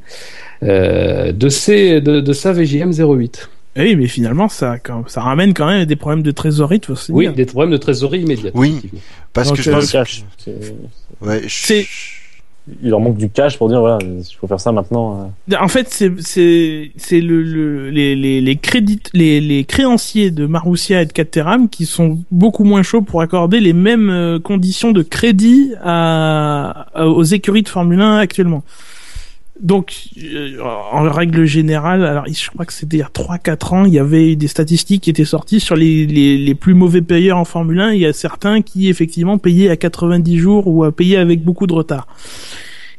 euh, 0.63 1.31
de 1.31 1.49
ces 1.49 2.01
de, 2.01 2.19
de 2.19 2.33
sa 2.33 2.51
VJM 2.53 2.91
08. 2.91 3.49
Eh 3.75 3.81
oui 3.83 3.95
mais 3.95 4.07
finalement 4.07 4.49
ça 4.49 4.79
quand- 4.79 5.07
ça 5.07 5.21
ramène 5.21 5.53
quand 5.53 5.67
même 5.67 5.85
des 5.85 5.95
problèmes 5.95 6.23
de 6.23 6.31
trésorerie 6.31 6.81
faut 6.85 6.95
se 6.95 7.11
Oui, 7.11 7.25
dire. 7.25 7.33
des 7.35 7.45
problèmes 7.45 7.71
de 7.71 7.77
trésorerie 7.77 8.21
immédiate. 8.21 8.53
Oui. 8.55 8.81
parce 9.33 9.49
Donc, 9.49 9.57
que 9.57 9.63
je 9.63 9.69
euh, 9.69 9.73
pense 9.75 9.91
cash. 9.91 10.23
C'est- 10.37 10.75
ouais, 11.21 11.41
je- 11.47 11.83
il 12.83 12.89
leur 12.91 12.99
manque 12.99 13.17
du 13.17 13.29
cash 13.29 13.57
pour 13.57 13.67
dire 13.69 13.79
voilà, 13.79 13.97
il 14.03 14.23
faut 14.39 14.45
faire 14.45 14.59
ça 14.59 14.71
maintenant. 14.71 15.31
euh. 15.51 15.55
En 15.59 15.67
fait, 15.67 15.87
c'est 15.89 16.11
c'est 16.19 16.91
c'est 16.97 17.19
le, 17.19 17.41
le 17.41 17.89
les 17.89 18.15
les 18.15 18.41
les 18.41 18.55
crédits 18.57 18.99
les 19.13 19.41
les 19.41 19.63
créanciers 19.63 20.29
de 20.29 20.45
Marussia 20.45 21.01
et 21.01 21.05
de 21.07 21.11
Caterham 21.13 21.67
qui 21.69 21.85
sont 21.87 22.19
beaucoup 22.29 22.63
moins 22.65 22.83
chauds 22.83 23.01
pour 23.01 23.21
accorder 23.21 23.59
les 23.59 23.73
mêmes 23.73 24.09
euh, 24.11 24.39
conditions 24.39 24.91
de 24.91 25.01
crédit 25.01 25.73
à- 25.83 27.07
aux 27.07 27.23
écuries 27.23 27.63
de 27.63 27.69
Formule 27.69 28.01
1 28.01 28.17
actuellement. 28.17 28.63
Donc, 29.61 29.93
euh, 30.23 30.57
en 30.61 31.03
règle 31.09 31.45
générale, 31.45 32.05
alors 32.05 32.25
je 32.27 32.49
crois 32.49 32.65
que 32.65 32.71
c'était 32.71 32.97
il 32.97 32.99
y 33.01 33.03
a 33.03 33.09
3-4 33.09 33.73
ans, 33.73 33.85
il 33.85 33.93
y 33.93 33.99
avait 33.99 34.35
des 34.35 34.47
statistiques 34.47 35.03
qui 35.03 35.09
étaient 35.09 35.25
sorties 35.25 35.59
sur 35.59 35.75
les, 35.75 36.05
les, 36.05 36.37
les 36.37 36.55
plus 36.55 36.73
mauvais 36.73 37.01
payeurs 37.01 37.37
en 37.37 37.45
Formule 37.45 37.81
1. 37.81 37.93
Il 37.93 37.99
y 37.99 38.05
a 38.05 38.13
certains 38.13 38.61
qui 38.61 38.87
effectivement 38.87 39.37
payaient 39.37 39.69
à 39.69 39.75
90 39.75 40.37
jours 40.37 40.67
ou 40.67 40.83
à 40.83 40.91
payer 40.91 41.17
avec 41.17 41.43
beaucoup 41.43 41.67
de 41.67 41.73
retard. 41.73 42.07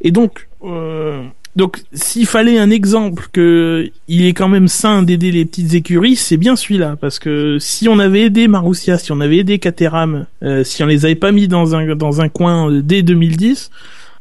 Et 0.03 0.11
donc, 0.11 0.49
euh, 0.65 1.23
donc 1.57 1.83
s'il 1.93 2.27
fallait 2.27 2.59
un 2.59 2.71
exemple 2.71 3.27
que 3.33 3.91
il 4.09 4.25
est 4.25 4.33
quand 4.33 4.49
même 4.49 4.69
sain 4.69 5.03
d'aider 5.03 5.33
les 5.33 5.45
petites 5.45 5.75
écuries, 5.75 6.17
c'est 6.17 6.37
bien 6.37 6.57
celui-là, 6.57 6.97
parce 7.01 7.19
que 7.19 7.59
si 7.59 7.89
on 7.89 7.99
avait 7.99 8.23
aidé 8.23 8.49
Marussia, 8.49 8.99
si 8.99 9.13
on 9.13 9.21
avait 9.21 9.39
aidé 9.39 9.59
Caterham, 9.59 10.27
euh, 10.43 10.63
si 10.63 10.83
on 10.83 10.87
les 10.87 11.05
avait 11.05 11.17
pas 11.17 11.33
mis 11.33 11.49
dans 11.49 11.75
un 11.75 11.95
dans 11.97 12.21
un 12.21 12.29
coin 12.29 12.71
euh, 12.71 12.83
dès 12.83 13.03
2010 13.03 13.71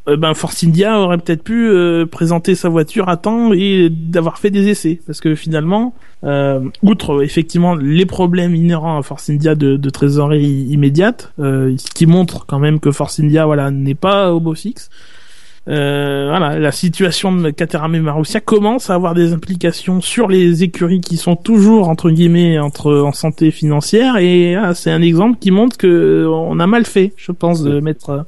euh, 0.09 0.17
ben 0.17 0.33
Force 0.33 0.63
India 0.63 0.99
aurait 0.99 1.17
peut-être 1.17 1.43
pu 1.43 1.69
euh, 1.69 2.05
présenter 2.05 2.55
sa 2.55 2.69
voiture 2.69 3.09
à 3.09 3.17
temps 3.17 3.53
et 3.53 3.89
d'avoir 3.89 4.37
fait 4.37 4.49
des 4.49 4.67
essais. 4.67 4.99
Parce 5.05 5.19
que 5.21 5.35
finalement 5.35 5.93
euh, 6.23 6.61
outre 6.81 7.23
effectivement 7.23 7.75
les 7.75 8.05
problèmes 8.05 8.55
inhérents 8.55 8.97
à 8.97 9.03
Force 9.03 9.29
India 9.29 9.55
de, 9.55 9.89
trésorerie 9.89 10.67
immédiate 10.69 11.33
ce 11.37 11.93
qui 11.93 12.05
montre 12.05 12.45
quand 12.45 12.59
même 12.59 12.79
que 12.79 12.91
Force 12.91 13.19
India 13.19 13.45
voilà 13.45 13.71
n'est 13.71 13.95
pas 13.95 14.33
au 14.33 14.39
beau 14.39 14.53
fixe 14.53 14.89
euh, 15.69 16.27
voilà, 16.29 16.57
la 16.57 16.71
situation 16.71 17.31
de 17.31 17.49
Caterham 17.51 17.93
et 17.93 17.99
Marussia 17.99 18.39
commence 18.39 18.89
à 18.89 18.95
avoir 18.95 19.13
des 19.13 19.33
implications 19.33 20.01
sur 20.01 20.27
les 20.27 20.63
écuries 20.63 21.01
qui 21.01 21.17
sont 21.17 21.35
toujours 21.35 21.89
entre 21.89 22.09
guillemets 22.09 22.57
entre 22.57 22.91
en 22.91 23.11
santé 23.11 23.51
financière 23.51 24.17
et 24.17 24.55
ah, 24.55 24.73
c'est 24.73 24.89
un 24.89 25.01
exemple 25.01 25.37
qui 25.39 25.51
montre 25.51 25.77
que 25.77 25.87
euh, 25.87 26.29
on 26.29 26.59
a 26.59 26.67
mal 26.67 26.85
fait, 26.85 27.13
je 27.17 27.31
pense, 27.31 27.61
de 27.61 27.79
mettre 27.79 28.09
euh, 28.09 28.23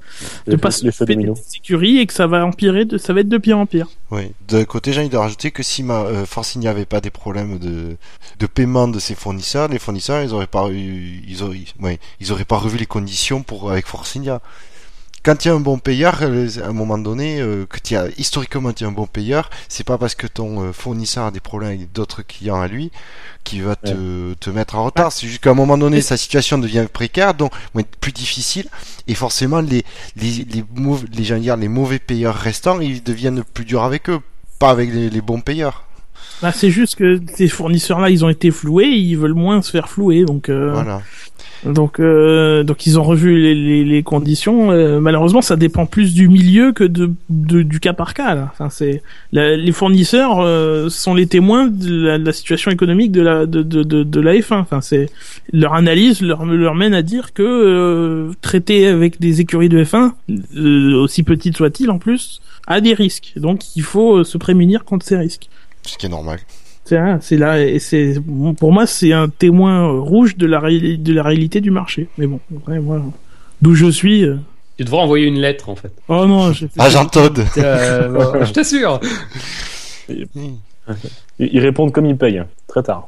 de 0.48 0.56
pas 0.56 0.70
domino. 1.06 1.34
des 1.34 1.58
écuries 1.58 1.98
et 1.98 2.06
que 2.06 2.14
ça 2.14 2.28
va 2.28 2.46
empirer, 2.46 2.86
de, 2.86 2.98
ça 2.98 3.14
va 3.14 3.22
être 3.22 3.30
de 3.30 3.38
pire 3.38 3.58
en 3.58 3.66
pire. 3.66 3.88
Oui. 4.12 4.32
D'un 4.48 4.66
côté, 4.66 4.94
j'ai 4.94 5.00
envie 5.00 5.10
de 5.10 5.18
rajouter 5.18 5.52
que 5.52 5.64
si 5.64 5.84
ma, 5.84 6.02
euh, 6.02 6.26
Force 6.26 6.56
India 6.58 6.70
avait 6.70 6.86
pas 6.86 7.02
des 7.02 7.10
problèmes 7.10 7.58
de, 7.60 7.98
de 8.40 8.46
paiement 8.46 8.88
de 8.88 9.00
ses 9.00 9.16
fournisseurs, 9.16 9.68
les 9.68 9.80
fournisseurs, 9.80 10.22
ils 10.22 10.34
auraient 10.34 10.48
pas 10.48 10.70
eu, 10.70 11.24
ils 11.28 11.44
auraient, 11.44 11.60
ouais, 11.82 12.00
ils 12.20 12.32
auraient 12.32 12.46
pas 12.46 12.58
revu 12.58 12.78
les 12.78 12.86
conditions 12.86 13.42
pour, 13.42 13.72
avec 13.72 13.88
Force 13.88 14.16
India. 14.16 14.42
Quand 15.24 15.46
il 15.46 15.50
y 15.50 15.52
a 15.52 15.54
un 15.54 15.60
bon 15.60 15.78
payeur, 15.78 16.18
euh, 16.24 16.48
à 16.64 16.70
un 16.70 16.74
moment 16.74 16.98
donné, 16.98 17.40
euh, 17.40 17.68
que 17.68 17.78
tu 17.78 17.96
as, 17.96 18.08
historiquement, 18.18 18.74
tu 18.74 18.84
es 18.84 18.88
un 18.88 18.92
bon 18.92 19.06
payeur, 19.06 19.52
c'est 19.70 19.84
pas 19.84 20.00
parce 20.00 20.16
que 20.16 20.26
ton 20.26 20.64
euh, 20.64 20.72
fournisseur 20.74 21.26
a 21.26 21.32
des 21.32 21.40
problèmes 21.40 21.70
avec 21.70 21.92
d'autres 21.92 22.24
clients 22.24 22.60
à 22.60 22.68
lui 22.68 22.92
qui 23.44 23.60
va 23.62 23.76
te, 23.76 24.34
te 24.34 24.50
mettre 24.50 24.76
en 24.76 24.86
retard. 24.86 25.12
C'est 25.12 25.28
juste 25.28 25.44
qu'à 25.44 25.52
un 25.52 25.56
moment 25.56 25.78
donné, 25.78 26.02
sa 26.02 26.18
situation 26.18 26.58
devient 26.58 26.88
précaire, 26.92 27.36
donc 27.36 27.52
plus 28.00 28.12
difficile, 28.12 28.68
et 29.08 29.14
forcément, 29.14 29.62
les, 29.62 29.84
les, 30.16 30.44
les, 30.46 30.64
mauvais, 30.74 31.08
les, 31.14 31.40
dire, 31.40 31.58
les 31.58 31.68
mauvais 31.68 32.00
payeurs 32.00 32.36
restants, 32.36 32.80
ils 32.80 33.04
deviennent 33.04 33.44
plus 33.44 33.66
durs 33.66 33.84
avec 33.84 34.10
eux, 34.10 34.22
pas 34.58 34.72
avec 34.72 34.92
les, 34.92 35.12
les 35.12 35.22
bons 35.22 35.42
payeurs. 35.42 35.86
Là, 36.42 36.52
c'est 36.52 36.70
juste 36.72 36.96
que 36.96 37.20
ces 37.36 37.48
fournisseurs-là, 37.48 38.10
ils 38.10 38.26
ont 38.26 38.30
été 38.30 38.50
floués, 38.52 38.88
ils 38.88 39.16
veulent 39.16 39.34
moins 39.34 39.62
se 39.62 39.70
faire 39.72 39.90
flouer, 39.90 40.26
donc 40.26 40.50
euh, 40.50 40.72
Voilà. 40.74 41.02
donc 41.66 42.00
euh, 42.00 42.64
donc 42.64 42.88
ils 42.88 42.98
ont 43.00 43.04
revu 43.04 43.38
les, 43.40 43.54
les, 43.54 43.84
les 43.84 44.02
conditions. 44.04 44.72
Euh, 44.72 45.00
malheureusement, 45.00 45.42
ça 45.44 45.56
dépend 45.56 45.86
plus 45.86 46.14
du 46.16 46.28
milieu 46.30 46.72
que 46.72 46.84
de, 46.84 47.12
de- 47.30 47.62
du 47.62 47.80
cas 47.80 47.94
par 47.94 48.16
cas. 48.16 48.34
Là. 48.34 48.50
Enfin, 48.52 48.70
c'est 48.72 49.04
la- 49.32 49.56
les 49.56 49.72
fournisseurs 49.72 50.40
euh, 50.40 50.90
sont 50.90 51.14
les 51.14 51.28
témoins 51.28 51.68
de 51.68 52.08
la, 52.08 52.18
de 52.18 52.26
la 52.26 52.34
situation 52.34 52.72
économique 52.72 53.12
de 53.12 53.22
la 53.22 53.46
de 53.46 53.62
de 53.62 53.84
de, 53.84 54.02
de 54.04 54.20
la 54.20 54.34
F1. 54.34 54.56
Enfin, 54.62 54.82
c'est 54.82 55.12
leur 55.54 55.76
analyse 55.76 56.22
leur 56.22 56.44
leur 56.46 56.74
mène 56.74 56.96
à 56.96 57.04
dire 57.04 57.34
que 57.34 57.44
euh, 57.44 58.32
traiter 58.42 58.88
avec 58.88 59.20
des 59.20 59.42
écuries 59.42 59.70
de 59.70 59.84
F1, 59.84 60.14
euh, 60.58 60.96
aussi 60.96 61.22
petites 61.22 61.58
soient-ils 61.58 61.92
en 61.92 62.00
plus, 62.00 62.42
a 62.66 62.82
des 62.82 62.96
risques. 62.96 63.34
Donc, 63.36 63.76
il 63.76 63.84
faut 63.84 64.18
euh, 64.18 64.24
se 64.24 64.40
prémunir 64.40 64.84
contre 64.86 65.06
ces 65.06 65.18
risques. 65.18 65.50
Ce 65.84 65.98
qui 65.98 66.06
est 66.06 66.10
normal. 66.10 66.40
C'est 67.22 67.38
là 67.38 67.62
et 67.62 67.80
c'est 67.80 68.16
pour 68.60 68.74
moi 68.74 68.86
c'est 68.86 69.14
un 69.14 69.30
témoin 69.30 69.88
rouge 70.00 70.36
de 70.36 70.46
la 70.46 70.60
réali- 70.60 71.02
de 71.02 71.14
la 71.14 71.24
réalité 71.24 71.62
du 71.62 71.72
marché. 71.72 72.10
Mais 72.18 72.28
bon, 72.28 72.40
après 72.58 72.80
moi 72.80 73.02
d'où 73.62 73.76
je 73.76 73.90
suis. 73.90 74.26
euh, 74.26 74.38
Tu 74.78 74.84
devrais 74.84 75.02
envoyer 75.02 75.28
une 75.28 75.40
lettre 75.40 75.70
en 75.70 75.76
fait. 75.76 75.94
Oh 76.10 76.26
non, 76.26 76.52
j'ai 76.52 76.68
fait- 76.68 76.82
Agent 76.82 77.06
Todd. 77.06 77.40
Euh, 77.58 78.10
bon, 78.10 78.44
je 78.44 78.52
t'assure. 78.52 79.00
Oui. 80.10 80.28
Ils 81.40 81.50
ils 81.54 81.60
répondent 81.60 81.94
comme 81.94 82.06
ils 82.08 82.18
payent, 82.18 82.44
très 82.68 82.84
tard. 82.84 83.08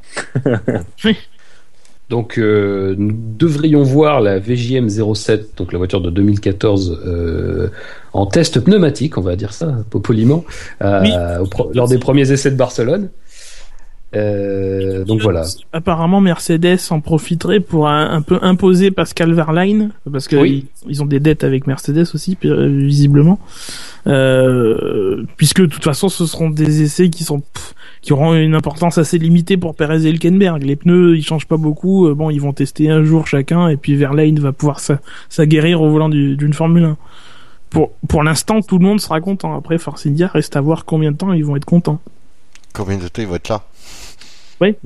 Donc, 2.10 2.38
euh, 2.38 2.94
nous 2.98 3.12
devrions 3.38 3.82
voir 3.82 4.20
la 4.20 4.38
VJM 4.38 4.88
07, 4.88 5.56
donc 5.56 5.72
la 5.72 5.78
voiture 5.78 6.00
de 6.02 6.10
2014, 6.10 7.00
euh, 7.06 7.68
en 8.12 8.26
test 8.26 8.60
pneumatique, 8.60 9.16
on 9.16 9.22
va 9.22 9.36
dire 9.36 9.52
ça 9.54 9.74
po- 9.90 10.00
poliment, 10.00 10.44
euh, 10.82 11.00
Oui. 11.02 11.12
au 11.40 11.46
pro- 11.46 11.70
lors 11.74 11.88
des 11.88 11.98
premiers 11.98 12.30
essais 12.30 12.50
de 12.50 12.56
Barcelone. 12.56 13.08
Euh, 14.16 15.04
donc 15.04 15.20
voilà. 15.22 15.42
Apparemment 15.72 16.20
Mercedes 16.20 16.78
en 16.90 17.00
profiterait 17.00 17.60
pour 17.60 17.88
un, 17.88 18.10
un 18.10 18.22
peu 18.22 18.38
imposer 18.42 18.90
Pascal 18.90 19.32
Verlaine 19.32 19.90
parce 20.12 20.28
que 20.28 20.36
Oui. 20.36 20.66
ils, 20.86 20.90
ils 20.92 21.02
ont 21.02 21.06
des 21.06 21.20
dettes 21.20 21.44
avec 21.44 21.66
Mercedes 21.66 22.06
aussi 22.14 22.36
euh, 22.44 22.68
visiblement. 22.68 23.38
Euh, 24.06 25.24
puisque 25.36 25.60
de 25.62 25.66
toute 25.66 25.84
façon 25.84 26.08
ce 26.08 26.26
seront 26.26 26.50
des 26.50 26.82
essais 26.82 27.08
qui 27.08 27.24
sont 27.24 27.40
pff, 27.40 27.74
qui 28.02 28.12
auront 28.12 28.34
une 28.34 28.54
importance 28.54 28.98
assez 28.98 29.18
limitée 29.18 29.56
pour 29.56 29.74
Perez 29.74 30.06
et 30.06 30.10
Hülkenberg. 30.10 30.62
Les 30.62 30.76
pneus 30.76 31.16
ils 31.16 31.24
changent 31.24 31.46
pas 31.46 31.56
beaucoup. 31.56 32.12
Bon 32.14 32.30
ils 32.30 32.40
vont 32.40 32.52
tester 32.52 32.90
un 32.90 33.02
jour 33.02 33.26
chacun 33.26 33.68
et 33.68 33.76
puis 33.76 33.96
Verlaine 33.96 34.38
va 34.38 34.52
pouvoir 34.52 34.80
s'a- 34.80 35.00
s'aguerrir 35.28 35.80
au 35.82 35.90
volant 35.90 36.08
du- 36.08 36.36
d'une 36.36 36.52
Formule 36.52 36.84
1. 36.84 36.96
Pour 37.70 37.92
pour 38.08 38.22
l'instant 38.22 38.60
tout 38.60 38.78
le 38.78 38.84
monde 38.84 39.00
sera 39.00 39.20
content. 39.20 39.56
Après 39.56 39.78
Force 39.78 40.06
India 40.06 40.28
reste 40.28 40.54
à 40.56 40.60
voir 40.60 40.84
combien 40.84 41.10
de 41.12 41.16
temps 41.16 41.32
ils 41.32 41.44
vont 41.44 41.56
être 41.56 41.64
contents. 41.64 42.00
Combien 42.74 42.98
de 42.98 43.08
temps 43.08 43.22
il 43.22 43.28
va 43.28 43.36
être 43.36 43.48
là? 43.48 43.62
Oui, 44.64 44.76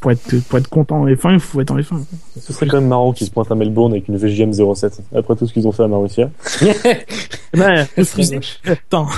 pour 0.00 0.10
être 0.10 0.36
pour 0.48 0.58
être 0.58 0.68
content 0.68 1.02
en 1.02 1.06
F1 1.06 1.34
il 1.34 1.40
faut 1.40 1.60
être 1.60 1.70
en 1.70 1.76
F1. 1.76 2.02
Ce 2.40 2.52
serait 2.52 2.66
quand 2.66 2.78
même 2.78 2.88
marrant 2.88 3.12
qu'ils 3.12 3.26
se 3.26 3.30
pointent 3.30 3.50
à 3.50 3.54
Melbourne 3.54 3.92
avec 3.92 4.08
une 4.08 4.16
VGM 4.16 4.52
07, 4.52 5.00
après 5.14 5.36
tout 5.36 5.46
ce 5.46 5.52
qu'ils 5.52 5.68
ont 5.68 5.72
fait 5.72 5.82
à 5.82 5.88
Marussia. 5.88 6.30
Ben, 7.54 7.86
attends. 8.64 9.08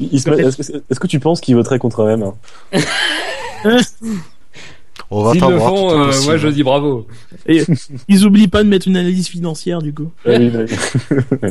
Est-ce 0.00 0.98
que, 0.98 1.06
tu 1.06 1.20
penses 1.20 1.40
qu'ils 1.40 1.54
voteraient 1.54 1.78
contre 1.78 2.02
eux-mêmes 2.02 2.24
hein? 2.24 2.80
On 5.10 5.22
va 5.22 5.32
S'ils 5.32 5.42
le 5.42 5.58
font, 5.58 5.90
euh, 5.90 6.12
moi 6.24 6.36
je 6.36 6.48
dis 6.48 6.64
bravo. 6.64 7.06
Et 7.46 7.62
ils 8.08 8.24
oublient 8.24 8.48
pas 8.48 8.64
de 8.64 8.68
mettre 8.68 8.88
une 8.88 8.96
analyse 8.96 9.28
financière 9.28 9.80
du 9.80 9.92
coup. 9.92 10.10
Ah 10.26 10.30
oui, 10.38 10.50
oui. 10.52 11.50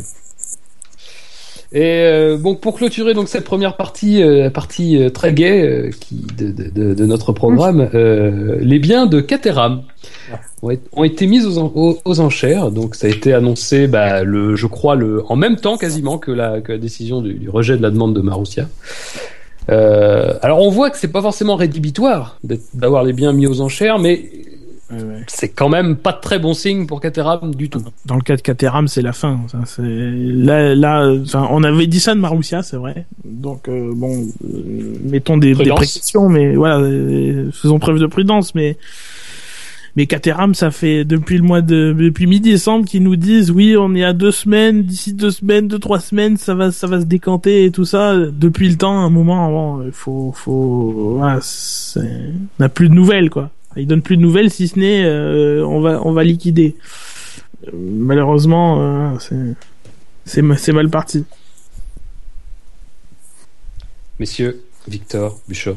Et 1.72 1.82
euh, 1.82 2.36
bon, 2.38 2.54
pour 2.54 2.76
clôturer 2.76 3.14
donc 3.14 3.28
cette 3.28 3.44
première 3.44 3.76
partie, 3.76 4.22
euh, 4.22 4.48
partie 4.50 4.96
euh, 5.02 5.10
très 5.10 5.32
gaie 5.32 5.62
euh, 5.62 5.90
qui, 5.98 6.24
de, 6.38 6.52
de, 6.52 6.70
de, 6.70 6.94
de 6.94 7.06
notre 7.06 7.32
programme, 7.32 7.88
euh, 7.94 8.56
les 8.60 8.78
biens 8.78 9.06
de 9.06 9.20
Caterham 9.20 9.82
ont, 10.62 10.70
été- 10.70 10.88
ont 10.92 11.04
été 11.04 11.26
mis 11.26 11.44
aux, 11.44 11.58
en- 11.58 11.72
aux, 11.74 11.98
aux 12.04 12.20
enchères. 12.20 12.70
Donc 12.70 12.94
ça 12.94 13.08
a 13.08 13.10
été 13.10 13.32
annoncé, 13.32 13.88
bah, 13.88 14.22
le, 14.22 14.54
je 14.54 14.66
crois, 14.66 14.94
le, 14.94 15.24
en 15.28 15.36
même 15.36 15.56
temps 15.56 15.76
quasiment 15.76 16.18
que 16.18 16.30
la, 16.30 16.60
que 16.60 16.72
la 16.72 16.78
décision 16.78 17.20
du, 17.22 17.34
du 17.34 17.48
rejet 17.50 17.76
de 17.76 17.82
la 17.82 17.90
demande 17.90 18.14
de 18.14 18.20
Marussia. 18.20 18.68
Euh, 19.70 20.34
alors 20.42 20.60
on 20.60 20.68
voit 20.70 20.90
que 20.90 20.98
c'est 20.98 21.08
pas 21.08 21.22
forcément 21.22 21.56
rédhibitoire 21.56 22.38
d'être- 22.44 22.68
d'avoir 22.74 23.02
les 23.02 23.14
biens 23.14 23.32
mis 23.32 23.46
aux 23.46 23.62
enchères, 23.62 23.98
mais 23.98 24.30
c'est 25.26 25.48
quand 25.48 25.68
même 25.68 25.96
pas 25.96 26.12
de 26.12 26.20
très 26.20 26.38
bon 26.38 26.54
signe 26.54 26.86
pour 26.86 27.00
Caterham 27.00 27.54
du 27.54 27.68
tout. 27.70 27.82
Dans 28.06 28.16
le 28.16 28.22
cas 28.22 28.36
de 28.36 28.40
Caterham, 28.42 28.88
c'est 28.88 29.02
la 29.02 29.12
fin. 29.12 29.40
Ça, 29.50 29.58
c'est 29.66 29.82
là, 29.82 30.74
là, 30.74 31.12
on 31.50 31.62
avait 31.64 31.86
dit 31.86 32.00
ça 32.00 32.14
de 32.14 32.20
Marussia, 32.20 32.62
c'est 32.62 32.76
vrai. 32.76 33.06
Donc 33.24 33.68
euh, 33.68 33.92
bon, 33.94 34.26
euh, 34.44 34.94
mettons 35.04 35.36
des, 35.36 35.54
des 35.54 35.64
précautions, 35.70 36.28
mais 36.28 36.54
voilà, 36.56 36.78
euh, 36.78 37.50
faisons 37.52 37.78
preuve 37.78 37.98
de 37.98 38.06
prudence. 38.06 38.54
Mais 38.54 38.76
mais 39.96 40.06
Caterham, 40.06 40.54
ça 40.56 40.72
fait 40.72 41.04
depuis 41.04 41.36
le 41.36 41.44
mois 41.44 41.60
de 41.62 41.94
depuis 41.96 42.26
mi-décembre 42.26 42.84
qu'ils 42.84 43.04
nous 43.04 43.14
disent 43.14 43.52
oui, 43.52 43.76
on 43.78 43.94
est 43.94 44.02
à 44.02 44.12
deux 44.12 44.32
semaines, 44.32 44.82
d'ici 44.82 45.12
deux 45.12 45.30
semaines, 45.30 45.68
deux 45.68 45.78
trois 45.78 46.00
semaines, 46.00 46.36
ça 46.36 46.54
va 46.56 46.72
ça 46.72 46.88
va 46.88 46.98
se 47.00 47.04
décanter 47.06 47.64
et 47.66 47.70
tout 47.70 47.84
ça. 47.84 48.16
Depuis 48.16 48.68
le 48.68 48.76
temps, 48.76 48.98
à 48.98 49.04
un 49.04 49.10
moment, 49.10 49.48
bon, 49.50 49.84
faut 49.92 50.32
faut 50.34 51.14
voilà, 51.18 51.38
c'est- 51.42 52.00
on 52.00 52.62
n'a 52.62 52.68
plus 52.68 52.88
de 52.88 52.94
nouvelles 52.94 53.30
quoi. 53.30 53.50
Ils 53.76 53.86
donnent 53.86 54.02
plus 54.02 54.16
de 54.16 54.22
nouvelles 54.22 54.50
si 54.50 54.68
ce 54.68 54.78
n'est 54.78 55.04
euh, 55.04 55.64
on 55.66 55.80
va 55.80 56.00
on 56.04 56.12
va 56.12 56.22
liquider. 56.24 56.76
Malheureusement, 57.72 58.80
euh, 58.80 59.18
c'est 59.20 59.54
c'est 60.24 60.42
ma- 60.42 60.56
c'est 60.56 60.72
mal 60.72 60.88
parti. 60.90 61.24
Messieurs, 64.18 64.62
Victor, 64.86 65.38
Bouchard. 65.48 65.74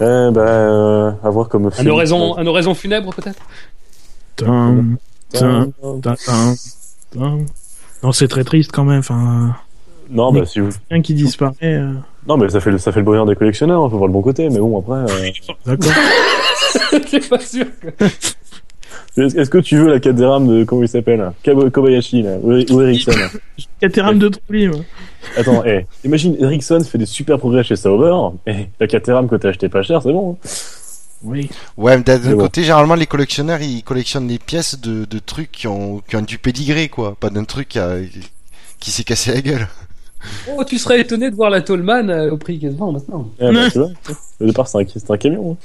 Eh 0.00 0.04
ben, 0.04 0.38
euh, 0.38 1.10
à 1.24 1.30
voir 1.30 1.48
comme 1.48 1.70
Un 1.78 1.86
oraison, 1.86 2.36
un 2.36 2.46
oraison 2.46 2.74
funèbre 2.74 3.12
peut-être? 3.14 3.42
Non, 8.02 8.12
c'est 8.12 8.28
très 8.28 8.44
triste 8.44 8.70
quand 8.72 8.84
même. 8.84 9.00
Enfin, 9.00 9.56
Non, 10.10 10.32
bah, 10.32 10.46
si 10.46 10.60
vous... 10.60 10.70
Rien 10.90 11.02
qui 11.02 11.14
disparaît. 11.14 11.54
euh. 11.62 11.94
non, 12.26 12.36
mais 12.36 12.48
ça 12.48 12.60
fait, 12.60 12.70
le, 12.70 12.78
ça 12.78 12.92
fait 12.92 13.00
le 13.00 13.04
bonheur 13.06 13.26
des 13.26 13.34
collectionneurs, 13.34 13.82
hein, 13.84 13.90
faut 13.90 13.96
voir 13.98 14.06
le 14.06 14.12
bon 14.12 14.22
côté, 14.22 14.48
mais 14.50 14.58
bon, 14.60 14.78
après. 14.78 15.12
euh, 15.12 15.30
D'accord. 15.66 15.92
Je 16.92 17.08
suis 17.08 17.20
pas 17.28 17.40
sûr 17.40 17.66
que... 17.80 18.04
Est-ce 19.20 19.50
que 19.50 19.58
tu 19.58 19.76
veux 19.78 19.88
la 19.88 19.98
Caterham 19.98 20.46
de. 20.46 20.64
Comment 20.64 20.82
il 20.82 20.88
s'appelle 20.88 21.32
Kobayashi, 21.72 22.22
là 22.22 22.36
Ou 22.40 22.52
ou 22.52 22.82
Ericsson 22.82 23.12
Caterham 23.80 24.18
de 24.18 24.28
Trolli, 24.28 24.68
moi. 24.68 24.80
Attends, 25.36 25.64
eh, 25.64 25.86
imagine 26.04 26.36
Ericsson 26.38 26.80
fait 26.84 26.98
des 26.98 27.06
super 27.06 27.38
progrès 27.38 27.64
chez 27.64 27.74
Sauber, 27.74 28.14
et 28.46 28.68
la 28.78 28.86
Caterham 28.86 29.28
que 29.28 29.34
t'as 29.36 29.48
acheté 29.48 29.68
pas 29.68 29.82
cher, 29.82 30.02
c'est 30.02 30.12
bon. 30.12 30.32
hein. 30.42 30.48
Oui. 31.24 31.50
Ouais, 31.76 31.96
mais 31.96 32.04
d'un 32.04 32.18
bon. 32.18 32.38
côté, 32.42 32.62
généralement, 32.62 32.94
les 32.94 33.06
collectionneurs, 33.06 33.60
ils 33.60 33.82
collectionnent 33.82 34.28
les 34.28 34.38
pièces 34.38 34.80
de, 34.80 35.04
de 35.04 35.18
trucs 35.18 35.50
qui 35.50 35.66
ont, 35.66 36.00
qui 36.08 36.14
ont 36.14 36.22
du 36.22 36.38
pédigré, 36.38 36.88
quoi. 36.88 37.16
Pas 37.18 37.30
d'un 37.30 37.42
truc 37.42 37.76
qui, 38.78 38.90
s'est 38.92 39.02
cassé 39.02 39.32
la 39.34 39.40
gueule. 39.40 39.66
Oh, 40.48 40.62
tu 40.64 40.78
serais 40.78 41.00
étonné 41.00 41.30
de 41.30 41.34
voir 41.34 41.50
la 41.50 41.60
Tolman 41.60 42.08
euh, 42.08 42.30
au 42.30 42.36
prix 42.36 42.60
qu'elle 42.60 42.72
se 42.72 42.76
vend 42.76 42.92
maintenant. 42.92 43.28
Eh, 43.40 43.52
bah, 43.52 43.68
tu 43.70 43.78
vois, 43.78 43.90
au 44.40 44.46
départ, 44.46 44.68
c'est 44.68 44.78
un, 44.78 44.84
c'est 44.86 45.10
un 45.10 45.16
camion. 45.16 45.56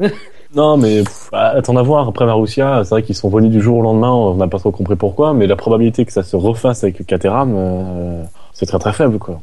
hein. 0.00 0.08
non, 0.54 0.76
mais 0.76 1.02
pff, 1.02 1.28
attends 1.32 1.76
à 1.76 1.82
voir. 1.82 2.08
Après 2.08 2.24
Marussia, 2.26 2.82
c'est 2.84 2.90
vrai 2.90 3.02
qu'ils 3.02 3.14
sont 3.14 3.28
venus 3.28 3.50
du 3.50 3.60
jour 3.60 3.78
au 3.78 3.82
lendemain, 3.82 4.10
on 4.10 4.34
n'a 4.34 4.48
pas 4.48 4.58
trop 4.58 4.70
compris 4.70 4.96
pourquoi, 4.96 5.34
mais 5.34 5.46
la 5.46 5.56
probabilité 5.56 6.04
que 6.04 6.12
ça 6.12 6.22
se 6.22 6.36
refasse 6.36 6.84
avec 6.84 7.04
Caterham, 7.06 7.54
euh, 7.56 8.22
c'est 8.52 8.66
très 8.66 8.78
très 8.78 8.92
faible, 8.92 9.18
quoi. 9.18 9.40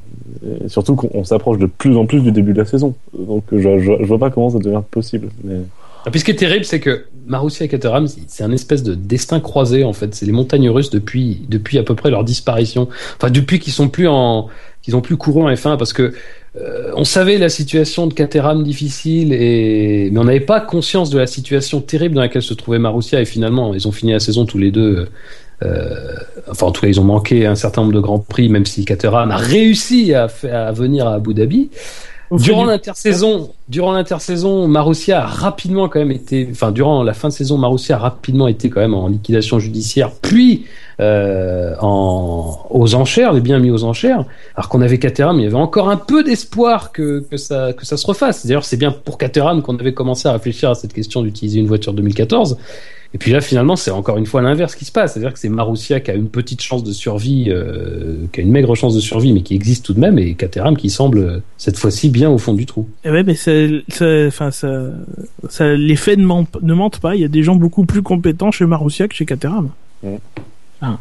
Et 0.64 0.70
surtout 0.70 0.96
qu'on 0.96 1.10
on 1.14 1.24
s'approche 1.24 1.58
de 1.58 1.66
plus 1.66 1.98
en 1.98 2.06
plus 2.06 2.22
du 2.22 2.32
début 2.32 2.54
de 2.54 2.60
la 2.60 2.66
saison. 2.66 2.96
Donc 3.18 3.44
je, 3.52 3.80
je, 3.80 3.92
je 4.00 4.06
vois 4.06 4.20
pas 4.20 4.30
comment 4.30 4.50
ça 4.50 4.60
devient 4.60 4.82
possible. 4.90 5.30
Mais... 5.44 5.58
Et 6.08 6.10
puis 6.10 6.20
ce 6.20 6.26
qui 6.26 6.32
est 6.32 6.36
terrible, 6.36 6.66
c'est 6.66 6.80
que 6.80 7.06
Marussia 7.28 7.66
et 7.66 7.70
Caterham, 7.70 8.08
c'est 8.08 8.44
un 8.44 8.52
espèce 8.52 8.82
de 8.82 8.96
destin 8.96 9.40
croisé 9.40 9.84
en 9.84 9.94
fait. 9.94 10.16
C'est 10.16 10.26
les 10.26 10.32
montagnes 10.32 10.70
russes 10.70 10.90
depuis 10.90 11.46
depuis 11.50 11.78
à 11.78 11.84
peu 11.84 11.94
près 11.96 12.10
leur 12.10 12.24
disparition. 12.24 12.88
Enfin 13.18 13.30
depuis 13.30 13.60
qu'ils 13.60 13.74
sont 13.74 13.90
plus 13.90 14.08
en 14.08 14.48
qu'ils 14.82 14.96
ont 14.96 15.02
plus 15.02 15.18
couru 15.18 15.44
en 15.44 15.50
F1 15.50 15.78
parce 15.78 15.94
que 15.94 16.14
euh, 16.60 16.92
on 16.96 17.06
savait 17.06 17.38
la 17.38 17.48
situation 17.48 18.08
de 18.08 18.14
Caterham 18.14 18.64
difficile 18.64 19.32
et 19.32 20.10
mais 20.12 20.20
on 20.20 20.26
n'avait 20.26 20.42
pas 20.42 20.60
conscience 20.60 21.10
de 21.10 21.18
la 21.18 21.26
situation 21.28 21.80
terrible 21.80 22.16
dans 22.16 22.22
laquelle 22.22 22.42
se 22.42 22.54
trouvait 22.54 22.80
Marussia 22.80 23.22
et 23.22 23.26
finalement 23.26 23.74
ils 23.74 23.88
ont 23.88 23.94
fini 23.94 24.12
la 24.12 24.20
saison 24.20 24.46
tous 24.46 24.58
les 24.58 24.72
deux. 24.72 25.08
euh, 25.64 26.16
enfin 26.50 26.68
en 26.68 26.72
tout 26.72 26.82
cas 26.82 26.88
ils 26.88 27.00
ont 27.00 27.06
manqué 27.06 27.46
un 27.46 27.56
certain 27.56 27.82
nombre 27.82 27.94
de 27.94 28.00
grands 28.02 28.20
prix 28.20 28.50
même 28.50 28.66
si 28.66 28.84
Caterham 28.84 29.32
a 29.32 29.38
réussi 29.38 30.14
à, 30.14 30.28
à 30.52 30.72
venir 30.74 31.08
à 31.08 31.14
Abu 31.16 31.34
Dhabi. 31.34 31.70
Durant 32.38 32.64
du- 32.64 32.70
l'intersaison, 32.70 33.52
durant 33.68 33.92
l'intersaison, 33.92 34.68
Marussia 34.68 35.24
a 35.24 35.28
rapidement 35.28 35.90
quand 35.90 36.00
même 36.00 36.12
été, 36.12 36.48
enfin 36.52 36.72
durant 36.72 37.04
la 37.04 37.14
fin 37.14 37.28
de 37.28 37.34
saison, 37.34 37.58
Marussia 37.58 37.96
a 37.98 38.00
rapidement 38.00 38.48
été 38.48 38.70
quand 38.70 38.80
même 38.80 38.94
en 38.94 39.08
liquidation 39.08 39.60
judiciaire, 39.60 40.12
puis 40.22 40.66
euh, 41.00 41.76
en 41.82 42.66
aux 42.70 42.96
enchères, 42.96 43.34
les 43.34 43.42
biens 43.42 43.60
mis 43.60 43.72
aux 43.72 43.84
enchères. 43.84 44.26
Alors 44.56 44.70
qu'on 44.70 44.82
avait 44.82 45.00
Caterham, 45.00 45.40
il 45.40 45.44
y 45.44 45.46
avait 45.48 45.56
encore 45.56 45.90
un 45.90 45.98
peu 45.98 46.24
d'espoir 46.24 46.92
que, 46.92 47.26
que 47.30 47.38
ça 47.38 47.74
que 47.74 47.86
ça 47.86 47.98
se 47.98 48.06
refasse. 48.08 48.46
D'ailleurs, 48.46 48.66
c'est 48.66 48.78
bien 48.78 48.92
pour 48.92 49.18
Caterham 49.18 49.62
qu'on 49.62 49.76
avait 49.78 49.94
commencé 49.94 50.28
à 50.28 50.34
réfléchir 50.34 50.70
à 50.70 50.76
cette 50.76 50.94
question 50.94 51.22
d'utiliser 51.24 51.60
une 51.60 51.68
voiture 51.68 51.94
2014. 51.94 52.58
Et 53.14 53.18
puis 53.18 53.32
là, 53.32 53.42
finalement, 53.42 53.76
c'est 53.76 53.92
encore 53.92 54.18
une 54.18 54.26
fois 54.26 54.42
l'inverse 54.42 54.76
qui 54.76 54.86
se 54.86 54.92
passe. 54.92 55.14
C'est-à-dire 55.14 55.34
que 55.34 55.40
c'est 55.40 55.50
Marussia 55.50 56.00
qui 56.00 56.12
a 56.12 56.14
une 56.14 56.30
petite 56.30 56.62
chance 56.62 56.84
de 56.84 56.92
survie, 56.92 57.48
euh, 57.50 58.26
qui 58.32 58.40
a 58.40 58.44
une 58.44 58.52
maigre 58.52 58.74
chance 58.76 58.96
de 58.96 59.02
survie, 59.02 59.34
mais 59.34 59.42
qui 59.42 59.54
existe 59.54 59.86
tout 59.86 59.94
de 59.94 60.00
même, 60.00 60.18
et 60.18 60.34
Caterham 60.36 60.78
qui 60.78 60.90
semble 60.90 61.18
euh, 61.20 61.40
cette 61.58 61.78
fois-ci 61.78 62.10
bien 62.10 62.30
au 62.30 62.38
fond 62.38 62.54
du 62.54 62.66
trou. 62.66 62.88
Eh 63.04 63.12
ouais, 63.12 63.24
mais 63.24 63.36
ça, 63.36 63.52
ça, 63.90 64.06
enfin, 64.28 64.52
ça, 64.52 64.92
ça, 65.50 65.74
les 65.74 65.96
faits 65.98 66.20
ne 66.20 66.26
mentent, 66.26 66.62
ne 66.62 66.74
mentent 66.74 67.00
pas. 67.00 67.16
Il 67.16 67.22
y 67.22 67.26
a 67.26 67.30
des 67.30 67.44
gens 67.44 67.56
beaucoup 67.56 67.86
plus 67.86 68.02
compétents 68.02 68.52
chez 68.52 68.66
Marussia 68.66 69.08
que 69.08 69.16
chez 69.16 69.26
Caterham. 69.26 69.70
Ouais. 70.04 70.20
Ah, 70.84 70.98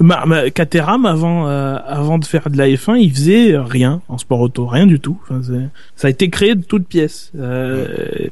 Ma- 0.00 0.26
ma- 0.26 0.50
Caterham, 0.50 1.06
avant, 1.06 1.48
euh, 1.48 1.76
avant 1.86 2.18
de 2.18 2.26
faire 2.26 2.50
de 2.50 2.58
la 2.58 2.68
F1, 2.68 2.96
il 2.98 3.10
faisait 3.10 3.56
rien 3.56 4.02
en 4.08 4.18
sport 4.18 4.40
auto, 4.40 4.66
rien 4.66 4.86
du 4.86 5.00
tout. 5.00 5.18
Enfin, 5.24 5.40
ça 5.96 6.08
a 6.08 6.10
été 6.10 6.28
créé 6.28 6.54
de 6.54 6.62
toutes 6.62 6.86
pièces. 6.86 7.32
Euh, 7.38 7.86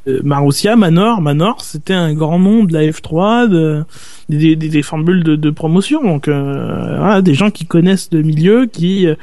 euh, 0.07 0.21
Marussia, 0.23 0.77
Manor, 0.77 1.23
Manor, 1.23 1.63
c'était 1.63 1.95
un 1.95 2.13
grand 2.13 2.39
nom 2.39 2.65
de 2.65 2.75
la 2.75 2.83
F3, 2.83 3.49
de, 3.49 3.85
des, 4.29 4.55
des, 4.55 4.69
des 4.69 4.83
formules 4.83 5.25
de, 5.25 5.35
de 5.35 5.51
promotion. 5.51 6.03
Donc, 6.03 6.29
euh, 6.29 6.97
voilà, 6.99 7.23
des 7.23 7.35
gens 7.35 7.51
qui 7.51 7.65
connaissent 7.65 8.11
le 8.13 8.21
milieu, 8.23 8.67
qui 8.67 9.07
euh, 9.07 9.15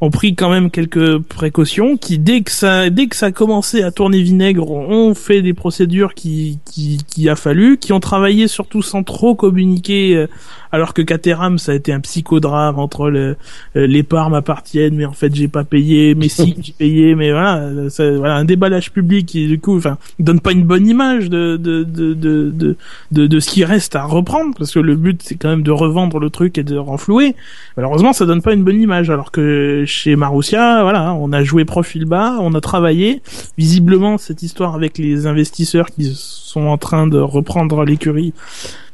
ont 0.00 0.10
pris 0.10 0.34
quand 0.34 0.50
même 0.50 0.70
quelques 0.70 1.18
précautions 1.18 1.96
qui 1.96 2.18
dès 2.18 2.42
que 2.42 2.50
ça 2.50 2.90
dès 2.90 3.06
que 3.06 3.16
ça 3.16 3.26
a 3.26 3.32
commencé 3.32 3.82
à 3.82 3.90
tourner 3.90 4.20
vinaigre 4.22 4.70
ont 4.70 5.14
fait 5.14 5.42
des 5.42 5.54
procédures 5.54 6.14
qui 6.14 6.58
qui, 6.66 6.98
qui 7.08 7.28
a 7.28 7.36
fallu 7.36 7.78
qui 7.78 7.92
ont 7.92 8.00
travaillé 8.00 8.48
surtout 8.48 8.82
sans 8.82 9.02
trop 9.02 9.34
communiquer 9.34 10.16
euh, 10.16 10.26
alors 10.72 10.94
que 10.94 11.02
Caterham 11.02 11.58
ça 11.58 11.72
a 11.72 11.74
été 11.74 11.92
un 11.92 12.00
psychodrame 12.00 12.78
entre 12.78 13.10
le 13.10 13.36
euh, 13.76 13.86
les 13.86 14.02
parts 14.02 14.30
m'appartiennent 14.30 14.96
mais 14.96 15.04
en 15.04 15.12
fait 15.12 15.34
j'ai 15.34 15.48
pas 15.48 15.64
payé 15.64 16.14
mais 16.14 16.28
si 16.28 16.56
j'ai 16.62 16.72
payé 16.72 17.14
mais 17.14 17.32
voilà 17.32 17.90
ça, 17.90 18.10
voilà 18.12 18.36
un 18.36 18.44
déballage 18.44 18.92
public 18.92 19.26
qui 19.26 19.46
du 19.46 19.58
coup 19.58 19.76
enfin 19.76 19.98
donne 20.18 20.40
pas 20.40 20.52
une 20.52 20.64
bonne 20.64 20.86
image 20.86 21.30
de 21.30 21.56
de 21.56 21.82
de 21.84 22.14
de 22.14 22.50
de, 22.50 22.76
de, 23.12 23.26
de 23.26 23.40
ce 23.40 23.50
qui 23.50 23.64
reste 23.64 23.96
à 23.96 24.04
reprendre 24.04 24.54
parce 24.56 24.72
que 24.72 24.80
le 24.80 24.96
but 24.96 25.22
c'est 25.22 25.36
quand 25.36 25.48
même 25.48 25.62
de 25.62 25.70
revendre 25.70 26.18
le 26.18 26.30
truc 26.30 26.58
et 26.58 26.62
de 26.62 26.76
renflouer 26.76 27.34
Malheureusement, 27.76 28.14
ça 28.14 28.24
donne 28.24 28.40
pas 28.40 28.54
une 28.54 28.64
bonne 28.64 28.80
image, 28.80 29.10
alors 29.10 29.30
que 29.30 29.84
chez 29.86 30.16
Marussia, 30.16 30.82
voilà, 30.82 31.12
on 31.14 31.32
a 31.32 31.44
joué 31.44 31.64
profil 31.66 32.06
bas, 32.06 32.38
on 32.40 32.54
a 32.54 32.60
travaillé. 32.60 33.22
Visiblement, 33.58 34.16
cette 34.16 34.42
histoire 34.42 34.74
avec 34.74 34.96
les 34.96 35.26
investisseurs 35.26 35.90
qui 35.90 36.12
sont 36.14 36.68
en 36.68 36.78
train 36.78 37.06
de 37.06 37.18
reprendre 37.18 37.84
l'écurie, 37.84 38.32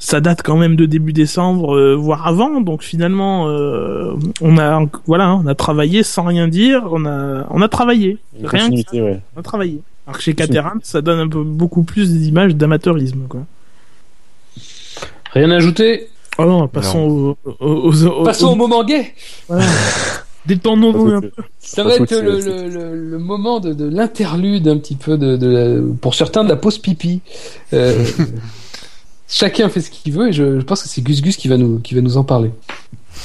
ça 0.00 0.20
date 0.20 0.42
quand 0.42 0.56
même 0.56 0.74
de 0.74 0.84
début 0.84 1.12
décembre, 1.12 1.61
euh, 1.70 1.94
voire 1.94 2.26
avant. 2.26 2.60
Donc 2.60 2.82
finalement, 2.82 3.48
euh, 3.48 4.14
on 4.40 4.58
a, 4.58 4.84
voilà, 5.06 5.34
on 5.36 5.46
a 5.46 5.54
travaillé 5.54 6.02
sans 6.02 6.24
rien 6.24 6.48
dire. 6.48 6.82
On 6.90 7.04
a, 7.06 7.46
on 7.50 7.62
a 7.62 7.68
travaillé, 7.68 8.18
Une 8.38 8.46
rien 8.46 8.68
que 8.70 8.76
ça, 8.76 8.82
continuité, 8.84 9.02
ouais. 9.02 9.20
on 9.36 9.40
a 9.40 9.42
travaillé. 9.42 9.80
Alors 10.06 10.16
que 10.18 10.22
chez 10.24 10.34
Caterham, 10.34 10.80
ça 10.82 11.00
donne 11.00 11.20
un 11.20 11.28
peu 11.28 11.42
beaucoup 11.44 11.84
plus 11.84 12.12
d'images 12.12 12.54
d'amateurisme, 12.56 13.26
quoi. 13.28 13.42
Rien 15.32 15.50
à 15.50 15.56
ajouter? 15.56 16.08
Oh 16.38 16.44
non, 16.44 16.66
passons 16.68 17.36
aux, 17.44 17.50
aux, 17.60 17.64
aux- 17.90 18.06
aux- 18.06 18.24
Passons 18.24 18.48
au 18.52 18.54
moment 18.54 18.84
gay 18.84 19.14
voilà. 19.48 19.64
Détendons-nous 20.46 21.12
un 21.12 21.20
peu. 21.20 21.30
Ça 21.60 21.84
va 21.84 21.94
être 21.94 22.10
le, 22.10 22.40
le, 22.40 22.68
le, 22.68 23.10
le 23.10 23.18
moment 23.18 23.60
de, 23.60 23.72
de 23.72 23.88
l'interlude 23.88 24.66
un 24.66 24.76
petit 24.78 24.96
peu 24.96 25.16
de, 25.16 25.36
de 25.36 25.46
la- 25.46 25.80
pour 26.00 26.14
certains 26.16 26.42
de 26.42 26.48
la 26.48 26.56
pause 26.56 26.78
pipi. 26.78 27.20
Euh, 27.72 28.04
chacun 29.32 29.68
fait 29.68 29.80
ce 29.80 29.90
qu'il 29.90 30.12
veut 30.12 30.28
et 30.28 30.32
je, 30.32 30.60
je 30.60 30.64
pense 30.64 30.82
que 30.82 30.88
c'est 30.88 31.02
Gus 31.02 31.22
Gus 31.22 31.36
qui 31.36 31.48
va 31.48 31.56
nous 31.56 31.78
qui 31.80 31.94
va 31.94 32.00
nous 32.00 32.16
en 32.16 32.24
parler. 32.24 32.50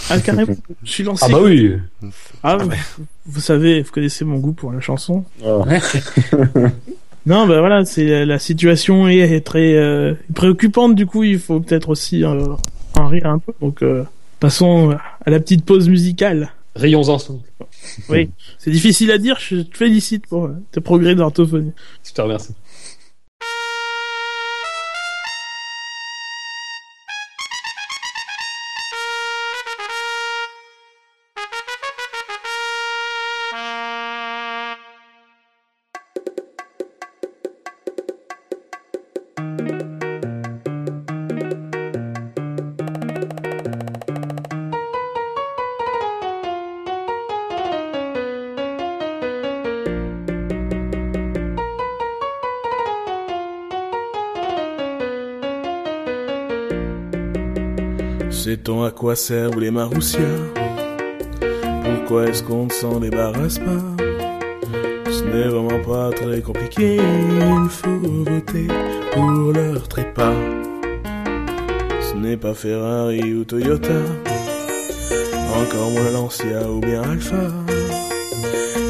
Ah, 0.10 0.20
carrément. 0.20 0.56
Je 0.84 0.92
suis 0.92 1.04
lancé. 1.04 1.34
oui. 1.34 1.74
Ah, 2.44 2.58
bah, 2.58 2.76
vous 3.26 3.42
savez, 3.42 3.82
vous 3.82 3.92
connaissez 3.92 4.26
mon 4.26 4.38
goût 4.38 4.54
pour 4.54 4.72
la 4.72 4.80
chanson. 4.80 5.24
Ah. 5.46 5.64
Non, 7.26 7.46
bah 7.46 7.60
voilà, 7.60 7.84
c'est 7.84 8.24
la 8.26 8.40
situation 8.40 9.06
est, 9.10 9.18
est 9.18 9.42
très 9.42 9.76
euh, 9.76 10.14
préoccupante. 10.34 10.96
Du 10.96 11.06
coup, 11.06 11.26
il 11.26 11.38
faut 11.40 11.60
peut-être 11.60 11.90
aussi 11.90 12.24
euh, 12.24 12.46
en 12.98 13.08
rire 13.10 13.26
un 13.26 13.40
peu. 13.40 13.52
Donc, 13.60 13.84
euh, 13.84 14.06
passons 14.40 14.92
à 15.26 15.30
la 15.30 15.42
petite 15.42 15.66
pause 15.66 15.90
musicale. 15.90 16.54
Rayons 16.78 17.10
ensemble. 17.10 17.42
Oui, 18.08 18.30
c'est 18.60 18.72
difficile 18.72 19.12
à 19.12 19.18
dire. 19.18 19.38
Je 19.40 19.58
te 19.58 19.78
félicite 19.78 20.26
pour 20.28 20.46
euh, 20.46 20.56
tes 20.72 20.80
progrès 20.80 21.16
d'orthophonie. 21.16 21.74
Je 22.08 22.14
te 22.14 22.22
remercie. 22.22 22.54
Sait-on 58.38 58.84
à 58.84 58.92
quoi 58.92 59.16
servent 59.16 59.60
les 59.60 59.72
maroussia 59.72 60.20
Pourquoi 61.84 62.28
est-ce 62.28 62.44
qu'on 62.44 62.66
ne 62.66 62.72
s'en 62.72 63.00
débarrasse 63.00 63.58
pas? 63.58 63.82
Ce 65.10 65.24
n'est 65.24 65.48
vraiment 65.48 65.84
pas 65.84 66.12
très 66.12 66.42
compliqué, 66.42 66.98
il 66.98 67.70
faut 67.70 68.00
voter 68.00 68.68
pour 69.12 69.52
leur 69.54 69.88
trépas. 69.88 70.36
Ce 72.00 72.16
n'est 72.16 72.38
pas 72.38 72.54
Ferrari 72.54 73.34
ou 73.34 73.44
Toyota, 73.44 74.02
encore 75.56 75.90
moins 75.90 76.12
Lancia 76.12 76.72
ou 76.72 76.80
bien 76.80 77.02
Alpha. 77.02 77.48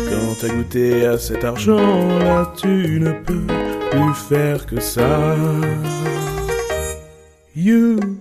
Quand 0.10 0.36
t'as 0.42 0.54
goûté 0.54 1.06
à 1.06 1.18
cet 1.18 1.46
argent-là, 1.46 2.52
tu 2.58 3.00
ne 3.00 3.14
peux 3.14 3.48
plus 3.92 4.14
faire 4.28 4.66
que 4.66 4.82
ça. 4.82 5.36
Youpi, 7.56 8.17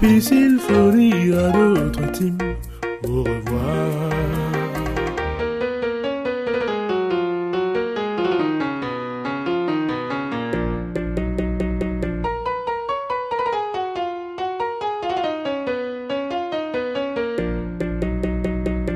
pis 0.00 0.20
s'il 0.20 0.58
faut 0.58 0.90
dire 0.90 1.38
à 1.38 1.50
d'autres 1.50 2.12
teams 2.12 2.38
au 3.04 3.22
revoir. 3.22 4.06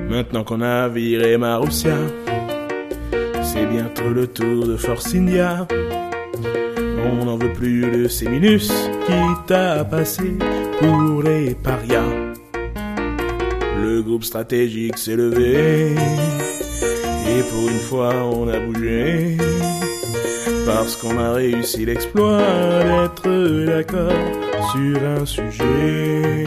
Maintenant 0.09 0.45
qu'on 0.45 0.61
a 0.61 0.89
viré 0.89 1.39
Marussia, 1.39 1.97
c'est 3.43 3.67
bientôt 3.67 4.11
le 4.11 4.27
tour 4.27 4.67
de 4.67 4.77
n'en 4.77 5.80
veut 8.11 8.27
plus 8.27 8.27
de 8.27 8.29
ces 8.29 8.29
minus 8.29 8.73
qui 9.07 9.47
t'a 9.47 9.85
passé 9.85 10.37
pour 10.79 11.23
les 11.23 11.55
parias. 11.55 12.35
Le 13.81 14.03
groupe 14.03 14.25
stratégique 14.25 14.99
s'est 14.99 15.17
levé 15.17 15.95
et 15.95 17.43
pour 17.51 17.69
une 17.69 17.79
fois 17.79 18.15
on 18.25 18.49
a 18.49 18.59
bougé 18.61 19.37
parce 20.67 20.97
qu'on 20.97 21.19
a 21.19 21.33
réussi 21.33 21.87
l'exploit 21.87 22.39
d'être 22.85 23.67
d'accord 23.67 24.13
sur 24.73 25.03
un 25.03 25.25
sujet. 25.25 26.45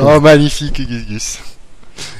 Oh, 0.00 0.20
magnifique, 0.20 0.80
Gus 0.86 1.06
Gus. 1.06 1.38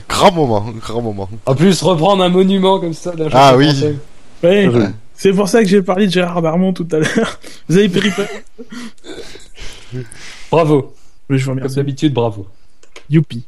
Grand 0.09 0.33
moment, 0.33 0.67
grand 0.81 1.03
moment. 1.03 1.29
En 1.47 1.55
plus, 1.55 1.81
reprendre 1.83 2.23
un 2.25 2.29
monument 2.29 2.81
comme 2.81 2.95
ça 2.95 3.13
d'un 3.13 3.27
Ah 3.33 3.51
chanteur 3.53 3.57
oui. 3.59 3.67
français. 3.69 3.97
Ouais, 4.43 4.69
Ouais. 4.69 4.87
c'est 5.15 5.33
pour 5.33 5.49
ça 5.49 5.63
que 5.63 5.69
j'ai 5.69 5.83
parlé 5.83 6.07
de 6.07 6.13
Gérard 6.13 6.43
Darmon 6.43 6.73
tout 6.73 6.87
à 6.93 6.99
l'heure. 6.99 7.39
Vous 7.69 7.77
avez 7.77 7.89
péri 7.89 8.11
Bravo. 10.51 10.95
Mais 11.29 11.39
je 11.39 11.51
vous 11.51 11.59
Comme 11.59 11.69
d'habitude, 11.69 12.13
bravo. 12.15 12.47
Youpi. 13.11 13.45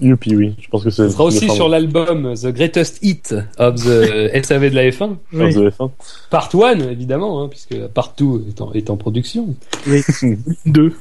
Youpi, 0.00 0.34
oui. 0.36 0.54
Je 0.60 0.68
pense 0.68 0.82
que 0.84 0.90
c'est. 0.90 1.04
Ce 1.06 1.10
sera 1.10 1.24
aussi 1.24 1.48
sur 1.50 1.68
l'album 1.68 2.34
The 2.34 2.48
Greatest 2.48 2.98
Hit 3.02 3.34
of 3.58 3.76
the 3.76 4.30
SAV 4.44 4.70
de 4.70 4.74
la 4.74 4.88
F1. 4.90 5.16
Oui. 5.32 5.54
de 5.54 5.70
F1. 5.70 5.90
Part 6.30 6.50
1, 6.54 6.78
évidemment, 6.90 7.42
hein, 7.42 7.48
puisque 7.48 7.76
Part 7.88 8.14
2 8.16 8.46
est 8.48 8.60
en, 8.60 8.72
est 8.72 8.90
en 8.90 8.96
production. 8.96 9.54
Deux. 10.66 10.94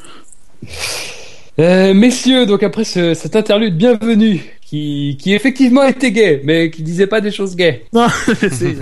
Euh, 1.59 1.93
messieurs, 1.93 2.47
donc 2.47 2.63
après 2.63 2.84
ce, 2.84 3.13
cet 3.13 3.35
interlude 3.35 3.77
bienvenue, 3.77 4.41
qui, 4.61 5.17
qui 5.21 5.35
effectivement 5.35 5.84
était 5.84 6.11
gay, 6.11 6.41
mais 6.43 6.71
qui 6.71 6.81
disait 6.81 7.05
pas 7.05 7.21
des 7.21 7.30
choses 7.30 7.55
gays, 7.55 7.85
Non, 7.93 8.07
c'est, 8.09 8.75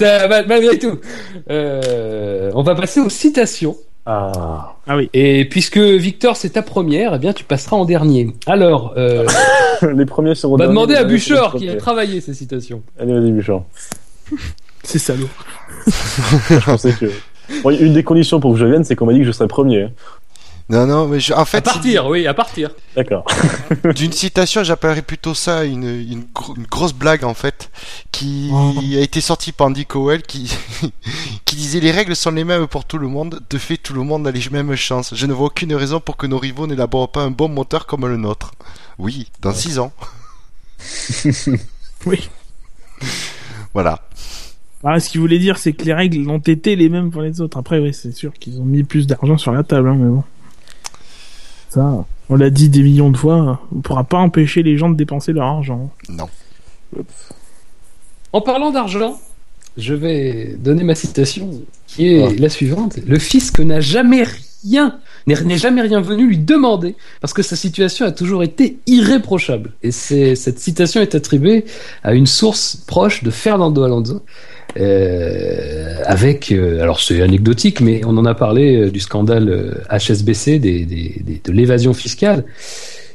malgré 0.48 0.78
tout, 0.78 0.98
euh, 1.50 2.50
on 2.54 2.62
va 2.62 2.74
passer 2.74 3.00
aux 3.00 3.10
citations. 3.10 3.76
Ah. 4.06 4.76
Ah 4.86 4.96
oui. 4.96 5.10
Et 5.12 5.44
puisque 5.44 5.76
Victor, 5.76 6.34
c'est 6.34 6.50
ta 6.50 6.62
première, 6.62 7.14
eh 7.14 7.18
bien 7.18 7.34
tu 7.34 7.44
passeras 7.44 7.76
en 7.76 7.84
dernier. 7.84 8.28
Alors, 8.46 8.94
euh, 8.96 9.26
les 9.94 10.06
premiers 10.06 10.34
seront 10.34 10.54
on 10.54 10.56
va 10.56 10.66
demander 10.66 10.94
à 10.94 11.06
seront 11.18 11.58
qui 11.58 11.68
a 11.68 11.76
travaillé 11.76 12.22
ces 12.22 12.32
citations. 12.32 12.82
Allez, 12.98 13.12
vas-y, 13.12 13.32
Bûcheur. 13.32 13.64
C'est 14.82 14.98
salaud. 14.98 15.28
Je 15.86 16.64
pensais 16.64 16.92
que. 16.98 17.10
Bon, 17.62 17.70
une 17.70 17.92
des 17.92 18.02
conditions 18.02 18.40
pour 18.40 18.52
que 18.54 18.58
je 18.58 18.64
vienne, 18.64 18.84
c'est 18.84 18.96
qu'on 18.96 19.06
m'a 19.06 19.12
dit 19.12 19.20
que 19.20 19.26
je 19.26 19.32
serais 19.32 19.48
premier. 19.48 19.88
Non, 20.70 20.86
non, 20.86 21.08
mais 21.08 21.18
je- 21.18 21.32
en 21.32 21.38
À 21.38 21.44
fait, 21.46 21.62
partir, 21.62 22.06
oui, 22.08 22.26
à 22.26 22.34
partir. 22.34 22.70
D'accord. 22.94 23.24
d'une 23.96 24.12
citation, 24.12 24.62
j'appellerais 24.64 25.00
plutôt 25.00 25.32
ça 25.32 25.64
une, 25.64 25.84
une, 25.84 26.24
gro- 26.34 26.54
une 26.56 26.66
grosse 26.66 26.92
blague 26.92 27.24
en 27.24 27.32
fait, 27.32 27.70
qui 28.12 28.50
a 28.94 29.00
été 29.00 29.22
sortie 29.22 29.52
par 29.52 29.68
Andy 29.68 29.86
Cowell, 29.86 30.20
qui, 30.22 30.54
qui 31.46 31.56
disait 31.56 31.80
les 31.80 31.90
règles 31.90 32.14
sont 32.14 32.32
les 32.32 32.44
mêmes 32.44 32.66
pour 32.66 32.84
tout 32.84 32.98
le 32.98 33.08
monde, 33.08 33.40
de 33.48 33.56
fait 33.58 33.78
tout 33.78 33.94
le 33.94 34.02
monde 34.02 34.26
a 34.26 34.30
les 34.30 34.42
mêmes 34.50 34.74
chances. 34.76 35.14
Je 35.14 35.24
ne 35.26 35.32
vois 35.32 35.46
aucune 35.46 35.74
raison 35.74 36.00
pour 36.00 36.18
que 36.18 36.26
nos 36.26 36.38
rivaux 36.38 36.66
n'élaborent 36.66 37.12
pas 37.12 37.22
un 37.22 37.30
bon 37.30 37.48
moteur 37.48 37.86
comme 37.86 38.06
le 38.06 38.18
nôtre. 38.18 38.52
Oui, 38.98 39.30
dans 39.40 39.54
6 39.54 39.78
ans. 39.78 39.92
Oui. 42.06 42.28
Voilà. 43.74 44.00
Ah, 44.84 45.00
ce 45.00 45.08
qu'il 45.10 45.20
voulait 45.20 45.38
dire, 45.40 45.58
c'est 45.58 45.72
que 45.72 45.84
les 45.84 45.92
règles 45.94 46.28
ont 46.30 46.38
été 46.38 46.76
les 46.76 46.88
mêmes 46.88 47.10
pour 47.10 47.22
les 47.22 47.40
autres. 47.40 47.58
Après, 47.58 47.80
oui, 47.80 47.92
c'est 47.92 48.12
sûr 48.12 48.32
qu'ils 48.34 48.60
ont 48.60 48.64
mis 48.64 48.84
plus 48.84 49.06
d'argent 49.06 49.36
sur 49.36 49.52
la 49.52 49.64
table, 49.64 49.88
hein, 49.88 49.96
mais 49.98 50.08
bon. 50.08 50.22
Ça, 51.68 52.04
on 52.30 52.36
l'a 52.36 52.50
dit 52.50 52.68
des 52.68 52.82
millions 52.82 53.10
de 53.10 53.16
fois, 53.16 53.60
on 53.74 53.80
pourra 53.80 54.04
pas 54.04 54.18
empêcher 54.18 54.62
les 54.62 54.78
gens 54.78 54.88
de 54.90 54.96
dépenser 54.96 55.32
leur 55.32 55.46
argent. 55.46 55.90
Non. 56.08 56.28
En 58.32 58.40
parlant 58.40 58.70
d'argent, 58.70 59.20
je 59.76 59.94
vais 59.94 60.56
donner 60.58 60.82
ma 60.82 60.94
citation 60.94 61.50
qui 61.86 62.08
est 62.08 62.38
la 62.38 62.48
suivante. 62.48 62.98
Le 63.06 63.18
fisc 63.18 63.58
n'a 63.60 63.80
jamais 63.80 64.24
rien, 64.64 64.98
n'est 65.26 65.58
jamais 65.58 65.82
rien 65.82 66.00
venu 66.00 66.26
lui 66.26 66.38
demander 66.38 66.96
parce 67.20 67.32
que 67.32 67.42
sa 67.42 67.56
situation 67.56 68.04
a 68.06 68.12
toujours 68.12 68.42
été 68.42 68.78
irréprochable. 68.86 69.72
Et 69.82 69.92
cette 69.92 70.58
citation 70.58 71.00
est 71.00 71.14
attribuée 71.14 71.64
à 72.02 72.14
une 72.14 72.26
source 72.26 72.76
proche 72.86 73.22
de 73.22 73.30
Fernando 73.30 73.82
Alonso. 73.84 74.22
Euh, 74.78 75.96
avec, 76.04 76.52
euh, 76.52 76.80
alors 76.82 77.00
c'est 77.00 77.20
anecdotique, 77.22 77.80
mais 77.80 78.00
on 78.06 78.16
en 78.16 78.24
a 78.24 78.34
parlé 78.34 78.76
euh, 78.76 78.90
du 78.90 79.00
scandale 79.00 79.82
HSBC, 79.90 80.58
des, 80.58 80.84
des- 80.84 81.20
des- 81.24 81.40
de 81.44 81.52
l'évasion 81.52 81.92
fiscale. 81.94 82.44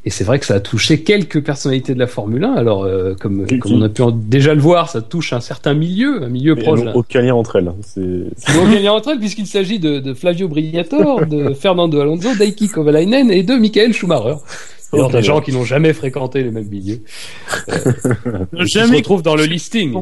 Et 0.06 0.10
c'est 0.10 0.26
vrai 0.26 0.38
que 0.38 0.46
ça 0.46 0.56
a 0.56 0.60
touché 0.60 1.00
quelques 1.02 1.42
personnalités 1.42 1.94
de 1.94 2.00
la 2.00 2.08
Formule 2.08 2.44
1. 2.44 2.54
Alors, 2.56 2.84
euh, 2.84 3.14
comme, 3.18 3.46
Qui- 3.46 3.60
comme 3.60 3.72
qui- 3.72 3.78
on 3.78 3.82
a 3.84 3.88
pu 3.90 4.02
en- 4.02 4.12
déjà 4.12 4.54
le 4.54 4.60
voir, 4.60 4.90
ça 4.90 5.02
touche 5.02 5.32
un 5.32 5.40
certain 5.40 5.74
milieu, 5.74 6.22
un 6.24 6.28
milieu 6.28 6.56
proche. 6.58 6.82
aucun 6.94 7.22
lien 7.22 7.34
entre 7.36 7.56
elles. 7.56 7.72
Ils 7.96 8.54
vont 8.54 8.70
gagner 8.70 8.90
entre 8.90 9.10
elles 9.12 9.20
puisqu'il 9.20 9.48
s'agit 9.48 9.80
de, 9.80 10.00
de 10.00 10.14
Flavio 10.14 10.50
Briatore, 10.50 11.26
de 11.26 11.54
Fernando 11.60 12.02
Alonso, 12.02 12.36
d'Aiki 12.38 12.68
Kovalainen 12.68 13.32
et 13.32 13.44
de 13.44 13.54
Michael 13.54 13.94
Schumacher. 13.94 14.36
Alors, 14.92 15.10
des 15.10 15.24
gens 15.24 15.40
qui 15.42 15.52
n'ont 15.54 15.64
jamais 15.64 15.94
fréquenté 15.94 16.44
les 16.44 16.52
mêmes 16.52 16.68
milieux. 16.70 17.00
Euh, 17.70 18.46
et 18.54 18.66
qui 18.66 18.72
se 18.74 18.80
Jamais. 18.80 18.98
retrouvent 18.98 19.24
dans 19.24 19.36
le 19.36 19.46
listing. 19.46 19.94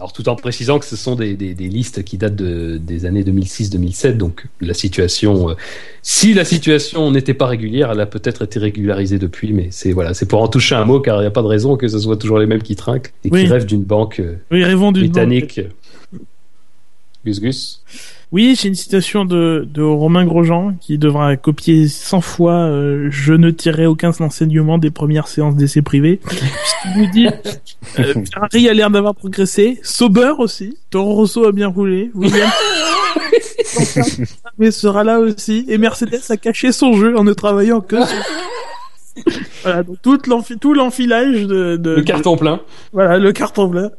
Alors, 0.00 0.12
tout 0.12 0.28
en 0.28 0.36
précisant 0.36 0.78
que 0.78 0.84
ce 0.84 0.94
sont 0.94 1.16
des, 1.16 1.34
des, 1.34 1.54
des 1.54 1.68
listes 1.68 2.04
qui 2.04 2.18
datent 2.18 2.36
de, 2.36 2.76
des 2.76 3.04
années 3.04 3.24
2006-2007, 3.24 4.16
donc 4.16 4.46
la 4.60 4.72
situation, 4.72 5.50
euh, 5.50 5.54
si 6.02 6.34
la 6.34 6.44
situation 6.44 7.10
n'était 7.10 7.34
pas 7.34 7.46
régulière, 7.46 7.90
elle 7.90 8.00
a 8.00 8.06
peut-être 8.06 8.42
été 8.42 8.60
régularisée 8.60 9.18
depuis, 9.18 9.52
mais 9.52 9.68
c'est 9.72 9.90
voilà, 9.90 10.14
c'est 10.14 10.26
pour 10.26 10.40
en 10.40 10.46
toucher 10.46 10.76
un 10.76 10.84
mot, 10.84 11.00
car 11.00 11.16
il 11.16 11.22
n'y 11.22 11.26
a 11.26 11.32
pas 11.32 11.42
de 11.42 11.48
raison 11.48 11.76
que 11.76 11.88
ce 11.88 11.98
soit 11.98 12.16
toujours 12.16 12.38
les 12.38 12.46
mêmes 12.46 12.62
qui 12.62 12.76
trinquent 12.76 13.12
et 13.24 13.28
Oui. 13.32 13.42
qui 13.44 13.50
rêvent 13.50 13.66
d'une 13.66 13.82
banque 13.82 14.20
euh, 14.20 14.36
Oui, 14.52 14.62
rêvons 14.62 14.92
d'une 14.92 15.02
banque. 15.06 15.14
britannique 15.14 15.60
Gus 17.24 17.40
Gus. 17.40 17.82
Oui, 18.30 18.54
j'ai 18.60 18.68
une 18.68 18.74
citation 18.74 19.24
de, 19.24 19.66
de 19.72 19.82
Romain 19.82 20.26
Grosjean 20.26 20.74
qui 20.80 20.98
devra 20.98 21.36
copier 21.36 21.88
100 21.88 22.20
fois 22.20 22.52
euh, 22.54 23.08
Je 23.10 23.32
ne 23.32 23.50
tirerai 23.50 23.86
aucun 23.86 24.10
enseignement 24.20 24.76
des 24.76 24.90
premières 24.90 25.28
séances 25.28 25.56
d'essais 25.56 25.80
privés. 25.80 26.20
Puisqu'il 26.26 27.00
nous 27.00 27.10
dit 27.10 27.26
euh, 27.98 28.14
Ferrari 28.32 28.68
a 28.68 28.74
l'air 28.74 28.90
d'avoir 28.90 29.14
progressé, 29.14 29.80
Sauber 29.82 30.32
aussi, 30.38 30.76
Toro 30.90 31.14
Rosso 31.14 31.46
a 31.46 31.52
bien 31.52 31.68
roulé, 31.68 32.10
Williams 32.14 32.52
mais 34.58 34.70
sera 34.70 35.04
là 35.04 35.20
aussi, 35.20 35.64
et 35.68 35.78
Mercedes 35.78 36.20
a 36.30 36.36
caché 36.36 36.72
son 36.72 36.94
jeu 36.94 37.16
en 37.16 37.24
ne 37.24 37.32
travaillant 37.32 37.80
que 37.80 37.96
sur... 38.04 38.18
Voilà, 39.64 39.82
donc 39.82 39.96
tout 40.02 40.18
l'enfi- 40.28 40.58
tout 40.58 40.74
l'enfilage 40.74 41.46
de, 41.46 41.76
de, 41.76 41.96
Le 41.96 42.02
carton 42.02 42.36
plein. 42.36 42.60
voilà, 42.92 43.18
le 43.18 43.32
carton 43.32 43.66
blanc. 43.66 43.90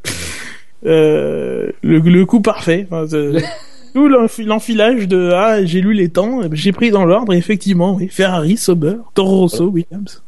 Euh, 0.86 1.70
le, 1.82 1.98
le 1.98 2.24
coup 2.26 2.40
parfait. 2.40 2.86
Enfin, 2.90 3.04
tout 3.92 4.08
l'enfi- 4.08 4.44
l'enfilage 4.44 5.08
de 5.08 5.30
ah 5.34 5.64
j'ai 5.64 5.80
lu 5.80 5.92
les 5.94 6.08
temps, 6.08 6.40
j'ai 6.52 6.72
pris 6.72 6.90
dans 6.90 7.04
l'ordre. 7.04 7.32
Effectivement, 7.34 7.94
oui, 7.96 8.08
Ferrari, 8.08 8.56
Sauber, 8.56 8.96
Toro 9.14 9.38
Rosso, 9.40 9.66
Williams. 9.68 10.22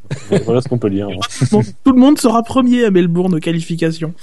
Voilà 0.45 0.61
ce 0.61 0.69
qu'on 0.69 0.79
peut 0.79 0.89
lire. 0.89 1.09
Bon, 1.51 1.63
tout 1.85 1.93
le 1.93 1.99
monde 1.99 2.19
sera 2.19 2.43
premier 2.43 2.85
à 2.85 2.91
Melbourne 2.91 3.35
aux 3.35 3.41
qualifications. 3.41 4.15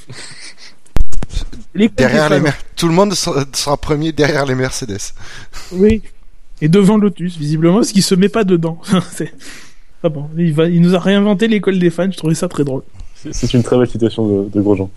Les 1.76 1.90
Derrière 1.90 2.30
les 2.30 2.40
Mer- 2.40 2.58
tout 2.76 2.88
le 2.88 2.94
monde 2.94 3.14
sera 3.14 3.78
premier 3.78 4.12
derrière 4.12 4.46
les 4.46 4.56
Mercedes. 4.56 4.98
Oui. 5.72 6.02
Et 6.62 6.68
devant 6.68 6.98
Lotus, 6.98 7.38
visiblement, 7.38 7.76
parce 7.76 7.92
qu'il 7.92 8.04
se 8.04 8.16
met 8.16 8.30
pas 8.30 8.44
dedans. 8.44 8.82
c'est 9.14 9.34
ah 10.04 10.10
bon, 10.10 10.30
il 10.38 10.54
va, 10.54 10.68
il 10.68 10.82
nous 10.82 10.96
a 10.96 11.00
réinventé 11.00 11.48
l'école 11.48 11.78
des 11.80 11.90
fans. 11.90 12.10
Je 12.12 12.18
trouvais 12.18 12.36
ça 12.36 12.48
très 12.48 12.64
drôle. 12.64 12.84
C'est- 13.16 13.34
C'est 13.34 13.54
une 13.54 13.64
très 13.64 13.78
belle 13.78 13.90
citation 13.90 14.28
de, 14.44 14.50
de 14.50 14.62
Grosjean. 14.62 14.90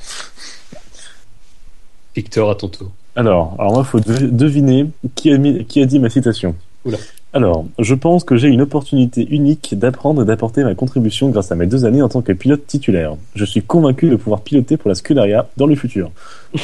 Victor, 2.15 2.51
à 2.51 2.55
ton 2.55 2.69
tour. 2.69 2.93
Alors, 3.17 3.55
alors 3.59 3.73
moi, 3.73 3.83
il 3.87 3.89
faut 3.91 4.01
de- 4.01 4.27
deviner 4.29 4.87
qui 5.15 5.33
a, 5.33 5.39
mis- 5.39 5.65
qui 5.67 5.83
a 5.83 5.87
dit 5.87 5.99
ma 5.99 6.09
citation. 6.09 6.55
Oula. 6.85 6.99
Alors, 7.35 7.65
je 7.79 7.95
pense 7.95 8.25
que 8.25 8.37
j'ai 8.37 8.49
une 8.49 8.61
opportunité 8.61 9.27
unique 9.31 9.75
d'apprendre 9.79 10.23
et 10.23 10.25
d'apporter 10.25 10.65
ma 10.65 10.75
contribution 10.75 11.31
grâce 11.31 11.51
à 11.53 11.55
mes 11.57 11.67
deux 11.67 11.85
années 11.85 12.03
en 12.03 12.09
tant 12.09 12.21
que 12.23 12.33
pilote 12.33 12.67
titulaire. 12.67 13.17
Je 13.35 13.45
suis 13.45 13.63
convaincu 13.63 14.09
de 14.11 14.17
pouvoir 14.17 14.43
piloter 14.43 14.77
pour 14.77 14.89
la 14.89 14.95
Scuderia 14.95 15.49
dans 15.57 15.67
le 15.67 15.75
futur. 15.77 16.11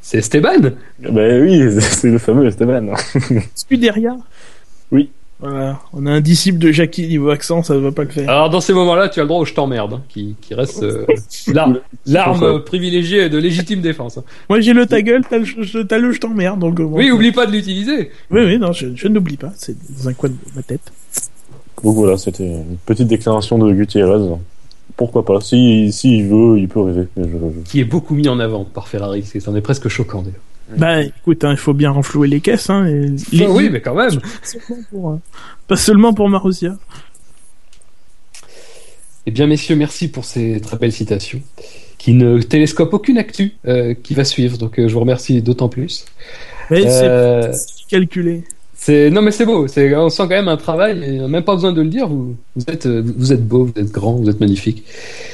C'est 0.00 0.18
Esteban? 0.18 0.70
Ben 0.98 1.42
oui, 1.42 1.62
c'est 1.80 2.10
le 2.10 2.18
fameux 2.18 2.46
Esteban. 2.46 2.92
Scuderia? 3.54 4.16
Oui. 4.90 5.10
Voilà. 5.42 5.80
On 5.92 6.06
a 6.06 6.10
un 6.12 6.20
disciple 6.20 6.58
de 6.58 6.70
Jackie 6.70 7.06
niveau 7.08 7.30
accent, 7.30 7.62
ça 7.64 7.76
va 7.76 7.90
pas 7.90 8.04
le 8.04 8.10
faire. 8.10 8.30
Alors 8.30 8.48
dans 8.48 8.60
ces 8.60 8.72
moments-là, 8.72 9.08
tu 9.08 9.18
as 9.18 9.24
le 9.24 9.28
droit 9.28 9.40
au 9.40 9.44
je 9.44 9.52
t'emmerde, 9.54 9.94
hein, 9.94 10.02
qui, 10.08 10.36
qui 10.40 10.54
reste 10.54 10.82
euh, 10.84 11.04
l'arme 12.06 12.42
euh, 12.44 12.58
privilégiée 12.60 13.28
de 13.28 13.38
légitime 13.38 13.80
défense. 13.80 14.18
Moi, 14.48 14.60
j'ai 14.60 14.72
le 14.72 14.86
ta 14.86 15.02
gueule, 15.02 15.22
t'as 15.28 15.38
le, 15.38 15.44
je- 15.44 15.80
t'as 15.80 15.98
le 15.98 16.12
je 16.12 16.20
t'emmerde. 16.20 16.60
Donc, 16.60 16.78
euh, 16.78 16.84
bon. 16.84 16.96
Oui, 16.96 17.10
oublie 17.10 17.32
pas 17.32 17.46
de 17.46 17.52
l'utiliser. 17.52 18.10
Oui, 18.30 18.42
oui, 18.44 18.58
non, 18.58 18.72
je, 18.72 18.88
je 18.94 19.08
n'oublie 19.08 19.36
pas. 19.36 19.50
C'est 19.56 19.74
dans 19.98 20.08
un 20.08 20.12
coin 20.12 20.28
de 20.30 20.34
ma 20.54 20.62
tête. 20.62 20.80
Donc 21.82 21.96
voilà, 21.96 22.16
c'était 22.18 22.46
une 22.46 22.76
petite 22.86 23.08
déclaration 23.08 23.58
de 23.58 23.72
Gutiérrez. 23.72 24.20
Pourquoi 24.96 25.24
pas 25.24 25.40
Si, 25.40 25.90
si 25.90 26.18
il 26.18 26.28
veut, 26.28 26.58
il 26.58 26.68
peut 26.68 26.80
rêver. 26.82 27.08
Mais 27.16 27.24
je- 27.24 27.28
je- 27.30 27.68
Qui 27.70 27.80
est 27.80 27.84
beaucoup 27.84 28.14
mis 28.14 28.28
en 28.28 28.38
avant 28.38 28.64
par 28.64 28.86
Ferrari. 28.86 29.24
C'est 29.24 29.40
c'en 29.40 29.56
est 29.56 29.60
presque 29.60 29.88
choquant 29.88 30.20
d'ailleurs. 30.22 30.38
Bah, 30.76 31.02
écoute, 31.02 31.44
hein, 31.44 31.50
il 31.52 31.56
faut 31.56 31.74
bien 31.74 31.90
renflouer 31.90 32.28
les 32.28 32.40
caisses. 32.40 32.70
Hein, 32.70 32.86
et 32.86 33.08
les- 33.36 33.44
Enfin, 33.44 33.52
oui, 33.54 33.68
mais 33.70 33.80
quand 33.80 33.94
même. 33.94 34.18
Pas 34.20 34.26
seulement 34.44 34.82
pour, 34.90 35.10
euh, 35.10 35.16
pas 35.68 35.76
seulement 35.76 36.14
pour 36.14 36.28
Marussia. 36.28 36.76
Eh 39.26 39.30
bien, 39.30 39.46
messieurs, 39.46 39.76
merci 39.76 40.08
pour 40.08 40.24
ces 40.24 40.60
très 40.60 40.76
belles 40.76 40.92
citations 40.92 41.40
qui 41.98 42.14
ne 42.14 42.40
télescopent 42.40 42.94
aucune 42.94 43.18
actu 43.18 43.52
euh, 43.68 43.94
qui 43.94 44.14
va 44.14 44.24
suivre. 44.24 44.58
Donc, 44.58 44.78
euh, 44.80 44.88
je 44.88 44.94
vous 44.94 45.00
remercie 45.00 45.40
d'autant 45.42 45.68
plus. 45.68 46.04
Mais 46.70 46.82
Euh, 46.86 47.52
c'est 47.52 47.86
calculé. 47.88 48.42
c'est 48.74 49.10
non, 49.10 49.22
mais 49.22 49.30
c'est 49.30 49.46
beau. 49.46 49.68
C'est 49.68 49.94
on 49.94 50.08
sent 50.08 50.22
quand 50.24 50.28
même 50.30 50.48
un 50.48 50.56
travail. 50.56 51.00
Et 51.04 51.18
on 51.20 51.22
n'a 51.22 51.28
même 51.28 51.44
pas 51.44 51.54
besoin 51.54 51.72
de 51.72 51.80
le 51.82 51.88
dire. 51.88 52.08
Vous, 52.08 52.34
vous 52.56 52.64
êtes, 52.66 52.86
vous 52.88 53.32
êtes 53.32 53.46
beau, 53.46 53.66
vous 53.66 53.80
êtes 53.80 53.92
grand, 53.92 54.14
vous 54.14 54.28
êtes 54.28 54.40
magnifique. 54.40 54.84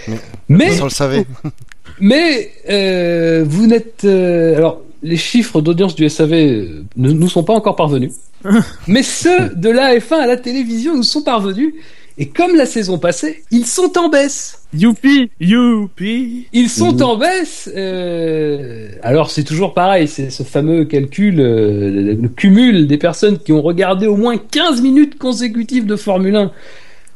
Mais- 0.08 0.18
Mais 0.48 0.80
on 0.82 0.84
le 0.84 0.90
savait. 0.90 1.24
Mais 2.00 2.50
euh, 2.68 3.44
vous 3.48 3.66
n'êtes 3.66 4.04
euh, 4.04 4.56
alors 4.56 4.82
les 5.02 5.16
chiffres 5.16 5.60
d'audience 5.60 5.94
du 5.94 6.08
SAV 6.08 6.32
euh, 6.32 6.84
ne 6.96 7.10
nous 7.12 7.28
sont 7.28 7.44
pas 7.44 7.54
encore 7.54 7.76
parvenus, 7.76 8.12
mais 8.86 9.02
ceux 9.02 9.50
de 9.54 9.68
la 9.70 9.96
F1 9.98 10.14
à 10.14 10.26
la 10.26 10.36
télévision 10.36 10.96
nous 10.96 11.02
sont 11.02 11.22
parvenus. 11.22 11.74
Et 12.20 12.26
comme 12.26 12.56
la 12.56 12.66
saison 12.66 12.98
passée, 12.98 13.44
ils 13.52 13.64
sont 13.64 13.96
en 13.96 14.08
baisse. 14.08 14.62
Youpi, 14.74 15.30
youpi. 15.38 16.46
Ils 16.52 16.68
sont 16.68 16.92
Mhm. 16.94 17.02
en 17.02 17.16
baisse. 17.16 17.70
euh, 17.76 18.88
alors 19.02 19.30
c'est 19.30 19.44
toujours 19.44 19.72
pareil, 19.72 20.08
c'est 20.08 20.30
ce 20.30 20.42
fameux 20.42 20.84
calcul, 20.84 21.38
euh, 21.38 22.16
le, 22.20 22.28
cumul 22.28 22.88
des 22.88 22.98
personnes 22.98 23.38
qui 23.38 23.52
ont 23.52 23.62
regardé 23.62 24.08
au 24.08 24.16
moins 24.16 24.36
15 24.36 24.82
minutes 24.82 25.16
consécutives 25.16 25.86
de 25.86 25.94
Formule 25.94 26.34
1 26.34 26.50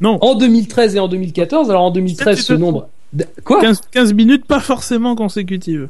Non, 0.00 0.18
en 0.20 0.36
2013 0.36 0.94
et 0.94 1.00
en 1.00 1.08
2014. 1.08 1.68
Alors 1.70 1.82
en 1.82 1.90
2013, 1.90 2.40
ce 2.40 2.52
nombre... 2.52 2.88
Quoi? 3.44 3.60
15, 3.60 3.80
15 3.90 4.14
minutes 4.14 4.44
pas 4.46 4.60
forcément 4.60 5.16
consécutives. 5.16 5.88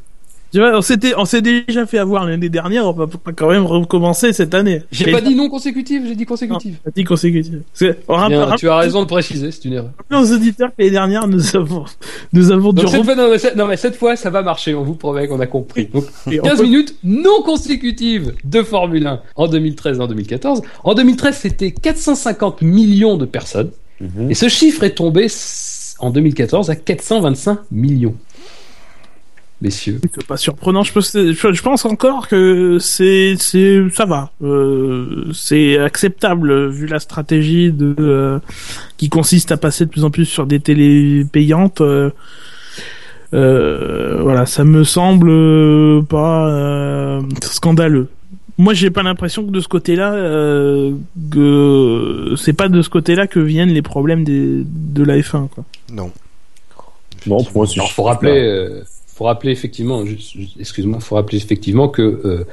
Tu 0.53 0.59
vois, 0.59 0.77
on 0.77 0.83
s'était, 0.83 1.15
on 1.17 1.25
s'est 1.25 1.41
déjà 1.41 1.87
fait 1.87 1.97
avoir 1.97 2.27
l'année 2.27 2.51
dernière, 2.51 2.87
on 2.87 2.93
va 2.93 3.07
quand 3.35 3.49
même 3.49 3.65
recommencer 3.65 4.35
cette 4.35 4.53
année. 4.53 4.83
J'ai 4.93 5.11
pas 5.11 5.23
dit 5.23 5.35
non 5.35 5.49
consécutive, 5.49 6.03
j'ai 6.07 6.15
dit 6.15 6.27
consécutive. 6.27 6.77
On 6.85 6.89
a 6.89 6.93
dit 6.95 7.05
consécutive. 7.05 7.63
On 8.07 8.29
Bien, 8.29 8.55
tu 8.57 8.69
as 8.69 8.77
raison 8.77 9.01
de 9.03 9.07
préciser, 9.07 9.51
c'est 9.51 9.65
une 9.65 9.73
erreur. 9.75 9.91
aux 10.13 10.33
auditeurs 10.33 10.69
que 10.69 10.75
l'année 10.79 10.91
dernière, 10.91 11.27
nous 11.27 11.57
avons, 11.57 11.85
nous 12.35 12.51
avons 12.51 12.75
dû 12.75 12.87
cette 12.87 13.03
fois, 13.03 13.15
non, 13.15 13.31
mais 13.31 13.39
cette, 13.39 13.57
non, 13.57 13.67
mais 13.67 13.79
cette 13.79 13.97
fois, 13.97 14.15
ça 14.15 14.29
va 14.29 14.43
marcher, 14.43 14.75
on 14.75 14.83
vous 14.83 14.95
promet 14.95 15.27
qu'on 15.27 15.41
a 15.41 15.47
compris. 15.47 15.87
Donc, 15.87 16.05
et 16.31 16.39
on 16.39 16.43
15 16.45 16.59
peut- 16.59 16.65
minutes 16.65 16.97
non 17.03 17.41
consécutives 17.43 18.35
de 18.45 18.63
Formule 18.63 19.07
1 19.07 19.21
en 19.37 19.49
2013 19.49 19.99
et 19.99 20.01
en 20.03 20.07
2014. 20.07 20.61
En 20.85 20.93
2013, 20.95 21.35
c'était 21.35 21.71
450 21.71 22.61
millions 22.61 23.17
de 23.17 23.25
personnes. 23.25 23.71
Mhm. 24.01 24.31
Et 24.31 24.35
ce 24.35 24.49
chiffre 24.49 24.85
est 24.85 24.97
tombé 24.97 25.29
en 25.99 26.11
2014 26.11 26.69
à 26.69 26.77
425 26.77 27.59
millions. 27.71 28.15
Messieurs. 29.63 30.01
C'est 30.13 30.27
pas 30.27 30.37
surprenant. 30.37 30.83
Je 30.83 30.93
pense, 30.93 31.13
je, 31.13 31.33
je 31.33 31.63
pense 31.63 31.85
encore 31.85 32.27
que 32.27 32.79
c'est, 32.81 33.37
c'est, 33.39 33.81
ça 33.93 34.07
va. 34.07 34.33
Euh, 34.43 35.27
c'est 35.33 35.79
acceptable 35.79 36.69
vu 36.69 36.87
la 36.89 36.99
stratégie 36.99 37.71
de 37.71 37.95
euh, 38.01 38.41
qui 38.97 39.09
consiste 39.09 39.53
à 39.53 39.57
passer 39.57 39.85
de 39.85 39.91
plus 39.91 40.03
en 40.03 40.11
plus 40.11 40.25
sur 40.25 40.47
des 40.47 40.59
télés 40.59 41.25
payantes. 41.31 41.81
Euh, 41.81 42.11
euh, 43.35 44.21
voilà, 44.21 44.47
ça 44.47 44.65
me 44.65 44.83
semble 44.83 45.31
euh, 45.31 46.03
pas 46.03 46.49
euh, 46.49 47.23
scandaleux. 47.43 48.09
Moi, 48.59 48.75
j'ai 48.75 48.91
pas 48.91 49.05
l'impression 49.05 49.47
que 49.47 49.51
de 49.53 49.61
ce 49.61 49.69
côté-là, 49.69 50.13
euh, 50.13 50.93
que 51.31 52.35
c'est 52.37 52.53
pas 52.53 52.69
de 52.69 52.83
ce 52.83 52.89
côté-là 52.91 53.29
que 53.29 53.39
viennent 53.39 53.71
les 53.73 53.81
problèmes 53.83 54.25
des, 54.25 54.65
de 54.67 55.05
la 55.05 55.19
F1. 55.19 55.49
Quoi. 55.49 55.65
Non. 55.93 56.11
Non, 57.29 57.43
pour 57.45 57.59
moi, 57.59 57.67
c'est 57.69 57.79
Alors, 57.79 57.93
faut 57.93 58.03
rappeler, 58.03 58.43
euh, 58.43 58.83
faut 59.15 59.25
rappeler 59.25 59.53
effectivement, 59.53 60.03
excuse-moi, 60.59 61.01
faut 61.01 61.15
rappeler 61.17 61.39
effectivement 61.39 61.89
que 61.89 62.03
euh, 62.03 62.45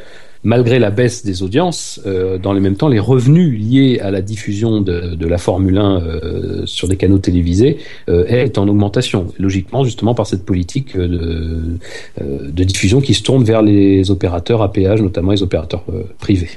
malgré 0.43 0.79
la 0.79 0.89
baisse 0.89 1.25
des 1.25 1.41
audiences, 1.43 1.99
euh, 2.05 2.37
dans 2.37 2.53
le 2.53 2.59
même 2.59 2.75
temps, 2.75 2.87
les 2.87 2.99
revenus 2.99 3.59
liés 3.59 3.99
à 4.01 4.11
la 4.11 4.21
diffusion 4.21 4.81
de, 4.81 5.15
de 5.15 5.27
la 5.27 5.37
Formule 5.37 5.77
1 5.77 6.01
euh, 6.01 6.65
sur 6.65 6.87
des 6.87 6.95
canaux 6.97 7.17
télévisés 7.17 7.77
euh, 8.09 8.25
est 8.27 8.57
en 8.57 8.67
augmentation. 8.67 9.27
Logiquement, 9.37 9.83
justement, 9.83 10.13
par 10.15 10.27
cette 10.27 10.45
politique 10.45 10.95
de, 10.97 11.77
de 12.19 12.63
diffusion 12.63 13.01
qui 13.01 13.13
se 13.13 13.23
tourne 13.23 13.43
vers 13.43 13.61
les 13.61 14.11
opérateurs 14.11 14.61
à 14.61 14.71
péage, 14.71 15.01
notamment 15.01 15.31
les 15.31 15.43
opérateurs 15.43 15.83
euh, 15.93 16.03
privés. 16.19 16.49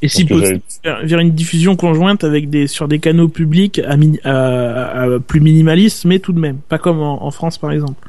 Et 0.00 0.08
si 0.08 0.24
possible, 0.24 0.60
vers, 0.84 1.18
une 1.18 1.32
diffusion 1.32 1.74
conjointe 1.74 2.22
avec 2.22 2.50
des 2.50 2.68
sur 2.68 2.86
des 2.86 3.00
canaux 3.00 3.28
publics 3.28 3.80
à, 3.80 3.96
mini- 3.96 4.20
à- 4.22 5.02
à- 5.02 5.18
plus 5.18 5.40
minimalistes, 5.40 6.04
mais 6.04 6.20
tout 6.20 6.32
de 6.32 6.38
même, 6.38 6.58
pas 6.68 6.78
comme 6.78 7.00
en, 7.00 7.24
en 7.24 7.30
France 7.32 7.58
par 7.58 7.72
exemple. 7.72 8.08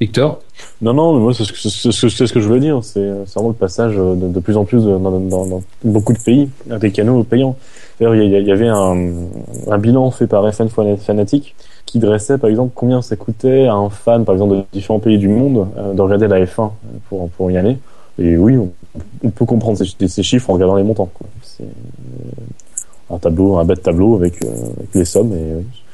Victor, 0.00 0.40
Non, 0.80 0.94
non, 0.94 1.18
moi, 1.18 1.34
c'est 1.34 1.44
ce, 1.44 1.52
que- 1.52 2.40
je 2.40 2.48
veux 2.48 2.58
dire. 2.58 2.82
C'est 2.82 3.06
vraiment 3.34 3.48
le 3.48 3.54
passage 3.54 3.96
de, 3.96 4.40
plus 4.40 4.56
en 4.56 4.64
plus 4.64 4.82
dans, 4.82 5.62
beaucoup 5.84 6.14
de 6.14 6.18
pays 6.18 6.48
à 6.70 6.78
des 6.78 6.90
canaux 6.90 7.22
payants. 7.22 7.54
D'ailleurs, 7.98 8.14
il 8.14 8.30
y, 8.30 8.50
avait 8.50 8.68
un, 8.68 9.78
bilan 9.78 10.10
fait 10.10 10.26
par 10.26 10.50
FN 10.54 10.68
Fanatic 10.68 11.54
qui 11.84 11.98
dressait, 11.98 12.38
par 12.38 12.48
exemple, 12.48 12.72
combien 12.74 13.02
ça 13.02 13.14
coûtait 13.16 13.66
à 13.66 13.74
un 13.74 13.90
fan, 13.90 14.24
par 14.24 14.34
exemple, 14.34 14.56
de 14.56 14.62
différents 14.72 15.00
pays 15.00 15.18
du 15.18 15.28
monde, 15.28 15.66
euh, 15.76 15.92
de 15.92 16.00
regarder 16.00 16.28
la 16.28 16.46
F1 16.46 16.70
pour, 17.10 17.28
pour 17.30 17.50
y 17.50 17.58
aller. 17.58 17.76
Et 18.18 18.38
oui, 18.38 18.56
on, 18.56 19.30
peut 19.30 19.44
comprendre 19.44 19.76
ces, 19.78 20.22
chiffres 20.22 20.48
en 20.48 20.54
regardant 20.54 20.76
les 20.76 20.82
montants. 20.82 21.10
C'est 21.42 21.64
euh, 21.64 23.14
un 23.14 23.18
tableau, 23.18 23.58
un 23.58 23.64
bête 23.66 23.82
tableau 23.82 24.16
avec, 24.16 24.42
euh, 24.44 24.48
les 24.94 25.04
sommes. 25.04 25.34
Et. 25.34 25.89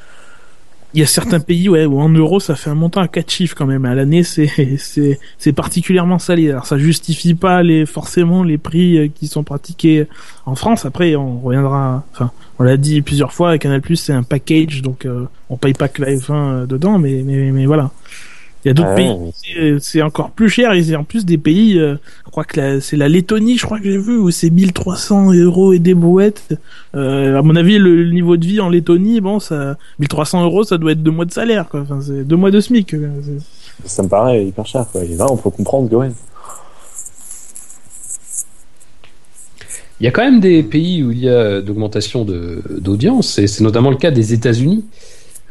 Il 0.97 1.01
y 1.01 1.03
a 1.03 1.07
certains 1.07 1.41
pays 1.41 1.69
ouais, 1.69 1.85
où 1.85 2.01
en 2.01 2.09
euros 2.09 2.41
ça 2.41 2.55
fait 2.55 2.71
un 2.71 2.75
montant 2.75 3.03
à 3.03 3.09
quatre 3.09 3.31
chiffres 3.31 3.55
quand 3.55 3.67
même. 3.67 3.85
À 3.85 3.95
l'année 3.95 4.23
c'est 4.23 4.49
c'est 5.37 5.53
particulièrement 5.53 6.19
salé. 6.19 6.51
Alors 6.51 6.65
ça 6.65 6.79
justifie 6.79 7.35
pas 7.35 7.63
les 7.63 7.85
forcément 7.85 8.43
les 8.43 8.57
prix 8.57 8.97
euh, 8.97 9.09
qui 9.15 9.27
sont 9.27 9.45
pratiqués 9.45 10.07
en 10.47 10.55
France. 10.55 10.87
Après 10.87 11.15
on 11.15 11.39
reviendra. 11.39 12.03
Enfin 12.15 12.31
on 12.59 12.63
l'a 12.63 12.79
dit 12.79 13.03
plusieurs 13.03 13.35
fois. 13.35 13.59
Canal 13.59 13.83
Plus 13.83 13.97
c'est 13.97 14.15
un 14.15 14.23
package 14.23 14.81
donc 14.81 15.05
euh, 15.05 15.27
on 15.51 15.59
paye 15.59 15.75
pas 15.75 15.89
que 15.89 16.01
la 16.01 16.13
F1 16.13 16.33
euh, 16.33 16.67
dedans, 16.67 16.99
mais 16.99 17.23
mais 17.23 17.53
mais 17.53 17.67
voilà. 17.67 17.91
Il 18.67 18.71
y 18.71 18.71
a 18.71 18.75
d'autres 18.75 18.89
Ah 18.91 18.95
pays, 18.97 19.77
c'est- 19.79 20.03
encore 20.03 20.31
plus 20.33 20.49
cher 20.49 20.73
et 20.73 20.83
c'est 20.83 20.97
en 20.97 21.05
plus 21.05 21.25
des 21.25 21.39
pays, 21.39 21.79
euh, 21.79 21.95
je 22.25 22.31
crois 22.33 22.43
que 22.43 22.59
la- 22.61 22.81
c'est 22.81 22.97
la 22.97 23.09
Lettonie, 23.09 23.57
je 23.59 23.65
crois 23.65 23.79
que 23.79 23.85
j'ai 23.85 23.97
vu, 23.97 24.17
où 24.17 24.33
c'est 24.33 24.51
1300 24.51 25.33
euros 25.33 25.73
et 25.73 25.79
des 25.79 25.95
brouettes. 25.95 26.59
Euh, 26.97 27.39
à 27.39 27.43
mon 27.43 27.55
avis, 27.55 27.79
le, 27.79 28.03
le 28.03 28.11
niveau 28.11 28.37
de 28.37 28.45
vie 28.45 28.59
en 28.59 28.69
Lettonie, 28.69 29.21
bon, 29.21 29.39
ça, 29.39 29.77
1300 30.01 30.43
euros, 30.43 30.65
ça 30.65 30.79
doit 30.79 30.91
être 30.91 31.03
deux 31.05 31.13
mois 31.13 31.27
de 31.27 31.31
salaire, 31.33 31.69
quoi. 31.69 31.83
Enfin, 31.83 32.01
c'est 32.05 32.25
deux 32.25 32.35
mois 32.35 32.51
de 32.51 32.59
SMIC. 32.59 32.91
quoi. 32.91 33.09
Ça 33.85 34.03
me 34.03 34.09
paraît 34.09 34.45
hyper 34.47 34.67
cher, 34.67 34.85
quoi. 34.91 35.05
Et 35.05 35.15
là, 35.15 35.27
on 35.31 35.37
peut 35.37 35.51
comprendre 35.51 35.89
que, 35.89 35.95
ouais. 35.95 36.11
Il 40.01 40.05
y 40.05 40.09
a 40.09 40.11
quand 40.11 40.25
même 40.25 40.41
des 40.41 40.65
pays 40.65 41.05
où 41.05 41.13
il 41.13 41.21
y 41.21 41.29
a 41.29 41.61
d'augmentation 41.63 42.25
de- 42.25 42.63
d'audience, 42.81 43.39
et 43.39 43.47
c'est 43.47 43.63
notamment 43.63 43.91
le 43.91 43.97
cas 43.97 44.11
des 44.11 44.35
États-Unis. 44.35 44.85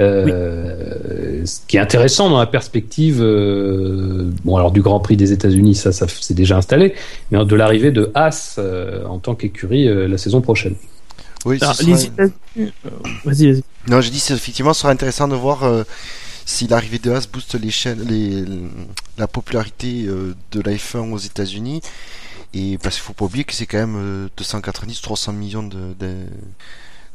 Euh, 0.01 1.45
Ce 1.45 1.59
qui 1.67 1.77
est 1.77 1.79
intéressant 1.79 2.29
dans 2.29 2.39
la 2.39 2.47
perspective, 2.47 3.21
euh, 3.21 4.29
bon 4.43 4.57
alors 4.57 4.71
du 4.71 4.81
Grand 4.81 4.99
Prix 4.99 5.15
des 5.17 5.31
États-Unis, 5.31 5.75
ça, 5.75 5.91
ça 5.91 6.05
c'est 6.07 6.33
déjà 6.33 6.57
installé, 6.57 6.95
mais 7.31 7.43
de 7.45 7.55
l'arrivée 7.55 7.91
de 7.91 8.11
Haas 8.13 8.55
euh, 8.57 9.05
en 9.05 9.19
tant 9.19 9.35
qu'écurie 9.35 9.87
euh, 9.87 10.07
la 10.07 10.17
saison 10.17 10.41
prochaine. 10.41 10.75
Oui, 11.45 11.57
Alors, 11.61 11.75
sera- 11.75 11.87
les 11.91 12.09
euh, 12.19 12.29
Vas-y, 13.23 13.51
vas-y. 13.51 13.63
Non, 13.87 13.99
dit, 13.99 14.19
c'est 14.19 14.33
effectivement, 14.33 14.73
ce 14.73 14.81
sera 14.81 14.91
intéressant 14.91 15.27
de 15.27 15.35
voir 15.35 15.63
euh, 15.63 15.83
si 16.45 16.67
l'arrivée 16.67 16.97
de 16.99 17.11
Haas 17.11 17.27
booste 17.31 17.53
les 17.59 17.69
chaînes, 17.69 18.01
les, 18.07 18.43
la 19.17 19.27
popularité 19.27 20.05
euh, 20.07 20.33
de 20.51 20.61
la 20.61 20.71
F1 20.73 21.11
aux 21.11 21.17
États-Unis. 21.19 21.81
Et 22.55 22.77
parce 22.81 22.95
qu'il 22.95 23.03
faut 23.03 23.13
pas 23.13 23.25
oublier 23.25 23.43
que 23.43 23.53
c'est 23.53 23.65
quand 23.65 23.77
même 23.77 23.95
euh, 23.97 24.27
290-300 24.41 25.35
millions 25.35 25.63
de, 25.63 25.77
de, 25.99 26.13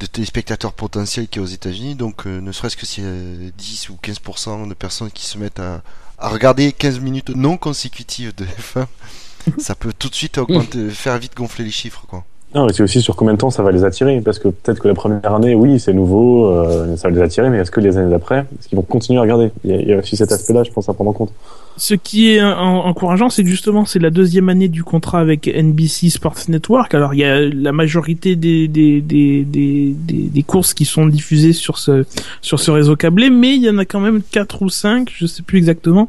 de 0.01 0.07
téléspectateurs 0.07 0.73
potentiels 0.73 1.29
qui 1.29 1.39
est 1.39 1.43
aux 1.43 1.47
États-Unis. 1.47 1.95
Donc, 1.95 2.27
euh, 2.27 2.41
ne 2.41 2.53
serait-ce 2.53 2.77
que 2.77 2.87
si 2.87 3.03
euh, 3.05 3.51
10 3.57 3.91
ou 3.91 3.99
15% 4.03 4.69
de 4.69 4.75
personnes 4.75 5.11
qui 5.11 5.27
se 5.27 5.39
mettent 5.39 5.61
à, 5.61 5.83
à 6.19 6.29
regarder 6.29 6.73
15 6.73 7.01
minutes 7.01 7.31
non 7.31 7.57
consécutives 7.57 8.35
de 8.35 8.45
F1, 8.75 8.87
ça 9.59 9.75
peut 9.75 9.93
tout 9.93 10.09
de 10.09 10.15
suite 10.15 10.39
augmenter, 10.39 10.91
faire 10.91 11.19
vite 11.19 11.37
gonfler 11.37 11.65
les 11.65 11.71
chiffres, 11.71 12.05
quoi. 12.09 12.25
Non, 12.53 12.67
mais 12.67 12.73
c'est 12.73 12.83
aussi 12.83 13.01
sur 13.01 13.15
combien 13.15 13.35
de 13.35 13.39
temps 13.39 13.51
ça 13.51 13.63
va 13.63 13.71
les 13.71 13.85
attirer. 13.85 14.21
Parce 14.21 14.41
que 14.41 14.49
peut-être 14.49 14.81
que 14.81 14.89
la 14.89 14.95
première 14.95 15.33
année, 15.35 15.55
oui, 15.55 15.79
c'est 15.79 15.93
nouveau, 15.93 16.47
euh, 16.51 16.97
ça 16.97 17.09
va 17.09 17.15
les 17.15 17.21
attirer, 17.23 17.49
mais 17.49 17.59
est-ce 17.59 17.71
que 17.71 17.79
les 17.81 17.97
années 17.97 18.11
d'après, 18.11 18.41
est-ce 18.59 18.69
qu'ils 18.69 18.77
vont 18.77 18.83
continuer 18.83 19.19
à 19.21 19.23
regarder? 19.23 19.51
Il 19.65 19.71
y, 19.71 19.75
a, 19.75 19.81
il 19.81 19.95
aussi 19.95 20.17
cet 20.17 20.33
aspect-là, 20.33 20.65
je 20.65 20.71
pense, 20.73 20.89
à 20.89 20.93
prendre 20.95 21.11
en 21.11 21.13
compte. 21.13 21.33
Ce 21.77 21.95
qui 21.95 22.33
est 22.33 22.43
en- 22.43 22.87
encourageant, 22.87 23.31
c'est 23.31 23.47
justement, 23.47 23.85
c'est 23.85 24.01
la 24.01 24.11
deuxième 24.11 24.49
année 24.49 24.67
du 24.67 24.83
contrat 24.83 25.21
avec 25.21 25.47
NBC 25.47 26.11
Sports 26.11 26.35
Network. 26.49 26.93
Alors, 26.93 27.15
il 27.15 27.21
y 27.21 27.25
a 27.25 27.41
la 27.41 27.71
majorité 27.71 28.35
des, 28.35 28.67
des, 28.67 29.01
des, 29.01 29.45
des, 29.45 29.95
des 29.95 30.43
courses 30.43 30.75
qui 30.75 30.85
sont 30.85 31.07
diffusées 31.07 31.53
sur 31.53 31.79
ce, 31.79 32.05
sur 32.43 32.59
ce 32.59 32.73
réseau 32.73 32.97
câblé, 32.97 33.31
mais 33.31 33.55
il 33.55 33.63
y 33.63 33.71
en 33.71 33.79
a 33.79 33.85
quand 33.85 34.01
même 34.01 34.23
quatre 34.29 34.63
ou 34.63 34.69
cinq, 34.71 35.09
je 35.15 35.27
sais 35.27 35.43
plus 35.45 35.59
exactement, 35.59 36.09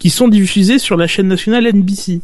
qui 0.00 0.10
sont 0.10 0.26
diffusées 0.26 0.80
sur 0.80 0.96
la 0.96 1.06
chaîne 1.06 1.28
nationale 1.28 1.64
NBC. 1.68 2.20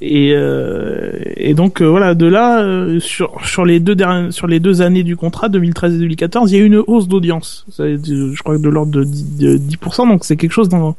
Et, 0.00 0.32
euh, 0.34 1.10
et 1.36 1.54
donc 1.54 1.80
euh, 1.80 1.86
voilà, 1.86 2.14
de 2.14 2.26
là 2.26 2.62
euh, 2.62 3.00
sur 3.00 3.40
sur 3.44 3.64
les 3.64 3.80
deux 3.80 3.94
dernières, 3.94 4.32
sur 4.32 4.46
les 4.46 4.60
deux 4.60 4.82
années 4.82 5.04
du 5.04 5.16
contrat 5.16 5.48
2013 5.48 5.94
et 5.94 5.98
2014, 5.98 6.52
il 6.52 6.58
y 6.58 6.60
a 6.60 6.62
eu 6.62 6.66
une 6.66 6.82
hausse 6.86 7.08
d'audience. 7.08 7.64
Je 7.78 8.42
crois 8.42 8.56
que 8.56 8.62
de 8.62 8.68
l'ordre 8.68 8.92
de 8.92 9.04
10%, 9.04 9.38
de 9.38 9.56
10%, 9.56 10.08
donc 10.08 10.24
c'est 10.24 10.36
quelque 10.36 10.52
chose 10.52 10.68
dans 10.68 10.96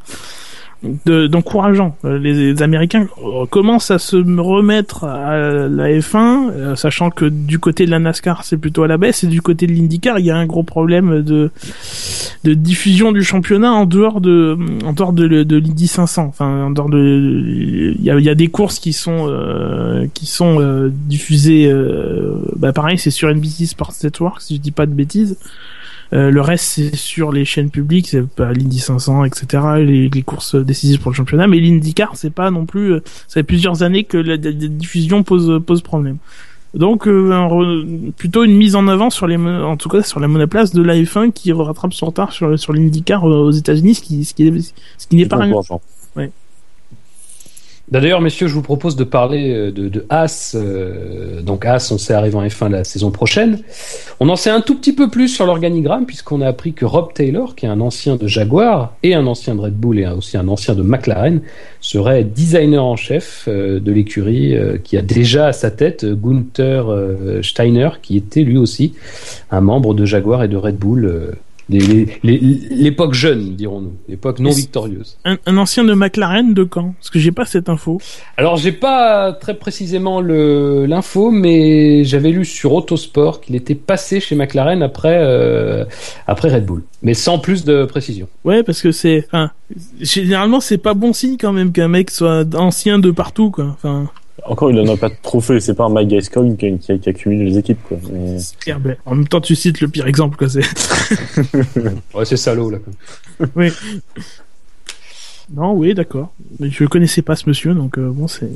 d'encourageant. 0.84 1.95
Euh, 2.06 2.18
Les, 2.18 2.54
les 2.54 2.62
Américains 2.62 3.08
commencent 3.49 3.91
à 3.91 3.99
se 3.99 4.16
remettre 4.16 5.04
à 5.04 5.68
la 5.68 5.90
F1, 5.90 6.52
euh, 6.52 6.76
sachant 6.76 7.10
que 7.10 7.26
du 7.26 7.60
côté 7.60 7.86
de 7.86 7.91
la 7.91 7.99
NASCAR 7.99 8.44
c'est 8.44 8.58
plutôt 8.58 8.84
à 8.84 8.88
la 8.88 8.98
baisse 8.98 9.24
et 9.24 9.28
du 9.28 9.41
côté 9.41 9.68
de 9.68 9.74
l'IndyCar 9.74 10.20
il 10.20 10.26
y 10.26 10.32
a 10.32 10.36
un 10.36 10.45
gros 10.45 10.64
problème 10.64 11.22
de 11.22 11.52
de 12.44 12.54
diffusion 12.54 13.12
du 13.12 13.24
championnat 13.24 13.72
en 13.74 13.86
dehors 13.86 14.22
de 14.22 14.58
en 14.86 14.94
dehors 14.94 15.14
de, 15.14 15.26
l'Indy 15.26 15.88
500. 15.88 16.26
Enfin 16.28 16.66
en 16.66 16.72
dehors 16.72 16.90
de 16.90 17.95
il 17.98 18.04
y 18.04 18.12
a, 18.12 18.20
y 18.20 18.30
a 18.30 18.36
des 18.36 18.48
courses 18.48 18.80
qui 18.80 18.94
sont 18.94 19.28
euh, 19.28 20.08
qui 20.14 20.26
sont 20.26 20.60
euh, 20.60 20.90
diffusées. 20.91 21.70
euh, 21.70 22.36
bah 22.56 22.74
pareil 22.74 22.98
c'est 22.98 23.12
sur 23.12 23.30
NBC 23.30 23.66
Sports 23.66 23.94
Network 24.04 24.41
si 24.41 24.56
je 24.56 24.62
dis 24.62 24.72
pas 24.72 24.86
de 24.86 24.94
bêtises. 24.94 25.38
Euh, 26.14 26.32
le 26.32 26.42
reste, 26.42 26.64
c'est 26.66 26.96
sur 26.96 27.32
les 27.32 27.44
chaînes 27.46 27.70
publiques, 27.70 28.08
c'est 28.08 28.26
pas 28.28 28.54
l'Indy 28.54 28.80
500, 28.80 29.26
etc., 29.26 29.64
les, 29.80 30.10
les 30.10 30.22
courses 30.22 30.56
décisives 30.56 31.00
pour 31.02 31.12
le 31.12 31.16
championnat, 31.16 31.48
mais 31.48 31.60
l'IndyCar, 31.60 32.12
c'est 32.16 32.30
pas 32.30 32.50
non 32.52 32.66
plus, 32.66 32.94
euh, 32.94 33.00
ça 33.28 33.36
fait 33.36 33.44
plusieurs 33.44 33.84
années 33.84 34.04
que 34.06 34.18
la, 34.18 34.36
la- 34.38 34.52
la 34.52 34.52
diffusion 34.52 35.24
pose, 35.24 35.62
pose 35.66 35.82
problème. 35.82 36.18
Donc, 36.74 37.08
euh, 37.08 37.32
un 37.32 37.48
re- 37.48 38.12
plutôt 38.14 38.44
une 38.44 38.56
mise 38.56 38.76
en 38.76 38.88
avant 38.88 39.10
sur 39.10 39.26
les, 39.28 39.38
en 39.38 39.78
tout 39.78 39.90
cas, 39.90 40.02
sur 40.04 40.20
la 40.20 40.28
monoplace 40.28 40.74
de 40.74 40.82
la 40.82 40.96
F1 40.96 41.32
qui 41.32 41.52
rattrape 41.52 41.94
son 41.94 42.08
retard 42.08 42.32
sur, 42.32 42.58
sur 42.60 42.74
l'IndyCar 42.74 43.28
euh, 43.28 43.40
aux 43.46 43.52
États-Unis, 43.52 43.96
ce 43.96 44.02
qui, 44.02 44.26
ce 44.26 44.34
qui, 44.34 44.62
ce 44.98 45.08
qui 45.08 45.16
n'est 45.16 45.26
pas 45.26 45.38
rien. 45.38 45.46
encourageant. 45.62 45.82
D'ailleurs, 47.89 48.19
messieurs, 48.19 48.47
je 48.47 48.53
vous 48.53 48.61
propose 48.61 48.97
de 48.97 49.05
parler 49.05 49.53
euh, 49.53 49.72
de, 49.72 49.88
de 49.88 50.05
Haas. 50.09 50.55
euh, 50.55 51.41
donc 51.41 51.65
Haas, 51.65 51.89
on 51.93 51.97
sait 51.97 52.14
arriver 52.14 52.35
en 52.35 52.45
F1 52.45 52.69
la 52.69 52.84
saison 52.84 53.11
prochaine. 53.11 53.59
On 54.19 54.27
en 54.27 54.35
sait 54.35 54.49
un 54.49 54.59
tout 54.59 54.76
petit 54.76 54.91
peu 54.91 55.09
plus 55.09 55.30
sur 55.30 55.45
l'organigramme 55.45 56.05
puisqu'on 56.05 56.41
a 56.41 56.47
appris 56.47 56.73
que 56.73 56.84
Rob 56.84 57.14
Taylor, 57.14 57.55
qui 57.55 57.65
est 57.65 57.69
un 57.69 57.80
ancien 57.80 58.18
de 58.18 58.27
Jaguar 58.27 58.93
et 59.03 59.14
un 59.15 59.26
ancien 59.26 59.55
de 59.55 59.61
Red 59.61 59.76
Bull 59.76 59.99
et 59.99 60.07
aussi 60.07 60.35
un 60.35 60.49
ancien 60.49 60.76
de 60.76 60.81
McLaren, 60.81 61.39
serait 61.80 62.26
designer 62.26 62.84
en 62.84 62.97
chef 62.97 63.45
euh, 63.47 63.80
de 63.80 63.91
l'écurie 63.93 64.53
qui 64.84 64.97
a 64.97 65.01
déjà 65.01 65.47
à 65.47 65.53
sa 65.53 65.72
tête 65.72 66.05
Gunther 66.05 66.85
Steiner, 67.41 67.89
qui 68.01 68.18
était 68.18 68.43
lui 68.43 68.57
aussi 68.57 68.95
un 69.49 69.61
membre 69.61 69.93
de 69.93 70.03
Jaguar 70.03 70.43
et 70.43 70.49
de 70.49 70.57
Red 70.57 70.76
Bull. 70.76 71.38
L'époque 71.69 73.14
jeune, 73.14 73.56
dirons-nous, 73.56 73.94
l'époque 74.07 74.39
non 74.39 74.52
victorieuse. 74.52 75.18
Un, 75.26 75.38
un 75.45 75.57
ancien 75.57 75.84
de 75.84 75.94
McLaren 75.94 76.53
de 76.53 76.64
quand? 76.64 76.94
Parce 76.98 77.10
que 77.10 77.19
j'ai 77.19 77.31
pas 77.34 77.45
cette 77.45 77.68
info. 77.68 77.99
Alors 78.38 78.56
j'ai 78.56 78.72
pas 78.72 79.34
très 79.34 79.53
précisément 79.53 80.22
le 80.22 80.85
l'info, 80.85 81.30
mais 81.30 82.06
j'avais 82.06 82.31
lu 82.31 82.45
sur 82.45 82.73
Autosport 82.73 83.41
qu'il 83.41 83.56
était 83.56 83.76
passé 83.76 84.19
chez 84.22 84.35
McLaren 84.35 84.81
après 84.81 85.18
euh, 85.19 85.84
après 86.26 86.53
Red 86.53 86.65
Bull, 86.65 86.84
mais 87.03 87.14
sans 87.14 87.38
plus 87.38 87.65
de 87.65 87.84
précision. 87.84 88.30
Ouais, 88.45 88.64
parce 88.64 88.81
que 88.81 88.91
c'est, 88.94 89.26
enfin, 89.27 89.52
généralement, 89.99 90.61
c'est 90.61 90.77
pas 90.77 90.94
bon 90.94 91.11
signe 91.11 91.35
quand 91.38 91.52
même 91.52 91.73
qu'un 91.73 91.89
mec 91.89 92.11
soit 92.11 92.56
ancien 92.56 92.99
de 92.99 93.11
partout, 93.11 93.52
quoi. 93.52 93.65
Enfin, 93.65 94.10
Encore, 94.45 94.72
il 94.72 94.80
en 94.80 94.88
a 94.93 94.97
pas 94.97 95.09
de 95.09 95.15
trophée, 95.22 95.59
c'est 95.59 95.73
pas 95.73 95.85
un 95.85 95.89
Mike 95.89 96.09
Gascoigne 96.09 96.55
qui, 96.55 96.77
qui, 96.77 96.99
qui 96.99 97.09
accumule 97.09 97.43
les 97.43 97.57
équipes, 97.57 97.80
quoi. 97.88 97.97
Mais... 98.11 98.39
c'est 98.39 98.57
clair, 98.59 98.80
ben, 98.80 98.95
en 99.05 99.15
même 99.15 99.27
temps, 99.27 99.41
tu 99.41 99.55
cites 99.55 99.81
le 99.81 99.88
pire 99.88 100.07
exemple, 100.07 100.38
quoi. 100.38 100.47
C'est, 100.47 100.61
Ouais, 102.14 102.23
c'est 102.26 102.38
salaud 102.38 102.69
là. 102.69 102.77
oui. 103.55 103.69
Non, 105.55 105.73
oui, 105.73 105.93
d'accord. 105.93 106.30
Mais 106.59 106.69
je 106.69 106.84
connaissais 106.85 107.22
pas 107.22 107.35
ce 107.38 107.47
monsieur, 107.49 107.73
donc 107.73 107.97
euh, 107.97 108.09
bon, 108.11 108.27
c'est. 108.27 108.49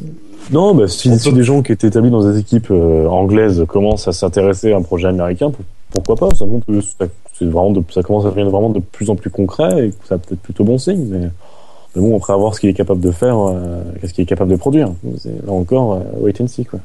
Non, 0.52 0.76
bah, 0.76 0.88
si, 0.90 1.18
si 1.18 1.32
des 1.32 1.44
gens 1.44 1.62
qui 1.62 1.72
étaient 1.72 1.88
établis 1.88 2.12
dans 2.12 2.30
des 2.30 2.38
équipes 2.40 2.70
euh, 2.72 3.08
anglaises 3.08 3.64
commencent 3.68 4.08
à 4.10 4.12
s'intéresser 4.12 4.74
à 4.74 4.78
un 4.78 4.82
projet 4.82 5.08
américain, 5.08 5.52
pour- 5.52 5.64
pourquoi 6.04 6.16
pas 6.30 6.36
Ça, 6.36 6.46
montre 6.46 6.66
que 6.66 6.82
ça, 6.82 7.06
c'est 7.34 7.46
vraiment 7.46 7.72
de- 7.72 7.84
ça 7.94 8.04
commence 8.04 8.26
à 8.26 8.30
devenir 8.30 8.50
vraiment 8.50 8.70
de 8.70 8.80
plus 8.80 9.10
en 9.10 9.16
plus 9.16 9.30
concret 9.30 9.88
et 9.88 9.90
que 9.92 10.08
ça 10.08 10.18
peut 10.18 10.34
être 10.34 10.42
plutôt 10.42 10.66
bon 10.66 10.78
signe. 10.78 11.06
Mais, 11.10 11.30
mais 11.96 12.02
bon, 12.02 12.16
après, 12.18 12.34
à 12.34 12.36
voir 12.38 12.56
ce 12.56 12.60
qu'il 12.60 12.70
est 12.70 12.74
capable 12.74 13.02
de 13.02 13.12
faire, 13.12 13.38
euh, 13.38 13.84
qu'est-ce 14.00 14.14
qu'il 14.14 14.24
est 14.24 14.28
capable 14.28 14.52
de 14.52 14.56
produire. 14.56 14.94
C'est- 15.18 15.46
Là 15.46 15.52
encore, 15.52 15.94
euh, 15.94 16.04
wait 16.20 16.40
and 16.42 16.48
see, 16.48 16.66
quoi. 16.66 16.80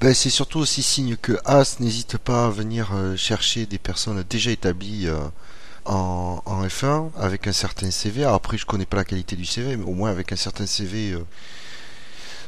Ben, 0.00 0.14
c'est 0.14 0.30
surtout 0.30 0.58
aussi 0.58 0.82
signe 0.82 1.16
que 1.20 1.32
As 1.44 1.78
n'hésite 1.78 2.18
pas 2.18 2.46
à 2.46 2.50
venir 2.50 2.90
euh, 2.94 3.14
chercher 3.16 3.66
des 3.66 3.78
personnes 3.78 4.22
déjà 4.28 4.50
établies 4.50 5.06
euh, 5.06 5.16
en, 5.84 6.42
en 6.44 6.64
F1 6.66 7.10
avec 7.20 7.46
un 7.46 7.52
certain 7.52 7.90
CV. 7.90 8.22
Alors 8.24 8.34
après, 8.34 8.56
je 8.58 8.66
connais 8.66 8.86
pas 8.86 8.96
la 8.96 9.04
qualité 9.04 9.36
du 9.36 9.44
CV, 9.44 9.76
mais 9.76 9.84
au 9.84 9.92
moins 9.94 10.10
avec 10.10 10.32
un 10.32 10.36
certain 10.36 10.66
CV 10.66 11.12
euh, 11.12 11.18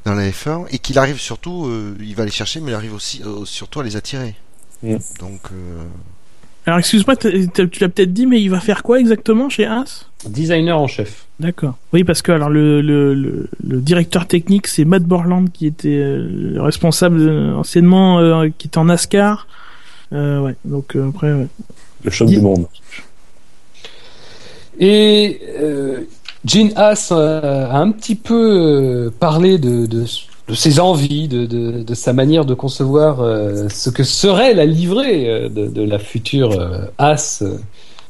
dans 0.04 0.14
la 0.14 0.28
F1 0.30 0.66
et 0.72 0.78
qu'il 0.78 0.98
arrive 0.98 1.18
surtout, 1.20 1.66
euh, 1.66 1.96
il 2.00 2.16
va 2.16 2.24
les 2.24 2.30
chercher, 2.32 2.60
mais 2.60 2.72
il 2.72 2.74
arrive 2.74 2.94
aussi 2.94 3.22
euh, 3.24 3.44
surtout 3.44 3.78
à 3.80 3.84
les 3.84 3.94
attirer. 3.96 4.34
Mm. 4.82 4.96
Donc, 5.20 5.40
euh, 5.52 5.84
Alors, 6.66 6.80
excuse-moi, 6.80 7.14
tu 7.16 7.30
l'as 7.30 7.88
peut-être 7.88 8.12
dit, 8.12 8.26
mais 8.26 8.42
il 8.42 8.48
va 8.48 8.58
faire 8.60 8.82
quoi 8.82 8.98
exactement 8.98 9.48
chez 9.48 9.64
As? 9.66 10.06
Designer 10.28 10.78
en 10.78 10.86
chef. 10.86 11.26
D'accord. 11.40 11.74
Oui, 11.92 12.04
parce 12.04 12.22
que 12.22 12.32
alors 12.32 12.48
le, 12.48 12.80
le, 12.80 13.14
le, 13.14 13.48
le 13.66 13.80
directeur 13.80 14.26
technique, 14.26 14.66
c'est 14.66 14.84
Matt 14.84 15.02
Borland 15.02 15.46
qui 15.52 15.66
était 15.66 15.88
euh, 15.88 16.28
le 16.54 16.62
responsable 16.62 17.20
euh, 17.20 17.54
anciennement, 17.56 18.20
euh, 18.20 18.48
qui 18.56 18.68
était 18.68 18.78
en 18.78 18.84
NASCAR. 18.84 19.46
Euh, 20.12 20.40
ouais. 20.40 20.54
Donc 20.64 20.94
euh, 20.94 21.08
après, 21.08 21.32
ouais. 21.32 21.48
Le 22.04 22.10
choc 22.10 22.28
du 22.28 22.40
monde. 22.40 22.66
Et 24.78 25.40
euh, 25.58 26.00
Gene 26.44 26.72
Haas 26.76 27.10
a 27.10 27.78
un 27.78 27.90
petit 27.90 28.14
peu 28.14 29.12
parlé 29.18 29.58
de, 29.58 29.86
de, 29.86 30.04
de 30.48 30.54
ses 30.54 30.80
envies, 30.80 31.28
de, 31.28 31.46
de, 31.46 31.82
de 31.82 31.94
sa 31.94 32.12
manière 32.12 32.44
de 32.44 32.54
concevoir 32.54 33.20
euh, 33.20 33.68
ce 33.70 33.88
que 33.90 34.04
serait 34.04 34.52
la 34.52 34.66
livrée 34.66 35.48
de, 35.48 35.66
de 35.68 35.82
la 35.82 35.98
future 35.98 36.52
euh, 36.60 36.86
Haas. 36.98 37.42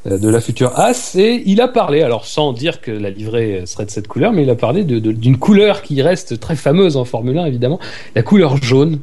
Euh, 0.06 0.18
de 0.18 0.28
la 0.28 0.40
future 0.40 0.72
As 0.78 1.14
et 1.16 1.42
il 1.46 1.60
a 1.60 1.68
parlé, 1.68 2.02
alors 2.02 2.26
sans 2.26 2.52
dire 2.52 2.80
que 2.80 2.90
la 2.90 3.10
livrée 3.10 3.62
serait 3.66 3.86
de 3.86 3.90
cette 3.90 4.08
couleur, 4.08 4.32
mais 4.32 4.42
il 4.42 4.50
a 4.50 4.54
parlé 4.56 4.84
de- 4.84 4.98
de- 4.98 5.12
d'une 5.12 5.38
couleur 5.38 5.82
qui 5.82 6.00
reste 6.02 6.38
très 6.40 6.56
fameuse 6.56 6.96
en 6.96 7.04
Formule 7.04 7.38
1 7.38 7.46
évidemment, 7.46 7.78
la 8.14 8.22
couleur 8.22 8.56
jaune. 8.62 9.00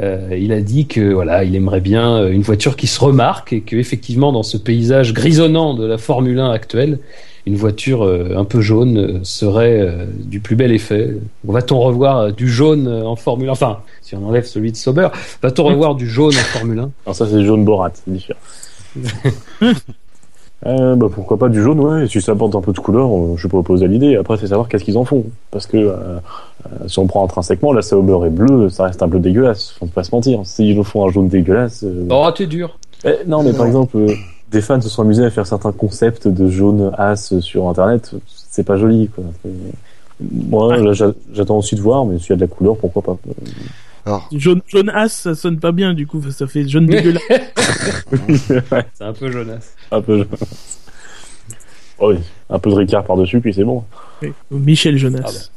Euh, 0.00 0.28
il 0.40 0.52
a 0.52 0.60
dit 0.60 0.86
que 0.86 1.12
voilà, 1.12 1.42
il 1.42 1.56
aimerait 1.56 1.80
bien 1.80 2.18
euh, 2.18 2.30
une 2.30 2.42
voiture 2.42 2.76
qui 2.76 2.86
se 2.86 3.00
remarque 3.00 3.52
et 3.52 3.62
que 3.62 3.74
effectivement 3.74 4.30
dans 4.30 4.44
ce 4.44 4.56
paysage 4.56 5.12
grisonnant 5.12 5.74
de 5.74 5.84
la 5.84 5.98
Formule 5.98 6.38
1 6.38 6.50
actuelle, 6.52 7.00
une 7.46 7.56
voiture 7.56 8.04
euh, 8.04 8.34
un 8.36 8.44
peu 8.44 8.60
jaune 8.60 9.20
serait 9.24 9.80
euh, 9.80 10.04
du 10.24 10.38
plus 10.38 10.54
bel 10.54 10.70
effet. 10.70 11.16
Va-t-on 11.42 11.80
revoir 11.80 12.18
euh, 12.18 12.30
du 12.30 12.48
jaune 12.48 12.86
en 12.86 13.16
Formule 13.16 13.48
1 13.48 13.52
Enfin, 13.52 13.78
si 14.02 14.14
on 14.14 14.24
enlève 14.24 14.44
celui 14.44 14.70
de 14.70 14.76
Sauber, 14.76 15.08
va-t-on 15.42 15.64
revoir 15.64 15.96
du 15.96 16.08
jaune 16.08 16.34
en 16.34 16.58
Formule 16.58 16.78
1 16.78 16.90
Alors 17.06 17.16
ça, 17.16 17.26
c'est 17.28 17.44
jaune 17.44 17.64
Borat, 17.64 17.90
c'est 17.92 18.12
différent. 18.12 18.38
Euh, 20.66 20.96
bah 20.96 21.06
pourquoi 21.14 21.38
pas 21.38 21.48
du 21.48 21.62
jaune, 21.62 21.78
ouais. 21.80 22.08
Si 22.08 22.20
ça 22.20 22.32
apporte 22.32 22.54
un 22.56 22.60
peu 22.60 22.72
de 22.72 22.78
couleur, 22.78 23.08
euh, 23.08 23.32
je 23.36 23.40
suis 23.40 23.48
pas 23.48 23.58
opposé 23.58 23.84
à 23.84 23.88
l'idée. 23.88 24.16
Après, 24.16 24.36
c'est 24.36 24.48
savoir 24.48 24.68
qu'est-ce 24.68 24.82
qu'ils 24.84 24.98
en 24.98 25.04
font. 25.04 25.24
Parce 25.52 25.66
que 25.66 25.76
euh, 25.76 25.92
euh, 25.94 26.88
si 26.88 26.98
on 26.98 27.06
prend 27.06 27.24
intrinsèquement, 27.24 27.72
la 27.72 27.82
Sauber 27.82 28.26
est 28.26 28.30
bleue, 28.30 28.68
ça 28.68 28.84
reste 28.84 29.00
un 29.02 29.06
bleu 29.06 29.20
dégueulasse. 29.20 29.70
Faut 29.78 29.86
pas 29.86 30.02
se 30.02 30.12
mentir. 30.14 30.40
S'ils 30.44 30.76
nous 30.76 30.82
font 30.84 31.06
un 31.06 31.10
jaune 31.12 31.28
dégueulasse. 31.28 31.84
euh, 31.84 32.06
Oh, 32.10 32.28
t'es 32.36 32.46
dur. 32.46 32.76
eh, 33.04 33.18
non, 33.28 33.44
mais 33.44 33.52
par 33.52 33.66
exemple, 33.66 33.96
euh, 33.98 34.12
des 34.50 34.60
fans 34.60 34.80
se 34.80 34.88
sont 34.88 35.02
amusés 35.02 35.24
à 35.24 35.30
faire 35.30 35.46
certains 35.46 35.70
concepts 35.72 36.26
de 36.26 36.48
jaune 36.48 36.90
as 36.98 37.38
sur 37.40 37.68
Internet. 37.68 38.12
C'est 38.26 38.64
pas 38.64 38.76
joli, 38.76 39.08
quoi. 39.14 39.22
Moi, 40.20 40.76
là, 40.78 40.92
j'a- 40.92 41.12
j'attends 41.32 41.58
aussi 41.58 41.76
de 41.76 41.80
voir, 41.80 42.04
mais 42.04 42.18
s'il 42.18 42.30
y 42.30 42.32
a 42.32 42.36
de 42.36 42.40
la 42.40 42.46
couleur, 42.48 42.76
pourquoi 42.76 43.02
pas. 43.02 43.16
Alors, 44.06 44.28
Jaune, 44.32 44.62
jaune 44.66 44.88
as, 44.90 45.08
ça 45.08 45.34
sonne 45.34 45.58
pas 45.60 45.72
bien, 45.72 45.92
du 45.94 46.06
coup, 46.06 46.22
ça 46.30 46.46
fait 46.46 46.66
jaune 46.68 46.86
dégueulasse. 46.88 47.22
C'est 48.94 49.04
un 49.04 49.12
peu 49.12 49.30
jaunasse. 49.30 49.74
un 49.90 50.00
peu. 50.00 50.26
Oh 51.98 52.12
oui, 52.12 52.18
un 52.48 52.58
peu 52.58 52.70
de 52.70 52.74
Ricard 52.76 53.04
par-dessus, 53.04 53.40
puis 53.40 53.52
c'est 53.52 53.64
bon. 53.64 53.84
Oui. 54.22 54.32
Michel 54.50 54.96
Jonas. 54.96 55.50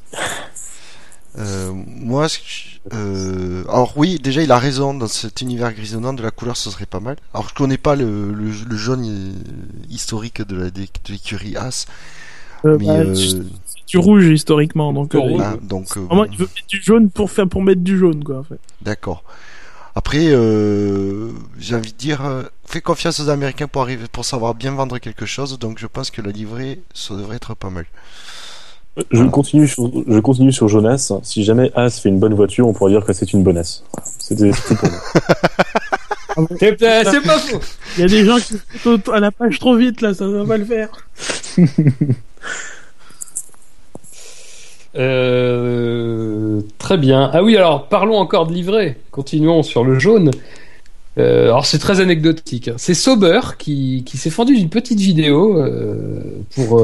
euh, 1.38 1.72
moi, 1.74 2.28
ce 2.28 2.40
que 2.40 2.44
je- 2.46 2.96
euh, 2.96 3.64
alors 3.70 3.94
oui, 3.96 4.18
déjà 4.22 4.42
il 4.42 4.52
a 4.52 4.58
raison 4.58 4.94
dans 4.96 5.08
cet 5.08 5.42
univers 5.42 5.72
grisonnant 5.72 6.14
de 6.14 6.24
la 6.24 6.32
couleur, 6.32 6.58
ce 6.58 6.70
serait 6.72 6.88
pas 6.88 7.00
mal. 7.00 7.16
Alors 7.34 7.48
je 7.48 7.54
connais 7.54 7.78
pas 7.78 7.96
le, 7.96 8.34
le, 8.34 8.50
le 8.68 8.76
jaune 8.76 9.06
euh, 9.08 9.32
historique 9.90 10.42
de 10.42 10.56
la 10.56 10.72
de 10.72 10.82
l'écurie 11.10 11.56
As, 11.56 11.86
Euh, 12.66 12.78
mais 12.80 12.86
bah, 12.86 12.94
euh, 12.94 13.16
c'est 13.16 13.40
du 13.88 13.98
rouge 13.98 14.26
historiquement, 14.26 14.94
donc. 14.94 15.12
Du 15.12 15.18
euh, 15.18 15.22
rouge. 15.22 15.42
ah, 15.44 15.56
donc 15.62 15.98
euh, 15.98 16.02
vraiment, 16.02 16.26
il 16.26 16.38
veut 16.38 16.46
mettre 16.56 16.68
du 16.68 16.82
jaune 16.82 17.10
pour 17.10 17.32
faire 17.32 17.48
pour 17.48 17.62
mettre 17.62 17.82
du 17.82 17.98
jaune, 17.98 18.24
quoi. 18.24 18.40
En 18.40 18.44
fait. 18.44 18.60
D'accord. 18.82 19.24
Après, 19.96 20.28
euh, 20.28 21.30
j'ai 21.60 21.76
envie 21.76 21.92
de 21.92 21.98
dire, 21.98 22.26
euh, 22.26 22.44
fais 22.66 22.80
confiance 22.80 23.20
aux 23.20 23.30
Américains 23.30 23.68
pour 23.68 23.82
arriver, 23.82 24.06
pour 24.10 24.24
savoir 24.24 24.56
bien 24.56 24.72
vendre 24.72 25.00
quelque 25.00 25.26
chose. 25.26 25.60
Donc, 25.60 25.80
je 25.80 25.88
pense 25.88 26.12
que 26.12 26.22
la 26.22 26.32
livrée, 26.32 26.80
ça 26.94 27.16
devrait 27.16 27.36
être 27.36 27.56
pas 27.56 27.70
mal. 27.70 27.86
Je 29.12 29.24
continue, 29.24 29.68
sur, 29.68 29.90
je 30.08 30.20
continue 30.20 30.52
sur 30.52 30.68
Jonas. 30.68 31.12
Si 31.24 31.44
jamais 31.44 31.72
As 31.76 32.00
fait 32.00 32.10
une 32.10 32.20
bonne 32.20 32.34
voiture, 32.34 32.68
on 32.68 32.74
pourrait 32.74 32.92
dire 32.92 33.06
que 33.06 33.14
c'est 33.14 33.34
une 33.34 33.44
bonne 33.44 33.58
As. 33.58 33.84
C'était 34.20 34.52
tout 34.52 34.76
pour 34.76 34.90
moi. 34.90 35.00
C'est 36.60 36.82
euh, 36.82 37.04
c'est 37.04 37.22
pas 37.22 37.38
faux. 37.38 37.60
Il 37.98 38.02
y 38.02 38.04
a 38.06 38.08
des 38.08 38.24
gens 38.24 38.38
qui 38.38 38.56
sautent 38.82 39.10
à 39.10 39.20
la 39.20 39.32
page 39.32 39.60
trop 39.60 39.76
vite 39.76 40.00
là, 40.00 40.14
ça 40.14 40.26
va 40.26 40.46
pas 40.46 40.56
le 40.58 40.64
faire. 40.64 40.90
Euh, 44.96 46.62
très 46.78 46.98
bien. 46.98 47.30
Ah 47.34 47.44
oui, 47.44 47.56
alors 47.56 47.88
parlons 47.88 48.18
encore 48.18 48.48
de 48.48 48.54
livret. 48.54 48.98
Continuons 49.12 49.64
sur 49.64 49.84
le 49.84 50.00
jaune. 50.00 50.32
Euh, 51.18 51.46
alors 51.46 51.66
c'est 51.66 51.80
très 51.80 52.00
anecdotique. 52.00 52.70
hein. 52.70 52.76
C'est 52.78 52.94
Sauber 52.94 53.42
qui, 53.58 54.04
s'est 54.16 54.30
fendu 54.30 54.56
d'une 54.56 54.70
petite 54.70 55.00
vidéo 55.00 55.58
euh, 55.58 56.22
pour 56.56 56.82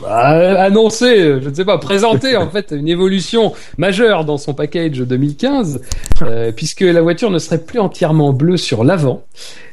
bah, 0.00 0.62
annoncer, 0.62 1.40
je 1.40 1.48
ne 1.48 1.54
sais 1.54 1.64
pas, 1.64 1.78
présenter 1.78 2.36
en 2.38 2.48
fait 2.48 2.72
une 2.76 2.88
évolution 2.88 3.52
majeure 3.78 4.24
dans 4.24 4.38
son 4.38 4.54
package 4.54 4.98
2015, 4.98 5.80
euh, 6.22 6.52
puisque 6.52 6.80
la 6.80 7.02
voiture 7.02 7.30
ne 7.30 7.38
serait 7.38 7.62
plus 7.62 7.78
entièrement 7.78 8.32
bleue 8.32 8.56
sur 8.56 8.84
l'avant, 8.84 9.24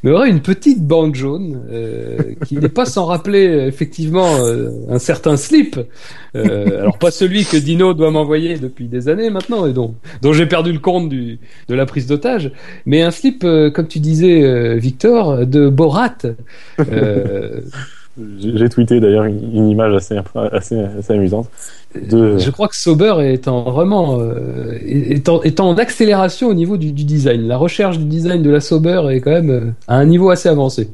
mais 0.03 0.11
aurait 0.11 0.29
une 0.29 0.41
petite 0.41 0.85
bande 0.85 1.15
jaune 1.15 1.61
euh, 1.71 2.17
qui 2.45 2.57
n'est 2.57 2.69
pas 2.69 2.85
sans 2.85 3.05
rappeler 3.05 3.65
effectivement 3.67 4.37
euh, 4.37 4.69
un 4.89 4.99
certain 4.99 5.37
slip. 5.37 5.79
Euh, 6.35 6.81
alors 6.81 6.97
pas 6.97 7.11
celui 7.11 7.45
que 7.45 7.57
Dino 7.57 7.93
doit 7.93 8.11
m'envoyer 8.11 8.57
depuis 8.57 8.87
des 8.87 9.09
années 9.09 9.29
maintenant 9.29 9.65
et 9.65 9.73
dont, 9.73 9.95
dont 10.21 10.33
j'ai 10.33 10.45
perdu 10.45 10.71
le 10.71 10.79
compte 10.79 11.09
du, 11.09 11.39
de 11.67 11.75
la 11.75 11.85
prise 11.85 12.07
d'otage, 12.07 12.51
mais 12.85 13.01
un 13.01 13.11
slip, 13.11 13.43
euh, 13.43 13.71
comme 13.71 13.87
tu 13.87 13.99
disais 13.99 14.43
euh, 14.43 14.75
Victor, 14.75 15.45
de 15.45 15.69
Borat. 15.69 16.17
Euh, 18.19 18.23
J'ai 18.55 18.69
tweeté 18.69 18.99
d'ailleurs 18.99 19.25
une, 19.25 19.69
image 19.69 19.95
assez, 19.95 20.17
assez, 20.51 21.13
amusante. 21.13 21.49
De... 21.95 22.37
Je 22.37 22.49
crois 22.51 22.67
que 22.67 22.75
Sauber 22.75 23.15
est 23.21 23.47
en 23.47 23.71
vraiment 23.71 24.19
euh, 24.19 24.77
est 24.81 25.59
en 25.59 25.77
accélération 25.77 26.47
au 26.47 26.53
niveau 26.53 26.77
du, 26.77 26.91
du 26.91 27.03
design. 27.03 27.47
La 27.47 27.57
recherche 27.57 27.97
du 27.97 28.05
design 28.05 28.41
de 28.41 28.49
la 28.49 28.59
Sauber 28.59 29.03
est 29.09 29.21
quand 29.21 29.31
même 29.31 29.49
euh, 29.49 29.71
à 29.87 29.97
un 29.97 30.05
niveau 30.05 30.29
assez 30.29 30.49
avancé. 30.49 30.89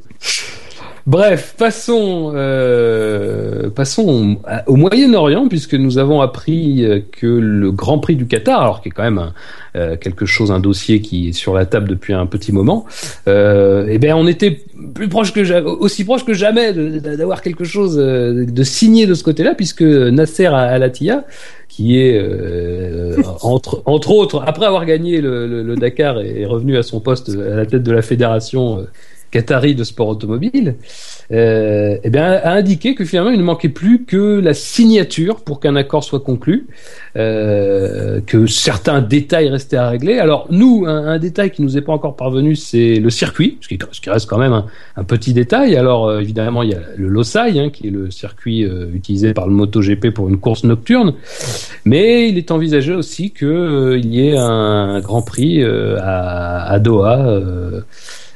Bref, 1.05 1.55
passons 1.57 2.31
euh, 2.34 3.69
passons 3.69 4.38
au, 4.67 4.75
Moyen-Orient 4.77 5.49
puisque 5.49 5.73
nous 5.73 5.97
avons 5.97 6.21
appris 6.21 6.85
euh, 6.85 7.01
que 7.11 7.27
le 7.27 7.73
Grand 7.73 7.99
Prix 7.99 8.15
du 8.15 8.25
Qatar, 8.25 8.61
alors 8.61 8.81
qui 8.81 8.88
est 8.88 8.91
quand 8.91 9.03
même 9.03 9.17
un, 9.17 9.34
euh, 9.75 9.97
quelque 9.97 10.25
chose, 10.25 10.49
un 10.49 10.61
dossier 10.61 11.01
qui 11.01 11.27
est 11.27 11.31
sur 11.34 11.53
la 11.53 11.65
table 11.65 11.89
depuis 11.89 12.13
un 12.13 12.25
petit 12.25 12.53
moment, 12.53 12.85
euh, 13.27 13.85
eh 13.89 13.97
ben 13.99 14.13
on 14.15 14.27
était 14.27 14.61
plus 14.95 15.09
proche 15.09 15.34
que 15.34 15.61
aussi 15.63 16.05
proche 16.05 16.23
que 16.23 16.34
jamais 16.34 16.71
d'avoir 16.71 17.41
quelque 17.41 17.65
chose 17.65 17.97
de 17.97 18.63
signé 18.63 19.05
de 19.05 19.13
ce 19.13 19.23
côté-là 19.25 19.55
puisque 19.55 19.81
Nasser 19.81 20.45
Al-Attiyah 20.45 21.25
qui 21.67 21.99
est 21.99 22.17
euh, 22.17 23.17
entre 23.41 23.81
entre 23.85 24.11
autres 24.11 24.41
après 24.47 24.67
avoir 24.67 24.85
gagné 24.85 25.19
le, 25.19 25.47
le- 25.47 25.63
le 25.63 25.75
Dakar 25.75 26.21
et 26.21 26.43
est 26.43 26.45
revenu 26.45 26.77
à 26.77 26.84
son 26.84 27.01
poste 27.01 27.27
à 27.30 27.55
la 27.57 27.65
tête 27.65 27.84
de 27.84 27.91
la 27.91 28.01
fédération 28.01 28.85
qatari 29.34 29.73
de 29.73 29.84
sport 29.84 30.10
automobile, 30.10 30.76
euh, 31.31 31.97
eh 32.03 32.10
bien, 32.11 32.34
a 32.34 32.51
indiqué 32.51 32.93
que 32.93 33.03
finalement 33.03 33.31
il 33.31 33.39
ne 33.39 33.43
manquait 33.43 33.69
plus 33.69 34.05
que 34.05 34.39
la 34.39 34.53
signature 34.53 35.41
pour 35.41 35.60
qu'un 35.60 35.76
accord 35.76 36.03
soit 36.03 36.19
conclu, 36.19 36.68
euh, 37.15 38.22
que 38.27 38.45
certains 38.45 39.01
détails 39.01 39.49
restaient 39.49 39.77
à 39.77 39.89
régler. 39.89 40.19
Alors 40.19 40.45
nous, 40.51 40.85
un, 40.88 41.18
détail 41.18 41.49
qui 41.49 41.64
nous 41.64 41.77
est 41.77 41.81
pas 41.81 41.93
encore 41.93 42.15
parvenu, 42.15 42.55
c'est 42.55 42.95
le 42.95 43.10
circuit, 43.10 43.57
ce 43.61 43.68
qui, 43.68 43.80
reste 44.07 44.30
quand 44.30 44.38
même 44.38 44.64
un, 44.95 45.03
petit 45.03 45.34
détail. 45.34 45.76
Alors 45.76 46.07
euh, 46.07 46.19
évidemment, 46.19 46.61
il 46.61 46.69
y 46.69 46.76
a 46.76 46.81
le 46.95 47.07
Losail, 47.07 47.60
hein, 47.60 47.69
qui 47.72 47.88
est 47.88 47.91
le 47.91 48.11
circuit 48.11 48.64
euh, 48.64 48.88
utilisé 48.93 49.34
par 49.34 49.47
le 49.47 49.53
MotoGP 49.53 50.11
pour 50.11 50.30
une 50.30 50.38
course 50.38 50.64
nocturne, 50.64 51.15
mais 51.85 52.30
il 52.30 52.38
est 52.38 52.51
envisagé 52.51 52.93
aussi 52.93 53.31
que 53.31 53.45
euh, 53.45 53.97
il 53.97 54.14
y 54.14 54.27
ait 54.27 54.38
un 54.38 54.99
Grand 54.99 55.23
Prix 55.23 55.64
à, 55.64 56.65
à 56.65 56.80
Doha. 56.80 57.41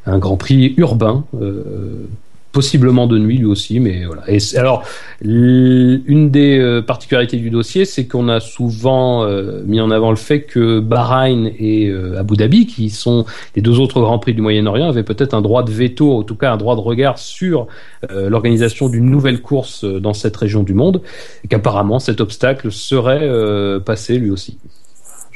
Un 0.08 0.18
Grand 0.20 0.38
Prix 0.38 0.74
urbain, 0.78 1.26
euh, 1.40 2.08
possiblement 2.54 3.06
de 3.06 3.20
nuit 3.20 3.38
lui 3.38 3.46
aussi, 3.46 3.80
mais 3.80 4.06
voilà. 4.06 4.24
Et 4.28 4.40
alors, 4.56 4.84
une 5.22 6.32
des 6.32 6.58
euh, 6.58 6.82
particularités 6.82 7.38
du 7.38 7.52
dossier, 7.52 7.86
c'est 7.86 8.08
qu'on 8.08 8.30
a 8.30 8.40
souvent 8.40 9.26
euh, 9.26 9.62
mis 9.66 9.80
en 9.80 9.92
avant 9.92 10.10
le 10.10 10.16
fait 10.16 10.42
que 10.42 10.80
Bahreïn 10.80 11.52
et 11.60 11.94
Abu 12.18 12.36
Dhabi, 12.36 12.66
qui 12.66 12.90
sont 12.90 13.26
les 13.56 13.62
deux 13.62 13.80
autres 13.80 14.02
Grands 14.02 14.18
Prix 14.18 14.34
du 14.34 14.42
Moyen-Orient, 14.42 14.88
avaient 14.88 15.04
peut-être 15.04 15.36
un 15.36 15.42
droit 15.42 15.62
de 15.62 15.72
veto, 15.72 16.18
en 16.18 16.24
tout 16.24 16.36
cas 16.36 16.52
un 16.52 16.58
droit 16.58 16.76
de 16.76 16.82
regard 16.82 17.20
sur 17.20 17.68
l'organisation 18.10 18.90
d'une 18.90 19.10
nouvelle 19.10 19.42
course 19.42 19.84
dans 19.84 20.14
cette 20.14 20.38
région 20.38 20.64
du 20.64 20.74
monde, 20.74 21.02
et 21.44 21.48
qu'apparemment 21.48 22.00
cet 22.00 22.22
obstacle 22.22 22.72
serait 22.72 23.80
passé 23.82 24.18
lui 24.18 24.32
aussi. 24.32 24.58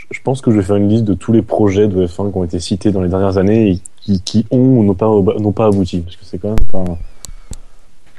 Je 0.09 0.19
pense 0.21 0.41
que 0.41 0.51
je 0.51 0.57
vais 0.57 0.63
faire 0.63 0.75
une 0.75 0.89
liste 0.89 1.05
de 1.05 1.13
tous 1.13 1.31
les 1.31 1.41
projets 1.41 1.87
de 1.87 2.05
F1 2.05 2.31
qui 2.31 2.37
ont 2.37 2.43
été 2.43 2.59
cités 2.59 2.91
dans 2.91 3.01
les 3.01 3.09
dernières 3.09 3.37
années 3.37 3.71
et 3.71 3.79
qui, 4.01 4.21
qui 4.21 4.45
ont 4.51 4.57
ou 4.79 4.83
n'ont 4.83 4.93
pas, 4.95 5.05
n'ont 5.07 5.51
pas 5.51 5.67
abouti. 5.67 5.99
Parce 5.99 6.15
que 6.15 6.25
c'est 6.25 6.37
quand 6.39 6.49
même. 6.49 6.97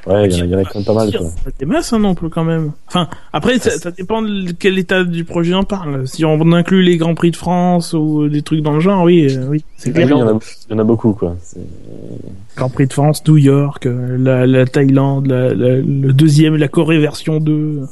Ouais, 0.05 0.29
il 0.29 0.33
y, 0.37 0.41
en 0.41 0.43
a- 0.43 0.47
il 0.47 0.51
y 0.51 0.57
en 0.57 0.59
a 0.59 0.65
quand 0.65 0.75
même 0.81 0.85
pas 0.85 0.95
mal. 0.95 1.17
Quoi. 1.17 1.29
Des 1.61 1.65
masses, 1.65 1.93
non 1.93 2.17
plus, 2.17 2.29
quand 2.29 2.43
même. 2.43 2.73
Enfin, 2.89 3.07
après, 3.33 3.61
ça, 3.61 3.71
ça 3.71 3.93
dépend 3.93 4.21
de 4.21 4.51
quel 4.51 4.77
état 4.77 5.05
du 5.05 5.23
projet 5.25 5.55
on 5.55 5.63
parle. 5.63 6.09
Si 6.09 6.25
on 6.25 6.41
inclut 6.53 6.83
les 6.83 6.97
Grands 6.97 7.15
Prix 7.15 7.31
de 7.31 7.37
France 7.37 7.93
ou 7.93 8.29
des 8.29 8.43
trucs 8.43 8.63
dans 8.63 8.73
le 8.73 8.81
genre, 8.81 9.05
oui, 9.05 9.29
euh, 9.33 9.47
oui, 9.49 9.65
c'est 9.77 9.91
il 9.91 9.93
clair. 9.95 10.09
y, 10.09 10.13
en 10.15 10.27
a, 10.27 10.39
il 10.69 10.73
y 10.73 10.75
en 10.75 10.79
a 10.81 10.85
beaucoup. 10.85 11.13
Quoi. 11.13 11.37
Grand 12.57 12.69
Prix 12.69 12.89
de 12.89 12.93
France, 12.93 13.23
New 13.29 13.37
York, 13.37 13.87
euh, 13.87 14.17
la, 14.19 14.45
la 14.45 14.67
Thaïlande, 14.67 15.29
la, 15.29 15.55
la- 15.55 15.77
le 15.77 16.13
deuxième, 16.13 16.57
la 16.57 16.67
Corée 16.67 16.99
version 16.99 17.39
2. 17.39 17.83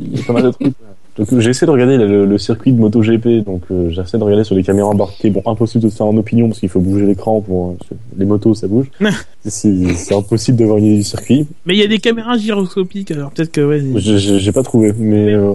Il 0.00 0.18
y 0.18 0.20
a 0.20 0.24
pas 0.26 0.34
mal 0.34 0.42
de 0.42 0.50
trucs. 0.50 0.74
Donc, 1.18 1.26
j'ai 1.40 1.50
essayé 1.50 1.66
de 1.66 1.72
regarder 1.72 1.96
le, 1.96 2.24
le 2.26 2.38
circuit 2.38 2.72
de 2.72 2.78
MotoGP, 2.78 3.44
donc 3.44 3.62
euh, 3.72 3.90
j'essaie 3.90 4.18
de 4.18 4.22
regarder 4.22 4.44
sur 4.44 4.54
les 4.54 4.62
caméras 4.62 4.88
embarquées. 4.90 5.30
Bon, 5.30 5.42
impossible 5.46 5.82
de 5.82 5.88
se 5.88 5.96
faire 5.96 6.06
en 6.06 6.16
opinion 6.16 6.46
parce 6.48 6.60
qu'il 6.60 6.68
faut 6.68 6.78
bouger 6.80 7.06
l'écran 7.06 7.40
pour 7.40 7.70
euh, 7.70 7.94
les 8.16 8.24
motos, 8.24 8.54
ça 8.54 8.68
bouge. 8.68 8.86
c'est 9.44 10.14
impossible 10.14 10.56
d'avoir 10.58 10.78
une 10.78 10.84
idée 10.86 10.96
du 10.98 11.02
circuit. 11.02 11.46
Mais 11.66 11.74
il 11.74 11.80
y 11.80 11.82
a 11.82 11.88
des 11.88 11.98
caméras 11.98 12.38
gyroscopiques, 12.38 13.10
alors 13.10 13.32
peut-être 13.32 13.50
que, 13.50 13.60
ouais. 13.60 13.82
J'ai- 14.00 14.52
pas 14.52 14.62
trouvé, 14.62 14.94
mais 14.96 15.32
euh, 15.34 15.54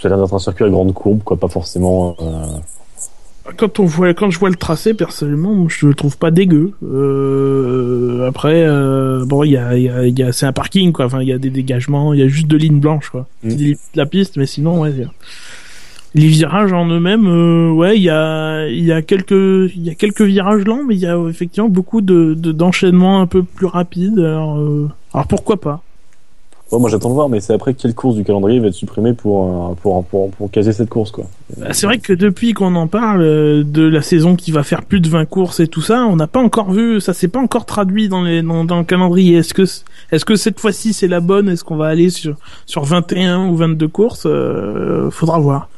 ça 0.00 0.08
a 0.08 0.10
l'air 0.10 0.18
d'être 0.20 0.34
un 0.34 0.38
circuit 0.38 0.64
à 0.64 0.68
grande 0.68 0.92
courbe, 0.92 1.22
quoi, 1.24 1.38
pas 1.38 1.48
forcément. 1.48 2.14
Quand 3.56 3.80
on 3.80 3.84
voit, 3.84 4.14
quand 4.14 4.30
je 4.30 4.38
vois 4.38 4.50
le 4.50 4.56
tracé, 4.56 4.94
personnellement, 4.94 5.68
je 5.68 5.86
le 5.86 5.94
trouve 5.94 6.16
pas 6.16 6.30
dégueu. 6.30 6.72
Euh, 6.84 8.26
après, 8.28 8.64
euh, 8.66 9.24
bon, 9.26 9.42
il 9.42 9.50
y 9.52 9.56
a, 9.56 9.76
il 9.76 9.82
y 9.84 9.88
a, 9.88 10.06
y 10.06 10.22
a 10.22 10.32
c'est 10.32 10.46
un 10.46 10.52
parking, 10.52 10.92
quoi. 10.92 11.06
Enfin, 11.06 11.22
il 11.22 11.28
y 11.28 11.32
a 11.32 11.38
des 11.38 11.50
dégagements, 11.50 12.14
il 12.14 12.20
y 12.20 12.22
a 12.22 12.28
juste 12.28 12.46
deux 12.46 12.56
lignes 12.56 12.78
blanches, 12.80 13.10
quoi. 13.10 13.26
Mm. 13.42 13.72
La 13.94 14.06
piste, 14.06 14.36
mais 14.36 14.46
sinon, 14.46 14.80
ouais. 14.80 14.92
Les 16.14 16.26
virages 16.26 16.72
en 16.72 16.86
eux-mêmes, 16.88 17.26
euh, 17.26 17.70
ouais, 17.72 17.96
il 17.96 18.02
y 18.02 18.10
a, 18.10 18.68
il 18.68 18.84
y 18.84 18.92
a 18.92 19.00
quelques, 19.02 19.30
il 19.32 19.82
y 19.82 19.90
a 19.90 19.94
quelques 19.94 20.22
virages 20.22 20.64
lents, 20.64 20.82
mais 20.86 20.94
il 20.94 21.00
y 21.00 21.06
a 21.06 21.18
effectivement 21.28 21.70
beaucoup 21.70 22.00
de, 22.02 22.34
de- 22.34 22.52
d'enchaînements 22.52 23.20
un 23.22 23.26
peu 23.26 23.42
plus 23.42 23.66
rapides. 23.66 24.18
Alors, 24.18 24.58
euh, 24.58 24.90
alors 25.14 25.26
pourquoi 25.26 25.58
pas? 25.58 25.82
Moi 26.78 26.88
j'attends 26.88 27.10
de 27.10 27.14
voir, 27.14 27.28
mais 27.28 27.40
c'est 27.40 27.52
après 27.52 27.74
quelle 27.74 27.94
course 27.94 28.16
du 28.16 28.24
calendrier 28.24 28.58
va 28.58 28.68
être 28.68 28.74
supprimée 28.74 29.12
pour, 29.12 29.70
euh, 29.70 29.74
pour, 29.82 30.02
pour, 30.04 30.30
pour 30.30 30.50
caser 30.50 30.72
cette 30.72 30.88
course, 30.88 31.10
quoi. 31.10 31.26
Bah, 31.58 31.72
C'est 31.74 31.84
vrai 31.86 31.98
que 31.98 32.14
depuis 32.14 32.54
qu'on 32.54 32.74
en 32.76 32.86
parle 32.86 33.20
euh, 33.22 33.62
de 33.62 33.82
la 33.82 34.00
saison 34.00 34.36
qui 34.36 34.52
va 34.52 34.62
faire 34.62 34.82
plus 34.82 35.00
de 35.00 35.08
20 35.08 35.26
courses 35.26 35.60
et 35.60 35.66
tout 35.66 35.82
ça, 35.82 36.06
on 36.06 36.16
n'a 36.16 36.26
pas 36.26 36.40
encore 36.40 36.72
vu, 36.72 37.00
ça 37.00 37.12
s'est 37.12 37.28
pas 37.28 37.40
encore 37.40 37.66
traduit 37.66 38.08
dans 38.08 38.22
les 38.22 38.40
dans, 38.42 38.64
dans 38.64 38.78
le 38.78 38.84
calendrier. 38.84 39.36
Est-ce 39.36 39.52
que 39.52 39.62
est-ce 40.10 40.24
que 40.24 40.34
cette 40.34 40.58
fois-ci 40.60 40.92
c'est 40.94 41.08
la 41.08 41.20
bonne? 41.20 41.48
Est-ce 41.50 41.62
qu'on 41.62 41.76
va 41.76 41.88
aller 41.88 42.08
sur 42.08 42.36
sur 42.64 42.84
21 42.84 43.48
ou 43.48 43.56
22 43.56 43.88
courses? 43.88 44.22
Euh, 44.26 45.10
Faudra 45.10 45.38
voir. 45.38 45.68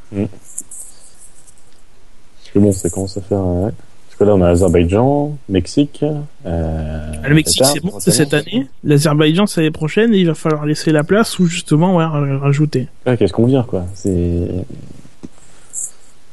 Que 2.53 2.59
bon, 2.61 2.71
ça 2.73 2.89
commence 2.89 3.17
à 3.17 3.21
faire. 3.21 3.45
ouais. 3.45 3.73
Parce 4.17 4.19
que 4.19 4.25
là, 4.25 4.37
on 4.37 4.43
a 4.43 4.51
Azerbaïdjan, 4.51 5.37
Mexique. 5.49 6.05
Euh, 6.47 7.13
Le 7.29 7.35
Mexique 7.35 7.65
c'est 7.65 7.81
bon, 7.81 7.95
c'est 7.99 8.13
cette 8.13 8.33
année. 8.33 8.69
L'Azerbaïdjan 8.85 9.47
c'est 9.49 9.61
l'année 9.61 9.73
prochaine 9.73 10.15
et 10.15 10.19
il 10.19 10.27
va 10.29 10.35
falloir 10.35 10.65
laisser 10.67 10.93
la 10.93 11.03
place 11.03 11.39
ou 11.41 11.47
justement 11.47 11.97
ouais, 11.97 12.05
ra- 12.05 12.39
rajouter. 12.39 12.87
Ouais, 13.07 13.17
Qu'est-ce 13.17 13.33
qu'on 13.33 13.47
vient, 13.47 13.65
quoi. 13.65 13.85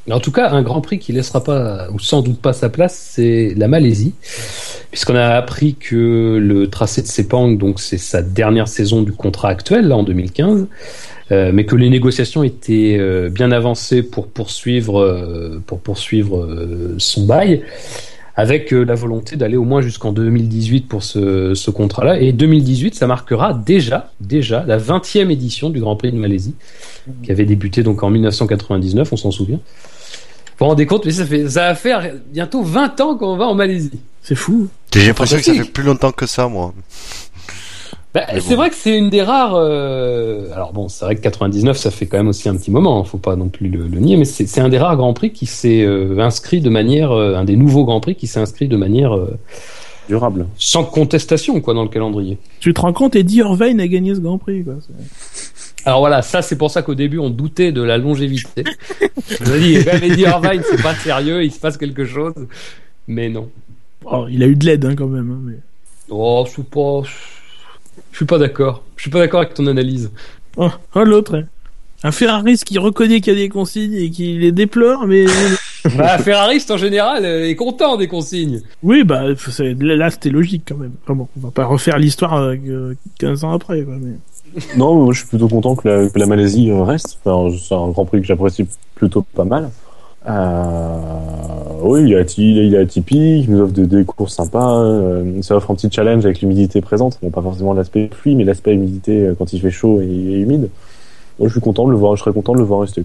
Mais 0.06 0.14
en 0.14 0.20
tout 0.20 0.32
cas, 0.32 0.50
un 0.50 0.62
Grand 0.62 0.80
Prix 0.80 0.98
qui 0.98 1.12
laissera 1.12 1.44
pas, 1.44 1.88
ou 1.92 1.98
sans 2.00 2.22
doute 2.22 2.40
pas 2.40 2.52
sa 2.52 2.68
place, 2.68 2.96
c'est 3.14 3.54
la 3.56 3.68
Malaisie, 3.68 4.14
puisqu'on 4.90 5.14
a 5.14 5.28
appris 5.36 5.74
que 5.76 6.38
le 6.42 6.68
tracé 6.68 7.02
de 7.02 7.06
Sepang, 7.06 7.52
donc 7.52 7.78
c'est 7.80 7.98
sa 7.98 8.20
dernière 8.20 8.66
saison 8.66 9.02
du 9.02 9.12
contrat 9.12 9.48
actuel, 9.50 9.86
là 9.86 9.96
en 9.96 10.02
2015, 10.02 10.60
euh, 10.62 10.66
mais 11.52 11.64
que 11.64 11.76
les 11.76 11.90
négociations 11.90 12.42
étaient 12.42 12.96
euh, 12.98 13.30
bien 13.30 13.52
avancées 13.52 14.02
pour 14.02 14.26
poursuivre, 14.28 15.00
euh, 15.00 15.62
pour 15.66 15.80
poursuivre 15.80 16.42
euh, 16.42 16.94
son 16.98 17.24
bail, 17.24 17.62
avec 18.34 18.72
euh, 18.72 18.84
la 18.84 18.94
volonté 18.94 19.36
d'aller 19.36 19.56
au 19.56 19.64
moins 19.64 19.82
jusqu'en 19.82 20.12
2018 20.12 20.88
pour 20.88 21.02
ce, 21.02 21.54
ce 21.54 21.70
contrat-là. 21.70 22.20
Et 22.20 22.32
2018, 22.32 22.94
ça 22.94 23.06
marquera 23.06 23.54
déjà, 23.54 24.12
déjà 24.20 24.64
la 24.66 24.78
20e 24.78 25.30
édition 25.30 25.70
du 25.70 25.80
Grand 25.80 25.96
Prix 25.96 26.12
de 26.12 26.16
Malaisie, 26.16 26.54
qui 27.22 27.30
avait 27.30 27.44
débuté 27.44 27.82
donc 27.82 28.02
en 28.02 28.10
1999, 28.10 29.12
on 29.12 29.16
s'en 29.16 29.30
souvient. 29.30 29.60
Vous 30.58 30.66
vous 30.66 30.66
rendez 30.66 30.86
compte, 30.86 31.04
mais 31.04 31.12
ça, 31.12 31.26
fait, 31.26 31.48
ça 31.48 31.68
va 31.68 31.74
faire 31.74 32.12
bientôt 32.32 32.62
20 32.62 33.00
ans 33.00 33.16
qu'on 33.16 33.36
va 33.36 33.46
en 33.46 33.54
Malaisie. 33.54 34.00
C'est 34.22 34.36
fou. 34.36 34.68
J'ai 34.94 35.06
l'impression 35.06 35.38
que 35.38 35.42
ça 35.42 35.54
fait 35.54 35.64
plus 35.64 35.82
longtemps 35.82 36.12
que 36.12 36.26
ça, 36.26 36.46
moi. 36.46 36.72
Bah, 38.14 38.26
c'est 38.40 38.50
bon. 38.50 38.56
vrai 38.56 38.68
que 38.70 38.76
c'est 38.76 38.96
une 38.98 39.08
des 39.08 39.22
rares. 39.22 39.54
euh, 39.54 40.46
Alors 40.54 40.72
bon, 40.74 40.88
c'est 40.88 41.04
vrai 41.06 41.16
que 41.16 41.22
99, 41.22 41.76
ça 41.78 41.90
fait 41.90 42.06
quand 42.06 42.18
même 42.18 42.28
aussi 42.28 42.48
un 42.48 42.56
petit 42.56 42.70
moment. 42.70 43.00
hein, 43.00 43.04
Faut 43.04 43.16
pas 43.18 43.36
non 43.36 43.48
plus 43.48 43.68
le, 43.68 43.86
le 43.86 44.00
nier, 44.00 44.16
mais 44.18 44.26
c'est 44.26 44.46
c'est 44.46 44.60
un 44.60 44.68
des 44.68 44.78
rares 44.78 44.96
grands 44.96 45.14
prix 45.14 45.32
qui 45.32 45.46
s'est 45.46 45.82
euh, 45.82 46.18
inscrit 46.18 46.60
de 46.60 46.68
manière, 46.68 47.10
euh, 47.12 47.36
un 47.36 47.44
des 47.44 47.56
nouveaux 47.56 47.84
grands 47.84 48.00
prix 48.00 48.14
qui 48.14 48.26
s'est 48.26 48.40
inscrit 48.40 48.68
de 48.68 48.76
manière 48.76 49.16
euh, 49.16 49.38
Durable. 50.08 50.46
sans 50.58 50.84
contestation 50.84 51.58
quoi 51.62 51.72
dans 51.72 51.84
le 51.84 51.88
calendrier. 51.88 52.36
Tu 52.60 52.74
te 52.74 52.80
rends 52.82 52.92
compte 52.92 53.16
Eddie 53.16 53.38
Irvine 53.38 53.80
a 53.80 53.86
gagné 53.88 54.14
ce 54.14 54.20
Grand 54.20 54.36
Prix 54.36 54.62
quoi. 54.64 54.74
Alors 55.86 56.00
voilà, 56.00 56.20
ça 56.22 56.42
c'est 56.42 56.56
pour 56.56 56.70
ça 56.70 56.82
qu'au 56.82 56.94
début 56.94 57.18
on 57.18 57.30
doutait 57.30 57.72
de 57.72 57.82
la 57.82 57.96
longévité. 57.98 58.64
Je 59.40 59.44
vous 59.44 59.54
ai 59.54 59.60
dit, 59.60 59.84
quand 59.84 59.92
même, 59.94 60.04
Eddie 60.12 60.22
Irvine, 60.22 60.62
c'est 60.68 60.82
pas 60.82 60.94
sérieux, 60.94 61.42
il 61.44 61.50
se 61.50 61.58
passe 61.58 61.76
quelque 61.78 62.04
chose, 62.04 62.34
mais 63.08 63.28
non. 63.30 63.48
Oh, 64.04 64.26
il 64.30 64.42
a 64.42 64.46
eu 64.46 64.54
de 64.56 64.66
l'aide 64.66 64.84
hein, 64.84 64.94
quand 64.96 65.06
même. 65.06 65.30
hein, 65.30 65.40
mais... 65.44 65.54
Oh, 66.10 66.42
je 66.46 66.52
suis 66.52 66.62
pas, 66.62 67.02
je 68.10 68.16
suis 68.16 68.26
pas 68.26 68.38
d'accord. 68.38 68.82
Je 68.96 69.02
suis 69.02 69.10
pas 69.10 69.18
d'accord 69.20 69.40
avec 69.40 69.54
ton 69.54 69.66
analyse. 69.66 70.10
Oh, 70.56 70.70
oh, 70.94 71.04
l'autre. 71.04 71.36
hein. 71.36 71.44
Un 72.04 72.10
Ferrariste 72.12 72.64
qui 72.64 72.78
reconnaît 72.78 73.20
qu'il 73.20 73.32
y 73.32 73.36
a 73.36 73.38
des 73.38 73.48
consignes 73.48 73.94
et 73.94 74.10
qui 74.10 74.36
les 74.38 74.50
déplore, 74.52 75.06
mais 75.06 75.24
Bah, 75.96 76.18
Ferrariste 76.18 76.70
en 76.70 76.76
général 76.76 77.24
euh, 77.24 77.48
est 77.48 77.56
content 77.56 77.96
des 77.96 78.06
consignes. 78.06 78.62
oui, 78.84 79.02
bah 79.02 79.22
là 79.80 80.10
c'était 80.10 80.30
logique 80.30 80.62
quand 80.68 80.76
même. 80.76 80.92
Enfin 81.02 81.14
bon, 81.14 81.28
on 81.36 81.40
va 81.46 81.50
pas 81.50 81.64
refaire 81.64 81.98
l'histoire 81.98 82.34
euh, 82.36 82.54
que 82.56 82.96
15 83.18 83.44
ans 83.44 83.52
après. 83.52 83.82
Quoi, 83.82 83.94
mais... 84.00 84.12
Non, 84.76 84.96
mais 84.96 85.04
moi 85.04 85.12
je 85.12 85.18
suis 85.20 85.28
plutôt 85.28 85.48
content 85.48 85.74
que 85.74 85.88
la, 85.88 86.08
que 86.08 86.18
la 86.18 86.26
Malaisie 86.26 86.70
euh, 86.70 86.82
reste. 86.84 87.18
Enfin, 87.24 87.56
c'est 87.56 87.74
un 87.74 87.88
grand 87.88 88.04
prix 88.04 88.20
que 88.20 88.26
j'apprécie 88.26 88.66
plutôt 88.94 89.22
pas 89.22 89.44
mal. 89.44 89.70
Euh, 90.28 91.80
oui, 91.82 92.02
il 92.04 92.12
est, 92.12 92.18
ati- 92.20 92.42
il 92.66 92.74
est 92.74 92.78
atypique, 92.78 93.44
il 93.46 93.50
nous 93.50 93.60
offre 93.60 93.72
des, 93.72 93.86
des 93.86 94.04
courses 94.04 94.34
sympas, 94.34 94.78
euh, 94.80 95.42
ça 95.42 95.56
offre 95.56 95.70
un 95.70 95.74
petit 95.74 95.90
challenge 95.90 96.24
avec 96.24 96.40
l'humidité 96.40 96.80
présente. 96.80 97.18
Bon, 97.22 97.30
pas 97.30 97.42
forcément 97.42 97.72
l'aspect 97.74 98.06
pluie, 98.06 98.34
mais 98.36 98.44
l'aspect 98.44 98.74
humidité 98.74 99.26
euh, 99.26 99.34
quand 99.36 99.52
il 99.52 99.60
fait 99.60 99.70
chaud 99.70 100.00
et, 100.00 100.04
et 100.06 100.38
humide. 100.40 100.68
Moi, 101.38 101.48
je 101.48 101.52
suis 101.52 101.60
content 101.60 101.86
de 101.86 101.90
le 101.92 101.96
voir, 101.96 102.14
je 102.16 102.20
serais 102.22 102.32
content 102.32 102.52
de 102.52 102.58
le 102.58 102.64
voir 102.64 102.80
rester. 102.82 103.04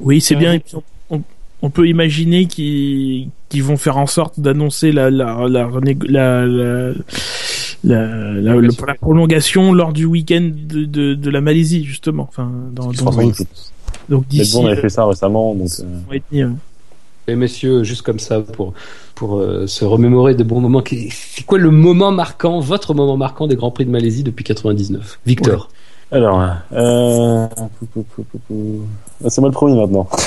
Oui, 0.00 0.20
c'est 0.20 0.34
bien. 0.36 0.52
Et 0.54 0.58
puis, 0.58 0.74
on, 1.10 1.22
on- 1.62 1.70
peut 1.70 1.88
imaginer 1.88 2.44
qu'ils 2.46 3.30
vont 3.62 3.76
faire 3.78 3.96
en 3.96 4.06
sorte 4.06 4.38
d'annoncer 4.38 4.92
la 4.92 5.10
la 5.10 5.48
la, 5.48 5.66
rené- 5.66 5.96
la, 6.06 6.44
la, 6.46 6.92
la, 7.82 8.06
la- 8.34 8.56
le- 8.56 8.68
la 8.86 8.94
prolongation 8.94 9.72
lors 9.72 9.92
du 9.92 10.04
week-end 10.04 10.50
de, 10.54 10.84
de, 10.84 11.14
de 11.14 11.30
la 11.30 11.40
Malaisie 11.40 11.82
justement. 11.84 12.24
Enfin, 12.28 12.50
dans, 12.72 12.92
donc 14.08 14.26
d'ici. 14.28 14.56
Bull 14.56 14.66
avait 14.68 14.78
euh, 14.78 14.82
fait 14.82 14.88
ça 14.88 15.04
récemment, 15.04 15.54
donc 15.54 15.68
euh, 15.80 16.14
et 16.14 16.22
demi, 16.30 16.44
ouais. 16.44 16.50
Et 17.28 17.34
messieurs, 17.34 17.82
juste 17.82 18.02
comme 18.02 18.20
ça, 18.20 18.40
pour, 18.40 18.72
pour 19.16 19.38
euh, 19.38 19.66
se 19.66 19.84
remémorer 19.84 20.34
des 20.34 20.44
bons 20.44 20.60
moments. 20.60 20.80
qui- 20.82 21.10
C'est 21.10 21.44
quoi 21.44 21.58
le 21.58 21.70
moment 21.72 22.12
marquant, 22.12 22.60
votre 22.60 22.94
moment 22.94 23.16
marquant 23.16 23.46
des 23.48 23.56
Grands 23.56 23.72
Prix 23.72 23.84
de 23.84 23.90
Malaisie 23.90 24.22
depuis 24.22 24.44
99 24.44 25.18
Victor. 25.26 25.68
Alors, 26.12 26.40
euh... 26.72 27.46
c'est 29.28 29.40
moi 29.40 29.48
le 29.48 29.54
premier 29.54 29.76
maintenant. 29.76 30.08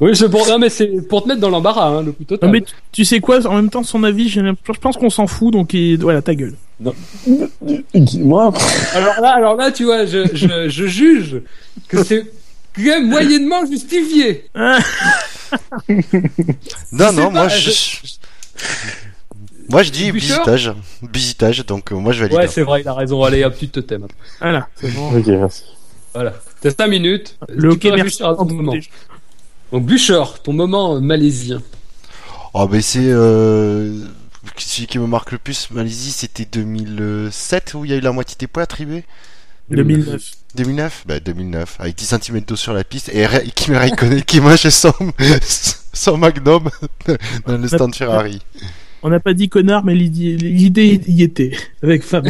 Oui, 0.00 0.14
c'est 0.14 0.28
pour, 0.30 0.46
non, 0.46 0.60
mais 0.60 0.68
c'est 0.68 0.86
pour 1.08 1.24
te 1.24 1.28
mettre 1.28 1.40
dans 1.40 1.50
l'embarras, 1.50 1.88
hein, 1.88 2.02
le 2.04 2.12
coup 2.12 2.22
total. 2.22 2.46
Non 2.48 2.52
mais 2.52 2.60
tu- 2.60 2.72
tu 2.92 3.04
sais 3.04 3.18
quoi 3.18 3.44
En 3.48 3.54
même 3.56 3.68
temps, 3.68 3.82
son 3.82 4.04
avis, 4.04 4.28
je 4.28 4.40
pense 4.80 4.96
qu'on 4.96 5.10
s'en 5.10 5.26
fout. 5.26 5.52
Donc 5.52 5.74
il- 5.74 5.98
voilà, 6.00 6.22
ta 6.22 6.36
gueule. 6.36 6.54
Moi, 8.14 8.52
Alors 8.94 9.20
là, 9.20 9.30
alors 9.34 9.56
là, 9.56 9.72
tu 9.72 9.84
vois, 9.84 10.06
je, 10.06 10.24
je, 10.34 10.68
je 10.68 10.86
juge 10.86 11.42
que 11.88 12.04
c'est 12.04 12.26
moyennement 13.02 13.66
justifié. 13.66 14.46
Non, 16.92 17.12
non, 17.12 17.24
pas, 17.24 17.30
moi 17.30 17.48
je- 17.48 17.70
je... 17.70 17.96
Moi 19.70 19.82
je 19.82 19.90
dis 19.90 20.12
Bouchard 20.12 20.38
visitage. 20.44 20.74
Visitage, 21.12 21.66
donc 21.66 21.92
euh, 21.92 21.96
moi 21.96 22.12
je 22.12 22.22
valide. 22.22 22.36
Ouais, 22.36 22.48
c'est 22.48 22.62
vrai, 22.62 22.80
il 22.82 22.88
a 22.88 22.94
raison. 22.94 23.22
Allez, 23.22 23.44
hop, 23.44 23.54
tu 23.58 23.68
te 23.68 23.80
t'aimes. 23.80 24.06
voilà, 24.40 24.68
c'est 24.76 24.90
bon. 24.94 25.16
ok, 25.18 25.26
merci. 25.26 25.62
Voilà. 26.14 26.34
T'as 26.60 26.70
5 26.70 26.86
minutes. 26.88 27.38
Le 27.48 27.68
merci. 27.68 27.90
réfléchir 27.90 28.28
à 28.28 28.34
ton 28.34 28.46
moment. 28.46 28.74
Donc, 29.72 29.84
Bûcheur, 29.84 30.42
ton 30.42 30.52
moment 30.52 30.96
euh, 30.96 31.00
malaisien. 31.00 31.62
Oh, 32.54 32.66
ben 32.66 32.80
c'est. 32.80 33.00
Euh... 33.02 34.04
Celui 34.56 34.86
qui 34.86 34.98
me 34.98 35.06
marque 35.06 35.32
le 35.32 35.38
plus, 35.38 35.70
Malaisie, 35.70 36.10
c'était 36.10 36.46
2007 36.46 37.74
où 37.74 37.84
il 37.84 37.90
y 37.90 37.94
a 37.94 37.96
eu 37.96 38.00
la 38.00 38.12
moitié 38.12 38.34
des 38.38 38.46
points 38.46 38.62
attribués 38.62 39.04
2009. 39.70 40.22
2009 40.58 41.04
Bah 41.06 41.20
2009, 41.20 41.76
avec 41.80 41.96
10 41.96 42.14
cm 42.20 42.40
d'eau 42.40 42.56
sur 42.56 42.72
la 42.72 42.84
piste 42.84 43.10
et 43.14 43.26
Kimi 43.54 43.76
Raikkonen 43.76 44.22
qui 44.22 44.40
mange 44.40 44.68
son, 44.68 44.92
son 45.92 46.16
Magnum 46.18 46.68
dans 47.46 47.56
le 47.58 47.68
stand 47.68 47.94
Ferrari. 47.94 48.40
On 49.02 49.10
n'a 49.10 49.20
pas 49.20 49.32
dit 49.34 49.48
connard, 49.48 49.84
mais 49.84 49.94
l'idée 49.94 51.00
y 51.06 51.22
était 51.22 51.52
avec 51.82 52.02
Fab. 52.02 52.28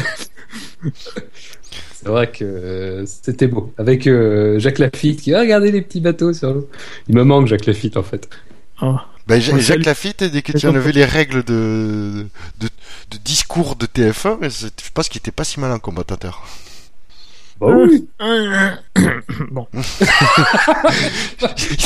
C'est 1.94 2.08
vrai 2.08 2.30
que 2.30 2.44
euh, 2.44 3.06
c'était 3.06 3.48
beau. 3.48 3.72
Avec 3.78 4.06
euh, 4.06 4.58
Jacques 4.58 4.78
Lafitte 4.78 5.20
qui 5.22 5.34
a 5.34 5.40
regardé 5.40 5.72
les 5.72 5.82
petits 5.82 6.00
bateaux 6.00 6.32
sur 6.32 6.52
l'eau. 6.54 6.68
Il 7.08 7.14
me 7.16 7.24
manque 7.24 7.46
Jacques 7.48 7.66
Lafitte 7.66 7.96
en 7.96 8.02
fait. 8.02 8.28
Oh. 8.82 8.96
Bah, 9.26 9.40
Jacques. 9.40 9.84
Lafitte, 9.84 10.24
dès 10.24 10.40
que 10.42 10.52
tu 10.52 10.58
D'accord. 10.58 10.70
enlevais 10.70 10.92
les 10.92 11.04
règles 11.04 11.42
de, 11.44 12.26
de, 12.60 12.68
de 13.10 13.18
discours 13.24 13.76
de 13.76 13.86
TF1, 13.86 14.38
mais 14.40 14.48
c'est- 14.48 14.80
je 14.82 14.90
pense 14.94 15.08
qu'il 15.08 15.18
était 15.18 15.32
pas 15.32 15.44
si 15.44 15.58
mal 15.60 15.72
en 15.72 15.78
commentateur. 15.78 16.46
Bah 17.60 17.66
oui. 17.76 18.06
bon, 19.50 19.66
Il 19.72 19.80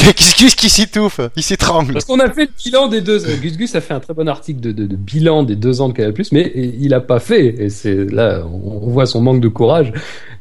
y 0.07 0.09
a 0.09 0.13
Gus 0.13 0.37
Gus 0.39 0.55
qui 0.55 0.69
s'étouffe, 0.69 1.21
il 1.37 1.43
s'étrangle. 1.43 1.95
Parce 1.95 2.05
qu'on 2.05 2.21
a 2.21 2.29
fait 2.31 2.45
le 2.45 2.51
bilan 2.63 2.89
des 2.89 3.01
deux. 3.01 3.27
euh, 3.27 3.37
Gus 3.41 3.57
Gus 3.57 3.75
a 3.75 3.81
fait 3.81 3.95
un 3.95 4.01
très 4.01 4.13
bon 4.13 4.29
article 4.29 4.61
de, 4.61 4.73
de, 4.73 4.87
de 4.87 4.97
bilan 4.97 5.45
des 5.45 5.57
deux 5.57 5.81
ans 5.81 5.89
de 5.89 5.95
Canal+, 5.95 6.13
mais 6.33 6.53
il 6.55 6.93
a 6.93 7.01
pas 7.01 7.21
fait. 7.21 7.47
Et 7.59 7.71
c'est 7.71 8.05
là, 8.05 8.45
on 8.47 8.91
voit 8.91 9.07
son 9.07 9.23
manque 9.23 9.41
de 9.41 9.49
courage. 9.49 9.93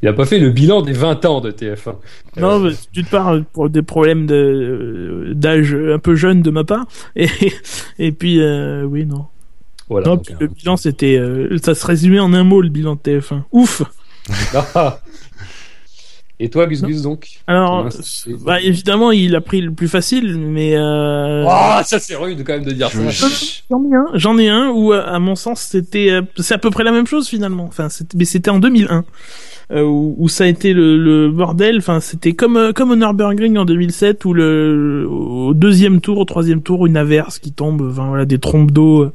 Il 0.01 0.07
a 0.09 0.13
pas 0.13 0.25
fait 0.25 0.39
le 0.39 0.49
bilan 0.49 0.81
des 0.81 0.93
20 0.93 1.25
ans 1.25 1.41
de 1.41 1.51
TF1. 1.51 1.95
non, 2.37 2.59
mais 2.59 2.71
tu 2.91 3.03
te 3.03 3.09
parles 3.09 3.43
pour 3.53 3.69
des 3.69 3.83
problèmes 3.83 4.25
de 4.25 5.31
d'âge 5.35 5.73
un 5.75 5.99
peu 5.99 6.15
jeune 6.15 6.41
de 6.41 6.49
ma 6.51 6.63
part, 6.63 6.85
et 7.15 7.29
et 7.99 8.11
puis 8.11 8.41
euh, 8.41 8.83
oui 8.83 9.05
non. 9.05 9.25
Voilà. 9.89 10.07
non 10.07 10.15
donc, 10.15 10.25
puis 10.25 10.35
le 10.39 10.47
bilan 10.47 10.77
c'était, 10.77 11.17
euh, 11.17 11.57
ça 11.63 11.75
se 11.75 11.85
résumait 11.85 12.19
en 12.19 12.33
un 12.33 12.43
mot 12.43 12.61
le 12.61 12.69
bilan 12.69 12.95
de 12.95 12.99
TF1. 12.99 13.43
Ouf. 13.51 13.83
Et 16.43 16.49
toi, 16.49 16.65
Gus 16.65 16.81
Gus, 16.81 17.03
donc? 17.03 17.27
Alors, 17.45 17.87
bah, 18.43 18.59
évidemment, 18.61 19.11
il 19.11 19.35
a 19.35 19.41
pris 19.41 19.61
le 19.61 19.71
plus 19.71 19.87
facile, 19.87 20.37
mais 20.39 20.75
euh... 20.75 21.45
Oh, 21.47 21.81
ça 21.85 21.99
c'est 21.99 22.15
rude 22.15 22.43
quand 22.43 22.53
même 22.53 22.63
de 22.65 22.71
dire 22.71 22.89
ça. 22.89 23.27
J'en 23.69 23.83
ai 23.83 23.95
un, 23.95 24.07
j'en 24.15 24.37
ai 24.39 24.49
un 24.49 24.69
où, 24.69 24.91
à 24.91 25.19
mon 25.19 25.35
sens, 25.35 25.61
c'était, 25.61 26.09
euh, 26.09 26.21
c'est 26.37 26.55
à 26.55 26.57
peu 26.57 26.71
près 26.71 26.83
la 26.83 26.91
même 26.91 27.05
chose 27.05 27.27
finalement. 27.27 27.65
Enfin, 27.65 27.89
c'était- 27.89 28.17
mais 28.17 28.25
c'était 28.25 28.49
en 28.49 28.57
2001. 28.57 29.05
Euh, 29.71 29.83
où, 29.83 30.15
où 30.17 30.27
ça 30.27 30.43
a 30.43 30.47
été 30.47 30.73
le, 30.73 30.97
le 30.97 31.29
bordel. 31.29 31.77
Enfin, 31.77 32.01
c'était 32.01 32.33
comme 32.33 32.57
euh, 32.57 32.73
comme 32.73 32.91
au 32.91 32.95
Nürburgring 32.97 33.57
en 33.57 33.63
2007 33.63 34.25
où 34.25 34.33
le 34.33 35.07
au 35.09 35.53
deuxième 35.53 36.01
tour, 36.01 36.17
au 36.17 36.25
troisième 36.25 36.61
tour, 36.61 36.85
une 36.87 36.97
averse 36.97 37.39
qui 37.39 37.53
tombe, 37.53 37.81
enfin 37.89 38.07
voilà, 38.07 38.25
des 38.25 38.37
trompes 38.37 38.71
d'eau. 38.71 39.11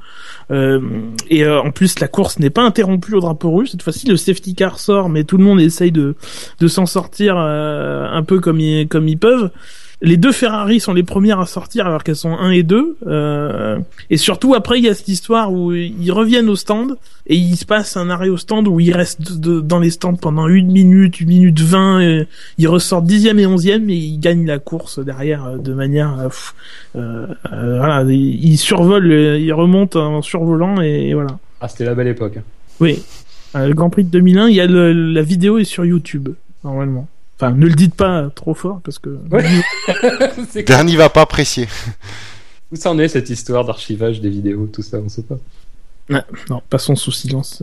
Euh, 0.51 0.81
et 1.29 1.45
euh, 1.45 1.61
en 1.61 1.73
plus, 1.73 1.99
la 2.01 2.09
course 2.09 2.39
n'est 2.39 2.51
pas 2.51 2.63
interrompue 2.63 3.15
au 3.15 3.21
drapeau 3.21 3.51
rouge. 3.51 3.69
Cette 3.71 3.83
fois-ci, 3.83 4.07
le 4.07 4.17
safety 4.17 4.55
car 4.55 4.79
sort, 4.79 5.11
mais 5.11 5.25
tout 5.25 5.37
le 5.37 5.45
monde 5.45 5.61
essaye 5.61 5.93
de 5.93 6.15
de 6.61 6.69
s'en 6.69 6.87
sortir 6.87 7.37
euh, 7.37 8.07
un 8.11 8.23
peu 8.23 8.41
comme 8.41 8.61
ils 8.61 8.89
comme 8.89 9.09
ils 9.09 9.19
peuvent. 9.19 9.51
Les 10.03 10.19
deux 10.19 10.33
Ferrari 10.33 10.79
sont 10.79 10.93
les 10.93 11.03
premières 11.03 11.41
à 11.41 11.47
sortir 11.47 11.87
alors 11.87 12.05
qu'elles 12.05 12.17
sont 12.17 12.37
1 12.37 12.51
et 12.51 12.63
2. 12.63 12.99
Euh, 13.07 13.79
et 14.11 14.19
surtout, 14.19 14.55
après, 14.55 14.79
il 14.79 14.85
y 14.85 14.89
a 14.91 14.95
cette 14.95 15.09
histoire 15.09 15.51
où 15.51 15.73
ils 15.73 16.13
reviennent 16.13 16.51
au 16.51 16.55
stand 16.57 16.99
et 17.27 17.35
il 17.35 17.57
se 17.57 17.65
passe 17.65 17.97
un 17.97 18.11
arrêt 18.11 18.29
au 18.29 18.37
stand 18.37 18.69
où 18.69 18.79
ils 18.79 18.93
restent 18.93 19.39
de- 19.41 19.61
dans 19.63 19.79
les 19.79 19.89
stands 19.91 20.15
pendant 20.17 20.49
une 20.49 20.71
minute, 20.71 21.21
une 21.23 21.29
minute 21.29 21.61
vingt. 21.61 22.01
Et 22.03 22.27
ils 22.59 22.69
ressortent 22.69 23.07
dixième 23.07 23.39
et 23.39 23.47
onzième 23.47 23.89
et 23.89 23.95
ils 23.97 24.19
gagnent 24.21 24.45
la 24.47 24.59
course 24.59 24.99
derrière 25.03 25.47
euh, 25.47 25.57
de 25.57 25.73
manière... 25.73 26.19
euh, 26.21 26.29
euh, 26.97 27.27
euh, 27.55 27.79
voilà, 27.79 28.03
ils, 28.11 28.59
survolent, 28.59 29.11
ils 29.41 29.53
remontent 29.55 29.99
en 29.99 30.21
survolant 30.21 30.83
et, 30.83 31.15
voilà. 31.15 31.39
Ah, 31.63 31.69
c'était 31.69 31.87
la 31.87 31.95
belle 31.95 32.09
époque. 32.09 32.39
Oui. 32.81 33.03
Le 33.55 33.73
Grand 33.73 33.89
Prix 33.89 34.05
de 34.05 34.11
2001, 34.11 34.49
il 34.49 34.57
y 34.57 34.61
a 34.61 34.67
le- 34.67 34.93
la 34.93 35.23
vidéo 35.23 35.57
est 35.57 35.65
sur 35.65 35.87
YouTube, 35.87 36.29
normalement. 36.65 37.09
Enfin, 37.39 37.53
ne 37.53 37.67
le 37.67 37.75
dites 37.75 37.95
pas 37.95 38.31
trop 38.35 38.55
fort 38.55 38.81
parce 38.83 38.99
que... 38.99 39.19
Ouais. 39.31 39.45
Bernie 40.67 40.97
va 40.97 41.09
pas 41.11 41.23
apprécier. 41.23 41.69
Où 42.73 42.77
ça 42.77 42.91
en 42.91 42.99
est 42.99 43.09
cette 43.09 43.29
histoire 43.31 43.65
d'archivage 43.65 44.21
des 44.21 44.31
vidéos, 44.31 44.67
tout 44.73 44.83
ça, 44.83 44.99
on 45.05 45.09
sait 45.09 45.23
pas. 45.23 45.37
Non, 46.49 46.63
passons 46.71 46.95
sous 46.97 47.11
silence. 47.13 47.63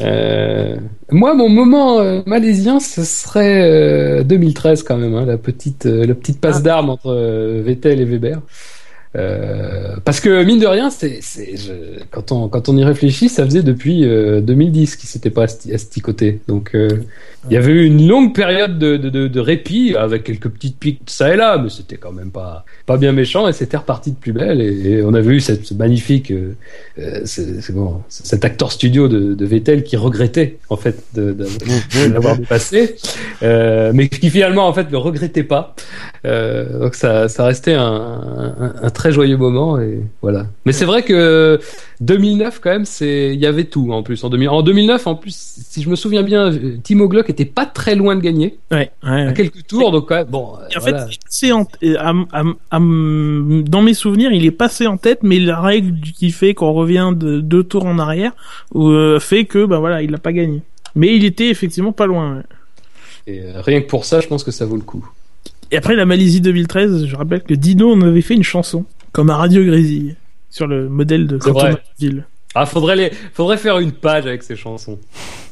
Euh, 0.00 0.76
Moi, 1.10 1.34
mon 1.34 1.48
moment 1.48 2.00
euh, 2.00 2.22
malaisien, 2.26 2.80
ce 2.80 3.04
serait 3.04 3.62
euh, 4.20 4.24
2013 4.24 4.82
quand 4.82 4.96
même, 4.96 5.14
hein, 5.14 5.24
la 5.24 5.38
petite, 5.38 5.86
euh, 5.86 6.04
la 6.06 6.14
petite 6.14 6.40
passe 6.40 6.56
Ah. 6.58 6.62
d'armes 6.62 6.90
entre 6.90 7.12
euh, 7.12 7.62
Vettel 7.64 8.00
et 8.00 8.04
Weber. 8.04 8.40
Euh, 9.16 9.94
parce 10.04 10.18
que 10.18 10.42
mine 10.42 10.58
de 10.58 10.66
rien, 10.66 10.90
c'est, 10.90 11.20
c'est, 11.22 11.56
je- 11.56 12.02
quand 12.10 12.32
on 12.32 12.48
quand 12.48 12.68
on 12.68 12.76
y 12.76 12.82
réfléchit, 12.82 13.28
ça 13.28 13.44
faisait 13.44 13.62
depuis 13.62 14.04
euh, 14.04 14.40
2010 14.40 14.96
qu'il 14.96 15.08
s'était 15.08 15.30
pas 15.30 15.44
asti- 15.46 15.72
asticoté. 15.72 16.40
Donc 16.48 16.72
euh, 16.74 16.88
il 17.50 17.54
y 17.54 17.56
avait 17.56 17.72
eu 17.72 17.84
une 17.84 18.06
longue 18.06 18.34
période 18.34 18.78
de, 18.78 18.96
de, 18.96 19.10
de, 19.10 19.28
de 19.28 19.40
répit 19.40 19.94
avec 19.96 20.24
quelques 20.24 20.48
petites 20.48 20.78
piques 20.78 21.00
ça 21.06 21.32
et 21.32 21.36
là, 21.36 21.58
mais 21.58 21.68
c'était 21.70 21.96
quand 21.96 22.12
même 22.12 22.30
pas 22.30 22.64
pas 22.86 22.96
bien 22.96 23.12
méchant 23.12 23.48
et 23.48 23.52
c'était 23.52 23.76
reparti 23.76 24.10
de 24.12 24.16
plus 24.16 24.32
belle. 24.32 24.60
Et, 24.60 24.90
et 24.90 25.02
on 25.02 25.14
avait 25.14 25.34
eu 25.34 25.40
cette 25.40 25.64
ce 25.66 25.74
magnifique 25.74 26.30
euh, 26.30 26.54
euh, 26.98 27.20
c'est, 27.24 27.60
c'est 27.60 27.72
bon, 27.72 28.02
cet 28.08 28.44
acteur 28.44 28.70
studio 28.70 29.08
de, 29.08 29.34
de 29.34 29.46
Vettel 29.46 29.82
qui 29.82 29.96
regrettait 29.96 30.58
en 30.70 30.76
fait 30.76 31.02
de, 31.14 31.34
l'avoir 32.12 32.36
dépassé, 32.36 32.96
euh, 33.42 33.92
mais 33.94 34.08
qui 34.08 34.30
finalement 34.30 34.68
en 34.68 34.72
fait 34.72 34.90
le 34.90 34.98
regrettait 34.98 35.42
pas. 35.42 35.74
Euh, 36.24 36.78
donc 36.80 36.94
ça, 36.94 37.28
ça 37.28 37.44
restait 37.44 37.74
un, 37.74 37.82
un, 37.84 38.74
un 38.82 38.90
très 38.90 39.12
joyeux 39.12 39.36
moment 39.36 39.80
et 39.80 40.00
voilà. 40.22 40.46
Mais 40.66 40.72
c'est 40.72 40.84
vrai 40.84 41.02
que 41.02 41.58
2009 42.00 42.60
quand 42.60 42.70
même, 42.70 42.84
c'est 42.84 43.34
il 43.34 43.40
y 43.40 43.46
avait 43.46 43.64
tout 43.64 43.92
en 43.92 44.02
plus 44.02 44.22
en 44.24 44.30
2000. 44.30 44.48
En 44.48 44.62
2009 44.62 45.06
en 45.06 45.14
plus, 45.16 45.34
si 45.68 45.82
je 45.82 45.88
me 45.88 45.96
souviens 45.96 46.22
bien, 46.22 46.50
Timo 46.82 47.08
Glock 47.08 47.28
était 47.34 47.44
pas 47.44 47.66
très 47.66 47.94
loin 47.94 48.16
de 48.16 48.20
gagner 48.20 48.58
Ouais, 48.70 48.90
ouais, 49.04 49.26
à 49.28 49.32
quelques 49.32 49.66
tours, 49.66 49.92
donc 49.92 50.08
quand 50.08 50.14
même, 50.16 50.26
bon. 50.26 50.54
Et 50.72 50.76
en 50.76 50.80
voilà. 50.80 51.06
fait, 51.06 51.10
il 51.10 51.14
est 51.14 51.24
passé 51.24 51.52
en- 51.52 51.66
euh, 51.82 51.96
à- 51.98 52.40
à- 52.40 52.76
à- 52.76 52.78
dans 52.80 53.82
mes 53.82 53.94
souvenirs, 53.94 54.32
il 54.32 54.44
est 54.46 54.50
passé 54.50 54.86
en 54.86 54.96
tête, 54.96 55.20
mais 55.22 55.38
la 55.38 55.60
règle 55.60 56.00
qui 56.00 56.30
fait 56.30 56.54
qu'on 56.54 56.72
revient 56.72 57.12
de 57.14 57.40
deux 57.40 57.62
tours 57.64 57.86
en 57.86 57.98
arrière 57.98 58.32
euh, 58.74 59.20
fait 59.20 59.44
que, 59.44 59.64
bah 59.66 59.78
voilà, 59.78 60.02
il 60.02 60.10
l'a 60.10 60.18
pas 60.18 60.32
gagné. 60.32 60.62
Mais 60.94 61.14
il 61.16 61.24
était 61.24 61.48
effectivement 61.48 61.92
pas 61.92 62.06
loin. 62.06 62.42
Et 63.26 63.40
euh, 63.40 63.60
rien 63.60 63.80
que 63.80 63.86
pour 63.88 64.04
ça, 64.04 64.20
je 64.20 64.26
pense 64.28 64.44
que 64.44 64.50
ça 64.50 64.64
vaut 64.66 64.76
le 64.76 64.82
coup. 64.82 65.06
Et 65.70 65.76
après 65.76 65.96
la 65.96 66.06
Malaisie 66.06 66.40
2013, 66.40 67.06
je 67.06 67.16
rappelle 67.16 67.42
que 67.42 67.54
Dino 67.54 67.92
en 67.92 68.00
avait 68.02 68.20
fait 68.20 68.34
une 68.34 68.42
chanson, 68.44 68.84
comme 69.12 69.30
à 69.30 69.36
Radio 69.36 69.64
Grésille, 69.64 70.16
sur 70.50 70.66
le 70.66 70.88
modèle 70.88 71.26
de 71.26 71.38
C'est 71.42 71.50
Canton. 71.52 71.76
Ville. 71.98 72.26
Ah, 72.54 72.66
faudrait 72.66 72.96
les, 72.96 73.10
faudrait 73.32 73.56
faire 73.56 73.78
une 73.78 73.92
page 73.92 74.26
avec 74.26 74.42
ces 74.42 74.56
chansons. 74.56 75.00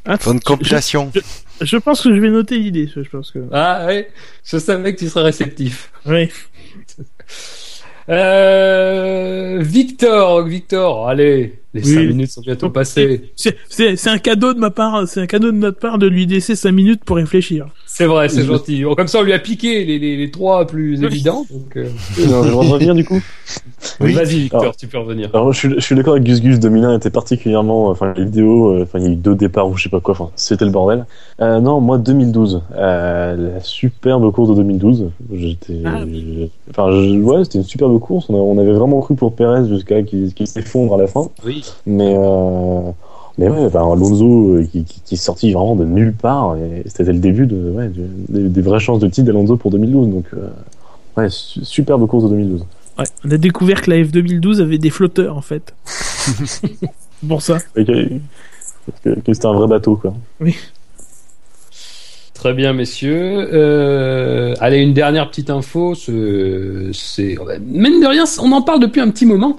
Ah, 0.04 0.16
Faut 0.18 0.32
une 0.32 0.40
compilation. 0.40 1.10
je 1.60 1.76
pense 1.76 2.02
que 2.02 2.14
je 2.14 2.20
vais 2.20 2.30
noter 2.30 2.58
l'idée. 2.58 2.88
Je 2.94 3.00
pense 3.08 3.30
que. 3.30 3.40
Ah 3.52 3.86
ouais, 3.86 4.08
je 4.44 4.58
savais 4.58 4.94
que 4.94 4.98
tu 5.00 5.08
serais 5.08 5.24
réceptif. 5.24 5.92
Oui. 6.06 6.28
Euh, 8.08 9.58
Victor, 9.60 10.42
Victor, 10.44 11.08
allez, 11.08 11.61
les 11.74 11.82
Oui. 11.84 11.94
5 11.94 12.00
minutes 12.02 12.30
sont 12.30 12.40
bientôt 12.42 12.70
passées. 12.70 13.30
C'est- 13.36 13.56
C'est 13.68 13.96
c'est 13.96 14.10
un 14.10 14.18
cadeau 14.18 14.52
de 14.54 14.58
ma 14.58 14.70
part, 14.70 15.06
c'est 15.08 15.20
un 15.20 15.26
cadeau 15.26 15.50
de 15.52 15.56
notre 15.56 15.78
part 15.78 15.98
de 15.98 16.06
lui 16.06 16.26
laisser 16.26 16.54
cinq 16.56 16.72
minutes 16.72 17.02
pour 17.04 17.16
réfléchir. 17.16 17.66
C'est 17.86 18.06
vrai, 18.06 18.28
c'est 18.28 18.40
Oui. 18.42 18.46
gentil. 18.46 18.84
Bon, 18.84 18.94
Comme 18.94 19.08
ça, 19.08 19.18
on 19.20 19.22
lui 19.22 19.32
a 19.34 19.38
piqué 19.38 19.84
les, 19.84 19.98
les, 19.98 20.16
les 20.16 20.30
trois 20.30 20.66
plus 20.66 21.02
évidents. 21.02 21.44
Donc, 21.50 21.76
euh, 21.76 21.84
Non, 22.28 22.42
je 22.44 22.48
vais 22.48 22.54
revenir 22.54 22.94
du 22.94 23.04
coup. 23.04 23.20
Oui. 24.00 24.12
Vas-y, 24.14 24.40
Victor, 24.40 24.62
Alors- 24.62 24.76
tu 24.76 24.86
peux 24.86 24.98
revenir. 24.98 25.28
Alors, 25.34 25.52
je 25.52 25.58
suis, 25.58 25.68
je 25.74 25.80
suis 25.80 25.94
d'accord 25.94 26.14
avec 26.14 26.24
Gus 26.24 26.40
Gus, 26.40 26.58
2001 26.60 26.96
était 26.96 27.10
particulièrement, 27.10 27.88
enfin, 27.88 28.14
les 28.16 28.24
vidéos, 28.24 28.70
euh, 28.76 28.82
enfin, 28.84 28.98
il 29.00 29.04
y 29.04 29.08
a 29.08 29.10
eu 29.10 29.16
deux 29.16 29.34
départs 29.34 29.68
ou 29.68 29.76
je 29.76 29.82
sais 29.84 29.88
pas 29.88 30.00
quoi, 30.00 30.12
enfin, 30.12 30.30
c'était 30.36 30.64
le 30.64 30.70
bordel. 30.70 31.04
Euh, 31.40 31.60
non, 31.60 31.80
moi, 31.80 31.98
2012, 31.98 32.62
euh, 32.76 33.54
la 33.54 33.60
superbe 33.60 34.30
course 34.32 34.50
de 34.50 34.54
2012, 34.54 35.10
j'étais, 35.32 35.80
Ah. 35.84 36.00
j'ai- 36.10 36.50
enfin, 36.70 36.90
je- 36.92 37.18
ouais, 37.20 37.44
c'était 37.44 37.58
une 37.58 37.64
superbe 37.64 37.98
course, 37.98 38.26
on, 38.28 38.56
avait 38.58 38.72
vraiment 38.72 39.00
cru 39.00 39.14
pour 39.16 39.34
Perez 39.34 39.68
jusqu'à 39.68 40.02
qu'il 40.02 40.32
qu'il 40.32 40.46
s'effondre 40.46 40.94
à 40.94 40.98
la 40.98 41.06
fin, 41.08 41.28
Oui. 41.44 41.61
Mais, 41.86 42.14
euh, 42.16 42.80
mais 43.38 43.48
ouais, 43.48 43.64
enfin, 43.66 43.80
Alonso 43.92 44.54
euh, 44.56 44.64
qui, 44.70 44.84
qui, 44.84 45.00
qui 45.00 45.14
est 45.14 45.18
sorti 45.18 45.52
vraiment 45.52 45.74
de 45.76 45.84
nulle 45.84 46.12
part, 46.12 46.56
et 46.56 46.82
c'était 46.86 47.12
le 47.12 47.18
début 47.18 47.46
de, 47.46 47.70
ouais, 47.70 47.88
du- 47.88 48.00
des, 48.28 48.48
des 48.48 48.60
vraies 48.62 48.80
chances 48.80 48.98
de 49.00 49.08
titre 49.08 49.26
d'Alonso 49.26 49.56
pour 49.56 49.70
2012, 49.70 50.08
donc, 50.08 50.24
euh, 50.34 50.48
ouais, 51.16 51.28
su- 51.30 51.64
superbe 51.64 52.06
course 52.06 52.24
de 52.24 52.28
2012. 52.30 52.64
Ouais, 52.98 53.04
on 53.24 53.30
a 53.30 53.36
découvert 53.38 53.80
que 53.80 53.90
la 53.90 54.04
F 54.04 54.10
2012 54.12 54.60
avait 54.60 54.78
des 54.78 54.90
flotteurs 54.90 55.36
en 55.36 55.40
fait. 55.40 55.74
pour 57.28 57.40
ça. 57.42 57.58
Et 57.76 57.84
que, 57.84 58.08
que- 59.04 59.20
que 59.20 59.32
c'était 59.32 59.46
un 59.46 59.54
vrai 59.54 59.66
bateau, 59.68 59.96
quoi. 59.96 60.12
Très 62.42 62.54
bien, 62.54 62.72
messieurs. 62.72 63.50
Euh, 63.52 64.56
allez, 64.58 64.78
une 64.78 64.94
dernière 64.94 65.30
petite 65.30 65.48
info. 65.48 65.94
ce- 65.94 66.90
C'est, 66.92 67.38
mine 67.64 68.00
de 68.00 68.06
rien, 68.08 68.24
on 68.42 68.50
en 68.50 68.62
parle 68.62 68.80
depuis 68.80 69.00
un 69.00 69.10
petit 69.10 69.26
moment. 69.26 69.56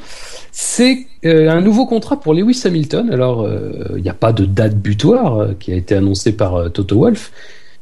C'est 0.52 1.08
euh, 1.24 1.50
un 1.50 1.62
nouveau 1.62 1.86
contrat 1.86 2.20
pour 2.20 2.34
Lewis 2.34 2.62
Hamilton. 2.66 3.10
Alors, 3.10 3.44
euh, 3.44 3.72
il 3.96 4.04
n'y 4.04 4.10
a 4.10 4.14
pas 4.14 4.34
de 4.34 4.44
date 4.44 4.76
butoir 4.76 5.52
qui 5.62 5.72
a 5.72 5.76
été 5.76 5.96
annoncée 5.96 6.34
par 6.34 6.74
Toto 6.74 6.98
Wolff, 6.98 7.32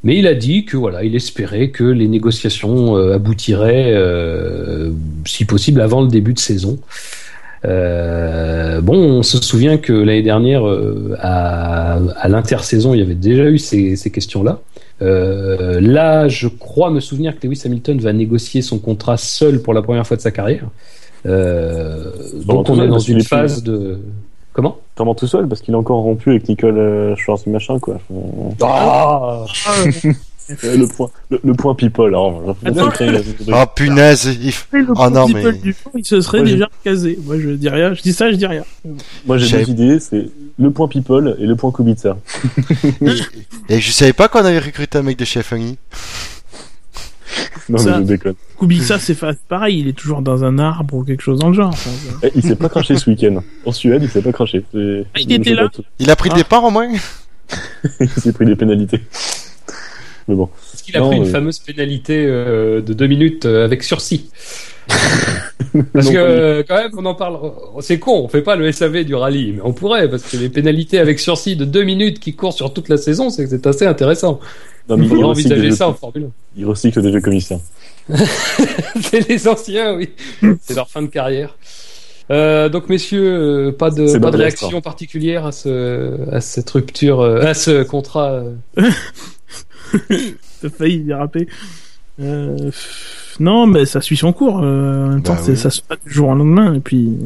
mais 0.04 0.16
il 0.16 0.28
a 0.28 0.34
dit 0.34 0.66
que 0.66 0.76
voilà, 0.76 1.02
il 1.02 1.16
espérait 1.16 1.70
que 1.70 1.82
les 1.82 2.06
négociations 2.06 2.94
aboutiraient, 2.94 3.92
si 5.26 5.44
possible, 5.46 5.80
avant 5.80 6.02
le 6.02 6.08
début 6.10 6.32
de 6.32 6.38
saison. 6.38 6.78
Bon, 7.64 8.94
on 8.94 9.22
se 9.24 9.42
souvient 9.42 9.78
que 9.78 9.92
l'année 9.92 10.22
dernière, 10.22 10.62
à, 11.18 12.28
l'intersaison, 12.28 12.94
il 12.94 13.00
y 13.00 13.02
avait 13.02 13.16
déjà 13.16 13.50
eu 13.50 13.58
ces 13.58 14.10
questions-là. 14.12 14.60
Euh, 15.02 15.80
là, 15.80 16.28
je 16.28 16.48
crois 16.48 16.90
me 16.90 17.00
souvenir 17.00 17.38
que 17.38 17.46
Lewis 17.46 17.62
Hamilton 17.64 17.98
va 17.98 18.12
négocier 18.12 18.62
son 18.62 18.78
contrat 18.78 19.16
seul 19.16 19.60
pour 19.60 19.74
la 19.74 19.82
première 19.82 20.06
fois 20.06 20.16
de 20.16 20.22
sa 20.22 20.30
carrière. 20.30 20.68
Euh, 21.26 22.10
donc 22.44 22.68
on 22.68 22.82
est 22.82 22.88
dans 22.88 22.98
une 22.98 23.22
phase 23.22 23.62
de 23.62 24.00
comment? 24.52 24.78
Comment 24.94 25.14
tout 25.14 25.26
seul, 25.26 25.48
parce 25.48 25.60
qu'il 25.60 25.74
est 25.74 25.76
encore 25.76 26.02
rompu 26.02 26.30
avec 26.30 26.48
Nicole 26.48 26.78
euh, 26.78 27.16
Schwarz 27.16 27.46
machin, 27.46 27.78
quoi. 27.78 27.98
Enfin, 28.10 28.56
Ah 28.60 29.44
euh, 30.50 30.76
le 30.76 30.86
point, 30.86 31.10
le, 31.30 31.40
le 31.42 31.54
point 31.54 31.74
people, 31.74 32.14
hein. 32.14 32.54
Attends. 32.64 32.90
Ah 33.52 33.66
punaise, 33.66 34.36
il 34.42 34.52
le 34.78 34.86
Ah 34.96 35.10
non, 35.10 35.26
people 35.26 35.42
mais- 35.52 35.58
du 35.58 35.72
jour, 35.72 35.92
il 35.96 36.04
se 36.04 36.20
serait 36.20 36.38
Moi, 36.38 36.46
déjà 36.48 36.68
casé. 36.84 37.18
Moi, 37.24 37.38
je 37.38 37.50
dis 37.50 37.68
rien. 37.68 37.94
Je 37.94 38.02
dis 38.02 38.12
ça, 38.12 38.30
je 38.30 38.36
dis 38.36 38.46
rien. 38.46 38.64
Moi, 39.26 39.38
j'ai 39.38 39.64
deux 39.64 39.70
idées, 39.70 40.00
c'est 40.00 40.28
le 40.58 40.70
point 40.70 40.88
people 40.88 41.36
et 41.38 41.46
le 41.46 41.56
point 41.56 41.70
Kubica. 41.70 42.16
Et 43.68 43.80
je 43.80 43.90
savais 43.92 44.12
pas 44.12 44.28
qu'on 44.28 44.44
avait 44.44 44.58
recruté 44.58 44.98
un 44.98 45.02
mec 45.02 45.18
de 45.18 45.24
chez 45.24 45.40
F1i. 45.40 45.76
Non, 47.68 47.78
Ça- 47.78 47.92
mais 47.92 48.02
je 48.04 48.08
déconne. 48.08 48.34
Kubica, 48.58 48.98
c'est 48.98 49.14
fa- 49.14 49.32
pareil. 49.48 49.78
Il 49.80 49.88
est 49.88 49.92
toujours 49.94 50.20
dans 50.20 50.44
un 50.44 50.58
arbre 50.58 50.94
ou 50.96 51.04
quelque 51.04 51.22
chose 51.22 51.38
dans 51.38 51.48
le 51.48 51.54
genre. 51.54 51.70
Enfin, 51.70 51.90
Eh, 52.22 52.30
il 52.34 52.42
s'est 52.42 52.56
pas 52.56 52.68
craché 52.68 52.96
ce 52.96 53.08
week-end. 53.08 53.42
En 53.64 53.72
Suède, 53.72 54.02
il 54.02 54.10
s'est 54.10 54.20
pas 54.22 54.32
craché. 54.32 54.64
Ah, 54.74 54.78
il 55.18 55.32
était 55.32 55.54
là 55.54 55.68
a 56.08 56.16
pris 56.16 56.30
Ah. 56.32 56.36
des 56.36 56.44
parts 56.44 56.64
au 56.64 56.70
moins 56.70 56.88
Il 58.00 58.08
s'est 58.10 58.32
pris 58.32 58.44
des 58.46 58.56
pénalités. 58.56 59.00
Mais 60.28 60.34
bon. 60.34 60.48
Est-ce 60.74 60.82
qu'il 60.82 60.96
a 60.96 61.00
Non, 61.00 61.08
pris 61.08 61.18
une 61.18 61.26
fameuse 61.26 61.58
pénalité 61.58 62.24
euh, 62.26 62.80
de 62.80 62.92
deux 62.92 63.06
minutes 63.06 63.46
euh, 63.46 63.64
avec 63.64 63.82
sursis 63.82 64.30
Parce 64.88 66.06
Non, 66.06 66.12
que 66.12 66.18
euh, 66.18 66.62
quand 66.66 66.76
même, 66.76 66.90
on 66.96 67.06
en 67.06 67.14
parle. 67.14 67.38
C'est 67.80 67.98
con, 67.98 68.22
on 68.24 68.28
fait 68.28 68.42
pas 68.42 68.56
le 68.56 68.70
SAV 68.70 69.04
du 69.04 69.14
rallye, 69.14 69.52
mais 69.52 69.60
on 69.64 69.72
pourrait 69.72 70.08
parce 70.10 70.22
que 70.22 70.36
les 70.36 70.48
pénalités 70.48 70.98
avec 70.98 71.18
sursis 71.18 71.56
de 71.56 71.64
deux 71.64 71.84
minutes 71.84 72.20
qui 72.20 72.34
courent 72.34 72.52
sur 72.52 72.72
toute 72.72 72.88
la 72.88 72.96
saison, 72.96 73.30
c'est 73.30 73.46
c'est 73.46 73.66
assez 73.66 73.86
intéressant. 73.86 74.40
Non, 74.88 74.96
mais 74.96 75.06
Il 75.06 75.08
faudrait 75.08 75.24
envisager 75.24 75.70
ça 75.70 75.88
en 75.88 75.94
Formule 75.94 76.30
il 76.56 76.66
recycle 76.66 77.00
des 77.00 77.10
vieux 77.10 77.20
commissaires. 77.20 77.60
1. 78.10 78.16
C'est 79.00 79.28
les 79.28 79.48
anciens, 79.48 79.94
oui. 79.94 80.10
C'est 80.60 80.74
leur 80.74 80.88
fin 80.88 81.02
de 81.02 81.06
carrière. 81.06 81.56
Euh, 82.30 82.68
donc 82.68 82.88
messieurs, 82.88 83.68
euh, 83.68 83.72
pas 83.72 83.90
de 83.90 84.18
pas 84.18 84.30
réaction 84.30 84.80
particulière 84.80 85.44
à 85.44 85.52
ce 85.52 86.30
à 86.30 86.40
cette 86.40 86.70
rupture, 86.70 87.20
euh, 87.20 87.40
à 87.40 87.54
ce 87.54 87.82
contrat. 87.82 88.42
T'as 90.62 90.70
failli 90.70 91.00
déraper. 91.00 91.48
Euh, 92.20 92.70
non, 93.40 93.66
mais 93.66 93.84
ça 93.86 94.00
suit 94.00 94.16
son 94.16 94.32
cours. 94.32 94.60
euh, 94.62 95.06
en 95.06 95.08
même 95.10 95.22
temps, 95.22 95.34
Bah 95.34 95.40
oui. 95.48 95.56
ça 95.56 95.70
se 95.70 95.80
passe 95.82 95.98
du 96.04 96.12
jour 96.12 96.28
au 96.28 96.34
lendemain. 96.34 96.74
Et 96.74 96.80
puis, 96.80 97.16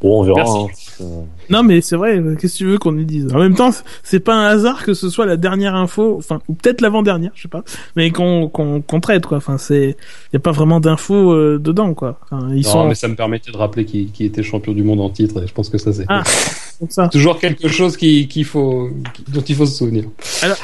Bon, 0.00 0.20
on 0.20 0.24
verra. 0.24 0.42
Merci. 0.42 0.58
hein. 0.58 0.66
Euh, 1.00 1.22
non, 1.50 1.62
mais 1.62 1.80
c'est 1.80 1.96
vrai. 1.96 2.20
Qu'est-ce 2.38 2.52
que 2.54 2.58
tu 2.58 2.66
veux 2.66 2.78
qu'on 2.78 2.92
lui 2.92 3.04
dise? 3.06 3.32
En 3.34 3.38
même 3.38 3.54
temps, 3.54 3.70
c'est 4.02 4.20
pas 4.20 4.34
un 4.34 4.46
hasard 4.46 4.84
que 4.84 4.94
ce 4.94 5.08
soit 5.10 5.26
la 5.26 5.36
dernière 5.36 5.74
info, 5.74 6.16
enfin, 6.18 6.40
ou 6.48 6.54
peut-être 6.54 6.80
l'avant-dernière, 6.80 7.30
je 7.34 7.42
sais 7.42 7.48
pas, 7.48 7.64
mais 7.96 8.10
qu'on 8.10 8.48
qu'on 8.48 9.00
traite 9.00 9.26
quoi. 9.26 9.38
Enfin, 9.38 9.58
c'est, 9.58 9.96
y 10.32 10.36
a 10.36 10.40
pas 10.40 10.52
vraiment 10.52 10.80
d'infos 10.80 11.32
euh, 11.32 11.58
dedans 11.58 11.94
quoi. 11.94 12.20
Enfin, 12.30 12.48
ils 12.54 12.62
Non, 12.62 12.70
sont 12.70 12.88
mais 12.88 12.94
ça 12.94 13.08
me 13.08 13.16
permettait 13.16 13.50
de 13.50 13.56
rappeler 13.56 13.84
qui, 13.84 14.06
qui 14.06 14.24
était 14.24 14.42
champion 14.42 14.72
du 14.72 14.82
monde 14.82 15.00
en 15.00 15.10
titre. 15.10 15.42
Et 15.42 15.46
je 15.46 15.52
pense 15.54 15.68
que 15.68 15.78
ça 15.78 15.92
c'est 15.92 16.04
Ah. 16.08 16.22
toujours 17.12 17.38
quelque 17.38 17.68
chose 17.68 17.96
qui 17.96 18.26
qu'il 18.28 18.44
faut 18.44 18.90
qui- 19.14 19.24
dont 19.32 19.40
il 19.40 19.54
faut 19.54 19.66
se 19.66 19.76
souvenir. 19.78 20.04
Alors, 20.42 20.56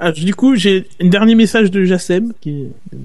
ah, 0.00 0.12
du 0.12 0.34
coup, 0.34 0.54
j'ai 0.54 0.86
un 1.02 1.08
dernier 1.08 1.34
message 1.34 1.70
de 1.70 1.84
Jassem, 1.84 2.32
qui 2.40 2.50
est 2.50 2.70
euh, 2.94 2.98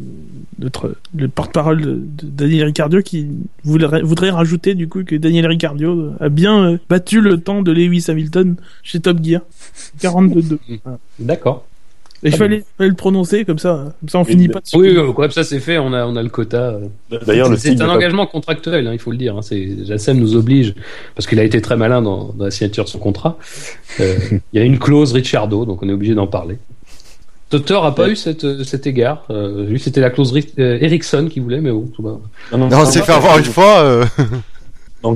notre 0.60 0.96
le 1.16 1.28
porte-parole 1.28 1.82
de, 1.82 1.92
de 1.94 2.28
Daniel 2.28 2.66
Ricciardo, 2.66 3.02
qui 3.02 3.28
voudrait, 3.64 4.02
voudrait 4.02 4.30
rajouter 4.32 4.76
du 4.76 4.88
coup 4.88 5.04
que 5.04 5.16
Daniel 5.16 5.48
Ricciardo 5.48 6.12
a 6.20 6.30
bien 6.30 6.77
euh, 6.78 6.86
battu 6.90 7.22
le 7.22 7.38
temps 7.40 7.62
de 7.62 7.72
Lewis 7.72 8.06
Hamilton 8.08 8.56
chez 8.84 9.00
Top 9.00 9.18
Gear, 9.24 9.42
42-2. 10.02 10.58
Voilà. 10.84 11.00
D'accord. 11.20 11.66
Et 12.24 12.30
il 12.30 12.34
Ah 12.34 12.38
fallait, 12.38 12.64
fallait 12.80 12.90
le 12.90 12.96
prononcer 12.96 13.46
comme 13.46 13.60
ça, 13.60 13.94
comme 14.00 14.10
ça 14.10 14.18
on 14.18 14.24
Et 14.24 14.32
finit 14.32 14.48
pas. 14.48 14.60
dessus. 14.60 14.76
Oui, 14.76 14.90
oui, 14.98 15.14
comme 15.14 15.30
ça 15.30 15.44
c'est 15.44 15.60
fait, 15.60 15.78
on 15.78 15.94
a 15.94 16.04
on 16.08 16.16
a 16.16 16.24
le 16.24 16.30
quota. 16.30 16.80
D'ailleurs, 17.28 17.48
le 17.48 17.58
c'est 17.58 17.80
un 17.80 17.86
pas- 17.86 17.94
engagement 17.94 18.26
contractuel, 18.26 18.88
hein, 18.88 18.94
il 18.94 18.98
faut 18.98 19.12
le 19.12 19.18
dire. 19.18 19.38
Hein, 19.38 19.44
c'est 19.44 19.86
Jassem 19.86 20.18
nous 20.18 20.36
oblige 20.36 20.74
parce 21.16 21.28
qu'il 21.28 21.40
a 21.40 21.44
été 21.44 21.62
très 21.62 21.78
malin 21.78 22.02
dans, 22.02 22.34
dans 22.36 22.46
la 22.46 22.50
signature 22.52 22.86
de 22.86 22.90
son 22.90 22.98
contrat. 22.98 23.38
Euh, 24.00 24.16
il 24.54 24.60
y 24.60 24.60
a 24.60 24.66
une 24.66 24.80
clause 24.80 25.14
Richardo, 25.14 25.66
donc 25.66 25.84
on 25.84 25.90
est 25.90 25.94
obligé 25.94 26.16
d'en 26.16 26.26
parler. 26.26 26.58
Totter 27.52 27.78
a 27.82 27.92
pas 27.92 28.06
Ouais. 28.06 28.12
eu 28.14 28.16
cette, 28.16 28.64
cet 28.64 28.88
égard. 28.88 29.26
Euh, 29.30 29.68
lui, 29.68 29.80
c'était 29.80 30.02
la 30.02 30.10
clause 30.10 30.34
Ri- 30.34 30.52
euh, 30.58 30.80
Ericsson 30.82 31.28
qui 31.32 31.40
voulait, 31.40 31.62
mais 31.62 31.72
bon, 31.72 31.86
tout 31.96 32.02
va. 32.02 32.18
Non, 32.52 32.58
non, 32.58 32.68
Non, 32.68 32.80
on 32.82 32.86
s'est 32.86 33.04
fait 33.04 33.14
avoir 33.14 33.38
une 33.38 33.46
fois. 33.46 33.78
euh, 33.84 34.04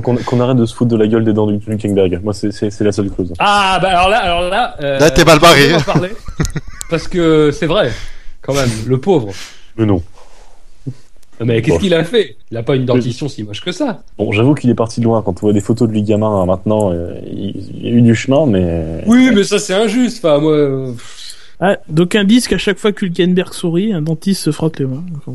qu'on 0.00 0.40
arrête 0.40 0.56
de 0.56 0.66
se 0.66 0.74
foutre 0.74 0.90
de 0.90 0.96
la 0.96 1.06
gueule 1.06 1.24
des 1.24 1.32
dents 1.32 1.46
du 1.46 1.58
Hülkenberg. 1.66 2.20
Moi, 2.22 2.32
c'est- 2.34 2.80
la 2.80 2.92
seule 2.92 3.10
clause. 3.10 3.32
Ah, 3.38 3.78
bah 3.82 3.88
alors 3.90 4.08
là, 4.08 4.18
alors 4.18 4.48
là. 4.48 4.76
euh, 4.82 4.98
Là, 4.98 5.10
t'es 5.10 5.24
mal 5.24 5.38
barré. 5.38 5.72
parler 5.84 6.10
parce 6.90 7.08
que 7.08 7.50
c'est 7.52 7.66
vrai, 7.66 7.90
quand 8.40 8.54
même, 8.54 8.70
le 8.86 8.98
pauvre. 8.98 9.32
Mais 9.76 9.86
non. 9.86 10.02
Mais 11.44 11.60
qu'est-ce 11.60 11.74
Bon. 11.76 11.80
qu'il 11.80 11.94
a 11.94 12.04
fait? 12.04 12.36
Il 12.52 12.56
a 12.56 12.62
pas 12.62 12.76
une 12.76 12.84
dentition 12.84 13.28
si 13.28 13.42
moche 13.42 13.62
que 13.62 13.72
ça. 13.72 14.02
Bon, 14.16 14.30
j'avoue 14.32 14.54
qu'il 14.54 14.70
est 14.70 14.74
parti 14.74 15.00
de 15.00 15.06
loin. 15.06 15.22
Quand 15.22 15.32
on 15.38 15.40
voit 15.46 15.52
des 15.52 15.60
photos 15.60 15.88
de 15.88 15.92
lui 15.92 16.02
gamin 16.02 16.28
hein, 16.42 16.46
maintenant, 16.46 16.92
euh, 16.92 17.14
il, 17.26 17.56
il 17.74 17.84
y 17.84 17.88
a 17.88 17.90
eu 17.90 18.02
du 18.02 18.14
chemin, 18.14 18.46
mais. 18.46 19.02
Oui, 19.06 19.30
mais 19.34 19.42
ça 19.42 19.58
c'est 19.58 19.74
injuste. 19.74 20.24
Enfin, 20.24 20.38
moi. 20.38 20.52
euh, 20.52 20.92
Ah, 21.58 21.78
donc 21.88 22.14
un 22.14 22.24
disque 22.24 22.52
à 22.52 22.58
chaque 22.58 22.78
fois 22.78 22.92
que 22.92 23.04
Hülkenberg 23.06 23.52
sourit, 23.54 23.92
un 23.92 24.02
dentiste 24.02 24.42
se 24.42 24.52
frotte 24.52 24.78
les 24.78 24.86
mains. 24.86 25.02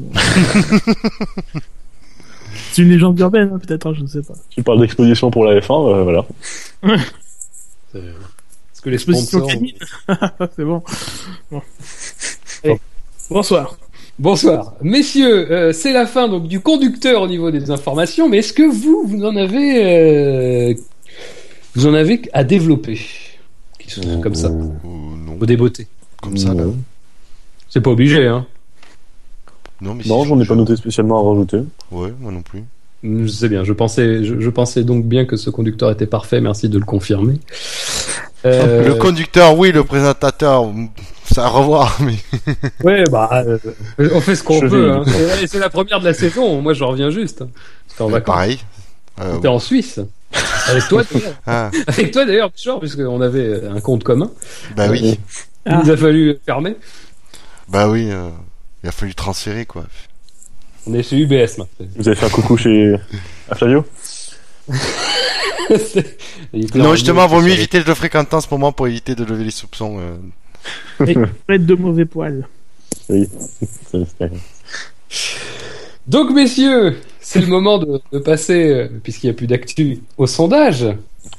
C'est 2.78 2.84
une 2.84 2.90
légende 2.90 3.20
urbaine, 3.20 3.50
hein, 3.52 3.58
peut-être, 3.58 3.88
hein, 3.88 3.94
je 3.98 4.04
ne 4.04 4.08
sais 4.08 4.22
pas. 4.22 4.36
Tu 4.52 4.62
parles 4.62 4.80
d'exposition 4.80 5.32
pour 5.32 5.44
la 5.46 5.60
F1, 5.60 5.96
euh, 5.96 6.04
voilà. 6.04 6.24
c'est- 7.92 7.98
Est-ce 7.98 8.82
que 8.84 8.90
les 8.92 8.96
Exposition 8.98 9.40
sponsors. 9.40 9.48
canine. 9.48 9.74
C'est 10.56 10.64
bon. 10.64 10.84
bon. 11.50 11.62
Allez. 12.64 12.80
Bonsoir. 13.32 13.76
Bonsoir, 14.20 14.76
messieurs. 14.84 15.52
euh, 15.52 15.74
c'est 15.74 15.92
la 15.92 16.06
fin 16.06 16.28
donc 16.28 16.48
du 16.48 16.60
conducteur 16.60 17.24
au 17.24 17.28
niveau 17.28 17.50
des 17.50 17.72
informations. 17.72 18.30
Mais 18.30 18.38
est-ce 18.38 18.54
que 18.54 18.62
vous, 18.62 19.06
vous 19.08 19.26
en 19.26 19.36
avez, 19.36 19.84
euh, 19.84 20.74
vous 21.74 21.88
en 21.88 21.96
avez 21.96 22.22
à 22.34 22.44
développer, 22.44 23.00
qui 23.80 23.90
sont 23.90 24.22
comme 24.22 24.36
ça, 24.36 24.52
ou 24.52 24.76
non, 25.18 25.36
au 25.42 25.46
débeauté 25.48 25.88
comme 26.22 26.38
ça 26.38 26.54
C'est 27.70 27.82
pas 27.82 27.90
obligé, 27.90 28.28
hein. 28.28 28.46
Non, 29.82 29.94
mais 29.94 30.04
Non, 30.06 30.24
si, 30.24 30.30
j'en 30.30 30.40
ai 30.40 30.44
je- 30.44 30.50
pas 30.50 30.56
noté 30.56 30.76
spécialement 30.76 31.20
à 31.26 31.30
rajouter. 31.30 31.60
Ouais, 31.92 32.14
moi 32.20 32.32
non 32.32 32.42
plus. 32.42 32.64
Je 33.04 33.28
sais 33.28 33.48
bien. 33.48 33.64
Je 33.64 33.74
pensais, 33.74 34.24
je, 34.24 34.40
je 34.40 34.50
pensais 34.50 34.84
donc 34.84 35.06
bien 35.06 35.26
que 35.26 35.36
ce 35.38 35.50
conducteur 35.52 35.92
était 35.92 36.08
parfait. 36.08 36.42
Merci 36.42 36.68
de 36.70 36.80
le 36.80 36.86
confirmer. 36.86 37.40
Euh, 38.46 38.88
Le 38.88 38.94
conducteur, 38.96 39.58
oui, 39.58 39.72
le 39.72 39.84
présentateur, 39.84 40.68
mm, 40.68 40.90
c'est 41.26 41.40
à 41.40 41.48
revoir, 41.48 41.98
mais 42.02 42.14
Ouais, 42.84 43.04
bah, 43.12 43.44
euh, 43.46 43.58
on 44.14 44.22
fait 44.22 44.36
ce 44.36 44.44
qu'on 44.44 44.60
peut. 44.62 44.92
Hein. 44.92 45.04
C'est 45.48 45.58
la 45.58 45.70
première 45.72 46.00
de 46.00 46.06
la 46.06 46.14
saison. 46.14 46.62
Moi, 46.62 46.74
je 46.74 46.84
reviens 46.84 47.10
juste. 47.10 47.44
J'étais 47.90 48.02
en 48.04 48.08
vacances. 48.10 48.36
pareil. 48.36 48.60
Euh, 49.20 49.34
J'étais 49.34 49.48
en 49.48 49.58
Suisse. 49.60 50.00
Avec 50.70 50.88
toi, 50.88 51.02
d'ailleurs. 51.12 51.34
ah, 51.48 51.72
avec 51.88 52.12
toi 52.12 52.26
d'ailleurs, 52.26 52.52
puisqu'on 52.80 53.22
avait 53.22 53.66
un 53.68 53.82
compte 53.82 54.04
commun. 54.04 54.30
bah 54.78 54.86
oui, 54.92 55.18
Il 55.66 55.78
nous 55.84 55.90
a 55.90 55.98
fallu 55.98 56.38
fermer. 56.46 56.76
bah 57.68 57.90
oui, 57.90 58.10
euh, 58.12 58.30
il 58.84 58.90
a 58.90 58.92
fallu 58.92 59.16
transférer 59.16 59.66
quoi. 59.66 59.86
On 60.86 60.94
est 60.94 61.04
chez 61.04 61.18
UBS 61.18 61.58
maintenant. 61.58 61.68
Vous 61.98 62.08
avez 62.08 62.16
fait 62.16 62.26
un 62.26 62.30
coucou 62.30 62.56
chez 62.58 62.96
à 63.50 63.56
Flavio 63.56 63.86
Non, 66.76 66.94
justement, 66.96 67.28
vaut 67.28 67.42
mieux 67.42 67.52
éviter 67.52 67.80
de 67.82 67.86
le 67.86 67.94
fréquenter 67.94 68.36
en 68.36 68.42
ce 68.42 68.48
moment 68.52 68.72
pour 68.72 68.88
éviter 68.88 69.16
de 69.16 69.26
lever 69.26 69.44
les 69.44 69.52
soupçons. 69.52 70.00
euh. 70.00 70.18
Prête 71.46 71.66
de 71.66 71.74
mauvais 71.76 72.06
poils. 72.06 72.48
Oui. 73.10 73.28
Donc, 76.08 76.32
messieurs, 76.32 76.98
c'est 77.20 77.42
le 77.42 77.48
moment 77.48 77.80
de, 77.80 78.00
de 78.14 78.20
passer, 78.20 78.70
euh, 78.70 78.88
puisqu'il 79.04 79.28
n'y 79.28 79.32
a 79.32 79.34
plus 79.34 79.48
d'actu, 79.48 80.00
au 80.18 80.26
sondage. 80.28 80.86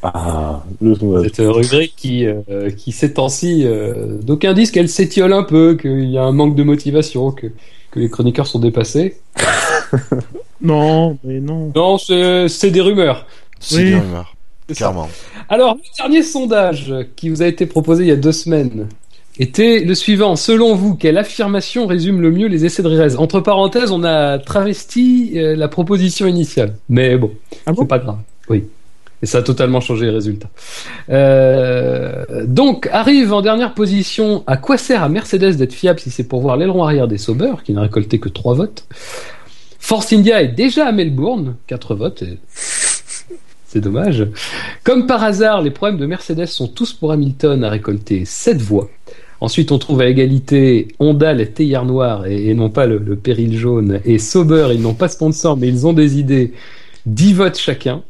Ah, 0.03 0.65
le. 0.81 0.95
Cette 1.25 1.39
rubrique 1.39 1.95
qui, 1.97 2.27
euh, 2.27 2.71
qui 2.77 2.93
ces 2.93 3.15
temps-ci, 3.15 3.63
euh, 3.65 4.19
d'aucuns 4.23 4.55
disent 4.55 4.71
qu'elle 4.71 4.89
s'étiole 4.89 5.33
un 5.33 5.43
peu, 5.43 5.77
qu'il 5.81 6.09
y 6.11 6.19
a 6.19 6.23
un 6.23 6.33
manque 6.33 6.55
de 6.55 6.63
motivation, 6.63 7.31
que, 7.33 7.47
que 7.91 8.01
les 8.01 8.09
chroniqueurs 8.09 8.47
sont 8.47 8.59
dépassés. 8.61 9.17
Non, 10.61 11.17
mais 11.23 11.39
non. 11.41 11.71
Non, 11.75 11.99
c'est 11.99 12.49
c'est 12.49 12.71
des 12.71 12.81
rumeurs. 12.81 13.27
C'est 13.61 13.77
Oui. 13.77 13.85
des 13.91 13.95
rumeurs, 13.97 14.35
clairement. 14.75 15.09
Alors, 15.49 15.77
le 15.77 15.81
dernier 15.97 16.23
sondage 16.23 16.93
qui 17.17 17.29
vous 17.29 17.43
a 17.43 17.47
été 17.47 17.65
proposé 17.67 18.05
il 18.05 18.09
y 18.09 18.13
a 18.13 18.17
deux 18.17 18.33
semaines 18.33 18.89
était 19.39 19.81
le 19.85 19.95
suivant. 19.95 20.35
Selon 20.35 20.75
vous, 20.75 20.97
quelle 20.97 21.17
affirmation 21.17 21.87
résume 21.87 22.21
le 22.21 22.33
mieux 22.33 22.49
les 22.49 22.65
essais 22.65 22.83
de 22.83 22.89
Rérez 22.89 23.15
Entre 23.17 23.39
parenthèses, 23.39 23.93
on 23.93 24.03
a 24.03 24.39
travesti 24.41 25.35
euh, 25.37 25.55
la 25.55 25.69
proposition 25.69 26.27
initiale. 26.27 26.75
Mais 26.89 27.17
bon, 27.17 27.31
Ah 27.65 27.73
bon? 27.73 27.83
c'est 27.83 27.89
pas 27.89 28.01
grave. 28.01 28.19
Oui. 28.49 28.65
Et 29.23 29.27
ça 29.27 29.39
a 29.39 29.43
totalement 29.43 29.81
changé 29.81 30.07
les 30.07 30.13
résultats. 30.13 30.49
Euh, 31.11 32.47
donc, 32.47 32.89
arrive 32.93 33.33
en 33.33 33.43
dernière 33.43 33.75
position, 33.75 34.45
à 34.47 34.57
quoi 34.57 34.77
sert 34.77 35.03
à 35.03 35.09
Mercedes 35.09 35.57
d'être 35.57 35.73
fiable 35.73 35.99
si 35.99 36.11
c'est 36.11 36.25
pour 36.25 36.41
voir 36.41 36.57
l'aileron 36.57 36.85
arrière 36.85 37.09
des 37.09 37.19
Sauber, 37.19 37.55
qui 37.65 37.73
n'a 37.73 37.83
récolté 37.83 38.21
que 38.21 38.29
3 38.29 38.55
votes? 38.55 38.85
Force 39.81 40.13
India 40.13 40.43
est 40.43 40.49
déjà 40.49 40.87
à 40.87 40.93
Melbourne, 40.93 41.57
4 41.67 41.95
votes. 41.95 42.23
et 42.23 42.39
C'est 43.67 43.81
dommage. 43.81 44.27
Comme 44.85 45.07
par 45.07 45.23
hasard, 45.23 45.63
les 45.63 45.71
problèmes 45.71 45.99
de 45.99 46.07
Mercedes 46.07 46.47
sont 46.47 46.69
tous 46.69 46.93
pour 46.93 47.13
Hamilton 47.13 47.65
à 47.65 47.71
récolter 47.71 48.25
7 48.25 48.63
voix. 48.63 48.89
Ensuite, 49.41 49.73
on 49.73 49.79
trouve 49.79 50.01
à 50.01 50.07
égalité 50.07 50.89
Honda, 50.99 51.33
les 51.33 51.51
théières 51.51 51.85
noires, 51.85 52.27
et, 52.27 52.55
non 52.55 52.71
pas 52.71 52.87
le, 52.87 52.99
le 52.99 53.17
péril 53.17 53.57
jaune, 53.57 54.01
et 54.05 54.19
Sauber, 54.19 54.71
ils 54.73 54.81
n'ont 54.81 54.95
pas 54.95 55.09
sponsor, 55.09 55.57
mais 55.57 55.69
ils 55.69 55.87
ont 55.87 55.93
des 55.93 56.19
idées, 56.19 56.53
10 57.07 57.35
votes 57.35 57.59
chacun. 57.59 58.03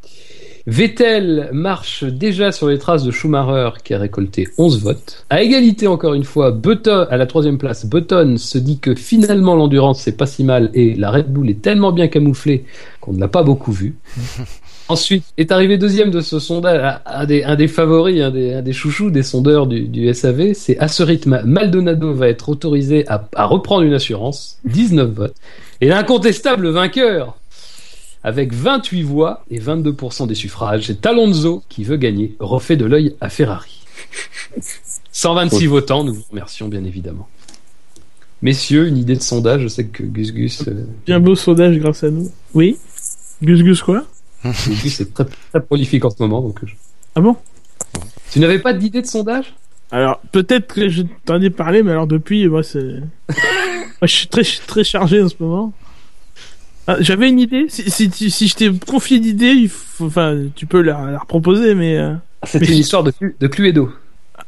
Vettel 0.71 1.49
marche 1.51 2.05
déjà 2.05 2.53
sur 2.53 2.69
les 2.69 2.77
traces 2.77 3.03
de 3.03 3.11
Schumacher 3.11 3.71
qui 3.83 3.95
a 3.95 3.99
récolté 3.99 4.49
11 4.59 4.83
votes. 4.83 5.25
À 5.31 5.43
égalité 5.43 5.87
encore 5.87 6.13
une 6.13 6.25
fois, 6.25 6.51
Button 6.51 7.07
à 7.09 7.17
la 7.17 7.25
troisième 7.25 7.57
place, 7.57 7.87
Button 7.87 8.37
se 8.37 8.59
dit 8.59 8.79
que 8.79 8.95
finalement 8.95 9.57
l'endurance 9.57 10.03
c'est 10.03 10.19
pas 10.19 10.27
si 10.27 10.45
mal 10.45 10.69
et 10.75 10.95
la 10.95 11.11
Red 11.11 11.33
Bull 11.33 11.49
est 11.49 11.63
tellement 11.63 11.91
bien 11.91 12.07
camouflée 12.09 12.67
qu'on 13.01 13.15
ne 13.15 13.19
l'a 13.19 13.29
pas 13.29 13.43
beaucoup 13.43 13.73
vu. 13.73 13.97
Ensuite 14.91 15.25
est 15.39 15.53
arrivé 15.53 15.79
deuxième 15.79 16.11
de 16.11 16.21
ce 16.21 16.39
sondage, 16.39 17.01
un 17.07 17.25
des, 17.25 17.45
un 17.45 17.57
des 17.57 17.69
favoris, 17.69 18.21
un 18.21 18.31
des, 18.31 18.53
un 18.53 18.63
des 18.63 18.75
chouchous 18.75 19.11
des 19.11 19.23
sondeurs 19.23 19.69
du, 19.69 19.89
du 19.89 20.13
SAV, 20.13 20.53
c'est 20.53 20.79
à 20.79 20.89
ce 20.89 21.03
rythme, 21.03 21.41
Maldonado 21.47 22.13
va 22.13 22.29
être 22.29 22.51
autorisé 22.51 23.09
à, 23.09 23.27
à 23.37 23.47
reprendre 23.47 23.85
une 23.85 23.95
assurance, 23.95 24.59
19 24.67 25.09
votes. 25.09 25.35
Et 25.81 25.89
l'incontestable 25.89 26.69
vainqueur, 26.69 27.38
avec 28.25 28.53
28 28.53 29.03
voix 29.03 29.45
et 29.51 29.61
22% 29.61 30.27
des 30.27 30.35
suffrages, 30.35 30.87
c'est 30.87 31.07
Alonso 31.07 31.63
qui 31.69 31.85
veut 31.85 31.97
gagner, 31.97 32.35
refait 32.41 32.77
de 32.77 32.85
l'œil 32.85 33.15
à 33.21 33.29
Ferrari. 33.29 33.81
126 35.13 35.67
votants, 35.67 36.05
nous 36.05 36.15
vous 36.15 36.25
remercions 36.31 36.69
bien 36.69 36.85
évidemment. 36.85 37.29
Messieurs, 38.43 38.87
une 38.87 38.97
idée 38.99 39.17
de 39.17 39.23
sondage, 39.23 39.63
je 39.63 39.69
sais 39.69 39.87
que 39.87 40.03
Gus 40.05 40.33
Gus, 40.33 40.63
euh, 40.69 40.85
Bien 41.07 41.19
beau 41.19 41.35
sondage 41.35 41.77
grâce 41.79 42.05
à 42.05 42.11
nous. 42.11 42.31
Oui 42.55 42.77
Gus 43.43 43.63
Gus 43.63 43.83
quoi? 43.83 44.05
Gus 44.45 44.69
Gus 44.83 45.01
est 45.01 45.13
très, 45.13 45.25
très 45.25 45.61
prolifique 45.61 46.05
en 46.05 46.11
ce 46.11 46.17
moment. 46.21 46.41
Donc 46.41 46.61
je- 46.65 46.75
Ah 47.17 47.21
bon? 47.21 47.37
Tu 48.31 48.39
n'avais 48.39 48.61
pas 48.61 48.73
d'idée 48.75 49.03
de 49.03 49.07
sondage? 49.07 49.55
Alors, 49.91 50.21
peut-être 50.33 50.73
que 50.75 50.89
je 50.89 51.03
t'en 51.25 51.41
ai 51.41 51.51
parlé, 51.51 51.83
mais 51.83 51.93
alors 51.93 52.07
depuis, 52.07 52.47
moi, 52.47 52.63
c'est. 52.63 52.79
moi, 53.29 54.03
je 54.03 54.07
suis 54.15 54.29
très, 54.29 54.43
très 54.43 54.85
chargé 54.85 55.23
en 55.23 55.29
ce 55.29 55.35
moment. 55.41 55.73
Ah, 56.91 56.97
J'avais 57.01 57.29
une 57.29 57.39
idée. 57.39 57.67
Si, 57.69 57.91
si, 57.91 58.11
si, 58.11 58.31
si 58.31 58.49
je 58.49 58.55
t'ai 58.57 58.71
confié 58.87 59.19
l'idée, 59.19 59.51
il 59.53 59.69
faut... 59.69 60.07
enfin, 60.07 60.37
tu 60.57 60.65
peux 60.67 60.81
la, 60.81 61.11
la 61.11 61.19
reproposer, 61.19 61.75
mais. 61.75 61.99
euh, 61.99 62.15
C'était 62.45 62.67
Mais- 62.67 62.73
une 62.73 62.79
histoire 62.79 63.03
de, 63.05 63.13
de 63.39 63.47
Cluedo. 63.47 63.93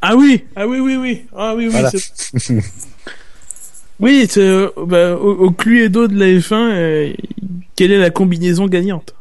Ah 0.01 0.17
oui, 0.17 0.45
ah 0.57 0.67
oui, 0.67 0.79
oui, 0.81 0.97
oui, 0.97 1.23
ah 1.37 1.55
oui, 1.55 1.67
oui. 1.67 1.71
Voilà. 1.73 1.91
oui, 4.01 4.27
c'est 4.29 4.41
euh, 4.41 4.69
bah, 4.87 5.15
au, 5.17 5.33
au 5.47 5.51
Cluedo 5.51 6.09
de 6.09 6.19
la 6.19 6.27
F1, 6.27 6.55
euh, 6.55 7.13
quelle 7.77 7.93
est 7.93 7.99
la 7.99 8.11
combinaison 8.11 8.67
gagnante? 8.67 9.15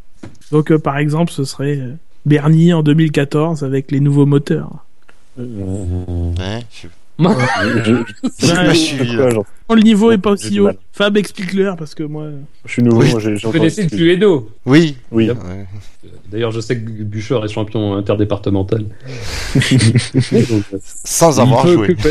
Donc, 0.52 0.72
euh, 0.72 0.80
par 0.80 0.98
exemple, 0.98 1.32
ce 1.32 1.44
serait 1.44 1.80
Bernie 2.26 2.72
en 2.74 2.82
2014 2.84 3.64
avec 3.64 3.91
les 3.91 4.00
nouveaux 4.00 4.26
moteurs. 4.26 4.86
Ouais, 5.38 5.46
je- 6.72 6.88
je- 7.20 8.04
je- 8.40 9.24
Ouais, 9.28 9.44
quoi, 9.68 9.76
le 9.76 9.82
niveau 9.82 10.12
est 10.12 10.18
pas 10.18 10.32
aussi 10.32 10.60
haut. 10.60 10.70
Fab, 10.94 11.16
explique-leur 11.18 11.76
parce 11.76 11.94
que 11.94 12.04
moi. 12.04 12.28
Je 12.66 12.72
suis 12.72 12.82
nouveau, 12.84 13.02
Oui. 13.02 13.12
moi 13.12 13.20
j'ai 13.20 13.36
j'ai 13.36 13.41
Vous 13.41 13.48
encore 13.50 13.54
connaissez 13.60 13.84
le. 13.84 13.90
Cluedo 13.98 14.50
Oui. 14.66 14.98
Oui. 15.12 15.30
Ouais. 15.30 15.36
D'ailleurs, 16.32 16.52
je 16.52 16.60
sais 16.62 16.76
que 16.80 16.82
Bûcheur 17.04 17.44
est 17.46 17.50
champion 17.50 17.96
interdépartemental. 17.96 18.80
Donc, 18.84 18.94
euh, 20.34 20.62
Sans 21.04 21.40
avoir 21.40 21.68
joué. 21.68 21.96
que. 21.96 22.10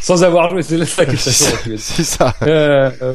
Sans 0.00 0.22
avoir 0.22 0.50
joué, 0.50 0.62
c'est 0.62 0.84
ça 0.84 1.06
qui 1.06 1.14
est 1.14 1.18
très 1.18 1.30
Cluedo. 1.32 1.76
C'est 1.78 2.04
ça. 2.04 2.34
Euh, 2.42 2.90
euh, 3.02 3.14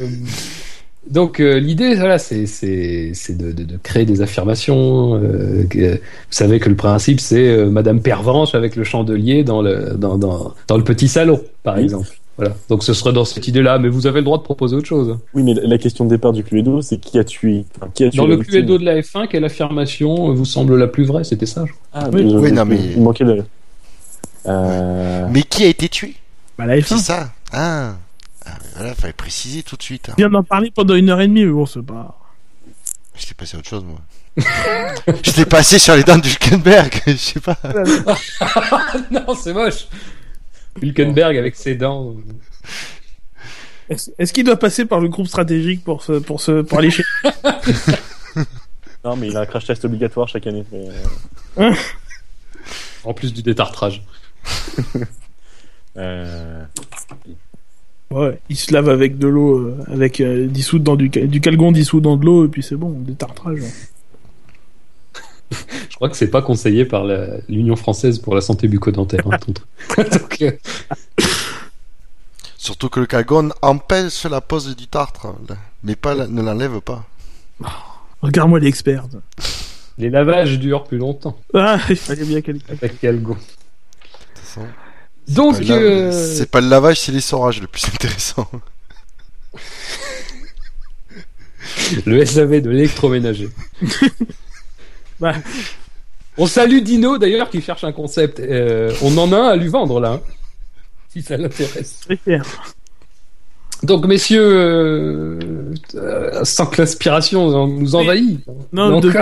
donc 1.09 1.39
euh, 1.39 1.59
l'idée, 1.59 1.95
voilà, 1.95 2.17
c'est 2.19 2.45
c'est 2.45 3.11
c'est 3.13 3.37
de, 3.37 3.51
de, 3.51 3.63
de 3.63 3.77
créer 3.81 4.05
des 4.05 4.21
affirmations. 4.21 5.15
euh, 5.15 5.65
que- 5.69 5.93
vous 5.95 5.99
savez 6.29 6.59
que 6.59 6.69
le 6.69 6.75
principe, 6.75 7.19
c'est 7.19 7.47
euh, 7.49 7.69
Madame 7.69 8.01
Pervenche 8.01 8.55
avec 8.55 8.75
le 8.75 8.83
chandelier 8.83 9.43
dans 9.43 9.61
le 9.61 9.95
dans 9.97 10.17
dans, 10.17 10.53
dans 10.67 10.77
le 10.77 10.83
petit 10.83 11.07
salon, 11.07 11.41
par 11.63 11.77
Oui. 11.77 11.83
exemple. 11.83 12.07
Voilà. 12.37 12.55
Donc 12.69 12.83
ce 12.83 12.93
serait 12.93 13.11
dans 13.11 13.25
cette 13.25 13.49
idée-là, 13.49 13.79
mais 13.79 13.89
vous 13.89 14.07
avez 14.07 14.19
le 14.19 14.23
droit 14.23 14.37
de 14.37 14.43
proposer 14.43 14.73
autre 14.77 14.87
chose. 14.87 15.17
Oui, 15.33 15.43
mais 15.43 15.53
la 15.55 15.77
question 15.77 16.05
de 16.05 16.09
départ 16.09 16.31
du 16.31 16.41
Cluedo, 16.45 16.81
c'est 16.81 16.97
qui 16.97 17.19
a 17.19 17.25
tué 17.25 17.65
enfin, 17.75 17.91
qui 17.93 18.05
a 18.05 18.09
tué 18.09 18.17
Dans 18.17 18.27
le 18.27 18.37
Cluedo 18.37 18.77
de 18.77 18.85
la 18.85 19.01
F1, 19.01 19.27
quelle 19.27 19.43
affirmation 19.43 20.33
vous 20.33 20.45
semble 20.45 20.77
la 20.77 20.87
plus 20.87 21.03
vraie? 21.03 21.25
C'était 21.25 21.45
ça. 21.45 21.65
je 21.67 21.71
crois. 21.73 21.81
Ah, 21.91 22.09
Oui. 22.13 22.23
non, 22.53 22.63
mais- 22.65 22.79
Il 22.95 23.01
manquait. 23.01 23.25
Euh... 24.45 25.27
Mais 25.31 25.43
qui 25.43 25.63
a 25.63 25.67
été 25.67 25.89
tué? 25.89 26.13
Bah, 26.57 26.65
la 26.65 26.75
C'est 26.81 26.95
F1. 26.95 26.97
ça. 26.99 27.29
Ah. 27.51 27.95
Ah 28.45 28.57
voilà, 28.75 28.95
fallait 28.95 29.13
préciser 29.13 29.63
tout 29.63 29.75
de 29.75 29.83
suite. 29.83 30.09
hein. 30.09 30.13
Je 30.17 30.23
viens 30.23 30.29
d'en 30.29 30.43
parler 30.43 30.71
pendant 30.71 30.95
une 30.95 31.09
heure 31.09 31.21
et 31.21 31.27
demie, 31.27 31.45
mais 31.45 31.51
bon, 31.51 31.65
c'est 31.65 31.81
pas. 31.81 32.17
J'étais 33.15 33.33
passé 33.33 33.55
à 33.57 33.59
autre 33.59 33.69
chose, 33.69 33.83
moi. 33.83 33.99
J'étais 35.23 35.45
passé 35.45 35.77
sur 35.79 35.95
les 35.95 36.03
dents 36.03 36.17
du 36.17 36.29
Hülkenberg. 36.29 37.01
Je 37.07 37.13
sais 37.15 37.39
pas. 37.41 37.57
non, 39.11 39.35
c'est 39.35 39.53
moche. 39.53 39.87
Hülkenberg 40.81 41.35
avec 41.37 41.55
ses 41.55 41.75
dents. 41.75 42.15
Est-ce 43.89 44.31
qu'il 44.33 44.45
doit 44.45 44.55
passer 44.57 44.85
par 44.85 44.99
le 44.99 45.09
groupe 45.09 45.27
stratégique 45.27 45.83
pour 45.83 46.03
se, 46.03 46.13
pour 46.13 46.39
se, 46.41 46.61
pour 46.61 46.77
aller 46.77 46.91
chez. 46.91 47.03
Non, 49.03 49.15
mais 49.15 49.27
il 49.27 49.35
a 49.37 49.41
un 49.41 49.45
crash 49.45 49.65
test 49.65 49.83
obligatoire 49.85 50.27
chaque 50.27 50.45
année. 50.47 50.63
mais, 50.71 50.87
euh, 51.57 51.73
En 53.03 53.13
plus 53.13 53.33
du 53.33 53.41
détartrage. 53.41 54.03
Euh... 55.97 56.63
Ouais, 58.11 58.39
il 58.49 58.55
se 58.57 58.73
lave 58.73 58.89
avec 58.89 59.17
de 59.19 59.27
l'eau, 59.27 59.57
euh, 59.59 59.77
avec 59.87 60.19
euh, 60.19 60.47
dissous 60.47 60.79
dans 60.79 60.95
du, 60.95 61.09
du 61.09 61.41
calgon 61.41 61.71
dissous 61.71 61.99
dans 62.01 62.17
de 62.17 62.25
l'eau, 62.25 62.45
et 62.45 62.47
puis 62.47 62.63
c'est 62.63 62.75
bon, 62.75 62.89
des 62.91 63.13
tartrages. 63.13 63.59
Je 65.51 65.95
crois 65.95 66.09
que 66.09 66.17
c'est 66.17 66.29
pas 66.29 66.41
conseillé 66.41 66.85
par 66.85 67.03
la- 67.03 67.37
l'Union 67.49 67.75
française 67.75 68.19
pour 68.19 68.33
la 68.35 68.41
santé 68.41 68.67
bucco-dentaire. 68.67 69.21
hein, 69.31 69.37
ton 69.37 69.53
truc. 69.53 70.11
Donc, 70.19 70.41
euh, 70.41 70.51
Surtout 72.57 72.89
que 72.89 72.99
le 72.99 73.05
calgon 73.05 73.49
empêche 73.61 74.25
la 74.25 74.41
pose 74.41 74.75
du 74.75 74.87
tartre, 74.87 75.27
mais 75.83 75.95
pas 75.95 76.13
la- 76.15 76.27
ne 76.27 76.41
l'enlève 76.41 76.81
pas. 76.81 77.05
Regarde-moi 78.21 78.59
l'expert. 78.59 79.05
les 79.97 80.09
lavages 80.09 80.59
durent 80.59 80.83
plus 80.83 80.97
longtemps 80.97 81.39
Ah, 81.53 81.79
il 81.89 81.95
fallait 81.95 82.25
bien 82.25 82.41
quelqu'un. 82.41 82.73
avec 82.73 82.99
Calgon. 82.99 83.33
De 83.33 83.37
toute 83.37 84.43
façon, 84.45 84.61
Donc, 85.27 85.65
pas 85.65 85.73
euh, 85.73 86.11
c'est 86.35 86.49
pas 86.49 86.61
le 86.61 86.69
lavage, 86.69 86.99
c'est 87.01 87.11
l'essorage 87.11 87.61
le 87.61 87.67
plus 87.67 87.85
intéressant. 87.85 88.49
le 92.05 92.25
SAV 92.25 92.61
de 92.61 92.69
l'électroménager. 92.69 93.49
Bah. 95.19 95.35
On 96.37 96.47
salue 96.47 96.79
Dino 96.79 97.17
d'ailleurs 97.17 97.49
qui 97.49 97.61
cherche 97.61 97.83
un 97.83 97.91
concept. 97.91 98.39
Euh, 98.39 98.93
on 99.01 99.17
en 99.17 99.33
a 99.33 99.37
un 99.37 99.47
à 99.49 99.55
lui 99.57 99.67
vendre 99.67 99.99
là, 99.99 100.11
hein, 100.13 100.21
si 101.09 101.21
ça 101.21 101.35
l'intéresse. 101.35 102.07
Clair. 102.23 102.45
Donc 103.81 104.05
messieurs, 104.05 104.41
euh, 104.43 105.39
euh, 105.95 106.43
sans 106.43 106.65
que 106.65 106.81
l'inspiration 106.81 107.67
nous 107.67 107.95
envahit. 107.95 108.39
Non, 108.73 108.99
de- 108.99 109.13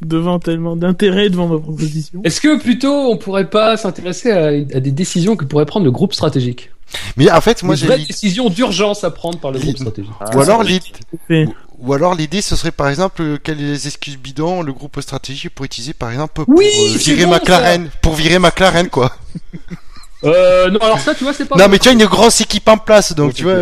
devant 0.00 0.38
tellement 0.40 0.74
d'intérêt 0.76 1.30
devant 1.30 1.46
ma 1.46 1.58
proposition. 1.60 2.20
Est-ce 2.24 2.40
que 2.40 2.58
plutôt 2.58 2.92
on 2.92 3.16
pourrait 3.16 3.48
pas 3.48 3.76
s'intéresser 3.76 4.30
à, 4.32 4.46
à 4.46 4.80
des 4.80 4.90
décisions 4.90 5.36
que 5.36 5.44
pourrait 5.44 5.66
prendre 5.66 5.84
le 5.84 5.92
groupe 5.92 6.14
stratégique? 6.14 6.70
Mais 7.16 7.30
en 7.30 7.40
fait, 7.40 7.62
moi 7.62 7.74
Une 7.74 7.80
j'ai 7.80 7.86
vraie 7.86 7.96
l'idée- 7.98 8.08
décision 8.08 8.48
d'urgence 8.50 9.04
à 9.04 9.10
prendre 9.10 9.38
par 9.38 9.50
le 9.52 9.60
groupe 9.60 9.76
stratégique. 9.78 10.12
Ou 10.34 10.40
alors 10.40 10.62
l'idée, 10.62 10.84
Fait. 11.28 11.48
ou 11.78 11.92
alors 11.94 12.14
l'idée, 12.14 12.42
ce 12.42 12.54
serait 12.56 12.72
par 12.72 12.88
exemple 12.88 13.38
quelles 13.42 13.56
les 13.58 13.86
excuses 13.86 14.18
bidons 14.18 14.62
le 14.62 14.72
groupe 14.72 15.00
stratégique 15.00 15.54
pour 15.54 15.64
utiliser 15.64 15.92
par 15.94 16.10
exemple 16.10 16.32
pour 16.34 16.44
Oui, 16.48 16.66
euh, 16.66 16.98
virer 16.98 17.24
bon, 17.24 17.30
McLaren, 17.32 17.88
pour 18.02 18.14
virer 18.14 18.38
McLaren 18.40 18.88
quoi. 18.88 19.12
Euh, 20.24 20.70
non, 20.70 20.78
alors 20.80 20.98
ça, 21.00 21.14
tu 21.14 21.24
vois, 21.24 21.32
c'est 21.32 21.46
pas. 21.46 21.56
non 21.56 21.68
mais 21.68 21.78
tu 21.78 21.88
as 21.88 21.92
une 21.92 22.04
grosse 22.06 22.40
équipe 22.40 22.68
en 22.68 22.78
place, 22.78 23.12
donc 23.14 23.28
Oui, 23.28 23.34
tu 23.34 23.42
vois, 23.44 23.56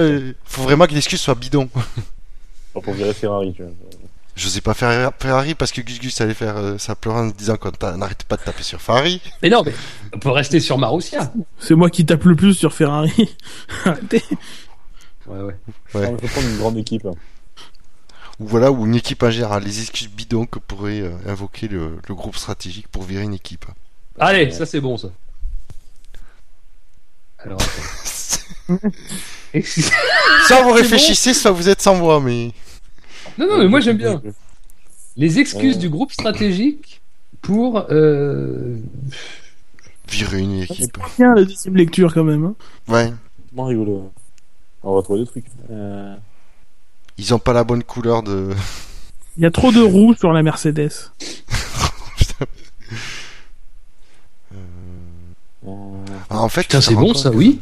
faut 0.44 0.62
vraiment 0.62 0.86
que 0.86 0.92
l'excuse 0.94 1.20
soit 1.20 1.34
bidon. 1.34 1.68
Pour 2.72 2.82
pour 2.82 2.92
virer 2.94 3.14
Ferrari, 3.14 3.52
tu 3.54 3.62
vois. 3.62 3.72
Je 4.36 4.48
sais 4.48 4.60
pas 4.60 4.74
faire 4.74 5.12
Ferrari 5.18 5.54
parce 5.54 5.70
que 5.72 5.80
Gus 5.82 5.98
Gus 6.00 6.20
allait 6.20 6.34
faire 6.34 6.56
euh, 6.56 6.78
sa 6.78 6.94
pleurant 6.94 7.20
en 7.22 7.26
disant 7.26 7.56
qu'on 7.56 7.72
n'arrête 7.96 8.22
pas 8.24 8.36
de 8.36 8.42
taper 8.42 8.62
sur 8.62 8.80
Ferrari. 8.80 9.20
Mais 9.42 9.50
non, 9.50 9.62
mais 9.64 9.72
on 10.14 10.18
peut 10.18 10.30
rester 10.30 10.60
sur 10.60 10.78
Marussia. 10.78 11.32
C'est 11.58 11.74
moi 11.74 11.90
qui 11.90 12.06
tape 12.06 12.24
le 12.24 12.36
plus 12.36 12.54
sur 12.54 12.72
Ferrari. 12.72 13.12
Arrêtez. 13.84 14.22
Ouais, 15.26 15.40
ouais. 15.42 15.54
Ouais. 15.94 16.06
Faut 16.20 16.28
prendre 16.28 16.48
une 16.48 16.56
grande 16.58 16.76
équipe. 16.78 17.04
hein. 17.06 17.14
Ou 18.38 18.46
voilà, 18.46 18.70
ou 18.72 18.86
une 18.86 18.94
équipe 18.94 19.22
en 19.22 19.30
général, 19.30 19.62
les 19.64 19.80
excuses 19.80 20.08
bidons 20.08 20.46
que 20.46 20.58
pourrait 20.58 21.00
euh, 21.00 21.10
invoquer 21.26 21.68
le, 21.68 21.98
le 22.08 22.14
groupe 22.14 22.36
stratégique 22.36 22.88
pour 22.88 23.02
virer 23.02 23.24
une 23.24 23.34
équipe. 23.34 23.66
Allez, 24.18 24.50
ça 24.52 24.64
c'est 24.64 24.80
bon, 24.80 24.96
ça. 24.96 25.08
Alors, 27.44 27.60
soit 30.46 30.62
vous 30.62 30.70
C'est 30.76 30.82
réfléchissez, 30.82 31.34
soit 31.34 31.50
vous 31.50 31.68
êtes 31.68 31.80
sans 31.82 31.94
voix, 31.96 32.20
mais 32.20 32.52
non, 33.38 33.46
non, 33.48 33.58
mais 33.58 33.68
moi 33.68 33.80
j'aime 33.80 33.96
bien. 33.96 34.20
Les 35.16 35.38
excuses 35.38 35.74
Ouais. 35.74 35.80
du 35.80 35.88
groupe 35.88 36.12
stratégique 36.12 37.00
pour. 37.42 37.86
Euh... 37.90 38.76
virer 40.08 40.40
une 40.40 40.60
équipe. 40.62 40.98
Bien 41.18 41.34
la 41.34 41.44
deuxième 41.44 41.76
lecture 41.76 42.12
quand 42.12 42.24
même. 42.24 42.44
hein. 42.44 42.54
Ouais. 42.88 43.12
Bon, 43.52 43.64
rigolo. 43.64 44.12
On 44.82 44.94
va 44.96 45.02
trouver 45.02 45.20
des 45.20 45.26
trucs. 45.26 45.46
Euh... 45.70 46.14
Ils 47.18 47.34
ont 47.34 47.38
pas 47.38 47.52
la 47.52 47.64
bonne 47.64 47.82
couleur 47.82 48.22
de. 48.22 48.50
Il 49.36 49.42
y 49.42 49.46
a 49.46 49.50
trop 49.50 49.72
de 49.72 49.80
roues 49.80 50.14
sur 50.14 50.32
la 50.32 50.42
Mercedes. 50.42 50.90
euh, 55.66 56.04
Ah, 56.29 56.29
en 56.42 56.48
fait, 56.48 56.62
Putain, 56.62 56.80
c'est 56.80 56.94
bon 56.94 57.14
ça, 57.14 57.30
oui. 57.30 57.58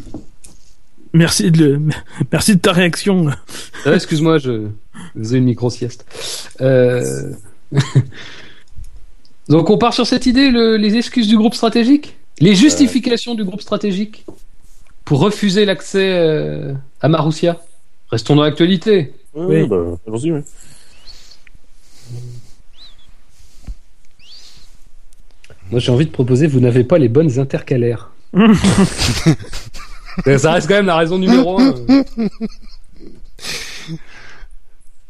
Merci 1.13 1.51
de, 1.51 1.65
le... 1.65 1.81
Merci 2.33 2.57
de 2.57 2.61
ta 2.61 2.73
réaction. 2.73 3.27
Ah, 3.85 3.95
Excuse-moi, 3.95 4.39
je 4.39 4.67
je 5.15 5.21
faisais 5.23 5.39
une 5.39 5.45
micro-sieste. 5.45 6.05
Euh... 6.61 7.33
Donc 9.49 9.71
on 9.71 9.79
part 9.79 9.95
sur 9.95 10.07
cette 10.07 10.27
idée, 10.27 10.51
le- 10.51 10.77
les 10.77 10.97
excuses 10.97 11.29
du 11.29 11.37
groupe 11.37 11.55
stratégique? 11.55 12.17
Les 12.41 12.55
justifications 12.55 13.35
du 13.35 13.45
groupe 13.45 13.63
stratégique 13.63 14.25
Pour 15.05 15.21
refuser 15.21 15.65
l'accès 15.65 16.13
euh, 16.13 16.75
à 17.01 17.09
Marussia? 17.09 17.61
Restons 18.11 18.37
dans 18.37 18.43
l'actualité. 18.43 19.15
Oui, 19.35 19.63
Oui. 19.63 19.69
bah, 19.69 19.77
allons-y, 20.07 20.33
oui. 20.33 20.41
Moi 25.71 25.81
j'ai 25.81 25.93
envie 25.93 26.07
de 26.07 26.11
proposer, 26.11 26.47
vous 26.47 26.61
n'avez 26.61 26.85
pas 26.85 26.99
les 26.99 27.09
bonnes 27.09 27.39
intercalaires. 27.39 28.11
Ça 30.39 30.53
reste 30.53 30.69
quand 30.69 30.75
même 30.75 30.87
la 30.87 30.97
raison 30.97 31.19
numéro 31.19 31.61
un. 31.61 31.75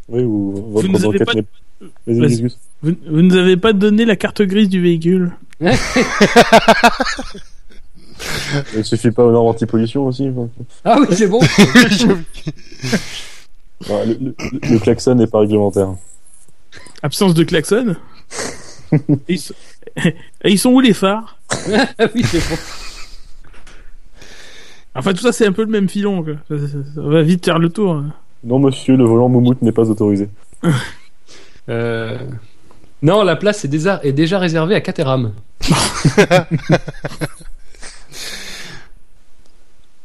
Oui, 0.09 0.23
ou 0.23 0.71
votre 0.73 0.89
nous 0.89 0.97
avez 0.99 1.07
enquête 1.09 1.25
pas- 1.25 1.35
n'est- 1.35 1.45
Vas-y, 2.07 2.21
Vas-y. 2.21 2.29
Gus 2.31 2.41
Gus. 2.43 2.59
Vous, 2.83 2.93
vous 3.11 3.23
nous 3.23 3.37
avez 3.37 3.57
pas 3.57 3.73
donné 3.73 4.05
la 4.05 4.15
carte 4.17 4.43
grise 4.43 4.69
du 4.69 4.81
véhicule. 4.81 5.33
Il 8.77 8.85
suffit 8.85 9.11
pas 9.13 9.25
aux 9.25 9.31
normes 9.33 9.47
anti-pollution 9.49 10.07
aussi. 10.07 10.29
Ah 10.85 10.99
oui, 11.01 11.07
c'est 11.13 11.29
bon. 11.29 11.41
Ouais, 13.89 14.07
le, 14.07 14.19
le- 14.21 14.35
le 14.73 14.79
klaxon 14.81 15.15
n'est 15.15 15.29
pas 15.29 15.39
réglementaire. 15.39 15.95
Absence 17.01 17.33
de 17.33 17.45
klaxon. 17.45 17.95
et, 18.93 18.99
ils 19.29 19.39
sont... 19.39 19.55
et 20.05 20.15
ils 20.51 20.59
sont 20.59 20.71
où 20.71 20.81
les 20.81 20.95
phares 20.95 21.39
Ah 21.97 22.07
oui, 22.13 22.25
c'est 22.25 22.41
bon. 22.51 22.57
Enfin, 24.95 25.13
tout 25.13 25.21
ça, 25.23 25.33
c'est 25.33 25.47
un 25.47 25.53
peu 25.53 25.63
le 25.65 25.71
même 25.71 25.89
filon. 25.89 26.23
Quoi. 26.25 26.35
Ça, 26.49 26.59
ça- 26.59 26.85
ça 26.95 27.01
va 27.03 27.23
vite 27.23 27.45
faire 27.45 27.59
le 27.59 27.69
tour. 27.69 27.93
hein. 27.95 28.13
Non, 28.45 28.59
monsieur, 28.59 28.97
le 28.97 29.05
volant 29.05 29.29
moumoute 29.29 29.63
n'est 29.63 29.73
pas 29.73 29.89
autorisé. 29.91 30.29
Euh, 31.71 32.17
Non, 33.03 33.23
la 33.25 33.37
place 33.37 33.63
est 33.67 33.69
déjà, 33.69 34.01
est 34.03 34.13
déjà 34.15 34.39
réservée 34.39 34.75
à 34.75 34.81
Caterham. 34.81 35.33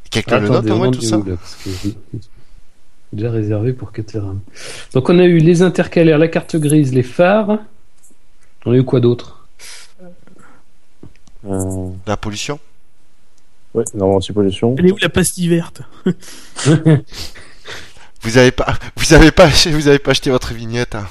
Quelqu'un 0.10 0.39
le 0.39 0.49
note 0.49 0.57
Attendez, 0.65 0.72
au 0.72 0.73
on 0.76 0.77
moins 0.77 0.88
en 0.89 0.91
tout 0.91 1.01
ça 1.01 1.18
où, 1.18 1.23
là, 1.23 1.35
parce 1.38 1.55
que 1.55 1.69
c'est 1.69 1.95
Déjà 3.14 3.30
réservé 3.31 3.73
pour 3.73 3.91
Caterham. 3.91 4.39
Donc 4.93 5.10
on 5.10 5.19
a 5.19 5.23
eu 5.26 5.38
les 5.38 5.61
intercalaires, 5.61 6.18
la 6.18 6.27
carte 6.27 6.55
grise, 6.55 6.93
les 6.93 7.03
phares. 7.03 7.60
On 8.65 8.72
a 8.72 8.76
eu 8.76 8.84
quoi 8.84 8.99
d'autre? 8.99 9.47
Euh... 11.47 11.89
La 12.07 12.18
pollution? 12.18 12.60
Ouais, 13.73 13.83
norme 13.95 14.13
anti-pollution. 14.15 14.75
Elle 14.77 14.87
est 14.87 14.91
où 14.91 14.97
la 14.97 15.09
pastille 15.09 15.47
verte? 15.47 15.81
Vous 18.21 18.37
avez 18.37 18.51
pas, 18.51 18.77
vous 18.95 19.13
avez 19.13 19.31
pas, 19.31 19.47
acheté- 19.47 19.71
vous 19.71 19.89
avez 19.89 19.99
pas 19.99 20.11
acheté 20.11 20.29
votre 20.29 20.53
vignette. 20.53 20.95
hein. 20.95 21.05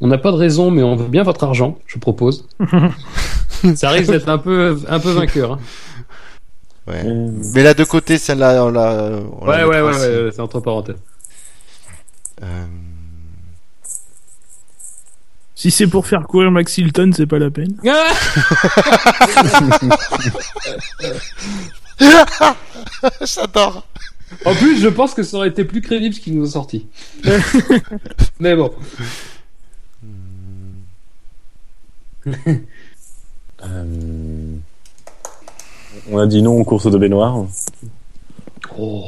On 0.00 0.08
n'a 0.08 0.18
pas 0.18 0.30
de 0.32 0.36
raison, 0.36 0.70
mais 0.72 0.82
on 0.82 0.96
veut 0.96 1.06
bien 1.06 1.22
votre 1.22 1.44
argent, 1.44 1.78
je 1.86 1.98
propose. 1.98 2.48
Ça 3.76 3.90
risque 3.90 4.10
d'être 4.10 4.28
un 4.28 4.38
peu, 4.38 4.78
un 4.88 4.98
peu 5.00 5.10
vainqueur. 5.12 5.52
hein. 5.52 5.60
Ouais. 6.88 7.02
Euh, 7.04 7.28
Mais 7.54 7.62
là 7.62 7.72
de 7.74 7.84
côté, 7.84 8.18
celle-là, 8.18 8.64
on 8.64 8.70
l'a. 8.70 9.20
on 9.40 9.46
Ouais, 9.46 9.58
la 9.58 9.68
ouais, 9.68 9.80
ouais, 9.80 9.90
ouais, 9.90 10.30
c'est 10.32 10.40
entre 10.40 10.60
parenthèses. 10.60 10.96
Euh, 12.42 12.66
Si 15.58 15.70
c'est 15.70 15.86
pour 15.86 16.06
faire 16.06 16.26
courir 16.26 16.50
Max 16.50 16.76
Hilton, 16.76 17.10
c'est 17.16 17.26
pas 17.26 17.38
la 17.38 17.50
peine. 17.50 17.74
J'adore. 23.24 23.86
En 24.44 24.54
plus, 24.54 24.78
je 24.80 24.88
pense 24.88 25.14
que 25.14 25.22
ça 25.22 25.38
aurait 25.38 25.48
été 25.48 25.64
plus 25.64 25.80
crédible 25.80 26.14
ce 26.14 26.20
qu'ils 26.20 26.36
nous 26.36 26.46
ont 26.46 26.50
sorti. 26.50 26.86
mais 28.38 28.54
bon. 28.54 28.70
euh, 33.64 34.54
On 36.10 36.18
a 36.18 36.26
dit 36.26 36.42
non 36.42 36.58
aux 36.58 36.64
courses 36.64 36.90
de 36.90 36.98
baignoire. 36.98 37.46
Oh. 38.78 39.04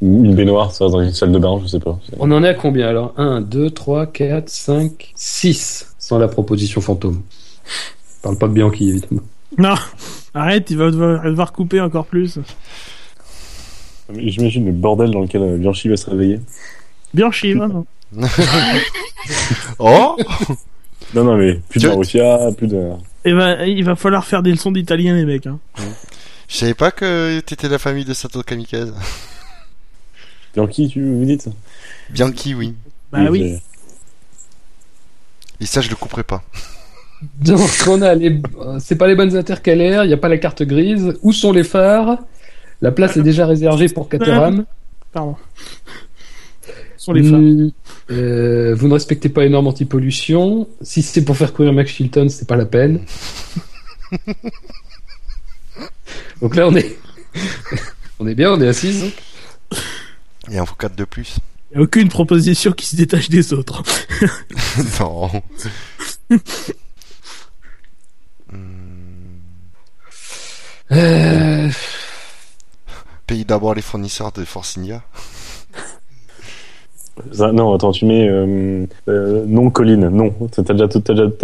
Ou 0.00 0.24
une 0.24 0.34
baignoire, 0.34 0.72
ça, 0.72 0.88
dans 0.88 1.00
une 1.00 1.12
salle 1.12 1.32
de 1.32 1.38
bain, 1.38 1.60
je 1.62 1.68
sais 1.68 1.80
pas. 1.80 1.98
On 2.18 2.30
en 2.30 2.42
est 2.42 2.48
à 2.48 2.54
combien 2.54 2.88
alors? 2.88 3.12
1, 3.18 3.42
2, 3.42 3.70
3, 3.70 4.06
4, 4.06 4.48
5, 4.48 5.12
6 5.14 5.94
sans 5.98 6.18
la 6.18 6.28
proposition 6.28 6.80
fantôme. 6.80 7.22
Je 7.64 8.22
parle 8.22 8.38
pas 8.38 8.48
de 8.48 8.52
Bianchi 8.52 8.88
évidemment. 8.88 9.22
Non, 9.58 9.74
arrête, 10.34 10.70
il 10.70 10.76
va 10.78 10.90
devoir, 10.90 11.52
couper 11.52 11.80
encore 11.80 12.06
plus. 12.06 12.38
J'imagine 14.16 14.66
le 14.66 14.72
bordel 14.72 15.10
dans 15.10 15.20
lequel 15.20 15.42
euh, 15.42 15.56
Bianchi 15.56 15.88
va 15.88 15.96
se 15.96 16.08
réveiller. 16.08 16.40
Bien 17.14 17.30
chier, 17.30 17.54
vraiment. 17.54 17.86
Oh 19.78 20.16
Non, 21.14 21.24
non, 21.24 21.36
mais 21.36 21.60
plus 21.68 21.82
de 21.82 21.88
Marussia, 21.88 22.38
plus 22.56 22.68
de. 22.68 22.90
Il 23.24 23.34
va, 23.34 23.66
il 23.66 23.84
va 23.84 23.96
falloir 23.96 24.24
faire 24.24 24.42
des 24.42 24.52
leçons 24.52 24.72
d'italien, 24.72 25.14
les 25.14 25.24
mecs. 25.24 25.46
Hein. 25.46 25.58
Je 26.48 26.56
savais 26.56 26.74
pas 26.74 26.90
que 26.90 27.40
t'étais 27.40 27.68
la 27.68 27.78
famille 27.78 28.04
de 28.04 28.14
Sato 28.14 28.42
Kamikaze. 28.42 28.94
Bianchi, 30.54 30.88
tu 30.88 31.02
vous 31.02 31.24
dites 31.24 31.48
Bianchi, 32.10 32.54
oui. 32.54 32.74
Bah 33.12 33.26
oui. 33.30 33.58
Et 35.60 35.66
ça, 35.66 35.80
je 35.80 35.90
le 35.90 35.96
couperai 35.96 36.24
pas. 36.24 36.42
Donc 37.40 37.70
on 37.86 38.00
a 38.02 38.14
les, 38.14 38.40
euh, 38.58 38.78
c'est 38.80 38.96
pas 38.96 39.06
les 39.06 39.14
bonnes 39.14 39.36
intercalaires, 39.36 40.04
il 40.04 40.08
n'y 40.08 40.14
a 40.14 40.18
pas 40.18 40.28
la 40.28 40.38
carte 40.38 40.62
grise. 40.62 41.18
Où 41.22 41.32
sont 41.32 41.52
les 41.52 41.64
phares? 41.64 42.18
La 42.80 42.92
place 42.92 43.16
est 43.18 43.22
déjà 43.22 43.46
réservée 43.46 43.88
pour 43.88 44.08
Caterham. 44.08 44.64
Pardon. 45.12 45.36
Sont 46.96 47.12
les 47.12 47.22
femmes. 47.22 47.66
Mm, 47.66 47.70
euh, 48.10 48.74
vous 48.74 48.88
ne 48.88 48.94
respectez 48.94 49.28
pas 49.28 49.42
les 49.42 49.50
normes 49.50 49.66
anti-pollution. 49.66 50.66
Si 50.80 51.02
c'est 51.02 51.24
pour 51.24 51.36
faire 51.36 51.52
courir 51.52 51.72
Max 51.72 51.90
Chilton, 51.90 52.28
c'est 52.28 52.48
pas 52.48 52.56
la 52.56 52.64
peine. 52.66 53.00
Donc 56.40 56.56
là, 56.56 56.68
on 56.68 56.74
est, 56.74 56.96
on 58.18 58.26
est 58.26 58.34
bien, 58.34 58.52
on 58.52 58.60
est 58.60 58.68
à 58.68 58.72
6. 60.50 60.54
Il 60.54 60.60
en 60.60 60.66
faut 60.66 60.74
4 60.74 60.94
de 60.96 61.04
plus. 61.04 61.38
Il 61.72 61.76
n'y 61.76 61.80
a 61.80 61.84
aucune 61.84 62.08
proposition 62.08 62.72
qui 62.72 62.86
se 62.86 62.96
détache 62.96 63.28
des 63.30 63.52
autres. 63.52 63.82
non. 65.00 65.30
Hmm. 68.52 69.38
Euh, 70.90 71.68
Paye 73.28 73.44
d'abord 73.44 73.74
les 73.76 73.82
fournisseurs 73.82 74.32
de 74.32 74.44
Forcinia. 74.44 75.02
Ça- 77.32 77.52
non, 77.52 77.72
attends, 77.74 77.92
tu 77.92 78.06
mets 78.06 78.28
euh, 78.28 78.86
euh, 79.08 79.44
non 79.46 79.70
Colline, 79.70 80.08
non. 80.08 80.34
T'as 80.50 80.62
déjà, 80.74 80.88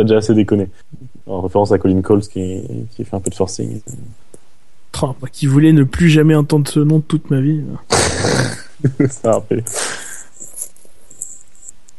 déjà, 0.03 0.17
assez 0.17 0.35
déconné. 0.35 0.69
En 1.27 1.43
référence 1.43 1.71
à 1.71 1.79
Colin 1.79 2.01
Coles 2.03 2.23
qui, 2.27 2.63
qui 2.91 3.05
fait 3.05 3.15
un 3.15 3.21
peu 3.21 3.31
de 3.31 3.35
forcing. 3.37 3.81
Oh, 5.03 5.15
qui 5.31 5.47
voulais 5.47 5.73
ne 5.73 5.85
plus 5.85 6.09
jamais 6.09 6.35
entendre 6.35 6.67
ce 6.69 6.81
nom 6.81 6.99
de 6.99 7.03
toute 7.05 7.31
ma 7.31 7.41
vie. 7.41 7.63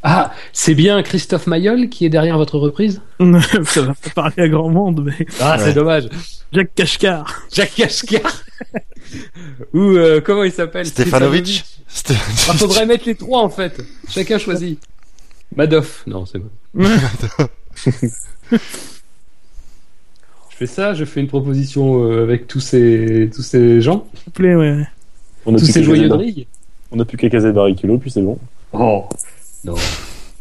Ah, 0.02 0.32
c'est 0.52 0.74
bien 0.74 1.02
Christophe 1.02 1.48
Mayol 1.48 1.88
qui 1.88 2.06
est 2.06 2.08
derrière 2.08 2.38
votre 2.38 2.56
reprise? 2.58 3.02
Ça 3.64 3.82
va 3.82 3.94
pas 3.94 4.10
parler 4.14 4.34
à 4.44 4.48
grand 4.48 4.68
monde, 4.70 5.02
mais 5.04 5.26
Ah, 5.40 5.56
Ouais. 5.58 5.64
c'est 5.64 5.72
dommage. 5.72 6.08
Jacques 6.52 6.72
Cashcar. 6.74 7.42
Jacques 7.52 7.74
Kashkar 7.74 8.42
Ou 9.74 9.80
euh, 9.96 10.20
comment 10.20 10.44
il 10.44 10.52
s'appelle? 10.52 10.86
Stefanovic 10.86 11.64
C'était- 11.88 12.14
Ah, 12.48 12.52
faudrait 12.54 12.86
mettre 12.86 13.06
les 13.06 13.16
trois 13.16 13.42
en 13.42 13.48
fait. 13.48 13.82
Chacun 14.08 14.38
choisit. 14.38 14.80
Madoff. 15.56 16.04
Non, 16.06 16.24
c'est 16.26 16.38
bon. 16.38 16.50
Je 20.50 20.56
fais 20.56 20.66
ça, 20.66 20.94
je 20.94 21.04
fais 21.04 21.20
une 21.20 21.28
proposition 21.28 22.04
euh, 22.04 22.22
avec 22.22 22.46
tous 22.46 22.60
ces 22.60 23.30
tous 23.34 23.42
ces 23.42 23.80
gens, 23.80 24.06
S'il 24.14 24.24
vous 24.26 24.30
plaît, 24.30 24.54
ouais. 24.54 24.84
On 25.46 25.54
a 25.54 25.58
tous 25.58 25.66
ces 25.66 25.82
joyeux 25.82 26.08
de 26.08 26.14
riz. 26.14 26.46
On 26.90 26.98
a 27.00 27.04
plus 27.04 27.18
qu'à 27.18 27.28
caser 27.28 27.52
Barrichello, 27.52 27.98
puis 27.98 28.10
c'est 28.10 28.22
bon. 28.22 28.38
Oh 28.72 29.04
non. 29.64 29.74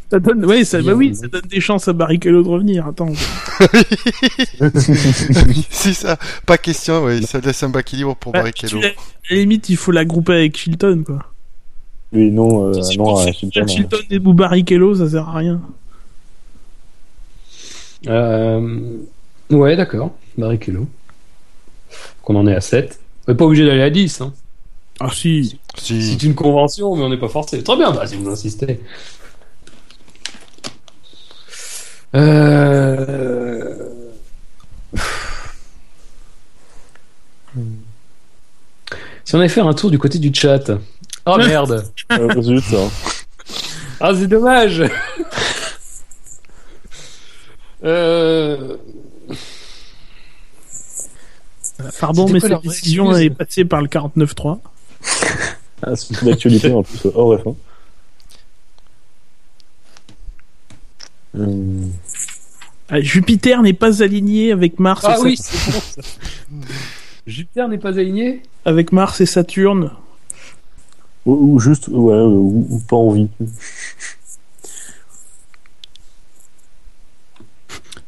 Ça 0.09 0.19
donne, 0.19 0.45
ouais, 0.45 0.63
ça, 0.63 0.81
bah 0.81 0.93
oui, 0.93 1.13
ça 1.13 1.27
donne 1.27 1.41
des 1.49 1.59
chances 1.59 1.89
à 1.89 1.93
Barrichello 1.93 2.41
de 2.41 2.47
revenir. 2.47 2.87
Attends. 2.87 3.11
C'est 5.69 5.93
ça. 5.93 6.17
Pas 6.45 6.57
question, 6.57 7.03
ouais. 7.03 7.21
Ça 7.23 7.39
laisse 7.39 7.61
un 7.63 7.69
bac 7.69 7.91
libre 7.91 8.15
pour 8.15 8.31
Bah, 8.31 8.39
Barrichello. 8.39 8.79
à 8.79 8.83
la 9.29 9.35
limite, 9.35 9.67
il 9.69 9.75
faut 9.75 9.91
la 9.91 10.05
grouper 10.05 10.33
avec 10.33 10.57
Chilton, 10.57 11.03
quoi. 11.05 11.19
Oui, 12.13 12.31
non, 12.31 12.67
euh, 12.69 12.81
Si 12.81 12.97
non 12.97 13.15
on 13.15 13.17
à 13.17 13.25
fait 13.25 13.33
Chilton. 13.33 13.67
Chilton, 13.67 13.97
et 14.09 14.19
ou 14.19 14.33
Barrichello, 14.33 14.95
ça 14.95 15.09
sert 15.09 15.27
à 15.27 15.37
rien. 15.37 15.59
Euh... 18.07 18.97
Ouais, 19.49 19.75
d'accord. 19.75 20.11
Barrichello. 20.37 20.87
Qu'on 22.21 22.35
en 22.35 22.47
est 22.47 22.55
à 22.55 22.61
7. 22.61 22.99
On 23.27 23.31
n'est 23.31 23.37
pas 23.37 23.45
obligé 23.45 23.65
d'aller 23.65 23.81
à 23.81 23.89
10. 23.89 24.21
Hein. 24.21 24.33
Ah 24.99 25.09
si. 25.11 25.59
Si. 25.77 26.03
C'est 26.03 26.23
une 26.23 26.35
convention, 26.35 26.95
mais 26.95 27.03
on 27.03 27.09
n'est 27.09 27.17
pas 27.17 27.29
forcé. 27.29 27.63
Très 27.63 27.75
bien, 27.75 27.91
bah, 27.91 28.07
si 28.07 28.15
vous 28.15 28.29
insistez. 28.29 28.79
Euh... 32.15 33.75
Si 39.23 39.35
on 39.35 39.39
allait 39.39 39.49
faire 39.49 39.67
un 39.67 39.73
tour 39.73 39.91
du 39.91 39.99
côté 39.99 40.19
du 40.19 40.33
chat. 40.33 40.71
Oh 41.25 41.37
merde 41.37 41.83
Euh, 42.13 42.41
zut, 42.41 42.63
hein. 42.73 42.89
Ah, 43.99 44.11
c'est 44.15 44.27
dommage 44.27 44.83
euh... 47.83 48.77
Pardon, 51.99 52.27
mais 52.29 52.39
cette 52.39 52.61
décision 52.61 53.15
est 53.15 53.29
passée 53.29 53.65
par 53.65 53.81
le 53.81 53.87
49.3. 53.87 54.59
Ah, 55.83 55.95
c'est 55.95 56.21
une 56.21 56.29
actualité 56.29 56.71
en 56.71 56.83
plus 56.83 56.99
hors 57.13 57.35
F1. 57.37 57.55
Hum, 61.37 61.91
Ah, 62.89 63.01
Jupiter 63.01 63.61
n'est 63.61 63.73
pas 63.73 64.01
aligné 64.01 64.51
avec 64.53 64.79
Mars, 64.79 65.03
Ah 65.05 65.17
et 65.17 65.21
oui, 65.21 65.37
Saturne- 65.37 65.81
c'est 65.85 66.01
bon 66.01 66.03
ça. 66.03 66.63
Jupiter 67.27 67.67
n'est 67.67 67.77
pas 67.77 67.99
aligné 67.99 68.41
avec 68.63 68.91
Mars 68.93 69.19
et 69.19 69.25
Saturne. 69.25 69.91
Ou, 71.25 71.33
ou 71.55 71.59
juste, 71.59 71.89
ouais, 71.89 71.95
ou, 72.21 72.65
ou 72.69 72.79
pas 72.87 72.95
envie. 72.95 73.27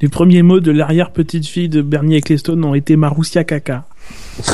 Les 0.01 0.07
premiers 0.07 0.43
mots 0.43 0.61
de 0.61 0.71
l'arrière-petite-fille 0.71 1.67
de 1.67 1.81
Bernie 1.81 2.15
Ecclestone 2.15 2.63
ont 2.63 2.73
été 2.73 2.95
Marussia 2.95 3.43
caca. 3.43 3.85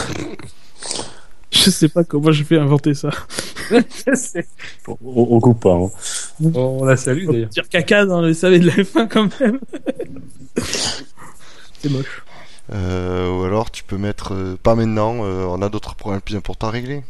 Je 1.64 1.70
sais 1.70 1.90
pas 1.90 2.04
comment 2.04 2.32
je 2.32 2.44
vais 2.44 2.58
inventer 2.58 2.94
ça. 2.94 3.10
On, 4.88 4.96
on 5.06 5.40
coupe 5.40 5.62
pas. 5.62 5.74
Hein. 5.76 5.90
On 6.54 6.84
la 6.86 6.98
salue 6.98 7.26
d'ailleurs. 7.28 7.50
Dire 7.50 7.68
caca 7.70 8.06
dans 8.06 8.22
le 8.22 8.34
SAV 8.34 8.60
de 8.60 8.68
la 8.68 8.74
F1 8.74 9.08
quand 9.08 9.40
même. 9.40 9.60
C'est 11.82 11.90
moche. 11.90 12.24
Euh, 12.74 13.30
ou 13.30 13.44
alors 13.44 13.70
tu 13.72 13.84
peux 13.84 13.98
mettre 13.98 14.34
euh, 14.34 14.58
pas 14.62 14.76
maintenant, 14.76 15.24
euh, 15.24 15.46
on 15.46 15.62
a 15.62 15.70
d'autres 15.70 15.96
problèmes 15.96 16.22
plus 16.22 16.36
importants 16.36 16.68
à 16.68 16.72
régler. 16.72 17.04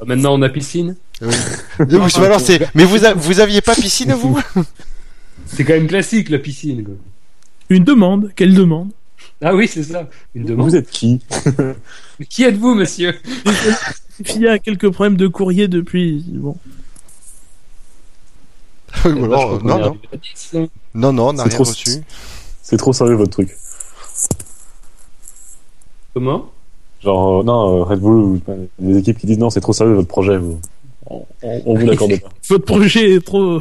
Ah, 0.00 0.04
Maintenant, 0.06 0.34
on 0.34 0.42
a 0.42 0.48
piscine. 0.48 0.96
Oui. 1.22 1.34
Alors, 1.78 2.40
mais 2.74 2.84
vous, 2.84 3.04
a- 3.04 3.14
vous 3.14 3.40
aviez 3.40 3.60
pas 3.60 3.74
piscine 3.74 4.12
vous? 4.14 4.38
C'est 5.46 5.64
quand 5.64 5.72
même 5.72 5.88
classique, 5.88 6.28
la 6.28 6.38
piscine. 6.38 6.84
quoi. 6.84 6.94
Une 7.70 7.84
demande. 7.84 8.30
Quelle 8.36 8.54
demande? 8.54 8.90
Ah 9.40 9.54
oui, 9.54 9.68
c'est 9.68 9.82
ça. 9.84 10.08
Une 10.34 10.44
demande. 10.44 10.68
Vous 10.68 10.76
êtes 10.76 10.90
qui 10.90 11.20
Qui 12.28 12.44
êtes-vous, 12.44 12.74
monsieur? 12.74 13.14
Il 14.34 14.42
y 14.42 14.48
a 14.48 14.58
quelques 14.58 14.90
problèmes 14.90 15.16
de 15.16 15.28
courrier 15.28 15.68
depuis. 15.68 16.24
Bon. 16.28 16.56
Alors, 19.04 19.28
crois 19.28 19.54
euh, 19.54 19.58
qu'on 19.58 19.68
non, 19.68 19.78
non, 19.78 19.84
arrivé 19.86 20.08
à 20.12 20.16
10, 20.16 20.52
là. 20.54 20.66
non, 20.94 21.12
non, 21.12 21.28
on 21.28 21.32
n'a 21.34 21.42
C'est 21.44 21.48
rien 21.50 21.54
trop- 21.56 21.64
reçu. 21.70 21.90
C'est 22.62 22.76
trop 22.78 22.92
sérieux 22.92 23.14
votre 23.14 23.30
truc. 23.30 23.56
Comment? 26.14 26.50
Genre, 27.02 27.40
euh, 27.40 27.44
non, 27.44 27.80
euh, 27.80 27.84
Red 27.84 28.00
Bull, 28.00 28.40
des 28.78 28.98
équipes 28.98 29.18
qui 29.18 29.26
disent 29.26 29.38
non, 29.38 29.50
c'est 29.50 29.60
trop 29.60 29.72
sérieux 29.72 29.94
votre 29.94 30.08
projet. 30.08 30.36
Vous. 30.38 30.58
On, 31.06 31.24
on, 31.42 31.62
on 31.66 31.74
vous 31.78 31.86
l'accorde 31.86 32.18
pas. 32.20 32.28
Votre 32.48 32.64
projet 32.64 33.14
est 33.14 33.24
trop 33.24 33.60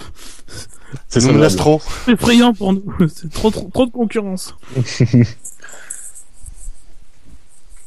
C'est 1.08 1.22
trop. 1.56 1.82
effrayant 2.08 2.54
pour 2.54 2.74
nous. 2.74 2.84
C'est 3.14 3.32
trop, 3.32 3.52
trop, 3.52 3.70
trop 3.74 3.86
de 3.86 3.92
concurrence. 3.92 4.56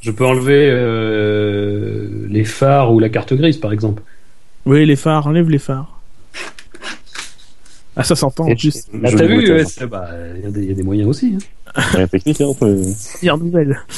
Je 0.01 0.11
peux 0.11 0.25
enlever 0.25 0.67
euh, 0.71 2.09
les 2.29 2.45
phares 2.45 2.93
ou 2.93 2.99
la 3.01 3.09
carte 3.09 3.35
grise, 3.35 3.59
par 3.59 3.73
exemple. 3.73 4.03
Oui, 4.67 4.87
les 4.87 4.97
phares. 4.97 5.27
Enlève 5.27 5.49
les 5.51 5.59
phares. 5.59 6.01
Ah, 7.97 8.05
ça 8.05 8.15
s'entend 8.17 8.45
en 8.49 8.55
plus. 8.55 8.85
Ah, 9.05 9.11
t'as 9.15 9.27
vu 9.27 9.53
ouais, 9.53 9.65
c'est- 9.65 9.87
bah, 9.87 10.09
Il 10.37 10.43
y, 10.43 10.47
a 10.47 10.51
des- 10.51 10.63
il 10.63 10.69
y 10.69 10.73
a 10.73 10.75
des 10.75 10.83
moyens 10.83 11.09
aussi. 11.11 11.37
hein. 11.77 12.07
Technique, 12.07 12.41
hein, 12.41 12.53
mais- 12.63 12.83
Première 13.19 13.39
nouvelle. 13.39 13.81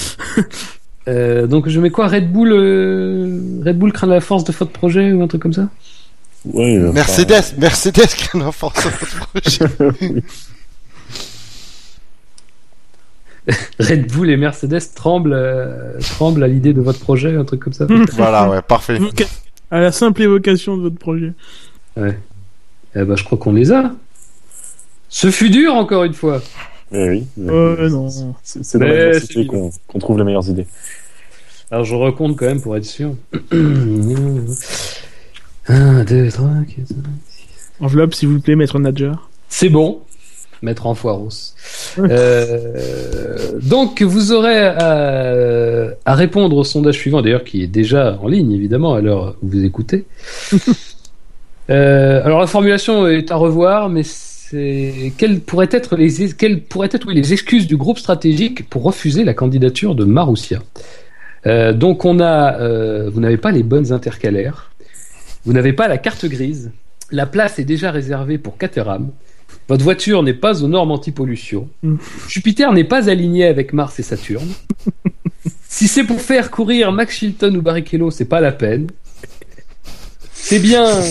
Euh, 1.09 1.49
donc 1.49 1.69
je 1.69 1.81
mets 1.81 1.91
quoi 1.91 2.07
Red 2.07 2.31
Bull 2.31 2.53
euh, 2.53 3.61
Red 3.67 3.77
Bull 3.77 3.93
craint 3.93 4.07
la 4.07 4.21
force 4.21 4.45
de 4.45 4.53
votre 4.53 4.71
projet 4.71 5.11
ou 5.13 5.21
un 5.21 5.27
truc 5.27 5.43
comme 5.43 5.53
ça? 5.53 5.69
Ouais, 6.45 6.77
euh, 6.77 6.85
enfin, 6.91 6.93
Mercedes, 6.93 7.59
Mercedes 7.59 8.07
force 8.53 8.85
votre 8.85 9.27
projet. 9.27 9.65
Red 13.81 14.13
Bull 14.13 14.31
et 14.31 14.37
Mercedes 14.37 14.81
tremblent, 14.95 15.33
euh, 15.35 15.99
tremblent 16.01 16.45
à 16.45 16.49
l'idée 16.49 16.73
de 16.73 16.81
votre 16.81 17.01
projet, 17.01 17.35
un 17.37 17.45
truc 17.45 17.61
comme 17.61 17.73
ça. 17.73 17.87
Voilà, 18.13 18.49
ouais, 18.49 18.63
parfait. 18.67 18.99
À 19.71 19.81
la 19.81 19.91
simple 19.93 20.23
évocation 20.23 20.77
de 20.77 20.83
votre 20.83 20.99
projet. 20.99 21.33
Eh 21.97 22.13
ben, 23.05 23.17
je 23.17 23.25
crois 23.25 23.39
qu'on 23.39 23.53
les 23.53 23.73
a. 23.73 23.93
Ce 25.09 25.31
fut 25.31 25.51
dur 25.51 25.75
encore 25.75 26.05
une 26.05 26.15
fois. 26.15 26.41
Eh 26.93 27.09
oui. 27.09 27.27
mais- 27.37 27.53
Euh, 27.53 27.89
non. 27.89 28.09
C'est 28.43 28.79
dans 28.79 28.85
Mais 28.87 28.97
l'adversité 28.97 29.35
c'est 29.43 29.47
qu'on 29.47 29.71
qu'on 29.87 29.99
trouve 29.99 30.19
les 30.19 30.25
meilleures 30.25 30.49
idées. 30.49 30.67
Alors 31.71 31.85
je 31.85 31.95
recompte 31.95 32.39
quand 32.39 32.47
même 32.47 32.61
pour 32.61 32.77
être 32.77 32.85
sûr. 32.85 33.15
1, 35.69 36.05
2, 36.05 36.31
3, 36.31 36.49
4, 36.77 36.89
5. 36.89 36.97
Enveloppe, 37.81 38.15
s'il 38.15 38.29
vous 38.29 38.41
plaît, 38.41 38.57
maître 38.57 38.79
Nadger. 38.79 39.13
C'est 39.49 39.69
bon. 39.69 40.03
Mettre 40.63 40.87
en 40.87 40.95
foiros. 40.95 41.29
Euh, 41.99 43.59
donc 43.61 44.01
vous 44.01 44.33
aurez 44.33 44.65
à, 44.65 45.95
à 46.05 46.15
répondre 46.15 46.57
au 46.57 46.65
sondage 46.65 46.97
suivant, 46.97 47.21
d'ailleurs 47.21 47.45
qui 47.45 47.63
est 47.65 47.67
déjà 47.67 48.17
en 48.23 48.29
ligne 48.29 48.53
évidemment 48.53 48.95
à 48.95 49.01
l'heure 49.01 49.35
où 49.43 49.49
vous 49.49 49.65
écoutez. 49.65 50.05
Euh, 51.71 52.21
alors 52.25 52.41
la 52.41 52.47
formulation 52.47 53.07
est 53.07 53.31
à 53.31 53.37
revoir, 53.37 53.89
mais 53.89 54.03
quelles 55.17 55.41
pourraient 55.41 55.69
être 55.71 55.97
les 55.97 56.33
quelles 56.33 56.61
pourraient 56.61 56.89
être 56.91 57.07
oui, 57.07 57.15
les 57.15 57.33
excuses 57.33 57.67
du 57.67 57.77
groupe 57.77 57.99
stratégique 57.99 58.69
pour 58.69 58.83
refuser 58.83 59.25
la 59.25 59.33
candidature 59.33 59.95
de 59.95 60.05
Marussia? 60.05 60.61
Euh, 61.47 61.73
donc 61.73 62.05
on 62.05 62.21
a, 62.21 62.61
euh, 62.61 63.11
vous 63.11 63.21
n'avez 63.21 63.37
pas 63.37 63.51
les 63.51 63.63
bonnes 63.63 63.93
intercalaires, 63.93 64.73
vous 65.45 65.53
n'avez 65.53 65.73
pas 65.73 65.89
la 65.89 65.99
carte 65.99 66.27
grise, 66.27 66.71
la 67.11 67.27
place 67.27 67.59
est 67.59 67.65
déjà 67.65 67.91
réservée 67.91 68.39
pour 68.39 68.59
Caterham. 68.59 69.11
Votre 69.69 69.85
voiture 69.85 70.23
n'est 70.23 70.35
pas 70.35 70.63
aux 70.63 70.69
normes 70.69 70.91
anti-pollution. 70.91 71.69
Jupiter 72.29 72.73
n'est 72.73 72.85
pas 72.85 73.09
aligné 73.09 73.47
avec 73.47 73.73
Mars 73.73 73.99
et 73.99 74.03
Saturne. 74.03 74.53
si 75.69 75.89
c'est 75.89 76.05
pour 76.05 76.21
faire 76.21 76.51
courir 76.51 76.93
Max 76.93 77.17
Chilton 77.17 77.55
ou 77.57 77.63
Barrichello, 77.63 78.11
c'est 78.11 78.25
pas 78.27 78.41
la 78.41 78.53
peine. 78.53 78.89
C'est 80.33 80.59
bien 80.59 81.03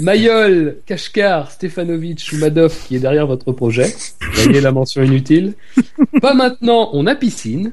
Mayol, 0.00 0.76
Kashkar, 0.86 1.50
Stefanovic 1.50 2.30
ou 2.32 2.36
Madoff 2.36 2.86
qui 2.86 2.96
est 2.96 3.00
derrière 3.00 3.26
votre 3.26 3.52
projet. 3.52 3.94
Vous 4.20 4.42
voyez 4.44 4.60
la 4.60 4.72
mention 4.72 5.02
inutile. 5.02 5.54
Pas 6.22 6.34
maintenant, 6.34 6.90
on 6.92 7.06
a 7.06 7.14
piscine. 7.14 7.72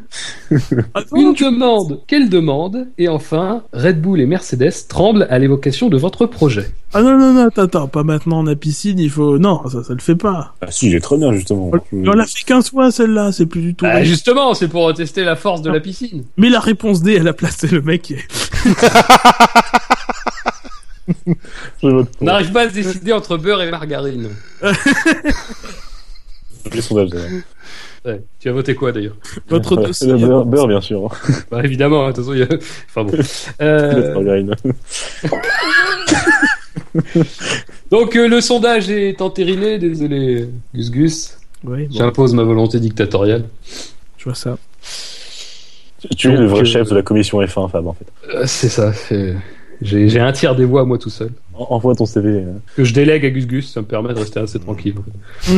Une 1.15 1.33
demande, 1.33 2.01
quelle 2.07 2.29
demande 2.29 2.87
Et 2.97 3.07
enfin, 3.07 3.63
Red 3.73 4.01
Bull 4.01 4.21
et 4.21 4.25
Mercedes 4.25 4.87
tremblent 4.87 5.27
à 5.29 5.39
l'évocation 5.39 5.89
de 5.89 5.97
votre 5.97 6.25
projet. 6.25 6.69
Ah 6.93 7.01
non, 7.01 7.17
non, 7.17 7.33
non, 7.33 7.47
attends, 7.47 7.63
attends, 7.63 7.87
pas 7.87 8.03
maintenant, 8.03 8.43
on 8.43 8.47
a 8.47 8.55
piscine, 8.55 8.99
il 8.99 9.09
faut... 9.09 9.37
Non, 9.37 9.61
ça, 9.69 9.83
ça 9.83 9.93
le 9.93 9.99
fait 9.99 10.15
pas. 10.15 10.55
Ah 10.61 10.71
si, 10.71 10.89
j'ai 10.89 11.01
très 11.01 11.17
bien 11.17 11.33
justement. 11.33 11.71
On 11.91 12.11
l'a 12.11 12.25
fait 12.25 12.43
15 12.45 12.71
fois, 12.71 12.91
celle-là, 12.91 13.31
c'est 13.31 13.45
plus 13.45 13.61
du 13.61 13.75
tout... 13.75 13.85
Bah, 13.85 14.03
justement, 14.03 14.53
c'est 14.53 14.67
pour 14.67 14.93
tester 14.93 15.23
la 15.23 15.35
force 15.35 15.61
de 15.61 15.69
la 15.69 15.79
piscine. 15.79 16.23
Mais 16.37 16.49
la 16.49 16.59
réponse 16.59 17.01
D 17.01 17.17
à 17.17 17.23
la 17.23 17.33
place, 17.33 17.57
c'est 17.59 17.71
le 17.71 17.81
mec 17.81 18.01
qui 18.03 18.13
est... 18.13 18.25
Je 18.65 18.69
vote 18.69 18.71
On 18.71 18.73
pour. 18.73 18.87
n'arrive 22.21 22.51
pas 22.51 22.63
à 22.65 22.69
se 22.69 22.73
décider 22.73 23.13
entre 23.13 23.37
beurre 23.37 23.61
et 23.61 23.71
margarine. 23.71 24.29
Les 26.73 26.81
sondages, 26.81 27.09
d'ailleurs. 27.09 27.41
Ouais. 28.05 28.21
Tu 28.39 28.49
as 28.49 28.51
voté 28.53 28.75
quoi 28.75 28.91
d'ailleurs? 28.91 29.15
Votre 29.49 29.77
Ouais, 29.77 29.87
dossier. 29.87 30.07
le 30.07 30.17
beurre, 30.17 30.45
beurre, 30.45 30.67
bien 30.67 30.81
sûr. 30.81 31.09
bah, 31.51 31.61
Évidemment, 31.63 32.05
hein, 32.05 32.11
de 32.11 32.15
toute 32.15 32.25
façon, 32.25 32.33
il 32.35 32.39
y 32.39 32.43
a... 32.43 32.47
Enfin 32.89 33.03
bon. 33.03 33.17
Euh, 33.61 34.13
margarine. 34.13 34.53
donc 37.91 38.15
euh, 38.15 38.27
le 38.27 38.41
sondage 38.41 38.89
est 38.89 39.21
entériné, 39.21 39.77
désolé 39.77 40.49
Gus 40.73 40.91
Gus. 40.91 41.37
Oui, 41.63 41.85
bon, 41.87 41.93
J'impose 41.97 42.33
ma 42.33 42.43
volonté 42.43 42.79
dictatoriale. 42.79 43.45
je 44.17 44.23
vois 44.25 44.35
ça. 44.35 44.57
Tu 46.15 46.31
es 46.31 46.35
le 46.37 46.45
vrai 46.45 46.61
euh, 46.61 46.65
chef 46.65 46.89
de 46.89 46.95
la 46.95 47.01
commission 47.01 47.41
F1, 47.41 47.69
Fab, 47.71 47.87
en 47.87 47.93
fait. 47.93 48.05
Euh, 48.33 48.43
c'est 48.45 48.69
ça. 48.69 48.93
c'est- 48.93 49.35
J'ai 49.81 50.09
j'ai 50.09 50.19
un 50.19 50.31
tiers 50.31 50.55
des 50.55 50.65
voix 50.65 50.85
moi 50.85 50.97
tout 50.97 51.09
seul. 51.09 51.29
En- 51.53 51.67
Envoie 51.75 51.95
ton 51.95 52.05
CV. 52.05 52.29
euh. 52.29 52.53
Que 52.75 52.83
je 52.83 52.93
délègue 52.93 53.25
à 53.25 53.29
Gus 53.29 53.45
Gus, 53.47 53.71
ça 53.71 53.81
me 53.81 53.85
permet 53.85 54.13
de 54.13 54.19
rester 54.19 54.39
assez 54.39 54.59
tranquille. 54.59 54.95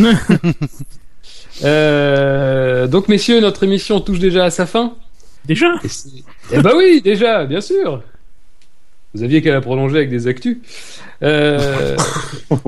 Euh, 1.64 2.88
donc 2.88 3.10
messieurs, 3.10 3.42
notre 3.42 3.64
émission 3.64 4.00
touche 4.00 4.20
déjà 4.20 4.46
à 4.46 4.50
sa 4.50 4.66
fin. 4.66 4.94
Déjà? 5.46 5.74
Eh 6.54 6.62
ben 6.62 6.72
oui, 6.78 7.02
déjà, 7.04 7.46
bien 7.46 7.60
sûr. 7.62 8.02
Vous 9.14 9.24
aviez 9.24 9.42
qu'à 9.42 9.52
la 9.54 9.62
prolonger 9.62 9.98
avec 9.98 10.10
des 10.10 10.28
actus. 10.28 10.58
Euh, 11.22 11.98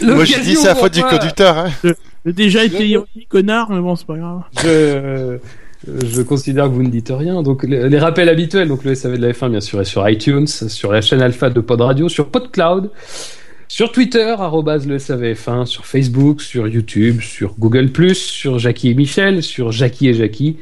Moi 0.00 0.24
j'ai 0.24 0.40
dit 0.42 0.54
c'est 0.54 0.68
la 0.68 0.74
faute 0.74 0.92
du 0.94 1.02
conducteur. 1.02 1.58
Hein. 1.58 1.70
Déjà 2.24 2.62
été 2.64 2.86
ironique, 2.86 3.28
connard, 3.28 3.70
mais 3.70 3.80
bon, 3.80 3.96
c'est 3.96 4.06
pas 4.06 4.16
grave. 4.16 4.42
Je, 4.62 5.38
je 5.86 6.22
considère 6.22 6.64
que 6.64 6.70
vous 6.70 6.82
ne 6.82 6.90
dites 6.90 7.12
rien. 7.14 7.42
Donc 7.42 7.64
les, 7.64 7.88
les 7.88 7.98
rappels 7.98 8.28
habituels, 8.28 8.68
donc 8.68 8.84
le 8.84 8.94
SAV 8.94 9.18
de 9.18 9.26
la 9.26 9.32
F1 9.32 9.50
bien 9.50 9.60
sûr 9.60 9.80
est 9.80 9.84
sur 9.84 10.08
iTunes, 10.08 10.46
sur 10.46 10.92
la 10.92 11.00
chaîne 11.00 11.22
Alpha 11.22 11.50
de 11.50 11.60
Pod 11.60 11.80
Radio, 11.80 12.08
sur 12.08 12.28
PodCloud, 12.28 12.90
sur 13.68 13.90
Twitter 13.90 14.36
le 14.38 14.98
SAVF1, 14.98 15.66
sur 15.66 15.84
Facebook, 15.86 16.42
sur 16.42 16.68
YouTube, 16.68 17.20
sur 17.20 17.54
Google 17.58 17.90
sur 18.14 18.58
Jackie 18.58 18.90
et 18.90 18.94
Michel, 18.94 19.42
sur 19.42 19.72
Jackie 19.72 20.08
et 20.08 20.14
Jackie. 20.14 20.58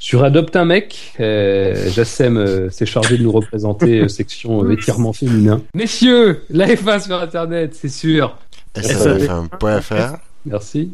Sur 0.00 0.22
Adopte 0.24 0.56
un 0.56 0.64
mec, 0.64 1.12
euh, 1.20 1.90
Jassem 1.90 2.36
euh, 2.36 2.70
s'est 2.70 2.86
chargé 2.86 3.18
de 3.18 3.22
nous 3.24 3.32
représenter 3.32 4.00
euh, 4.00 4.08
section 4.08 4.64
euh, 4.64 4.70
étirement 4.70 5.12
féminin. 5.12 5.60
Messieurs, 5.74 6.42
la 6.50 6.68
F1 6.68 7.04
sur 7.04 7.20
Internet, 7.20 7.74
c'est 7.74 7.88
sûr. 7.88 8.36
SAVF1.fr. 8.76 10.18
Merci. 10.46 10.92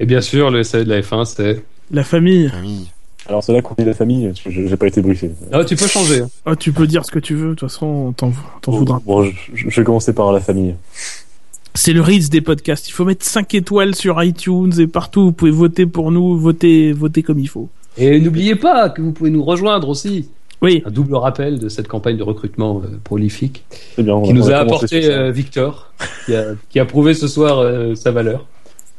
Et 0.00 0.06
bien 0.06 0.22
sûr, 0.22 0.50
le 0.50 0.62
SAV 0.62 0.84
de 0.84 0.90
la 0.90 1.00
F1, 1.00 1.24
c'est... 1.26 1.62
La 1.90 2.04
famille. 2.04 2.48
Famille. 2.48 2.90
Alors, 3.26 3.42
c'est 3.42 3.52
là 3.52 3.62
qu'on 3.62 3.74
dit 3.74 3.84
la 3.84 3.94
famille, 3.94 4.32
j'ai 4.34 4.76
pas 4.76 4.86
été 4.86 5.00
briefé. 5.00 5.30
Ah, 5.50 5.64
tu 5.64 5.76
peux 5.76 5.86
changer. 5.86 6.22
Oh, 6.44 6.54
tu 6.54 6.72
peux 6.72 6.86
dire 6.86 7.06
ce 7.06 7.10
que 7.10 7.18
tu 7.18 7.34
veux, 7.34 7.50
de 7.50 7.54
toute 7.54 7.70
façon, 7.70 8.12
t'en 8.14 8.32
t'en 8.60 8.72
voudras. 8.72 9.00
Bon, 9.04 9.24
je, 9.54 9.68
vais 9.68 9.84
commencer 9.84 10.12
par 10.12 10.30
la 10.32 10.40
famille. 10.40 10.74
C'est 11.72 11.94
le 11.94 12.02
Ritz 12.02 12.28
des 12.28 12.42
podcasts. 12.42 12.88
Il 12.88 12.92
faut 12.92 13.06
mettre 13.06 13.24
5 13.24 13.54
étoiles 13.54 13.94
sur 13.94 14.22
iTunes 14.22 14.72
et 14.78 14.86
partout. 14.86 15.24
Vous 15.24 15.32
pouvez 15.32 15.50
voter 15.50 15.86
pour 15.86 16.12
nous, 16.12 16.38
voter, 16.38 16.92
voter 16.92 17.22
comme 17.22 17.38
il 17.38 17.48
faut. 17.48 17.68
Et 17.96 18.20
n'oubliez 18.20 18.56
pas 18.56 18.90
que 18.90 19.00
vous 19.00 19.12
pouvez 19.12 19.30
nous 19.30 19.42
rejoindre 19.42 19.88
aussi. 19.88 20.28
Oui, 20.62 20.82
Un 20.86 20.90
double 20.90 21.16
rappel 21.16 21.58
de 21.58 21.68
cette 21.68 21.88
campagne 21.88 22.16
de 22.16 22.22
recrutement 22.22 22.80
euh, 22.82 22.98
prolifique 23.02 23.64
C'est 23.96 24.02
bien. 24.02 24.14
on 24.14 24.22
qui 24.22 24.32
nous 24.32 24.48
on 24.48 24.52
a 24.52 24.58
apporté 24.58 25.04
euh, 25.10 25.30
Victor, 25.30 25.92
qui 26.24 26.34
a, 26.34 26.54
qui 26.70 26.80
a 26.80 26.86
prouvé 26.86 27.12
ce 27.12 27.28
soir 27.28 27.58
euh, 27.58 27.94
sa 27.94 28.12
valeur. 28.12 28.46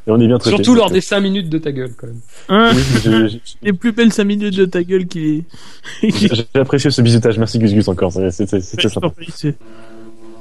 Et 0.07 0.11
on 0.11 0.19
est 0.19 0.27
bien 0.27 0.37
traité. 0.37 0.55
Surtout 0.57 0.75
lors 0.75 0.91
des 0.91 1.01
5 1.01 1.19
minutes 1.19 1.49
de 1.49 1.57
ta 1.57 1.71
gueule, 1.71 1.93
quand 1.97 2.07
même. 2.07 2.19
hein, 2.49 2.71
Oui, 3.05 3.41
les 3.63 3.73
plus 3.73 3.91
belles 3.91 4.13
5 4.13 4.23
minutes 4.23 4.55
de 4.55 4.65
ta 4.65 4.83
gueule 4.83 5.07
qui 5.07 5.43
J'ai 6.03 6.45
apprécié 6.53 6.91
ce 6.91 7.01
bisutage. 7.01 7.39
Merci 7.39 7.57
Gus 7.57 7.73
Gus 7.73 7.87
encore. 7.87 8.11
Très 8.13 8.89
sympa. 8.89 9.11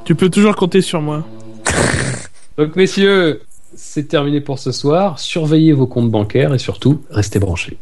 Tu 0.04 0.14
peux 0.14 0.28
toujours 0.28 0.54
compter 0.54 0.82
sur 0.82 1.00
moi. 1.00 1.26
Donc, 2.58 2.76
messieurs, 2.76 3.40
c'est 3.74 4.06
terminé 4.06 4.40
pour 4.40 4.58
ce 4.58 4.70
soir. 4.70 5.18
Surveillez 5.18 5.72
vos 5.72 5.86
comptes 5.86 6.10
bancaires 6.10 6.52
et 6.52 6.58
surtout, 6.58 7.02
restez 7.10 7.38
branchés. 7.38 7.78